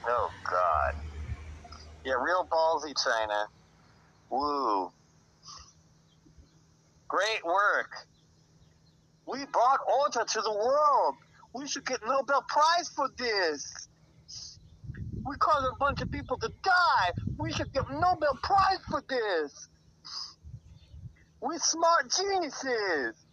Oh 0.05 0.31
God. 0.43 0.95
Yeah, 2.05 2.13
real 2.21 2.47
ballsy 2.51 2.93
China. 3.01 3.47
Woo. 4.29 4.91
Great 7.07 7.45
work. 7.45 7.91
We 9.25 9.45
brought 9.45 9.79
order 9.87 10.25
to 10.25 10.41
the 10.41 10.51
world. 10.51 11.15
We 11.53 11.67
should 11.67 11.85
get 11.85 11.99
Nobel 12.05 12.43
Prize 12.47 12.89
for 12.89 13.09
this. 13.17 13.87
We 15.25 15.35
caused 15.37 15.65
a 15.65 15.75
bunch 15.79 16.01
of 16.01 16.11
people 16.11 16.37
to 16.37 16.49
die. 16.63 17.11
We 17.37 17.53
should 17.53 17.71
get 17.73 17.89
Nobel 17.89 18.37
Prize 18.41 18.79
for 18.89 19.03
this. 19.07 19.69
We 21.41 21.57
smart 21.57 22.11
geniuses. 22.11 23.27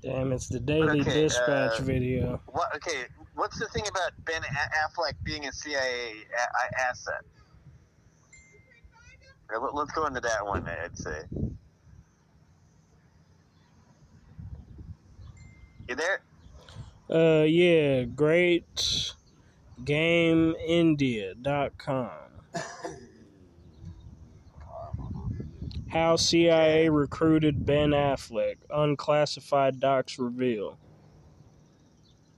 Damn, 0.00 0.32
it's 0.32 0.48
the 0.48 0.58
Daily 0.58 1.00
Okay, 1.00 1.14
Dispatch 1.14 1.80
uh, 1.80 1.82
video. 1.82 2.42
What? 2.46 2.74
Okay, 2.76 3.04
what's 3.34 3.58
the 3.58 3.68
thing 3.68 3.84
about 3.88 4.12
Ben 4.24 4.42
A- 4.42 4.88
Affleck 4.88 5.14
being 5.22 5.46
a 5.46 5.52
CIA 5.52 6.12
a- 6.22 6.80
asset? 6.80 7.22
Let- 9.52 9.74
Let's 9.74 9.92
go 9.92 10.06
into 10.06 10.20
that 10.20 10.44
one. 10.44 10.66
I'd 10.68 10.98
say. 10.98 11.22
You 15.88 15.94
there? 15.96 16.20
Uh, 17.12 17.44
yeah, 17.46 18.04
great 18.04 19.12
GameIndia.com. 19.82 22.10
How 25.90 26.16
CIA 26.16 26.88
recruited 26.88 27.66
Ben 27.66 27.90
Affleck. 27.90 28.56
Unclassified 28.70 29.78
docs 29.78 30.18
reveal. 30.18 30.78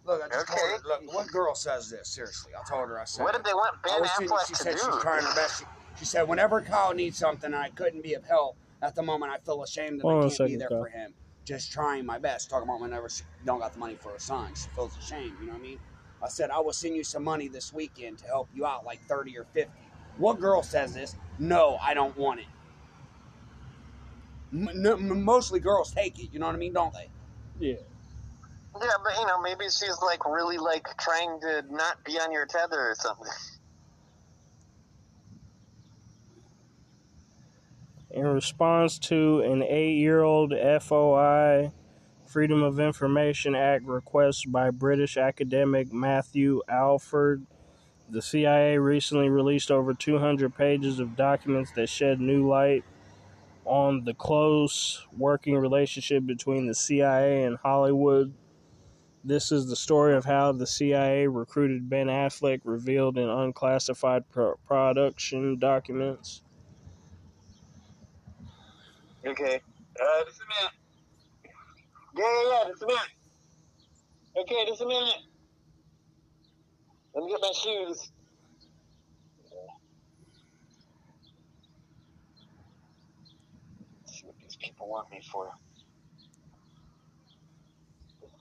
Look, 0.05 0.21
I 0.23 0.29
just 0.29 0.51
Okay. 0.51 0.61
told 0.61 0.83
her, 0.83 0.89
look, 0.89 1.15
what 1.15 1.29
girl 1.29 1.55
says 1.55 1.89
this? 1.89 2.09
Seriously, 2.09 2.53
I 2.55 2.69
told 2.69 2.89
her, 2.89 3.01
I 3.01 3.05
said, 3.05 3.23
What 3.23 3.35
did 3.35 3.45
they 3.45 3.55
want 3.55 3.81
Ben 3.83 4.01
was 4.01 4.11
thinking- 4.19 4.37
Affleck 4.37 4.47
she 4.49 4.55
to 4.55 4.63
said 4.63 4.73
do? 4.77 4.83
she's 4.85 5.01
trying 5.03 5.25
her 5.25 5.35
best. 5.37 5.61
She, 5.61 5.67
she 6.01 6.05
said, 6.05 6.29
whenever 6.29 6.61
Kyle 6.61 6.93
needs 6.93 7.17
something 7.17 7.55
I 7.55 7.69
couldn't 7.71 8.03
be 8.03 8.15
of 8.15 8.25
help 8.25 8.57
at 8.83 8.97
the 8.97 9.03
moment, 9.03 9.33
I 9.33 9.39
feel 9.39 9.63
ashamed 9.63 10.01
that 10.01 10.03
Hold 10.03 10.15
on 10.15 10.23
I 10.31 10.35
a 10.35 10.37
can't 10.37 10.51
be 10.51 10.57
there 10.57 10.69
Kyle. 10.69 10.83
for 10.83 10.89
him. 10.89 11.15
Just 11.45 11.73
trying 11.73 12.07
my 12.07 12.19
best. 12.19 12.51
Talking 12.51 12.69
about 12.69 12.81
whenever 12.81 13.09
she 13.09 13.25
don't 13.45 13.61
got 13.61 13.75
the 13.75 13.81
money 13.81 13.97
for 13.97 14.13
her 14.13 14.21
son, 14.21 14.55
she 14.55 14.69
feels 14.75 14.97
ashamed. 14.99 15.39
You 15.41 15.47
know 15.49 15.55
what 15.55 15.61
I 15.61 15.63
mean? 15.63 15.81
I 16.23 16.29
said, 16.29 16.51
I 16.51 16.61
will 16.61 16.73
send 16.75 16.97
you 16.97 17.05
some 17.05 17.25
money 17.25 17.49
this 17.49 17.73
weekend 17.73 18.19
to 18.21 18.27
help 18.27 18.51
you 18.55 18.67
out, 18.67 18.87
like 18.87 19.03
30 19.03 19.39
or 19.39 19.45
50. 19.45 19.73
What 20.19 20.41
girl 20.41 20.63
says 20.63 20.95
this? 20.95 21.17
No, 21.39 21.79
I 21.85 21.95
don't 21.95 22.17
want 22.17 22.41
it. 22.41 22.47
M- 24.53 24.87
m- 24.87 25.25
mostly 25.25 25.61
girls 25.61 25.93
take 25.93 26.19
it, 26.21 26.31
you 26.33 26.41
know 26.41 26.47
what 26.47 26.57
I 26.57 26.59
mean, 26.59 26.73
don't 26.75 26.95
they? 26.95 27.11
Yeah. 27.61 27.77
Yeah, 28.81 28.89
but 29.05 29.15
you 29.21 29.27
know, 29.27 29.41
maybe 29.43 29.67
she's 29.67 29.99
like 30.03 30.27
really 30.27 30.59
like 30.59 30.87
trying 31.01 31.41
to 31.43 31.63
not 31.71 32.05
be 32.05 32.15
on 32.15 32.33
your 32.33 32.47
tether 32.47 32.81
or 32.81 32.97
something. 32.99 33.27
In 38.15 38.29
response 38.29 39.01
to 39.11 39.41
an 39.41 39.65
eight 39.65 39.97
year 39.97 40.23
old 40.23 40.53
FOI 40.53 41.73
Freedom 42.29 42.63
of 42.63 42.79
Information 42.79 43.57
Act 43.57 43.85
request 43.87 44.53
by 44.53 44.71
British 44.71 45.17
academic 45.17 45.93
Matthew 45.93 46.63
Alford, 46.69 47.45
the 48.09 48.23
CIA 48.23 48.79
recently 48.79 49.29
released 49.29 49.73
over 49.73 49.93
200 49.93 50.55
pages 50.55 51.01
of 51.01 51.17
documents 51.17 51.73
that 51.73 51.89
shed 51.89 52.21
new 52.21 52.47
light 52.47 52.85
on 53.65 54.05
the 54.05 54.15
close 54.15 55.05
working 55.19 55.57
relationship 55.57 56.25
between 56.25 56.69
the 56.69 56.75
CIA 56.75 57.43
and 57.43 57.57
Hollywood. 57.57 58.33
This 59.25 59.51
is 59.51 59.67
the 59.67 59.75
story 59.75 60.15
of 60.15 60.25
how 60.25 60.53
the 60.53 60.69
CIA 60.69 61.27
recruited 61.27 61.91
Ben 61.91 62.07
Affleck, 62.07 62.61
revealed 62.63 63.19
in 63.19 63.29
unclassified 63.29 64.29
pro- 64.31 64.55
production 64.69 65.59
documents. 65.59 66.43
Okay. 69.27 69.61
Uh, 70.01 70.25
just 70.27 70.41
a 70.41 70.45
minute. 70.49 70.75
Yeah, 72.17 72.25
yeah, 72.25 72.51
yeah, 72.51 72.69
just 72.71 72.83
a 72.83 72.87
minute. 72.87 73.01
Okay, 74.37 74.67
just 74.67 74.83
a 74.83 74.87
minute. 74.87 75.23
Let 77.15 77.25
me 77.25 77.31
get 77.31 77.41
my 77.41 77.53
shoes. 77.53 78.11
Let's 84.01 84.19
see 84.21 84.27
what 84.27 84.37
these 84.43 84.57
people 84.57 84.89
want 84.89 85.11
me 85.11 85.21
for. 85.33 85.51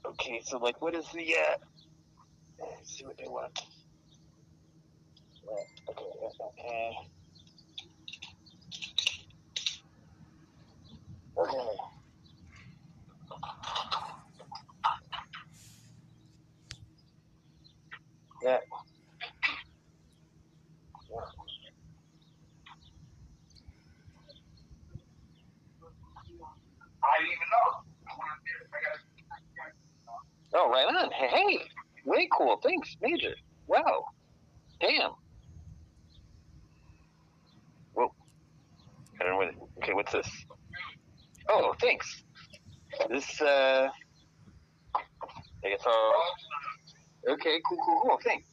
Okay, 0.05 0.41
so 0.43 0.57
like, 0.57 0.81
what 0.81 0.95
is 0.95 1.05
the 1.13 1.33
uh? 1.35 1.57
Let's 2.59 2.97
see 2.97 3.05
what 3.05 3.17
they 3.17 3.27
want. 3.27 3.57
Right, 5.47 5.65
Okay, 5.89 6.05
okay. 6.41 7.12
Oh, 30.55 30.69
right 30.71 30.85
on. 30.87 31.11
Hey, 31.11 31.27
hey, 31.29 31.59
way 32.05 32.27
cool. 32.37 32.59
Thanks, 32.63 32.95
Major. 33.01 33.33
Wow. 33.67 34.03
Damn. 34.81 35.11
Whoa. 37.93 38.09
I 39.21 39.23
don't 39.25 39.33
know 39.33 39.37
what. 39.37 39.49
Okay, 39.83 39.93
what's 39.93 40.11
this? 40.13 40.27
Oh, 41.55 41.75
thanks. 41.79 42.23
This, 43.09 43.39
uh. 43.41 43.87
I'll. 45.85 47.33
Okay, 47.33 47.61
cool, 47.69 47.77
cool, 47.85 48.01
cool. 48.01 48.19
Thanks. 48.23 48.47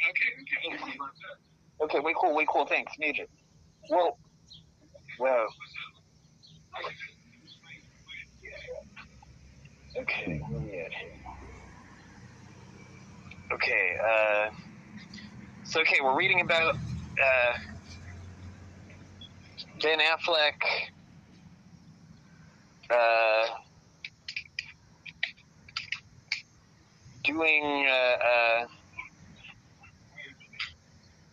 Okay, 0.00 0.38
okay, 1.82 2.00
way 2.00 2.14
cool, 2.20 2.34
way 2.34 2.46
cool. 2.48 2.66
Thanks, 2.66 2.92
Major. 3.00 3.24
Well, 3.90 4.16
well. 5.18 5.46
Okay? 9.96 10.40
Okay, 13.52 13.98
uh, 14.02 14.50
so 15.64 15.80
okay, 15.80 15.96
we're 16.02 16.16
reading 16.16 16.40
about 16.40 16.74
uh, 16.76 17.58
Ben 19.82 19.98
Affleck. 19.98 20.62
Uh, 22.90 23.46
doing 27.24 27.86
uh, 27.88 27.92
uh, 27.92 28.66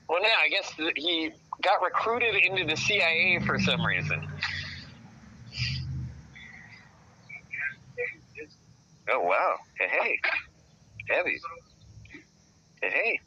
well 0.08 0.22
now 0.22 0.30
I 0.42 0.50
guess 0.50 0.74
he 0.96 1.32
got 1.62 1.84
recruited 1.84 2.36
into 2.36 2.66
the 2.66 2.78
CIA 2.78 3.40
for 3.46 3.60
some 3.60 3.86
reason. 3.86 4.28
Oh 9.10 9.20
wow! 9.20 9.58
Hey 9.78 9.88
hey, 9.90 10.20
heavy. 11.10 11.40
Hey 12.82 12.90
hey. 12.90 13.20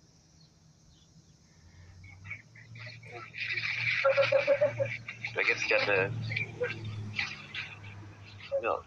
I 5.37 5.43
guess 5.43 5.63
you 5.63 5.69
got 5.71 5.87
the 5.87 6.11
milk. 8.63 8.85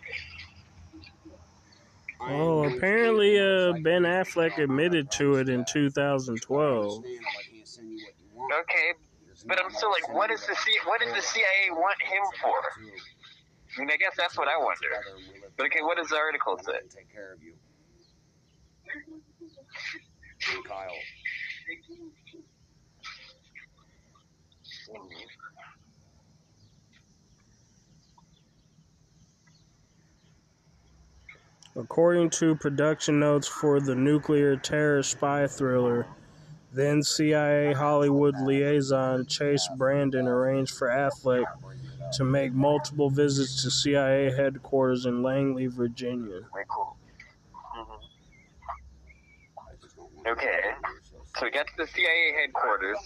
Oh, 2.19 2.64
apparently, 2.64 3.38
uh, 3.39 3.73
Ben 3.84 4.03
Affleck 4.03 4.57
admitted 4.57 5.11
to 5.11 5.35
it 5.35 5.49
in 5.49 5.65
2012. 5.65 7.03
Okay, 8.60 8.94
but 9.45 9.60
I'm 9.64 9.72
still 9.72 9.91
like, 9.91 10.14
what 10.14 10.31
is 10.31 10.45
the 10.48 10.56
C- 10.56 10.80
what 10.85 10.99
does 11.02 11.14
the 11.14 11.22
CIA 11.22 11.69
want 11.72 12.02
him 12.02 12.23
for? 12.41 12.57
I 13.77 13.80
mean, 13.81 13.91
I 13.91 13.98
guess 13.98 14.15
that's 14.18 14.38
what 14.38 14.48
I 14.48 14.57
wonder. 14.57 14.88
But 15.57 15.68
okay, 15.68 15.81
what 15.81 15.98
does 15.98 16.10
the 16.10 16.18
article 16.18 16.57
say? 16.57 16.80
Take 16.89 17.11
care 17.11 17.34
of 17.34 17.44
you. 17.44 17.53
And 24.89 25.09
Kyle. 25.09 25.18
According 31.76 32.31
to 32.31 32.55
production 32.55 33.19
notes 33.19 33.47
for 33.47 33.80
the 33.80 33.93
nuclear 33.93 34.55
terror 34.55 35.03
spy 35.03 35.45
thriller, 35.45 36.07
then 36.73 37.03
CIA 37.03 37.73
Hollywood 37.73 38.35
liaison 38.41 39.26
Chase 39.27 39.68
Brandon 39.77 40.27
arranged 40.27 40.76
for 40.76 40.88
Affleck 40.88 41.45
to 42.14 42.23
make 42.23 42.53
multiple 42.53 43.09
visits 43.09 43.61
to 43.64 43.69
CIA 43.69 44.31
headquarters 44.31 45.05
in 45.05 45.22
Langley, 45.22 45.68
Virginia. 45.68 46.41
Okay, 50.27 50.59
so 51.38 51.45
we 51.45 51.51
got 51.51 51.68
to 51.68 51.73
the 51.77 51.88
CIA 51.88 52.34
headquarters. 52.41 52.97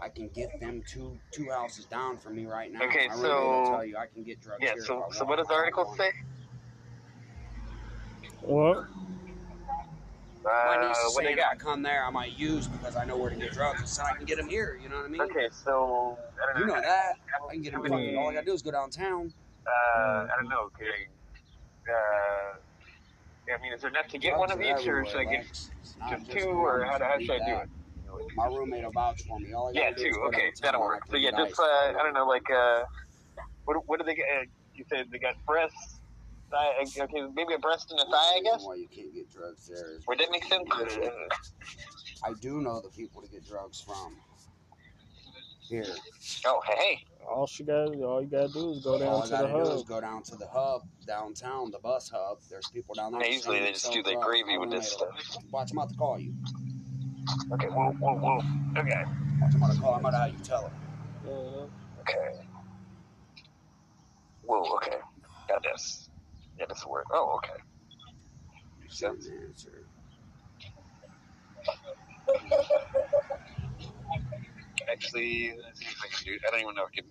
I 0.00 0.08
can 0.08 0.28
get 0.28 0.60
them 0.60 0.82
two 0.86 1.18
two 1.32 1.48
houses 1.50 1.84
down 1.86 2.18
from 2.18 2.36
me 2.36 2.46
right 2.46 2.72
now. 2.72 2.82
Okay, 2.84 3.08
I 3.08 3.12
really 3.14 3.20
so- 3.22 3.50
gotta 3.64 3.70
tell 3.70 3.84
you, 3.84 3.96
I 3.96 4.06
can 4.06 4.22
get 4.22 4.40
drugs 4.40 4.62
Yeah. 4.62 4.74
here 4.74 4.82
So, 4.84 5.06
so 5.10 5.24
what 5.24 5.36
does 5.36 5.48
the 5.48 5.54
article 5.54 5.90
I 5.92 5.96
say? 5.96 6.12
What? 8.42 8.86
My 10.44 10.76
niece 10.86 10.96
Uh, 10.96 11.08
is 11.08 11.14
what 11.14 11.20
do 11.22 11.26
saying 11.26 11.36
you 11.36 11.42
if 11.42 11.48
I 11.48 11.54
got? 11.54 11.58
come 11.58 11.82
there, 11.82 12.04
I 12.04 12.10
might 12.10 12.38
use 12.38 12.68
because 12.68 12.96
I 12.96 13.04
know 13.04 13.16
where 13.18 13.28
to 13.28 13.36
get 13.36 13.52
drugs, 13.52 13.90
so 13.90 14.02
I 14.04 14.14
can 14.16 14.24
get 14.24 14.38
them 14.38 14.48
here. 14.48 14.78
You 14.80 14.88
know 14.88 14.96
what 14.96 15.04
I 15.04 15.08
mean? 15.08 15.20
Okay, 15.20 15.48
so 15.50 16.16
I 16.40 16.46
don't 16.52 16.60
You 16.60 16.66
know. 16.68 16.74
know 16.76 16.80
that. 16.80 17.16
I 17.48 17.52
can 17.52 17.62
get 17.62 17.72
them. 17.72 17.82
How 17.84 17.88
many- 17.96 18.16
all 18.16 18.28
I 18.30 18.34
gotta 18.34 18.46
do 18.46 18.52
is 18.54 18.62
go 18.62 18.70
downtown. 18.70 19.32
Uh, 19.66 19.70
I 20.32 20.36
don't 20.36 20.48
know. 20.48 20.62
Okay. 20.74 21.08
Uh, 21.86 21.90
yeah, 21.90 22.54
I 23.48 23.62
mean, 23.62 23.72
is 23.72 23.80
there 23.80 23.90
enough 23.90 24.08
to 24.08 24.18
get 24.18 24.36
one 24.36 24.50
of 24.50 24.60
each, 24.60 24.86
or 24.86 25.04
should 25.04 25.20
I 25.20 25.24
get. 25.24 25.46
Just 26.10 26.30
two, 26.30 26.48
or 26.48 26.84
how, 26.84 26.98
how 26.98 27.18
should 27.18 27.30
I 27.30 27.46
do 27.46 27.56
it? 27.62 27.68
My 28.36 28.46
roommate 28.46 28.84
will 28.84 28.92
vouch 28.92 29.22
for 29.28 29.38
me. 29.38 29.52
All 29.52 29.72
Yeah, 29.72 29.90
two. 29.90 30.12
Okay, 30.28 30.52
that'll 30.62 30.80
work. 30.80 31.02
So 31.10 31.16
yeah, 31.16 31.30
just 31.30 31.58
uh, 31.58 31.62
I 31.62 32.00
don't 32.02 32.14
know, 32.14 32.26
like 32.26 32.48
uh, 32.50 32.84
what 33.64 33.76
what 33.86 33.98
do 33.98 34.04
they 34.04 34.14
get? 34.14 34.26
Uh, 34.28 34.44
you 34.74 34.84
said 34.88 35.06
they 35.10 35.18
got 35.18 35.34
breasts. 35.46 35.96
Thigh, 36.50 37.02
okay, 37.02 37.22
maybe 37.34 37.52
a 37.52 37.58
breast 37.58 37.90
and 37.90 38.00
a 38.00 38.04
thigh, 38.04 38.36
I 38.36 38.40
guess. 38.42 38.64
Why 38.64 38.76
you 38.76 38.88
can't 38.88 39.12
get 39.12 39.30
drugs 39.30 39.66
there 39.66 39.98
Would 40.08 40.18
that 40.18 40.30
make 40.30 40.44
sense? 40.44 40.66
I 42.24 42.32
do 42.40 42.62
know 42.62 42.80
the 42.80 42.88
people 42.88 43.20
to 43.20 43.28
get 43.28 43.46
drugs 43.46 43.82
from. 43.82 44.16
Here, 45.68 45.84
Oh, 46.46 46.60
hey, 46.66 46.74
hey. 46.76 47.04
All 47.28 47.46
she 47.46 47.62
got, 47.62 47.94
all 47.96 48.22
you 48.22 48.28
gotta 48.28 48.48
do 48.48 48.70
is 48.72 48.82
go 48.82 48.98
down 48.98 49.08
all 49.08 49.22
I 49.22 49.24
to 49.26 49.30
the 49.30 49.36
gotta 49.36 49.52
do 49.52 49.60
is 49.60 49.68
hub. 49.80 49.86
go 49.86 50.00
down 50.00 50.22
to 50.22 50.36
the 50.36 50.46
hub 50.48 50.82
downtown, 51.06 51.70
the 51.70 51.78
bus 51.78 52.08
hub. 52.08 52.38
There's 52.50 52.68
people 52.72 52.94
down 52.94 53.12
there. 53.12 53.20
Yeah, 53.22 53.32
usually 53.32 53.60
they 53.60 53.72
just 53.72 53.84
do 53.84 53.90
selling 53.90 54.04
the 54.04 54.12
drugs. 54.12 54.26
gravy 54.26 54.56
with 54.58 54.70
this 54.70 54.92
stuff. 54.92 55.08
will- 55.34 55.42
Watch, 55.50 55.70
I'm 55.72 55.78
about 55.78 55.90
to 55.90 55.96
call 55.96 56.18
you. 56.18 56.32
Okay, 57.52 57.66
whoa, 57.66 57.90
whoa, 57.92 58.14
whoa. 58.14 58.80
Okay. 58.80 59.04
I'm 59.42 59.60
gonna 59.60 59.78
call 59.78 59.98
him 59.98 60.06
out 60.06 60.14
how 60.14 60.24
you 60.24 60.38
tell 60.42 60.68
him. 60.68 60.72
Okay. 62.00 62.40
Whoa, 64.44 64.74
okay. 64.76 64.96
Got 65.48 65.62
this. 65.62 66.08
Yeah, 66.58 66.64
this 66.70 66.82
will 66.86 66.92
work. 66.92 67.06
Oh, 67.12 67.36
okay. 67.36 67.60
So, 68.88 69.08
Answer. 69.08 69.84
Actually, 74.90 75.54
let's 75.62 75.80
see 75.80 75.86
if 75.86 75.96
I 76.04 76.08
can 76.08 76.24
do 76.24 76.38
I 76.46 76.50
don't 76.50 76.60
even 76.60 76.74
know 76.74 76.82
if 76.82 76.88
I 76.92 77.00
can. 77.00 77.04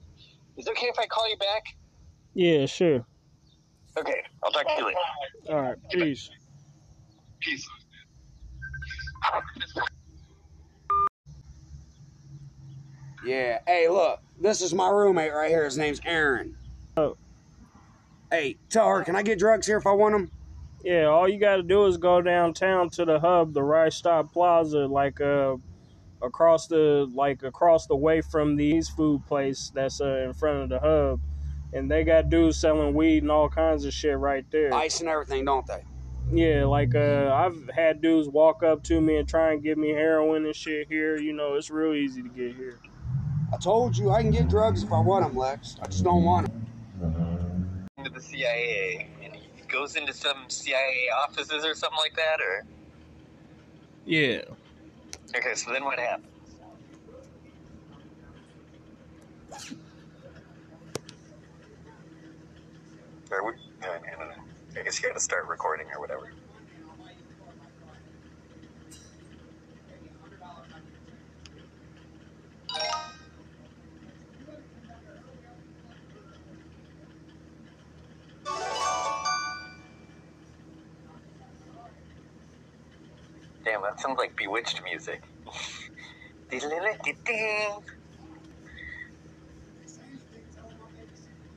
Is 0.58 0.68
it 0.68 0.72
okay 0.72 0.88
if 0.88 1.00
I 1.00 1.06
call 1.06 1.30
you 1.30 1.38
back? 1.38 1.64
Yeah, 2.34 2.66
sure. 2.66 3.06
Okay, 3.98 4.22
I'll 4.44 4.52
talk 4.52 4.68
to 4.68 4.74
you 4.78 4.86
later. 4.86 4.98
All 5.50 5.62
right, 5.62 5.78
peace. 5.92 6.30
Peace. 7.40 7.68
Yeah. 13.26 13.60
Hey, 13.66 13.90
look, 13.90 14.22
this 14.40 14.62
is 14.62 14.74
my 14.74 14.90
roommate 14.90 15.34
right 15.34 15.50
here. 15.50 15.66
His 15.66 15.78
name's 15.78 16.00
Aaron. 16.06 16.56
Oh. 16.96 17.18
Hey, 18.32 18.58
tell 18.70 18.88
her, 18.88 19.04
can 19.04 19.16
I 19.16 19.24
get 19.24 19.40
drugs 19.40 19.68
here 19.68 19.78
if 19.78 19.88
I 19.88 19.92
want 19.92 20.14
them? 20.14 20.32
Yeah, 20.84 21.06
all 21.06 21.28
you 21.28 21.40
got 21.40 21.58
to 21.58 21.64
do 21.64 21.86
is 21.88 21.98
go 21.98 22.22
downtown 22.22 22.90
to 22.92 23.04
the 23.04 23.20
hub, 23.20 23.54
the 23.54 23.64
Rice 23.64 23.96
Stop 23.96 24.32
Plaza, 24.32 24.86
like 24.86 25.20
uh, 25.20 25.56
across 26.22 26.68
the 26.68 27.10
like 27.14 27.44
across 27.44 27.86
the 27.86 27.96
way 27.96 28.22
from 28.22 28.56
these 28.56 28.90
Food 28.90 29.26
place 29.26 29.72
that's 29.74 30.02
uh, 30.02 30.24
in 30.26 30.34
front 30.34 30.64
of 30.64 30.70
the 30.70 30.80
hub, 30.80 31.22
and 31.74 31.90
they 31.90 32.04
got 32.04 32.30
dudes 32.30 32.58
selling 32.58 32.94
weed 32.94 33.24
and 33.24 33.32
all 33.32 33.50
kinds 33.50 33.86
of 33.86 33.94
shit 33.94 34.18
right 34.18 34.46
there. 34.52 34.74
Ice 34.74 35.00
and 35.00 35.10
everything, 35.10 35.46
don't 35.46 35.66
they? 35.68 35.84
Yeah, 36.32 36.66
like 36.66 36.94
uh, 36.96 37.32
I've 37.34 37.70
had 37.74 38.02
dudes 38.02 38.28
walk 38.28 38.64
up 38.64 38.84
to 38.84 39.00
me 39.00 39.18
and 39.18 39.28
try 39.28 39.54
and 39.54 39.64
give 39.64 39.78
me 39.78 39.90
heroin 39.90 40.46
and 40.46 40.56
shit 40.56 40.88
here. 40.90 41.18
You 41.18 41.34
know, 41.34 41.54
it's 41.56 41.70
real 41.70 41.94
easy 41.94 42.22
to 42.22 42.30
get 42.30 42.56
here. 42.56 42.80
I 43.54 43.58
told 43.58 43.98
you 43.98 44.12
I 44.12 44.22
can 44.22 44.32
get 44.32 44.50
drugs 44.50 44.84
if 44.84 44.92
I 44.92 45.00
want 45.00 45.26
them, 45.26 45.38
Lex. 45.38 45.78
I 45.82 45.86
just 45.86 46.04
don't 46.04 46.24
want 46.24 46.48
them. 46.48 47.88
Into 47.98 48.10
the 48.10 48.22
CIA, 48.22 49.08
and 49.24 49.34
he 49.34 49.68
goes 49.70 49.96
into 49.96 50.14
some 50.14 50.50
CIA 50.50 51.10
offices 51.24 51.64
or 51.66 51.74
something 51.76 51.98
like 51.98 52.16
that, 52.16 52.42
or 52.42 52.66
Yeah. 54.06 54.42
Okay. 55.38 55.56
So 55.56 55.72
then 55.72 55.84
what 55.84 56.00
happens? 56.00 56.28
Or 63.32 63.46
we, 63.46 63.54
no, 63.82 63.90
no. 64.20 64.80
I 64.80 64.84
guess 64.84 65.02
you 65.02 65.08
got 65.08 65.16
to 65.16 65.20
start 65.20 65.48
recording 65.48 65.88
or 65.94 66.00
whatever. 66.00 66.32
That 83.88 84.00
sounds 84.02 84.18
like 84.18 84.36
bewitched 84.36 84.82
music. 84.84 85.24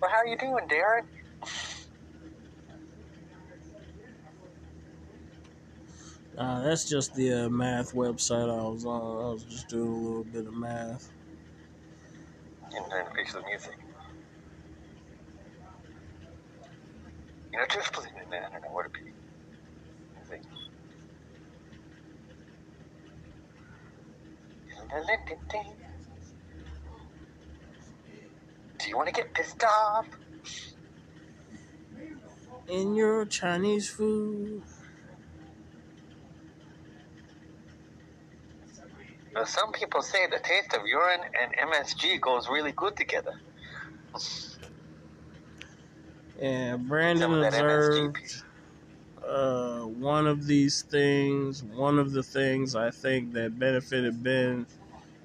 Well, 0.01 0.11
how 0.11 0.19
are 0.19 0.27
you 0.27 0.37
doing, 0.39 0.67
Darren? 0.69 1.03
Uh, 6.39 6.63
that's 6.63 6.89
just 6.89 7.15
the 7.15 7.47
uh, 7.47 7.49
math 7.51 7.93
website 7.93 8.49
I 8.49 8.69
was 8.69 8.85
on. 8.87 9.01
I 9.27 9.33
was 9.33 9.45
just 9.45 9.69
doing 9.69 9.89
a 9.89 9.97
little 9.97 10.25
bit 10.25 10.47
of 10.47 10.55
math. 10.55 11.11
And 12.73 12.85
then 12.91 13.05
fix 13.15 13.33
the 13.35 13.43
music. 13.43 13.77
You 17.53 17.59
know, 17.59 17.65
just 17.71 17.93
it 17.93 18.05
in 18.25 18.31
there. 18.31 18.47
I 18.49 18.53
don't 18.53 18.63
know 18.63 18.73
what 18.73 18.87
it 18.87 18.93
be. 18.93 19.13
Music. 20.17 20.43
Diddle-diddle-ding. 24.69 24.80
Do 28.79 28.89
you 28.89 28.97
want 28.97 29.09
to 29.09 29.15
get 29.15 29.33
pissed 29.35 29.63
off? 29.63 30.07
In 32.69 32.95
your 32.95 33.25
Chinese 33.27 33.89
food. 33.89 34.63
Now, 39.35 39.45
some 39.45 39.73
people 39.73 40.03
say 40.03 40.27
the 40.27 40.41
taste 40.41 40.75
of 40.75 40.87
urine 40.87 41.21
and 41.41 41.71
MSG 41.71 42.21
goes 42.21 42.49
really 42.49 42.73
good 42.73 42.97
together. 42.97 43.41
Some 44.17 44.61
Brandon 46.89 47.45
observed 47.45 48.43
uh, 49.27 49.83
one 49.83 50.27
of 50.27 50.47
these 50.47 50.83
things, 50.83 51.63
one 51.63 51.99
of 51.99 52.13
the 52.13 52.23
things 52.23 52.75
I 52.75 52.91
think 52.91 53.33
that 53.35 53.59
benefited 53.59 54.23
Ben 54.23 54.67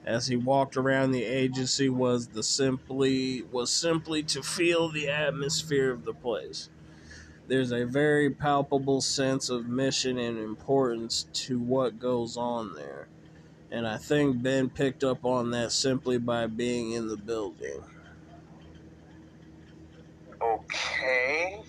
as 0.06 0.28
he 0.28 0.36
walked 0.36 0.78
around 0.78 1.12
the 1.12 1.24
agency 1.24 1.90
was 1.90 2.28
the 2.28 2.44
simply 2.44 3.44
was 3.52 3.72
simply 3.72 4.22
to 4.22 4.44
feel 4.44 4.90
the 4.90 5.10
atmosphere 5.10 5.92
of 5.92 6.06
the 6.06 6.14
place. 6.14 6.70
There's 7.48 7.72
a 7.72 7.86
very 7.86 8.30
palpable 8.30 9.02
sense 9.02 9.50
of 9.50 9.68
mission 9.68 10.18
and 10.18 10.38
importance 10.38 11.28
to 11.34 11.60
what 11.60 12.00
goes 12.00 12.38
on 12.38 12.74
there. 12.76 13.08
And 13.72 13.88
I 13.88 13.98
think 13.98 14.42
Ben 14.42 14.70
picked 14.70 15.04
up 15.04 15.26
on 15.26 15.52
that 15.52 15.72
simply 15.72 16.18
by 16.18 16.48
being 16.48 16.94
in 16.94 17.08
the 17.08 17.18
building. 17.18 17.84
Okay. 20.42 21.62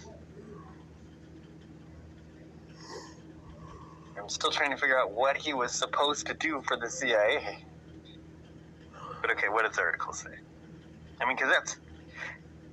I'm 4.19 4.29
still 4.29 4.51
trying 4.51 4.71
to 4.71 4.77
figure 4.77 4.99
out 4.99 5.13
what 5.13 5.37
he 5.37 5.53
was 5.53 5.73
supposed 5.73 6.27
to 6.27 6.35
do 6.35 6.63
for 6.67 6.77
the 6.77 6.91
CIA. 6.91 7.66
But 9.21 9.31
okay, 9.33 9.49
what 9.49 9.65
does 9.67 9.77
the 9.77 9.83
article 9.83 10.13
say? 10.13 10.31
I 11.21 11.27
mean, 11.27 11.37
because 11.37 11.51
that's 11.51 11.77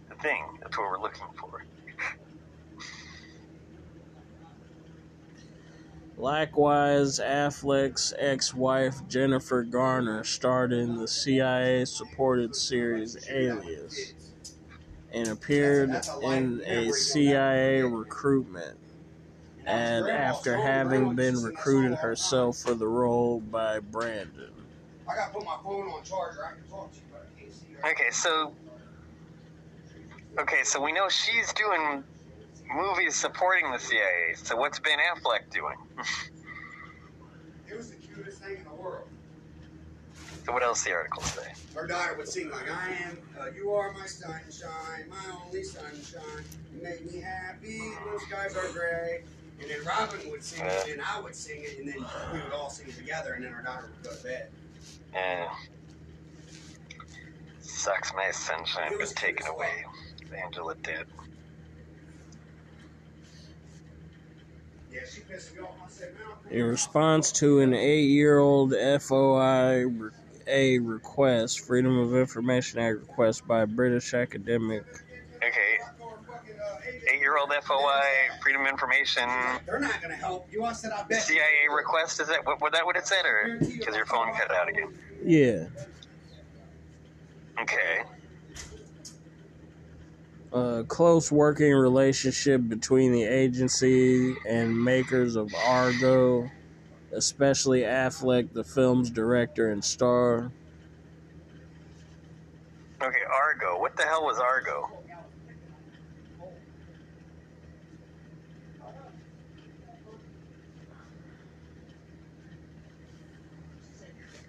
the 0.10 0.16
thing. 0.16 0.46
That's 0.62 0.78
what 0.78 0.90
we're 0.90 1.02
looking 1.02 1.26
for. 1.38 1.66
Likewise, 6.18 7.20
Affleck's 7.20 8.14
ex 8.18 8.54
wife 8.54 9.06
Jennifer 9.08 9.64
Garner 9.64 10.24
starred 10.24 10.72
in 10.72 10.96
the 10.96 11.08
CIA 11.08 11.86
supported 11.86 12.56
series 12.56 13.18
Alias 13.30 14.14
and 15.12 15.28
appeared 15.28 15.90
in 16.22 16.62
a 16.66 16.92
CIA 16.92 17.82
recruitment 17.82 18.78
and 19.66 20.08
after 20.08 20.58
having 20.58 21.16
been 21.16 21.42
recruited 21.42 21.98
herself 21.98 22.58
for 22.58 22.74
the 22.74 22.88
role 22.88 23.40
by 23.40 23.80
Brandon. 23.80 24.53
I 25.08 25.16
gotta 25.16 25.34
put 25.34 25.46
my 25.46 25.58
phone 25.64 25.88
on 25.90 26.04
charger. 26.04 26.46
I 26.46 26.54
can 26.54 26.64
talk 26.70 26.92
to 26.92 26.98
you, 26.98 27.04
but 27.12 27.28
I 27.36 27.40
can't 27.40 27.54
see 27.54 27.66
you. 27.70 27.78
Okay, 27.92 28.12
so. 28.12 28.54
Okay, 30.40 30.64
so 30.64 30.82
we 30.82 30.92
know 30.92 31.10
she's 31.10 31.54
doing 31.54 32.04
movies 32.74 33.16
supporting 33.16 33.72
the 33.72 33.78
CIA. 33.78 34.34
So 34.36 34.56
what's 34.56 34.80
Ben 34.80 34.98
Affleck 35.00 35.50
doing? 35.52 35.78
It 37.70 37.78
was 37.78 37.90
the 37.90 37.96
cutest 37.96 38.38
thing 38.38 38.58
in 38.58 38.64
the 38.66 38.70
world. 38.76 39.08
so 40.46 40.52
what 40.54 40.62
else 40.62 40.84
the 40.84 40.92
article 40.92 41.24
say? 41.24 41.54
Her 41.74 41.88
daughter 41.88 42.14
would 42.16 42.28
sing 42.28 42.52
like, 42.52 42.70
"I 42.70 42.92
am, 42.92 43.18
uh, 43.40 43.48
you 43.56 43.72
are 43.74 43.92
my 43.94 44.06
sunshine, 44.06 45.10
my 45.10 45.42
only 45.44 45.64
sunshine. 45.64 46.44
You 46.72 46.84
make 46.84 47.12
me 47.12 47.20
happy. 47.20 47.80
Blue 48.04 48.20
skies 48.20 48.56
are 48.56 48.72
gray." 48.74 49.24
And 49.60 49.72
then 49.72 49.84
Robin 49.84 50.30
would 50.30 50.44
sing 50.44 50.64
it, 50.64 50.88
and 50.92 51.02
I 51.02 51.20
would 51.20 51.34
sing 51.34 51.64
it, 51.64 51.80
and 51.80 51.88
then 51.88 52.06
we 52.32 52.42
would 52.42 52.54
all 52.54 52.70
sing 52.70 52.90
it 52.90 52.96
together, 52.96 53.34
and 53.34 53.44
then 53.44 53.54
our 53.54 53.64
daughter 53.64 53.90
would 53.92 54.04
go 54.04 54.16
to 54.16 54.24
bed. 54.24 54.52
Yeah. 55.14 55.50
Sucks 57.62 58.14
my 58.14 58.32
sunshine 58.32 58.98
was 58.98 59.14
taken 59.14 59.48
away. 59.48 59.86
Angela 60.44 60.76
did. 60.76 61.06
Yeah, 64.92 65.00
she 65.12 65.22
pissed 65.22 65.56
me 65.56 65.62
off. 65.62 65.70
I 65.86 65.90
said, 65.90 66.14
"Man, 66.16 66.24
I'm 66.52 66.58
In 66.58 66.66
response 66.66 67.32
to 67.34 67.60
an 67.60 67.74
eight 67.74 68.10
year 68.10 68.40
old 68.40 68.72
FOIA 68.74 70.12
request, 70.82 71.62
Freedom 71.62 71.98
of 72.00 72.16
Information 72.16 72.80
Act 72.80 73.00
request 73.00 73.48
by 73.48 73.62
a 73.62 73.68
British 73.68 74.14
academic. 74.14 74.84
Okay, 75.38 75.73
eight-year-old 77.12 77.52
FOI, 77.64 78.04
Freedom 78.42 78.62
of 78.62 78.68
Information, 78.68 79.28
They're 79.66 79.80
not 79.80 80.02
gonna 80.02 80.16
help 80.16 80.48
you. 80.52 80.64
I 80.64 80.74
said, 80.74 80.92
I 80.92 81.04
bet. 81.04 81.22
CIA 81.22 81.68
request. 81.76 82.20
Is 82.20 82.28
that 82.28 82.46
what? 82.46 82.62
Was 82.62 82.72
that 82.74 82.86
what 82.86 82.96
it 82.96 83.08
said, 83.08 83.26
or 83.26 83.58
because 83.60 83.96
your 83.96 84.06
phone 84.06 84.34
cut 84.34 84.52
out 84.52 84.70
again? 84.70 84.94
Yeah. 85.24 85.66
Okay. 87.62 88.04
A 90.54 90.84
close 90.88 91.32
working 91.32 91.74
relationship 91.74 92.68
between 92.68 93.12
the 93.12 93.24
agency 93.24 94.36
and 94.48 94.84
makers 94.84 95.36
of 95.36 95.54
Argo 95.66 96.50
especially 97.14 97.82
Affleck, 97.82 98.52
the 98.54 98.64
film's 98.64 99.10
director 99.10 99.72
and 99.72 99.84
star. 99.84 100.52
Okay, 103.02 103.24
Argo. 103.32 103.80
What 103.80 103.96
the 103.98 104.04
hell 104.04 104.24
was 104.24 104.40
Argo? 104.40 104.90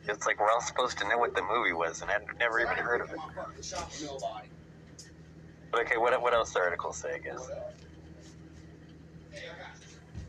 It's 0.09 0.27
like 0.27 0.39
we're 0.41 0.51
all 0.51 0.61
supposed 0.61 0.99
to 0.99 1.09
know 1.09 1.19
what 1.19 1.35
the 1.35 1.43
movie 1.43 1.73
was, 1.73 2.03
and 2.03 2.11
I've 2.11 2.23
never 2.39 2.61
even 2.61 2.77
heard 2.77 3.01
of 3.01 3.11
it. 3.11 3.19
Okay, 5.75 5.97
what 5.97 6.21
what 6.23 6.35
else 6.35 6.53
the 6.53 6.61
article 6.61 6.93
say? 6.93 7.15
I 7.15 7.19
guess. 7.19 7.51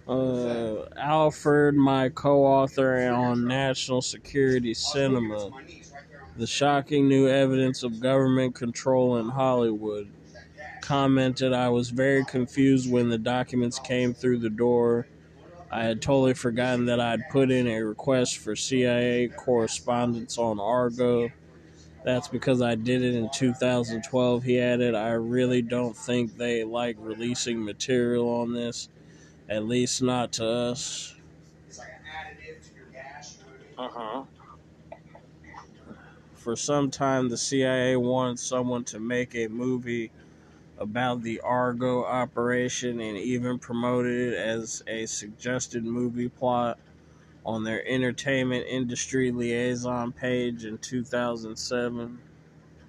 Uh, 0.08 0.86
Alford, 0.98 1.76
my 1.76 2.10
co-author 2.10 3.10
on 3.12 3.46
national 3.46 4.02
security 4.02 4.74
cinema, 4.74 5.50
the 6.38 6.48
shocking 6.48 7.08
new 7.08 7.28
evidence 7.28 7.84
of 7.84 8.00
government 8.00 8.56
control 8.56 9.18
in 9.18 9.30
Hollywood, 9.30 10.12
commented, 10.82 11.54
"I 11.54 11.70
was 11.70 11.90
very 11.90 12.24
confused 12.26 12.90
when 12.92 13.10
the 13.10 13.18
documents 13.18 13.80
came 13.80 14.14
through 14.14 14.40
the 14.40 14.50
door." 14.50 15.08
I 15.72 15.84
had 15.84 16.02
totally 16.02 16.34
forgotten 16.34 16.86
that 16.86 17.00
I'd 17.00 17.28
put 17.30 17.52
in 17.52 17.68
a 17.68 17.82
request 17.82 18.38
for 18.38 18.56
CIA 18.56 19.28
correspondence 19.30 20.38
on 20.38 20.60
Argo. 20.60 21.30
That's 22.04 22.28
because 22.28 22.62
I 22.62 22.76
did 22.76 23.02
it 23.02 23.16
in 23.16 23.30
2012. 23.32 24.44
He 24.44 24.60
added, 24.60 24.94
I 24.94 25.10
really 25.10 25.62
don't 25.64 25.98
think 25.98 26.38
they 26.38 26.64
like 26.64 26.98
releasing 27.00 27.64
material 27.64 28.30
on 28.30 28.54
this, 28.54 28.90
at 29.50 29.66
least 29.66 30.04
not 30.04 30.32
to 30.34 30.48
us. 30.48 31.16
Uh 33.78 33.90
huh. 33.92 34.24
For 36.36 36.56
some 36.56 36.92
time, 36.92 37.28
the 37.28 37.38
CIA 37.38 37.96
wanted 37.98 38.40
someone 38.40 38.84
to 38.86 39.00
make 39.00 39.36
a 39.36 39.48
movie 39.48 40.12
about 40.78 41.22
the 41.22 41.40
Argo 41.42 42.04
operation 42.04 43.00
and 43.00 43.18
even 43.18 43.60
promoted 43.60 44.34
it 44.34 44.38
as 44.38 44.84
a 44.88 45.06
suggested 45.06 45.84
movie 45.86 46.30
plot 46.30 46.78
on 47.46 47.64
their 47.64 47.88
entertainment 47.88 48.66
industry 48.68 49.32
liaison 49.32 50.12
page 50.12 50.66
in 50.66 50.78
2007. 50.78 52.20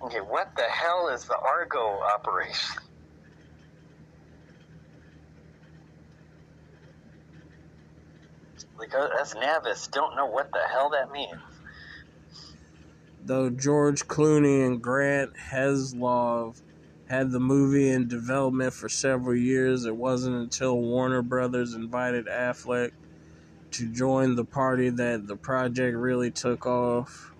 Okay, 0.03 0.19
what 0.19 0.51
the 0.57 0.63
hell 0.63 1.09
is 1.09 1.25
the 1.25 1.37
Argo 1.37 2.01
operation? 2.15 2.77
Like 8.79 8.95
uh, 8.95 9.09
us 9.21 9.35
Navis 9.35 9.89
don't 9.89 10.17
know 10.17 10.27
what 10.27 10.51
the 10.53 10.61
hell 10.71 10.91
that 10.91 11.11
means. 11.11 11.33
Though 13.25 13.51
George 13.51 14.07
Clooney 14.07 14.65
and 14.65 14.83
Grant 14.83 15.33
Heslov 15.51 16.61
had 17.09 17.31
the 17.31 17.41
movie 17.41 17.91
in 17.91 18.09
development 18.09 18.73
for 18.73 18.89
several 18.89 19.37
years, 19.37 19.85
it 19.85 19.95
wasn't 19.95 20.37
until 20.37 20.81
Warner 20.81 21.23
Brothers 21.23 21.75
invited 21.75 22.27
Affleck 22.27 22.93
to 23.73 23.87
join 23.93 24.35
the 24.35 24.45
party 24.45 24.91
that 24.91 25.27
the 25.27 25.37
project 25.37 25.97
really 25.97 26.31
took 26.31 26.67
off. 26.67 27.33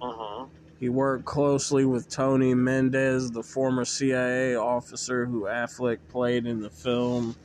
Uh-huh. 0.00 0.46
He 0.78 0.88
worked 0.88 1.24
closely 1.24 1.84
with 1.84 2.08
Tony 2.08 2.54
Mendez, 2.54 3.30
the 3.30 3.42
former 3.42 3.84
CIA 3.84 4.54
officer 4.54 5.26
who 5.26 5.42
Affleck 5.42 5.98
played 6.08 6.46
in 6.46 6.60
the 6.60 6.70
film, 6.70 7.36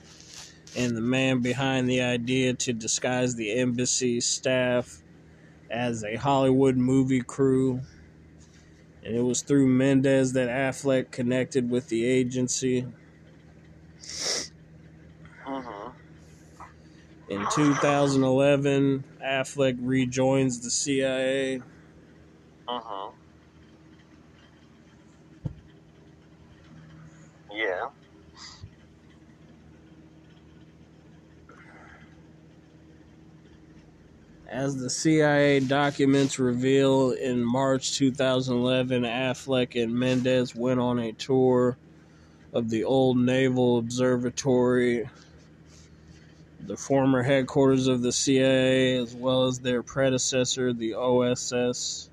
and 0.78 0.96
the 0.96 1.02
man 1.02 1.42
behind 1.42 1.90
the 1.90 2.02
idea 2.02 2.54
to 2.54 2.74
disguise 2.74 3.36
the 3.36 3.54
embassy 3.54 4.22
staff 4.22 5.02
as 5.70 6.04
a 6.04 6.16
Hollywood 6.16 6.78
movie 6.78 7.22
crew. 7.22 7.82
And 9.06 9.16
it 9.16 9.22
was 9.22 9.44
through 9.44 9.68
Mendez 9.68 10.34
that 10.34 10.50
Affleck 10.50 11.12
connected 11.12 11.70
with 11.70 11.90
the 11.90 12.06
agency. 12.06 12.88
Uh-huh. 15.46 15.92
In 17.30 17.46
2011, 17.54 19.04
Affleck 19.24 19.78
rejoins 19.80 20.62
the 20.62 20.72
CIA. 20.72 21.62
Uh-huh. 22.68 23.12
Yeah. 23.12 23.25
As 34.56 34.78
the 34.78 34.90
CIA 34.90 35.60
documents 35.60 36.40
reveal, 36.40 37.12
in 37.12 37.44
March 37.44 37.98
2011, 37.98 39.04
Affleck 39.04 39.76
and 39.84 39.94
Mendez 39.94 40.56
went 40.56 40.80
on 40.80 40.98
a 40.98 41.12
tour 41.12 41.78
of 42.54 42.70
the 42.70 42.86
Old 42.86 43.18
Naval 43.18 43.78
Observatory, 43.80 45.10
the 46.62 46.78
former 46.78 47.22
headquarters 47.22 47.88
of 47.88 48.02
the 48.02 48.14
CIA, 48.14 48.96
as 48.96 49.14
well 49.14 49.44
as 49.44 49.60
their 49.60 49.84
predecessor, 49.84 50.72
the 50.72 50.94
OSS, 50.94 52.10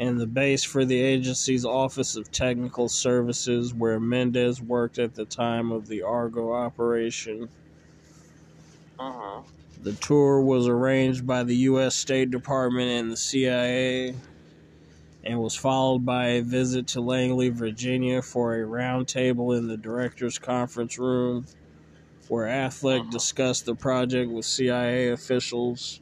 and 0.00 0.20
the 0.20 0.26
base 0.26 0.64
for 0.64 0.84
the 0.84 1.00
agency's 1.00 1.64
Office 1.64 2.16
of 2.16 2.32
Technical 2.32 2.88
Services, 2.88 3.72
where 3.72 4.00
Mendez 4.00 4.60
worked 4.60 4.98
at 4.98 5.14
the 5.14 5.24
time 5.24 5.70
of 5.70 5.86
the 5.86 6.02
Argo 6.02 6.52
operation. 6.52 7.48
Uh-huh. 8.98 9.42
The 9.82 9.92
tour 9.92 10.40
was 10.40 10.66
arranged 10.66 11.26
by 11.26 11.44
the 11.44 11.56
U.S. 11.56 11.94
State 11.94 12.30
Department 12.30 12.88
and 12.88 13.12
the 13.12 13.16
CIA 13.16 14.14
and 15.26 15.40
was 15.40 15.56
followed 15.56 16.06
by 16.06 16.26
a 16.26 16.42
visit 16.42 16.86
to 16.88 17.00
Langley, 17.00 17.48
Virginia 17.48 18.22
for 18.22 18.54
a 18.54 18.64
roundtable 18.64 19.58
in 19.58 19.66
the 19.66 19.76
director's 19.76 20.38
conference 20.38 20.98
room 20.98 21.44
where 22.28 22.46
Affleck 22.46 23.00
uh-huh. 23.00 23.10
discussed 23.10 23.66
the 23.66 23.74
project 23.74 24.30
with 24.30 24.44
CIA 24.44 25.10
officials. 25.10 26.00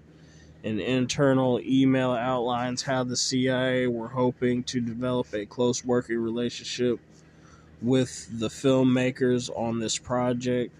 An 0.62 0.80
internal 0.80 1.60
email 1.60 2.12
outlines 2.12 2.82
how 2.82 3.04
the 3.04 3.16
CIA 3.16 3.86
were 3.86 4.08
hoping 4.08 4.62
to 4.64 4.80
develop 4.80 5.32
a 5.34 5.44
close 5.44 5.84
working 5.84 6.18
relationship 6.18 6.98
with 7.82 8.28
the 8.38 8.48
filmmakers 8.48 9.50
on 9.54 9.78
this 9.78 9.98
project. 9.98 10.74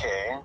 Okay. 0.00 0.38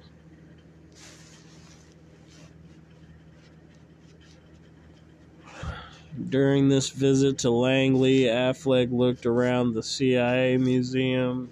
During 6.30 6.68
this 6.70 6.90
visit 6.90 7.38
to 7.40 7.52
Langley, 7.52 8.24
Affleck 8.24 8.92
looked 8.92 9.26
around 9.26 9.74
the 9.74 9.84
CIA 9.84 10.58
museum 10.58 11.52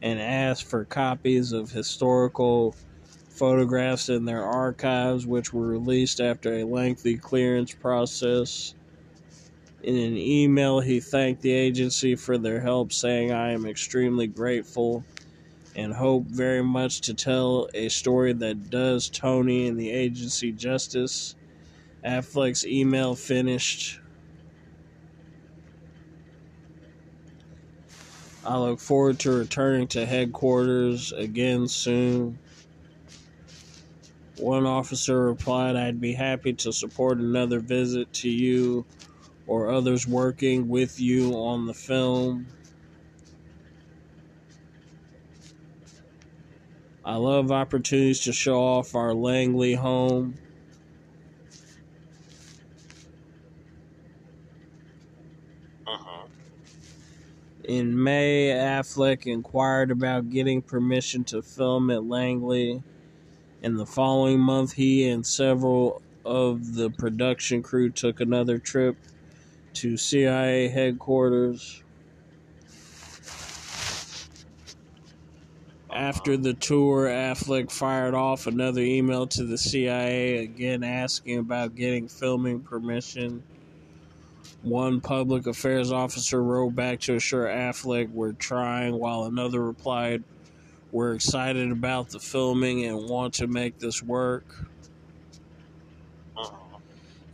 and 0.00 0.20
asked 0.20 0.64
for 0.64 0.84
copies 0.84 1.52
of 1.52 1.70
historical 1.72 2.76
photographs 3.28 4.08
in 4.08 4.24
their 4.24 4.44
archives, 4.44 5.26
which 5.26 5.52
were 5.52 5.66
released 5.66 6.20
after 6.20 6.54
a 6.54 6.64
lengthy 6.64 7.16
clearance 7.16 7.74
process. 7.74 8.74
In 9.82 9.96
an 9.96 10.16
email, 10.16 10.80
he 10.80 11.00
thanked 11.00 11.42
the 11.42 11.52
agency 11.52 12.14
for 12.14 12.38
their 12.38 12.60
help, 12.60 12.92
saying, 12.92 13.32
I 13.32 13.50
am 13.50 13.66
extremely 13.66 14.28
grateful 14.28 15.04
and 15.76 15.92
hope 15.92 16.24
very 16.24 16.62
much 16.62 17.02
to 17.02 17.12
tell 17.12 17.68
a 17.74 17.90
story 17.90 18.32
that 18.32 18.70
does 18.70 19.10
Tony 19.10 19.68
and 19.68 19.78
the 19.78 19.90
agency 19.90 20.50
justice. 20.50 21.36
Affleck's 22.02 22.66
email 22.66 23.14
finished. 23.14 24.00
I 28.44 28.56
look 28.58 28.80
forward 28.80 29.18
to 29.20 29.32
returning 29.32 29.86
to 29.88 30.06
headquarters 30.06 31.12
again 31.12 31.68
soon. 31.68 32.38
One 34.38 34.64
officer 34.64 35.26
replied, 35.26 35.76
I'd 35.76 36.00
be 36.00 36.12
happy 36.12 36.54
to 36.54 36.72
support 36.72 37.18
another 37.18 37.60
visit 37.60 38.12
to 38.14 38.30
you 38.30 38.86
or 39.46 39.70
others 39.70 40.06
working 40.06 40.68
with 40.68 40.98
you 40.98 41.34
on 41.34 41.66
the 41.66 41.74
film. 41.74 42.46
I 47.06 47.14
love 47.14 47.52
opportunities 47.52 48.18
to 48.22 48.32
show 48.32 48.60
off 48.60 48.96
our 48.96 49.14
Langley 49.14 49.74
home. 49.74 50.36
Uh-huh. 55.86 56.26
In 57.62 58.02
May, 58.02 58.48
Affleck 58.48 59.24
inquired 59.24 59.92
about 59.92 60.30
getting 60.30 60.60
permission 60.60 61.22
to 61.26 61.42
film 61.42 61.92
at 61.92 62.02
Langley. 62.02 62.82
In 63.62 63.76
the 63.76 63.86
following 63.86 64.40
month, 64.40 64.72
he 64.72 65.08
and 65.08 65.24
several 65.24 66.02
of 66.24 66.74
the 66.74 66.90
production 66.90 67.62
crew 67.62 67.88
took 67.88 68.18
another 68.18 68.58
trip 68.58 68.96
to 69.74 69.96
CIA 69.96 70.66
headquarters. 70.66 71.84
After 75.96 76.36
the 76.36 76.52
tour, 76.52 77.06
Affleck 77.06 77.70
fired 77.70 78.12
off 78.12 78.46
another 78.46 78.82
email 78.82 79.26
to 79.28 79.44
the 79.44 79.56
CIA, 79.56 80.36
again 80.44 80.84
asking 80.84 81.38
about 81.38 81.74
getting 81.74 82.06
filming 82.06 82.60
permission. 82.60 83.42
One 84.60 85.00
public 85.00 85.46
affairs 85.46 85.90
officer 85.90 86.42
wrote 86.42 86.74
back 86.74 87.00
to 87.00 87.14
assure 87.14 87.46
Affleck 87.46 88.10
we're 88.10 88.32
trying, 88.32 88.98
while 88.98 89.24
another 89.24 89.62
replied, 89.64 90.22
We're 90.92 91.14
excited 91.14 91.72
about 91.72 92.10
the 92.10 92.20
filming 92.20 92.84
and 92.84 93.08
want 93.08 93.32
to 93.34 93.46
make 93.46 93.78
this 93.78 94.02
work. 94.02 94.68
Mhm. 96.36 96.52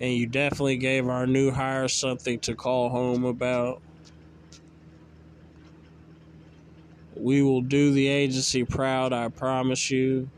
And 0.00 0.12
you 0.12 0.28
definitely 0.28 0.76
gave 0.76 1.08
our 1.08 1.26
new 1.26 1.50
hire 1.50 1.88
something 1.88 2.38
to 2.40 2.54
call 2.54 2.90
home 2.90 3.24
about. 3.24 3.82
We 7.16 7.42
will 7.42 7.60
do 7.60 7.92
the 7.92 8.08
agency 8.08 8.64
proud, 8.64 9.12
I 9.12 9.28
promise 9.28 9.90
you. 9.90 10.28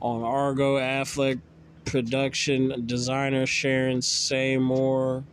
On 0.00 0.22
Argo, 0.22 0.76
Affleck 0.76 1.40
production 1.84 2.86
designer 2.86 3.46
Sharon 3.46 4.02
Seymour 4.02 5.24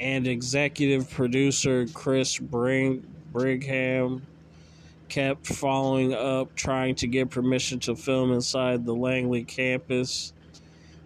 and 0.00 0.26
executive 0.26 1.10
producer 1.10 1.86
Chris 1.92 2.38
Bring, 2.38 3.04
Brigham 3.32 4.26
kept 5.08 5.46
following 5.46 6.14
up, 6.14 6.54
trying 6.54 6.94
to 6.96 7.06
get 7.06 7.30
permission 7.30 7.78
to 7.80 7.96
film 7.96 8.32
inside 8.32 8.84
the 8.84 8.94
Langley 8.94 9.44
campus 9.44 10.32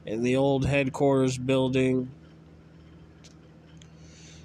in 0.07 0.23
the 0.23 0.37
old 0.37 0.67
headquarters 0.67 1.39
building. 1.39 2.11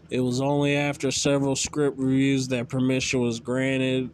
It 0.09 0.21
was 0.21 0.39
only 0.39 0.75
after 0.75 1.11
several 1.11 1.55
script 1.55 1.97
reviews 1.99 2.47
that 2.49 2.69
permission 2.69 3.19
was 3.21 3.39
granted, 3.39 4.09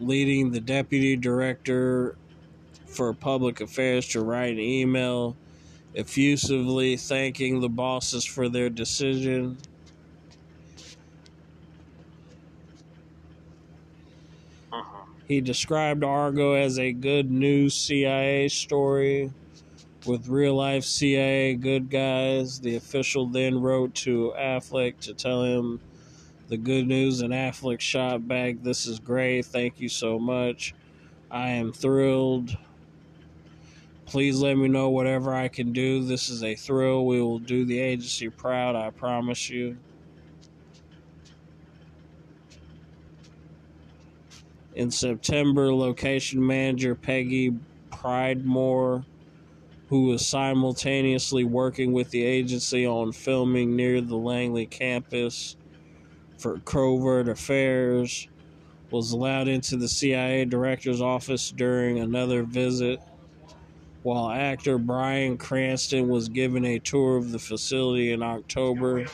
leading 0.00 0.50
the 0.50 0.60
deputy 0.60 1.16
director 1.16 2.16
for 2.86 3.12
public 3.14 3.60
affairs 3.60 4.06
to 4.08 4.20
write 4.20 4.52
an 4.52 4.60
email 4.60 5.36
effusively 5.94 6.96
thanking 6.96 7.60
the 7.60 7.68
bosses 7.70 8.24
for 8.24 8.50
their 8.50 8.68
decision. 8.68 9.56
Mhm. 14.72 15.06
He 15.26 15.40
described 15.40 16.04
Argo 16.04 16.52
as 16.52 16.78
a 16.78 16.92
good 16.92 17.30
news 17.30 17.74
CIA 17.74 18.48
story 18.48 19.32
with 20.06 20.28
real 20.28 20.54
life 20.54 20.84
CIA 20.84 21.54
good 21.54 21.90
guys. 21.90 22.60
The 22.60 22.76
official 22.76 23.26
then 23.26 23.60
wrote 23.60 23.94
to 23.96 24.32
Affleck 24.38 25.00
to 25.00 25.14
tell 25.14 25.42
him 25.42 25.80
the 26.48 26.56
good 26.56 26.86
news, 26.86 27.22
and 27.22 27.32
Affleck 27.32 27.80
shot 27.80 28.26
back, 28.28 28.62
This 28.62 28.86
is 28.86 28.98
great. 29.00 29.46
Thank 29.46 29.80
you 29.80 29.88
so 29.88 30.18
much. 30.18 30.74
I 31.30 31.50
am 31.50 31.72
thrilled. 31.72 32.56
Please 34.06 34.40
let 34.40 34.54
me 34.54 34.68
know 34.68 34.88
whatever 34.88 35.34
I 35.34 35.48
can 35.48 35.72
do. 35.72 36.04
This 36.04 36.28
is 36.28 36.44
a 36.44 36.54
thrill. 36.54 37.04
We 37.06 37.20
will 37.20 37.40
do 37.40 37.64
the 37.64 37.80
agency 37.80 38.28
proud, 38.28 38.76
I 38.76 38.90
promise 38.90 39.50
you. 39.50 39.76
In 44.76 44.90
September, 44.90 45.74
location 45.74 46.46
manager 46.46 46.94
Peggy 46.94 47.58
Pridemore, 47.90 49.04
who 49.88 50.06
was 50.06 50.26
simultaneously 50.26 51.44
working 51.44 51.92
with 51.92 52.10
the 52.10 52.24
agency 52.24 52.86
on 52.86 53.12
filming 53.12 53.76
near 53.76 54.00
the 54.00 54.16
Langley 54.16 54.66
campus 54.66 55.56
for 56.38 56.58
covert 56.60 57.28
affairs, 57.28 58.28
was 58.90 59.12
allowed 59.12 59.48
into 59.48 59.76
the 59.76 59.88
CIA 59.88 60.44
director's 60.44 61.00
office 61.00 61.50
during 61.50 61.98
another 61.98 62.42
visit, 62.42 63.00
while 64.02 64.30
actor 64.30 64.78
Bryan 64.78 65.36
Cranston 65.36 66.08
was 66.08 66.28
given 66.28 66.64
a 66.64 66.78
tour 66.78 67.16
of 67.16 67.32
the 67.32 67.38
facility 67.38 68.12
in 68.12 68.22
October 68.22 69.06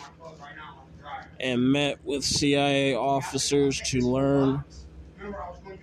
and 1.40 1.72
met 1.72 1.98
with 2.04 2.24
CIA 2.24 2.94
officers 2.94 3.80
to 3.86 4.00
learn 4.00 4.64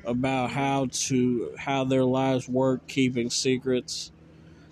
about 0.05 0.49
how 0.49 0.87
to 0.91 1.53
how 1.57 1.83
their 1.83 2.03
lives 2.03 2.47
work 2.47 2.87
keeping 2.87 3.29
secrets 3.29 4.11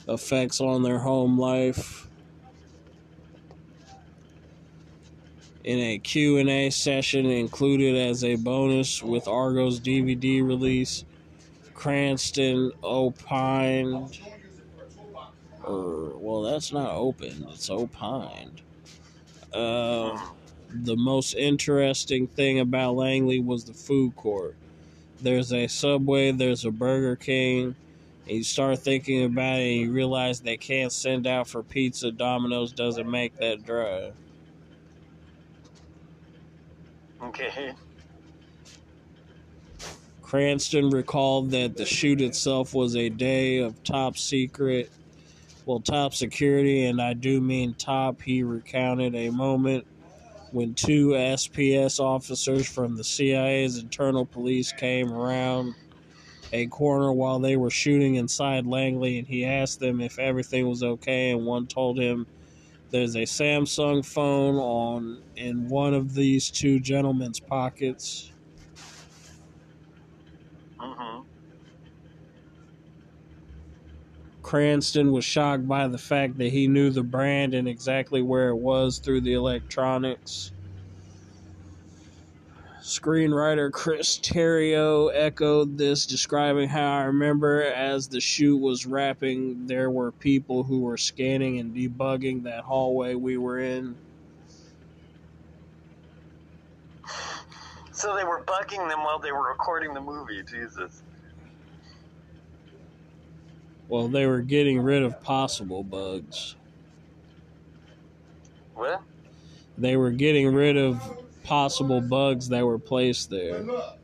effects 0.07 0.61
on 0.61 0.83
their 0.83 0.99
home 0.99 1.37
life. 1.37 2.07
In 5.63 5.79
a 5.79 5.97
q&a 5.99 6.69
session 6.69 7.25
included 7.25 7.95
as 7.95 8.23
a 8.23 8.35
bonus 8.35 9.03
with 9.03 9.27
argo's 9.27 9.81
dvd 9.81 10.45
release 10.45 11.03
cranston 11.73 12.71
opined 12.81 14.19
or 15.65 16.13
well 16.19 16.41
that's 16.41 16.71
not 16.71 16.91
open 16.91 17.45
it's 17.49 17.69
opined. 17.69 18.61
Uh, 19.53 20.17
the 20.69 20.95
most 20.95 21.33
interesting 21.33 22.27
thing 22.27 22.59
about 22.59 22.95
langley 22.95 23.39
was 23.41 23.65
the 23.65 23.73
food 23.73 24.15
court. 24.15 24.55
There's 25.21 25.51
a 25.51 25.67
subway 25.67 26.31
there's 26.31 26.63
a 26.63 26.71
burger 26.71 27.17
king 27.17 27.75
and 28.27 28.37
you 28.37 28.43
start 28.43 28.79
thinking 28.79 29.23
about 29.25 29.59
it 29.59 29.71
and 29.71 29.81
you 29.81 29.91
realize 29.91 30.39
they 30.39 30.57
can't 30.57 30.91
send 30.91 31.27
out 31.27 31.47
for 31.47 31.63
pizza 31.63 32.11
domino's 32.11 32.71
doesn't 32.71 33.09
make 33.09 33.35
that 33.37 33.65
drive 33.65 34.13
Okay. 37.21 37.73
Cranston 40.21 40.89
recalled 40.89 41.51
that 41.51 41.77
the 41.77 41.85
shoot 41.85 42.21
itself 42.21 42.73
was 42.73 42.95
a 42.95 43.09
day 43.09 43.59
of 43.59 43.81
top 43.83 44.17
secret, 44.17 44.91
well, 45.65 45.79
top 45.79 46.13
security, 46.13 46.85
and 46.85 47.01
I 47.01 47.13
do 47.13 47.39
mean 47.39 47.73
top. 47.75 48.21
He 48.21 48.43
recounted 48.43 49.15
a 49.15 49.29
moment 49.29 49.85
when 50.51 50.73
two 50.73 51.09
SPS 51.09 51.99
officers 51.99 52.67
from 52.67 52.95
the 52.95 53.03
CIA's 53.03 53.77
internal 53.77 54.25
police 54.25 54.71
came 54.71 55.11
around 55.11 55.75
a 56.53 56.67
corner 56.67 57.11
while 57.11 57.39
they 57.39 57.55
were 57.55 57.69
shooting 57.69 58.15
inside 58.15 58.65
Langley, 58.65 59.19
and 59.19 59.27
he 59.27 59.45
asked 59.45 59.79
them 59.79 60.01
if 60.01 60.19
everything 60.19 60.67
was 60.67 60.83
okay, 60.83 61.31
and 61.31 61.45
one 61.45 61.67
told 61.67 61.99
him 61.99 62.25
there's 62.89 63.15
a 63.15 63.23
Samsung 63.23 64.05
phone 64.05 64.55
on 64.55 65.21
in 65.35 65.67
one 65.67 65.93
of 65.93 66.13
these 66.13 66.49
two 66.49 66.79
gentlemen's 66.79 67.39
pockets. 67.39 68.31
Uh-huh. 70.79 71.21
Cranston 74.41 75.11
was 75.11 75.25
shocked 75.25 75.67
by 75.67 75.89
the 75.89 75.97
fact 75.97 76.37
that 76.37 76.49
he 76.53 76.69
knew 76.69 76.89
the 76.89 77.03
brand 77.03 77.53
and 77.53 77.67
exactly 77.67 78.21
where 78.21 78.49
it 78.49 78.55
was 78.55 78.99
through 78.99 79.19
the 79.19 79.33
electronics. 79.33 80.53
Screenwriter 82.87 83.69
Chris 83.69 84.17
Terrio 84.17 85.11
echoed 85.13 85.77
this, 85.77 86.05
describing 86.05 86.69
how 86.69 86.99
I 86.99 87.03
remember 87.03 87.61
as 87.63 88.07
the 88.07 88.21
shoot 88.21 88.55
was 88.55 88.85
wrapping, 88.85 89.67
there 89.67 89.91
were 89.91 90.13
people 90.13 90.63
who 90.63 90.79
were 90.79 90.95
scanning 90.95 91.59
and 91.59 91.75
debugging 91.75 92.43
that 92.43 92.63
hallway 92.63 93.13
we 93.13 93.37
were 93.37 93.59
in. 93.59 93.95
So 97.91 98.15
they 98.15 98.23
were 98.23 98.43
bugging 98.43 98.87
them 98.87 99.03
while 99.03 99.17
they 99.17 99.31
were 99.31 99.49
recording 99.49 99.95
the 99.95 99.99
movie. 99.99 100.43
Jesus. 100.43 101.01
Well, 103.89 104.07
they 104.07 104.27
were 104.27 104.41
getting 104.41 104.79
rid 104.79 105.01
of 105.01 105.19
possible 105.23 105.83
bugs. 105.83 106.55
What? 108.75 109.01
They 109.79 109.89
They 109.89 109.97
were 109.97 110.11
getting 110.11 110.53
rid 110.53 110.77
of 110.77 111.26
possible 111.47 112.01
bugs 112.01 112.49
that 112.49 112.65
were 112.65 112.77
placed 112.79 113.29
there. 113.29 113.59
look, 113.61 113.99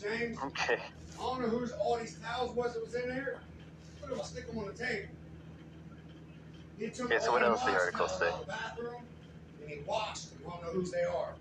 James, 0.00 0.36
Okay. 0.44 0.76
I 1.18 1.22
don't 1.22 1.42
know 1.42 1.48
whose 1.48 1.72
all 1.72 1.98
these 1.98 2.18
towels 2.18 2.54
was 2.54 2.74
that 2.74 2.84
was 2.84 2.94
in 2.94 3.08
there. 3.08 3.40
But 4.00 4.12
if 4.12 4.20
I 4.20 4.24
stick 4.24 4.46
them 4.46 4.58
on 4.58 4.66
the 4.66 4.72
table. 4.72 5.08
He 6.78 6.88
took 6.90 7.06
Okay, 7.06 7.18
so 7.18 7.28
all 7.28 7.32
what 7.32 7.40
the 7.42 7.46
else 7.48 7.64
the 7.64 7.70
wash 7.72 7.80
article 7.80 8.06
towels 8.06 8.20
say? 8.20 8.28
out 8.28 8.40
the 8.40 8.46
bathroom 8.46 9.02
and 9.60 9.70
he 9.70 9.78
washed 9.86 10.30
them. 10.30 10.38
I 10.46 10.50
don't 10.50 10.62
know 10.62 10.80
whose 10.80 10.90
they 10.92 11.02
are. 11.04 11.34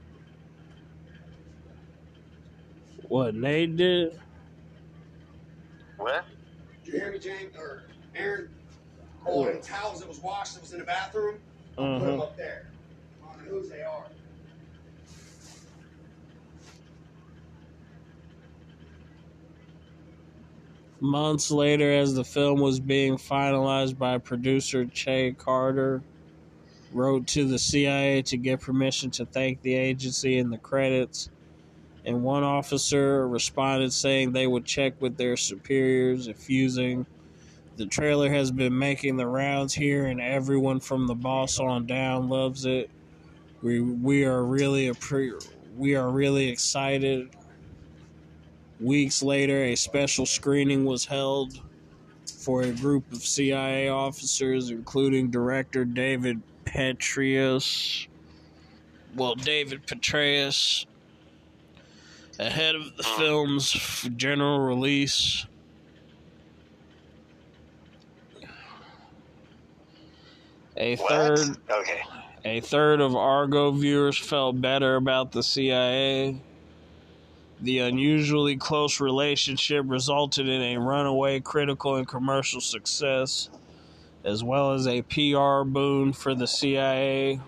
What 3.08 3.36
Nate 3.36 3.76
did? 3.78 4.14
What? 5.98 6.26
Did 6.84 6.94
you 6.94 7.00
hear 7.00 7.12
me, 7.12 7.20
James 7.20 7.56
or 7.58 7.84
Aaron? 8.16 8.50
All 9.26 9.44
them 9.46 9.62
towels 9.62 10.00
that 10.00 10.08
was 10.10 10.20
washed 10.20 10.56
that 10.56 10.62
was 10.62 10.74
in 10.74 10.80
the 10.80 10.86
bathroom. 10.86 11.36
Put 11.76 11.84
them 11.84 12.02
Uh-huh. 12.02 12.24
up 12.24 12.38
there. 12.38 12.72
I 13.24 13.34
don't 13.36 13.46
know 13.46 13.52
whose 13.60 13.70
they 13.70 13.82
are. 13.82 14.08
Months 21.00 21.52
later, 21.52 21.92
as 21.92 22.16
the 22.16 22.24
film 22.24 22.60
was 22.60 22.80
being 22.80 23.18
finalized 23.18 23.98
by 23.98 24.18
producer 24.18 24.86
Chay 24.86 25.34
Carter, 25.34 26.04
wrote 26.92 27.28
to 27.28 27.48
the 27.48 27.60
CIA 27.60 28.22
to 28.24 28.38
get 28.38 28.62
permission 28.62 29.12
to 29.12 29.26
thank 29.26 29.62
the 29.62 29.76
agency 29.76 30.38
in 30.38 30.50
the 30.50 30.58
credits 30.58 31.30
and 32.08 32.24
one 32.24 32.44
officer 32.44 33.28
responded 33.28 33.92
saying 33.92 34.32
they 34.32 34.48
would 34.48 34.66
check 34.66 35.00
with 35.02 35.18
their 35.18 35.36
superiors 35.36 36.28
if 36.28 36.50
using. 36.50 37.06
The 37.76 37.86
trailer 37.86 38.30
has 38.30 38.50
been 38.50 38.78
making 38.78 39.18
the 39.18 39.28
rounds 39.28 39.74
here, 39.74 40.06
and 40.06 40.22
everyone 40.22 40.80
from 40.80 41.06
the 41.06 41.16
boss 41.16 41.60
on 41.60 41.86
down 41.86 42.30
loves 42.30 42.66
it. 42.66 42.90
We 43.62 43.82
we 43.82 44.24
are 44.24 44.44
really 44.44 44.88
appre- 44.88 45.46
we 45.76 45.96
are 45.96 46.10
really 46.10 46.48
excited. 46.48 47.30
Weeks 48.80 49.24
later, 49.24 49.64
a 49.64 49.76
special 49.76 50.26
screening 50.26 50.86
was 50.86 51.04
held 51.06 51.60
for 52.40 52.62
a 52.62 52.72
group 52.72 53.12
of 53.12 53.24
CIA 53.24 53.90
officers, 53.90 54.70
including 54.70 55.32
Director 55.32 55.84
David 55.84 56.42
Petraeus. 56.66 58.08
Well, 59.16 59.34
David 59.36 59.88
Petraeus, 59.88 60.86
ahead 62.40 62.76
of 62.76 62.96
the 62.98 63.04
film's 63.04 63.72
general 64.16 64.60
release. 64.60 65.46
A 70.76 70.96
third, 70.98 71.40
What? 71.40 71.80
Okay. 71.80 72.02
a 72.46 72.60
third 72.62 73.02
of 73.02 73.16
Argo 73.16 73.72
viewers 73.72 74.18
felt 74.18 74.62
better 74.62 74.96
about 74.96 75.32
the 75.32 75.42
CIA. 75.42 76.40
The 77.62 77.80
unusually 77.80 78.56
close 78.56 79.00
relationship 79.00 79.84
resulted 79.88 80.48
in 80.48 80.62
a 80.62 80.78
runaway 80.78 81.40
critical 81.40 81.96
and 81.96 82.08
commercial 82.08 82.62
success, 82.62 83.50
as 84.24 84.44
well 84.44 84.74
as 84.74 84.88
a 84.88 85.02
PR 85.02 85.64
boon 85.68 86.14
for 86.14 86.36
the 86.36 86.46
CIA, 86.46 87.40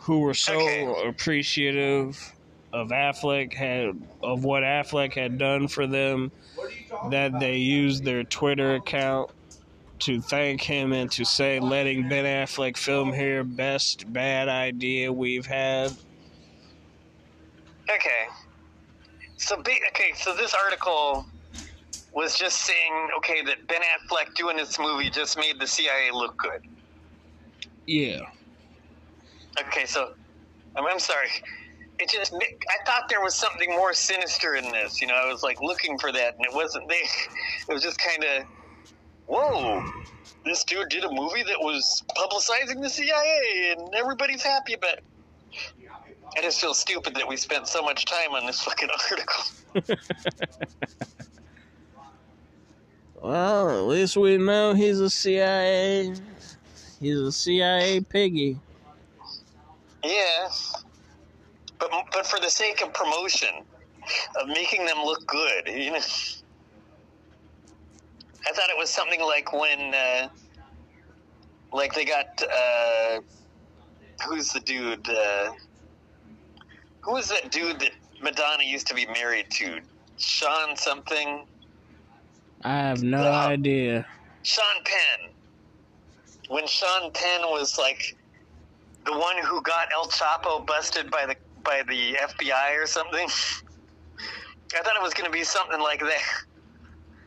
who 0.00 0.20
were 0.20 0.34
so 0.34 0.54
Okay. 0.54 1.08
appreciative 1.08 2.34
of 2.72 2.88
Affleck 2.88 3.52
had 3.52 4.00
of 4.22 4.44
what 4.44 4.62
Affleck 4.62 5.14
had 5.14 5.38
done 5.38 5.68
for 5.68 5.86
them 5.86 6.32
that 7.10 7.38
they 7.38 7.56
used 7.56 8.04
their 8.04 8.24
Twitter 8.24 8.76
account 8.76 9.30
to 10.00 10.20
thank 10.20 10.62
him 10.62 10.92
and 10.92 11.10
to 11.12 11.24
say 11.24 11.60
letting 11.60 12.08
Ben 12.08 12.24
Affleck 12.24 12.76
film 12.76 13.12
here 13.12 13.44
best 13.44 14.10
bad 14.12 14.48
idea 14.48 15.12
we've 15.12 15.46
had. 15.46 15.92
Okay. 17.94 18.26
So, 19.38 19.56
ba- 19.56 19.70
okay, 19.90 20.12
so 20.16 20.34
this 20.36 20.54
article 20.54 21.26
was 22.12 22.38
just 22.38 22.64
saying, 22.66 23.08
okay, 23.18 23.42
that 23.44 23.66
Ben 23.68 23.80
Affleck 23.82 24.34
doing 24.36 24.56
this 24.56 24.78
movie 24.78 25.10
just 25.10 25.36
made 25.38 25.60
the 25.60 25.66
CIA 25.66 26.10
look 26.12 26.36
good. 26.38 26.60
Yeah. 27.86 28.20
Okay, 29.60 29.86
so 29.86 30.10
I'm, 30.76 30.86
I'm 30.86 30.98
sorry. 30.98 31.28
It 31.98 32.10
just, 32.10 32.34
I 32.34 32.76
thought 32.86 33.04
there 33.08 33.20
was 33.22 33.34
something 33.34 33.70
more 33.70 33.92
sinister 33.94 34.54
in 34.56 34.70
this. 34.72 35.00
You 35.00 35.08
know, 35.08 35.14
I 35.14 35.30
was 35.32 35.42
like 35.42 35.60
looking 35.62 35.98
for 35.98 36.12
that, 36.12 36.34
and 36.36 36.44
it 36.46 36.54
wasn't. 36.54 36.88
They, 36.88 36.94
it 37.68 37.72
was 37.74 37.82
just 37.82 37.98
kind 38.00 38.24
of, 38.24 38.44
whoa, 39.26 39.82
this 40.44 40.64
dude 40.64 40.88
did 40.90 41.04
a 41.04 41.10
movie 41.10 41.42
that 41.44 41.58
was 41.60 42.02
publicizing 42.16 42.82
the 42.82 42.90
CIA, 42.90 43.74
and 43.78 43.94
everybody's 43.96 44.42
happy 44.42 44.74
about. 44.74 44.94
it. 44.94 45.04
I 46.36 46.42
just 46.42 46.60
feel 46.60 46.74
stupid 46.74 47.14
that 47.14 47.26
we 47.26 47.36
spent 47.36 47.66
so 47.66 47.82
much 47.82 48.04
time 48.04 48.32
on 48.32 48.46
this 48.46 48.62
fucking 48.62 48.88
article. 49.10 49.44
Well, 53.22 53.68
at 53.68 53.84
least 53.86 54.16
we 54.16 54.38
know 54.38 54.72
he's 54.72 54.98
a 54.98 55.10
CIA. 55.10 56.14
He's 57.00 57.18
a 57.18 57.32
CIA 57.32 58.00
piggy. 58.00 58.58
Yeah, 60.02 60.48
but 61.78 61.90
but 62.12 62.26
for 62.26 62.40
the 62.40 62.48
sake 62.48 62.80
of 62.82 62.94
promotion, 62.94 63.64
of 64.40 64.48
making 64.48 64.86
them 64.86 64.98
look 65.04 65.26
good, 65.26 65.68
you 65.68 65.90
know. 65.90 65.98
I 68.48 68.52
thought 68.52 68.70
it 68.70 68.78
was 68.78 68.88
something 68.88 69.20
like 69.20 69.52
when, 69.52 69.94
uh, 69.94 70.28
like 71.74 71.92
they 71.92 72.06
got, 72.06 72.42
uh, 72.42 73.20
who's 74.26 74.50
the 74.50 74.60
dude? 74.60 75.06
Uh, 75.08 75.52
who 77.00 77.12
was 77.12 77.28
that 77.28 77.50
dude 77.50 77.80
that 77.80 77.92
Madonna 78.22 78.64
used 78.64 78.86
to 78.88 78.94
be 78.94 79.06
married 79.06 79.50
to? 79.52 79.80
Sean 80.18 80.76
something. 80.76 81.46
I 82.62 82.76
have 82.76 83.02
no 83.02 83.32
Uh, 83.32 83.46
idea. 83.48 84.06
Sean 84.42 84.64
Penn. 84.84 85.30
When 86.48 86.66
Sean 86.66 87.10
Penn 87.12 87.42
was 87.42 87.78
like 87.78 88.16
the 89.06 89.12
one 89.16 89.36
who 89.38 89.62
got 89.62 89.88
El 89.94 90.06
Chapo 90.06 90.66
busted 90.66 91.10
by 91.10 91.26
the 91.26 91.36
by 91.62 91.82
the 91.88 92.14
FBI 92.14 92.82
or 92.82 92.86
something. 92.86 93.28
I 94.74 94.82
thought 94.82 94.96
it 94.96 95.02
was 95.02 95.14
going 95.14 95.26
to 95.26 95.32
be 95.32 95.42
something 95.44 95.80
like 95.80 96.00
that. 96.00 96.22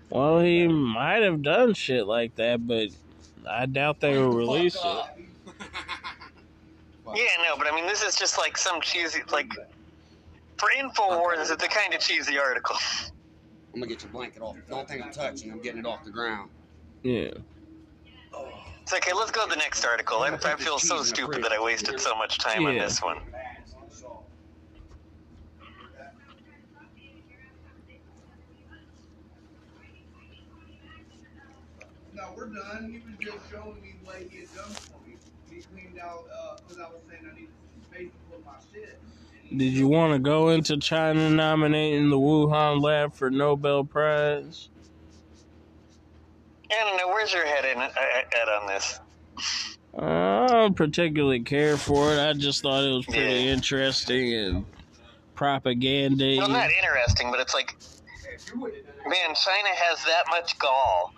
Well, 0.09 0.39
he 0.39 0.67
might 0.67 1.23
have 1.23 1.41
done 1.41 1.73
shit 1.73 2.07
like 2.07 2.35
that, 2.35 2.65
but 2.65 2.89
I 3.49 3.65
doubt 3.65 3.99
they 3.99 4.17
will 4.17 4.31
release 4.31 4.75
it. 4.75 5.05
Yeah, 7.13 7.25
no, 7.43 7.57
but 7.57 7.67
I 7.71 7.75
mean, 7.75 7.85
this 7.87 8.01
is 8.01 8.15
just 8.15 8.37
like 8.37 8.57
some 8.57 8.81
cheesy, 8.81 9.21
like 9.31 9.51
for 10.57 10.69
Infowars, 10.79 11.51
it's 11.51 11.63
a 11.63 11.67
kind 11.67 11.93
of 11.93 11.99
cheesy 11.99 12.37
article. 12.39 12.75
I'm 13.73 13.79
gonna 13.79 13.87
get 13.87 14.03
your 14.03 14.11
blanket 14.11 14.41
off. 14.41 14.55
Don't 14.69 14.87
think 14.87 15.03
I'm 15.03 15.11
touching. 15.11 15.51
I'm 15.51 15.61
getting 15.61 15.79
it 15.79 15.85
off 15.85 16.03
the 16.03 16.11
ground. 16.11 16.49
Yeah. 17.03 17.31
It's 18.81 18.93
okay. 18.93 19.13
Let's 19.13 19.31
go 19.31 19.45
to 19.45 19.49
the 19.49 19.55
next 19.55 19.85
article. 19.85 20.19
I, 20.19 20.29
I 20.43 20.55
feel 20.57 20.77
so 20.77 21.03
stupid 21.03 21.43
that 21.43 21.51
I 21.51 21.63
wasted 21.63 21.99
so 21.99 22.15
much 22.15 22.37
time 22.37 22.65
on 22.65 22.77
this 22.77 23.01
one. 23.01 23.19
No, 32.13 32.33
we're 32.37 32.45
done. 32.47 32.91
He 32.91 32.99
was 32.99 33.17
just 33.19 33.51
showing 33.51 33.81
me 33.81 33.95
what 34.03 34.17
he 34.17 34.41
had 34.41 34.55
done 34.55 34.69
for 34.69 35.07
me. 35.07 35.17
He 35.49 35.61
cleaned 35.61 35.99
out, 35.99 36.25
because 36.61 36.79
I 36.79 36.87
was 36.89 37.01
saying 37.09 37.23
I 37.29 37.33
needed 37.33 37.49
some 37.73 37.83
space 37.91 38.11
to 38.11 38.35
put 38.35 38.45
my 38.45 38.53
shit. 38.71 38.99
Did 39.55 39.73
you 39.73 39.87
want 39.87 40.13
to 40.13 40.19
go 40.19 40.49
into 40.49 40.77
China 40.77 41.29
nominating 41.29 42.09
the 42.09 42.17
Wuhan 42.17 42.81
lab 42.81 43.13
for 43.13 43.29
Nobel 43.29 43.83
Prize? 43.83 44.69
I 46.71 46.83
don't 46.83 46.97
know. 46.97 47.07
Where's 47.09 47.31
your 47.31 47.45
head 47.45 47.63
in, 47.65 47.79
uh, 47.79 47.87
at 47.87 48.49
on 48.49 48.67
this? 48.67 48.99
I 49.99 50.47
don't 50.47 50.75
particularly 50.75 51.41
care 51.41 51.77
for 51.77 52.15
it. 52.15 52.19
I 52.19 52.33
just 52.33 52.63
thought 52.63 52.83
it 52.83 52.91
was 52.91 53.05
pretty 53.05 53.21
Yeah. 53.43 53.53
interesting 53.53 54.33
and 54.33 54.65
propaganda. 55.35 56.35
Well, 56.39 56.49
not 56.49 56.71
interesting, 56.71 57.29
but 57.29 57.39
it's 57.39 57.53
like, 57.53 57.75
man, 58.55 59.35
China 59.35 59.69
has 59.69 60.03
that 60.05 60.23
much 60.31 60.57
gall. 60.57 61.13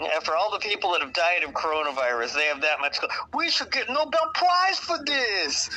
After 0.00 0.34
all 0.34 0.50
the 0.50 0.58
people 0.58 0.92
that 0.92 1.02
have 1.02 1.12
died 1.12 1.42
of 1.44 1.50
coronavirus, 1.50 2.34
they 2.34 2.46
have 2.46 2.62
that 2.62 2.80
much. 2.80 2.98
We 3.34 3.50
should 3.50 3.70
get 3.70 3.88
Nobel 3.88 4.30
Prize 4.34 4.78
for 4.78 4.98
this. 5.04 5.70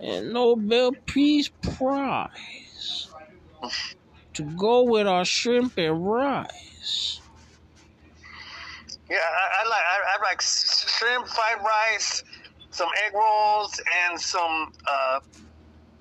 and 0.00 0.32
Nobel 0.32 0.92
Peace 1.06 1.50
Prize 1.62 3.08
to 4.34 4.42
go 4.42 4.84
with 4.84 5.06
our 5.06 5.24
shrimp 5.24 5.76
and 5.78 6.06
rice. 6.06 7.20
Yeah, 9.10 9.16
I, 9.16 9.64
I 9.64 9.68
like 9.68 9.82
I, 9.82 10.16
I 10.16 10.22
like 10.22 10.40
shrimp, 10.40 11.26
fried 11.26 11.58
rice, 11.58 12.22
some 12.70 12.88
egg 13.04 13.14
rolls, 13.14 13.80
and 14.06 14.20
some 14.20 14.72
uh, 14.88 15.20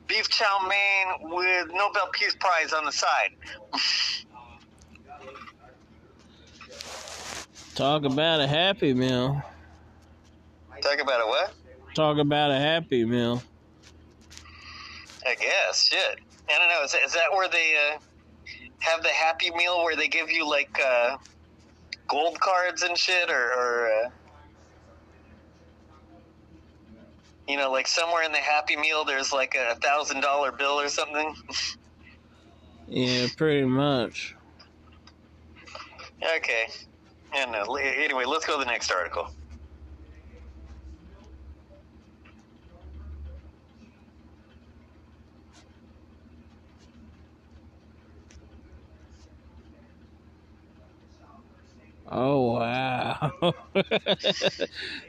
beef 0.05 0.29
chow 0.29 0.67
mein 0.67 1.31
with 1.31 1.69
Nobel 1.73 2.09
Peace 2.13 2.35
Prize 2.35 2.73
on 2.73 2.85
the 2.85 2.91
side. 2.91 3.31
Talk 7.79 8.03
about 8.03 8.41
a 8.41 8.45
happy 8.45 8.93
meal. 8.93 9.41
Talk 10.81 10.99
about 10.99 11.21
a 11.21 11.27
what? 11.27 11.53
Talk 11.95 12.17
about 12.17 12.51
a 12.51 12.57
happy 12.59 13.05
meal. 13.05 13.41
I 15.25 15.33
guess. 15.35 15.87
Shit. 15.87 16.19
I 16.49 16.59
don't 16.59 16.67
know. 16.67 16.83
Is, 16.83 16.93
is 17.05 17.13
that 17.13 17.31
where 17.31 17.47
they 17.47 17.75
uh, 17.93 17.99
have 18.79 19.01
the 19.01 19.07
Happy 19.07 19.49
Meal 19.51 19.81
where 19.85 19.95
they 19.95 20.09
give 20.09 20.29
you 20.29 20.45
like 20.45 20.77
uh, 20.85 21.15
gold 22.09 22.37
cards 22.41 22.81
and 22.81 22.97
shit, 22.97 23.29
or, 23.29 23.53
or 23.53 23.87
uh, 23.87 24.09
you 27.47 27.55
know, 27.55 27.71
like 27.71 27.87
somewhere 27.87 28.23
in 28.23 28.33
the 28.33 28.39
Happy 28.39 28.75
Meal 28.75 29.05
there's 29.05 29.31
like 29.31 29.55
a 29.55 29.75
thousand 29.75 30.19
dollar 30.19 30.51
bill 30.51 30.81
or 30.81 30.89
something? 30.89 31.33
Yeah, 32.89 33.27
pretty 33.37 33.63
much. 33.63 34.35
okay. 36.35 36.65
I 37.33 37.45
don't. 37.45 37.81
Anyway, 37.81 38.25
let's 38.25 38.45
go 38.45 38.57
to 38.57 38.65
the 38.65 38.69
next 38.69 38.91
article. 38.91 39.29
Oh 52.11 52.53
wow. 52.53 53.31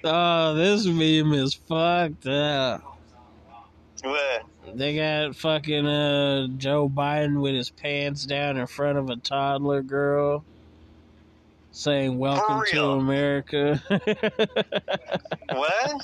oh, 0.05 0.55
this 0.55 0.85
meme 0.85 1.33
is 1.33 1.55
fucked 1.55 2.27
up. 2.27 2.99
What? 4.03 4.45
They 4.75 4.97
got 4.97 5.35
fucking 5.35 5.87
uh, 5.87 6.49
Joe 6.59 6.91
Biden 6.91 7.41
with 7.41 7.55
his 7.55 7.71
pants 7.71 8.27
down 8.27 8.59
in 8.59 8.67
front 8.67 8.99
of 8.99 9.09
a 9.09 9.17
toddler 9.17 9.83
girl 9.83 10.45
saying, 11.73 12.19
Welcome 12.19 12.63
to? 12.69 12.91
America. 12.91 13.83
What? 15.53 16.01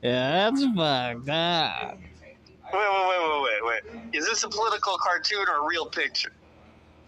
yeah, 0.00 0.50
that's 0.50 0.64
fucked 0.76 1.28
up. 1.28 1.98
Wait, 1.98 2.80
wait, 2.80 3.08
wait, 3.08 3.20
wait, 3.20 3.42
wait, 3.42 3.82
wait. 3.92 4.02
Is 4.12 4.24
this 4.26 4.44
a 4.44 4.48
political 4.48 4.96
cartoon 4.98 5.44
or 5.48 5.64
a 5.64 5.68
real 5.68 5.86
picture? 5.86 6.32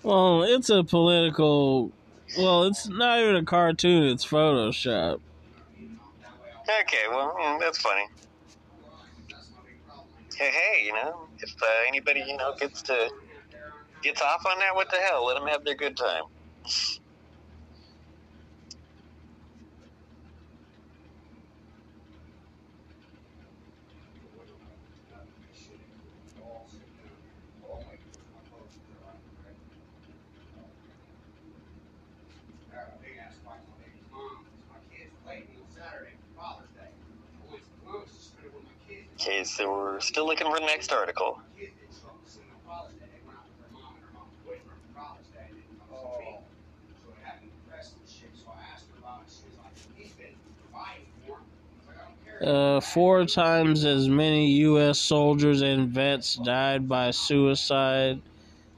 Well, 0.02 0.42
it's 0.42 0.70
a 0.70 0.82
political. 0.82 1.92
Well, 2.36 2.64
it's 2.64 2.88
not 2.88 3.20
even 3.20 3.36
a 3.36 3.44
cartoon, 3.44 4.04
it's 4.04 4.26
Photoshop. 4.26 5.20
Okay, 6.64 7.04
well, 7.08 7.36
mm, 7.40 7.60
that's 7.60 7.78
funny. 7.78 8.06
Hey, 10.36 10.50
hey, 10.50 10.84
you 10.84 10.92
know, 10.92 11.28
if 11.38 11.54
uh, 11.62 11.66
anybody, 11.86 12.24
you 12.26 12.36
know, 12.36 12.54
gets 12.58 12.82
to 12.82 13.08
gets 14.02 14.20
off 14.20 14.44
on 14.46 14.58
that, 14.58 14.74
what 14.74 14.90
the 14.90 14.96
hell? 14.96 15.26
Let 15.26 15.38
them 15.38 15.46
have 15.46 15.64
their 15.64 15.76
good 15.76 15.96
time. 15.96 16.24
Okay, 39.26 39.42
so 39.42 39.72
we're 39.72 40.00
still 40.00 40.26
looking 40.26 40.46
for 40.46 40.60
the 40.60 40.66
next 40.66 40.92
article. 40.92 41.40
Uh, 52.42 52.80
four 52.80 53.24
times 53.24 53.86
as 53.86 54.08
many 54.08 54.50
U.S. 54.56 54.98
soldiers 54.98 55.62
and 55.62 55.88
vets 55.88 56.34
died 56.34 56.86
by 56.86 57.10
suicide 57.10 58.20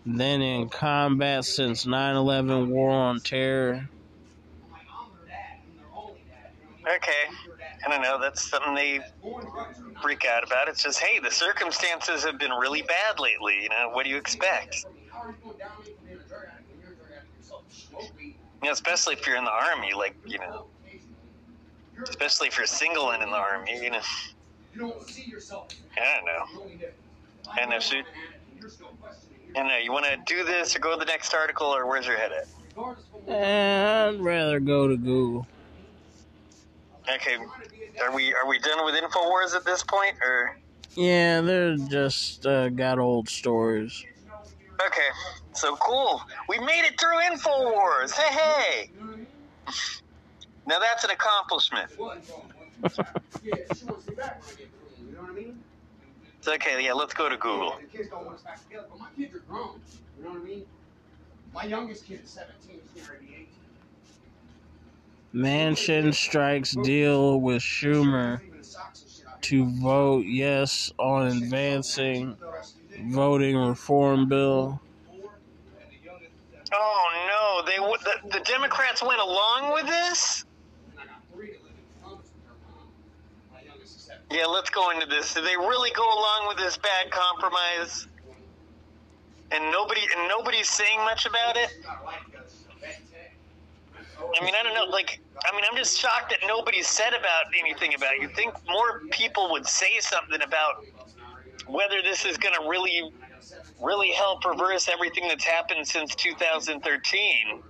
than 0.05 0.43
in 0.43 0.69
combat 0.69 1.45
since 1.45 1.87
9 1.87 2.15
11 2.15 2.71
War 2.71 2.93
on 2.93 3.19
Terror. 3.19 3.91
Okay, 6.87 7.46
I 7.87 7.89
don't 7.89 8.03
know. 8.03 8.19
That's 8.21 8.43
something 8.51 8.75
they 8.75 9.01
freak 10.03 10.25
out 10.27 10.43
about. 10.45 10.69
It's 10.69 10.83
just, 10.83 10.99
hey, 10.99 11.21
the 11.21 11.31
circumstances 11.31 12.25
have 12.25 12.39
been 12.39 12.51
really 12.51 12.83
bad 12.83 13.21
lately. 13.21 13.63
You 13.63 13.69
know, 13.69 13.91
what 13.93 14.05
do 14.05 14.11
you 14.11 14.17
expect? 14.17 14.87
You 18.63 18.69
know, 18.71 18.73
especially 18.73 19.15
if 19.15 19.27
you're 19.27 19.37
in 19.37 19.45
the 19.45 19.51
army, 19.53 19.93
like 19.97 20.17
you 20.27 20.39
know, 20.39 20.67
especially 22.03 22.49
if 22.49 22.57
you're 22.57 22.67
single 22.67 23.13
and 23.13 23.23
in 23.23 23.31
the 23.31 23.37
army. 23.37 23.81
You 23.81 23.91
know, 23.91 24.01
I 24.77 24.79
don't 24.79 26.25
know. 26.27 26.81
I 27.53 27.61
don't 27.61 27.71
know. 27.71 27.77
I 27.77 29.59
don't 29.61 29.69
know. 29.69 29.77
You 29.77 29.93
want 29.93 30.07
to 30.07 30.17
do 30.27 30.45
this 30.45 30.75
or 30.75 30.81
go 30.81 30.93
to 30.93 30.99
the 30.99 31.05
next 31.05 31.33
article, 31.35 31.69
or 31.69 31.87
where's 31.87 32.07
your 32.07 32.17
head 32.17 32.33
at? 32.33 32.49
Eh, 33.29 34.09
I'd 34.09 34.21
rather 34.21 34.59
go 34.59 34.89
to 34.89 34.97
Google. 34.97 35.47
Okay, 37.09 37.37
are 38.03 38.15
we 38.15 38.35
are 38.35 38.47
we 38.49 38.59
done 38.59 38.85
with 38.85 38.95
Infowars 38.95 39.55
at 39.55 39.65
this 39.65 39.83
point, 39.83 40.17
or? 40.23 40.59
Yeah, 40.95 41.41
they're 41.41 41.77
just 41.77 42.47
uh, 42.47 42.69
got 42.71 42.99
old 42.99 43.29
stories. 43.29 44.05
Okay, 44.85 45.09
so 45.53 45.77
cool. 45.77 46.23
We 46.49 46.59
made 46.59 46.85
it 46.85 47.01
through 47.01 47.19
Infowars. 47.31 48.13
Hey, 48.13 48.39
hey. 48.39 48.91
Now 50.67 50.79
that's 50.79 51.05
an 51.05 51.11
accomplishment. 51.11 51.91
it's 52.83 53.01
okay. 56.49 56.85
Yeah, 56.85 56.93
let's 56.93 57.15
go 57.15 57.29
to 57.29 57.37
Google. 57.37 57.79
My 61.55 61.65
youngest 61.65 62.07
kid 62.07 62.21
is 62.23 62.31
17. 62.31 62.81
He's 62.95 63.03
near 63.03 63.17
88. 63.23 63.46
Manchin 65.37 66.15
strikes 66.15 66.73
deal 66.73 67.39
with 67.43 67.61
Schumer 67.61 68.41
to 69.43 69.67
vote 69.83 70.25
yes 70.25 70.91
on 70.99 71.27
advancing 71.27 72.39
voting 73.11 73.55
reform 73.55 74.31
bill. 74.31 74.81
Oh 76.73 77.63
no! 77.63 77.71
They 77.71 77.77
w- 77.77 77.99
the, 78.03 78.39
the 78.39 78.45
Democrats 78.45 79.03
went 79.03 79.21
along 79.21 79.75
with 79.75 79.87
this. 79.87 80.45
Yeah, 84.31 84.47
let's 84.47 84.71
go 84.71 84.91
into 84.91 85.07
this. 85.07 85.35
Did 85.35 85.45
they 85.45 85.57
really 85.57 85.91
go 85.93 86.03
along 86.03 86.49
with 86.49 86.57
this 86.57 86.79
bad 86.79 87.11
compromise? 87.11 88.09
And 89.53 89.71
nobody 89.71 90.01
and 90.01 90.29
nobody's 90.29 90.71
saying 90.71 90.99
much 91.01 91.27
about 91.27 91.59
it. 91.59 91.69
I 94.19 94.45
mean, 94.45 94.55
I 94.59 94.63
don't 94.63 94.75
know. 94.75 94.85
Like, 94.91 95.21
I 95.49 95.55
mean, 95.55 95.65
I'm 95.71 95.77
just 95.77 95.99
shocked 95.99 96.31
that 96.31 96.41
nobody 96.47 96.83
said 96.83 97.11
about 97.11 97.45
anything 97.59 97.95
about. 97.95 98.21
You 98.21 98.29
think 98.29 98.55
more 98.69 99.01
people 99.11 99.51
would 99.53 99.67
say 99.67 99.99
something 100.01 100.43
about 100.43 100.85
whether 101.67 102.03
this 102.03 102.25
is 102.25 102.37
going 102.39 102.55
to 102.55 102.69
really, 102.69 103.11
really 103.83 104.11
help 104.13 104.45
reverse 104.45 104.89
everything 104.89 105.29
that's 105.29 105.45
happened 105.45 105.87
since 105.87 106.15
2013? 106.15 107.63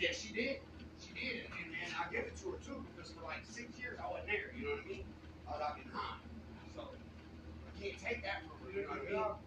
Yeah, 0.00 0.10
she 0.12 0.32
did. 0.32 0.58
She 1.00 1.14
did, 1.14 1.46
and, 1.46 1.70
and 1.84 1.92
I 1.94 2.10
give 2.12 2.26
it 2.26 2.36
to 2.42 2.50
her 2.50 2.58
too 2.66 2.84
because 2.94 3.10
for 3.12 3.24
like 3.24 3.42
six 3.48 3.78
years 3.78 3.98
I 4.02 4.10
wasn't 4.10 4.28
there. 4.28 4.50
You 4.58 4.66
know 4.66 4.72
what 4.74 4.84
I 4.84 4.88
mean? 4.88 5.04
I 5.46 5.50
was 5.52 5.60
out 5.62 5.76
in 5.78 5.90
high, 5.92 6.18
so 6.74 6.82
I 6.82 7.82
can't 7.82 7.98
take 8.02 8.22
that 8.24 8.42
from 8.42 8.58
her. 8.66 8.80
You 8.80 8.86
know 8.86 8.90
what 8.90 9.28
I 9.28 9.34
mean? 9.38 9.41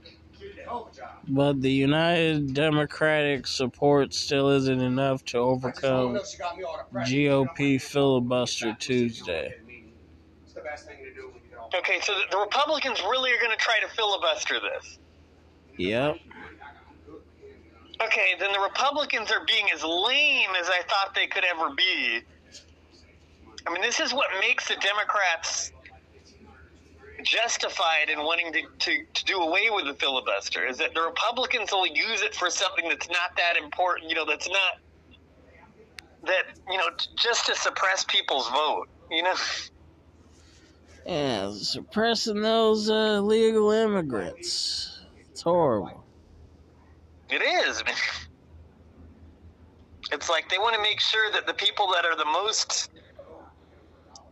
But 1.27 1.61
the 1.61 1.72
United 1.72 2.53
Democratic 2.53 3.47
support 3.47 4.14
still 4.14 4.49
isn't 4.49 4.80
enough 4.81 5.26
to 5.26 5.39
overcome 5.39 6.19
GOP 6.93 7.81
filibuster 7.81 8.76
Tuesday. 8.80 9.56
It's 10.43 10.53
the 10.53 10.61
best 10.61 10.85
thing 10.85 10.97
to 11.03 11.14
do 11.14 11.27
when 11.27 11.41
you 11.43 11.49
get 11.49 11.60
all 11.60 11.69
Okay, 11.76 11.99
so 12.02 12.14
the, 12.14 12.22
the 12.31 12.38
Republicans 12.38 13.02
really 13.02 13.31
are 13.31 13.39
going 13.39 13.52
to 13.52 13.57
try 13.57 13.80
to 13.80 13.88
filibuster 13.95 14.60
this. 14.60 14.99
Yep. 15.77 16.18
Okay, 18.03 18.35
then 18.39 18.52
the 18.52 18.60
Republicans 18.60 19.31
are 19.31 19.43
being 19.47 19.65
as 19.73 19.84
lame 19.84 20.49
as 20.60 20.69
I 20.69 20.81
thought 20.88 21.15
they 21.15 21.27
could 21.27 21.45
ever 21.45 21.73
be. 21.76 22.22
I 23.65 23.73
mean, 23.73 23.81
this 23.81 23.99
is 23.99 24.14
what 24.14 24.27
makes 24.41 24.68
the 24.68 24.76
Democrats 24.76 25.72
justified 27.23 28.09
in 28.11 28.19
wanting 28.19 28.51
to, 28.53 28.61
to, 28.79 29.03
to 29.13 29.25
do 29.25 29.39
away 29.39 29.69
with 29.71 29.85
the 29.85 29.93
filibuster 29.93 30.65
is 30.65 30.77
that 30.77 30.93
the 30.93 31.01
Republicans 31.01 31.71
will 31.71 31.87
use 31.87 32.21
it 32.21 32.35
for 32.35 32.49
something 32.49 32.87
that's 32.89 33.09
not 33.09 33.35
that 33.37 33.55
important, 33.61 34.09
you 34.09 34.15
know, 34.15 34.25
that's 34.25 34.47
not 34.47 34.79
that, 36.25 36.43
you 36.69 36.77
know, 36.77 36.89
just 37.17 37.45
to 37.45 37.55
suppress 37.55 38.03
people's 38.05 38.49
vote, 38.49 38.87
you 39.09 39.23
know? 39.23 39.35
Yeah, 41.05 41.51
suppressing 41.53 42.41
those 42.41 42.89
uh, 42.89 43.21
legal 43.21 43.71
immigrants. 43.71 44.99
It's 45.29 45.43
horrible. 45.43 46.03
It 47.29 47.41
is. 47.41 47.83
It's 50.11 50.29
like 50.29 50.49
they 50.49 50.57
want 50.57 50.75
to 50.75 50.81
make 50.81 50.99
sure 50.99 51.31
that 51.31 51.45
the 51.45 51.53
people 51.53 51.91
that 51.93 52.05
are 52.05 52.15
the 52.15 52.25
most, 52.25 52.89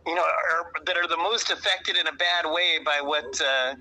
you 0.06 0.14
know, 0.14 0.22
are, 0.22 0.84
that 0.84 0.96
are 0.96 1.08
the 1.08 1.16
most 1.16 1.50
affected 1.50 1.96
in 1.96 2.06
a 2.06 2.12
bad 2.12 2.44
way 2.46 2.78
by 2.84 3.00
what 3.02 3.40
uh, 3.40 3.74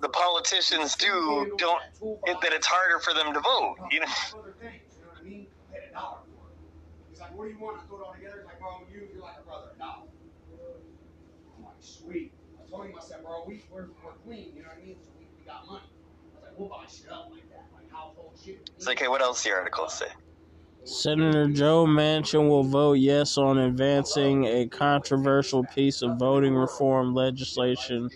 the 0.00 0.08
politicians 0.08 0.96
do, 0.96 1.54
don't 1.58 1.80
it, 2.26 2.36
that 2.42 2.52
it's 2.52 2.66
harder 2.66 2.98
for 3.00 3.14
them 3.14 3.32
to 3.32 3.40
vote. 3.40 3.76
You 3.90 4.00
know, 4.00 4.06
what 7.38 7.44
do 7.46 7.50
you 7.50 7.58
want? 7.60 7.78
I 7.78 7.86
throw 7.86 7.98
it 7.98 8.02
all 8.02 8.14
together. 8.14 8.42
He's 8.42 8.46
like, 8.46 8.58
bro, 8.58 8.82
you, 8.90 9.06
you're 9.14 9.22
like 9.22 9.38
a 9.38 9.46
brother, 9.46 9.70
dollar. 9.78 10.10
I'm 11.56 11.64
like, 11.64 11.78
sweet. 11.78 12.32
I 12.58 12.68
told 12.68 12.86
him, 12.86 12.94
I 12.98 13.04
said, 13.04 13.22
bro, 13.22 13.44
we, 13.46 13.62
we're, 13.70 13.86
we're 14.02 14.18
clean, 14.26 14.58
you 14.58 14.62
know 14.62 14.74
what 14.74 14.82
I 14.82 14.86
mean? 14.86 14.96
So 14.98 15.10
we, 15.14 15.26
we 15.38 15.46
got 15.46 15.66
money. 15.66 15.86
I 15.86 16.34
was 16.34 16.42
like, 16.42 16.58
we'll 16.58 16.68
buy 16.68 16.82
shit 16.90 17.10
up 17.10 17.30
like 17.30 17.48
that, 17.50 17.70
like 17.74 17.86
household 17.92 18.34
shit. 18.42 18.68
it's 18.76 18.86
like, 18.86 18.98
hey, 18.98 19.06
what 19.06 19.22
else 19.22 19.42
the 19.44 19.52
articles 19.52 19.94
say? 19.94 20.10
Senator 20.88 21.48
Joe 21.48 21.84
Manchin 21.84 22.48
will 22.48 22.64
vote 22.64 22.94
yes 22.94 23.36
on 23.36 23.58
advancing 23.58 24.46
a 24.46 24.66
controversial 24.66 25.62
piece 25.64 26.00
of 26.00 26.18
voting 26.18 26.54
reform 26.54 27.14
legislation 27.14 28.08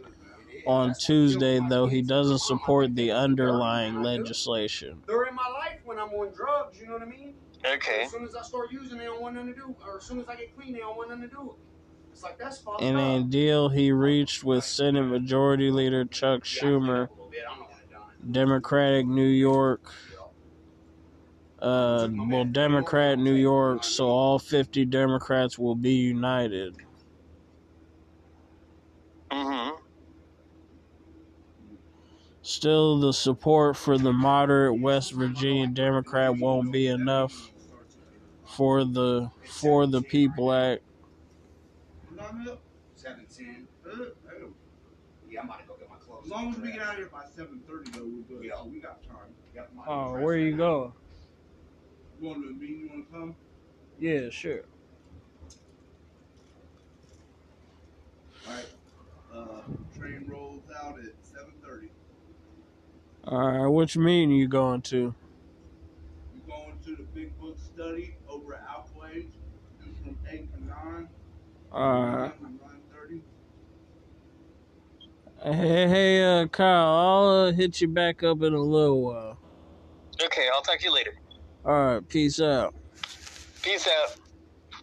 on 0.66 0.94
Tuesday, 0.94 1.61
though 1.69 1.86
he 1.86 2.01
doesn't 2.01 2.39
support 2.39 2.94
the 2.94 3.11
underlying 3.11 4.03
legislation. 4.03 5.03
They're 5.07 5.31
my 5.32 5.49
life 5.49 5.81
when 5.85 5.99
I'm 5.99 6.09
on 6.11 6.32
drugs. 6.35 6.78
You 6.81 6.86
know 6.86 6.94
what 6.94 7.03
I 7.03 7.07
mean? 7.07 7.35
Okay. 7.65 8.05
As 8.05 8.11
soon 8.11 8.24
as 8.24 8.35
I 8.35 8.43
start 8.43 8.73
using, 8.73 8.99
they 8.99 9.05
don't 9.05 9.20
want 9.20 9.35
nothing 9.35 9.55
to 9.55 9.61
do. 9.61 9.77
Or 9.86 9.99
as 9.99 10.05
soon 10.05 10.20
as 10.20 10.28
I 10.28 10.36
get 10.36 10.57
clean, 10.57 10.73
they 10.73 10.81
don't 10.81 10.97
want 10.97 11.11
nothing 11.11 11.28
to 11.28 11.35
do. 11.35 11.55
It's 12.12 12.23
like 12.23 12.39
that's 12.39 12.59
fucked 12.59 12.82
In 12.82 12.99
a 12.99 13.23
deal 13.23 13.69
he 13.69 13.93
reached 13.93 14.44
with 14.44 14.65
Senate 14.65 15.05
Majority 15.05 15.70
Leader 15.70 16.05
Chuck 16.05 16.44
Schumer, 16.44 17.09
Democratic 18.31 19.07
New 19.07 19.27
York, 19.27 19.93
uh, 21.62 22.09
well, 22.10 22.44
Democrat 22.44 23.18
New 23.18 23.34
York, 23.34 23.84
so 23.84 24.09
all 24.09 24.39
50 24.39 24.84
Democrats 24.86 25.59
will 25.59 25.76
be 25.76 25.93
united. 25.94 26.76
Mm-hmm. 29.30 29.76
Still, 32.43 32.98
the 32.98 33.12
support 33.12 33.76
for 33.76 33.97
the 33.97 34.12
moderate 34.12 34.80
West 34.80 35.12
Virginia 35.12 35.68
Democrat 35.68 36.36
won't 36.36 36.72
be 36.72 36.89
enough 36.89 37.52
for 38.44 38.84
the 38.84 39.30
For 39.44 39.86
the 39.86 40.02
People 40.02 40.52
Act. 40.52 40.82
Seven 42.97 43.26
ten. 43.34 43.68
Yeah, 45.28 45.40
I'm 45.40 45.47
about 45.47 45.60
to 45.60 45.66
go 45.66 45.74
get 45.78 45.89
my 45.89 45.97
clothes. 45.97 46.24
As 46.24 46.30
long 46.30 46.51
as 46.51 46.59
we 46.59 46.72
get 46.72 46.80
out 46.82 46.93
of 46.94 46.97
here 46.98 47.09
by 47.12 47.24
seven 47.34 47.62
thirty, 47.66 47.90
though, 47.93 48.05
we're 48.05 48.39
good. 48.39 48.44
Yeah. 48.44 48.56
So 48.56 48.64
we 48.66 48.80
got 48.80 49.02
time. 49.05 49.16
Yep, 49.55 49.70
my 49.74 49.84
Oh, 49.86 50.10
friends 50.12 50.24
where 50.24 50.36
you 50.36 50.51
right 50.51 50.93
going? 52.23 52.35
Want 52.35 52.44
to 52.44 52.51
a 52.51 52.53
meeting? 52.53 52.81
You 52.81 52.89
want 52.90 53.07
to 53.11 53.12
come? 53.12 53.36
Yeah, 53.99 54.31
sure. 54.31 54.62
All 58.47 58.55
right. 58.55 58.66
Uh, 59.35 59.99
train 59.99 60.27
rolls 60.28 60.62
out 60.82 60.99
at 60.99 61.12
seven 61.23 61.53
thirty. 61.65 61.90
All 63.24 63.39
right, 63.39 63.69
which 63.69 63.97
meeting 63.97 64.32
you 64.32 64.49
going 64.49 64.82
to? 64.82 65.15
We're 66.35 66.57
going 66.57 66.78
to 66.85 66.97
the 66.97 67.05
big 67.15 67.39
book 67.40 67.57
study 67.59 68.16
over 68.28 68.55
at 68.55 68.66
Alquage. 68.69 69.28
Do 69.81 69.94
from 70.03 70.19
eight 70.28 70.53
to 70.55 70.65
nine. 70.65 71.09
All 71.70 72.03
right. 72.03 72.32
9.30. 72.43 73.20
Hey, 75.43 75.89
hey, 75.89 76.40
uh, 76.43 76.47
Kyle, 76.49 76.94
I'll 76.94 77.28
uh, 77.47 77.53
hit 77.53 77.81
you 77.81 77.89
back 77.89 78.23
up 78.23 78.43
in 78.43 78.53
a 78.53 78.61
little 78.61 79.03
while. 79.03 79.39
Okay, 80.23 80.49
I'll 80.53 80.62
talk 80.62 80.78
to 80.78 80.85
you 80.85 80.93
later. 80.93 81.15
All 81.64 81.72
right, 81.72 82.09
peace 82.09 82.40
out. 82.40 82.74
Peace 83.62 83.86
out. 83.89 84.10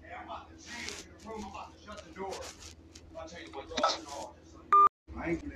Hey, 0.01 0.09
I'm 0.19 0.25
about 0.27 0.49
to 0.49 0.55
change 0.57 0.97
the 1.05 1.29
room. 1.29 1.45
I'm 1.45 1.51
about 1.51 1.77
to 1.77 1.83
shut 1.83 2.03
the 2.05 2.11
door. 2.13 2.31
I'll 3.19 3.27
tell 3.29 3.39
you 3.41 3.47
what 3.53 3.67
drugs 3.69 3.97
and 3.99 4.07
all. 4.07 4.35
I 5.17 5.31
ain't 5.31 5.41
gonna 5.41 5.55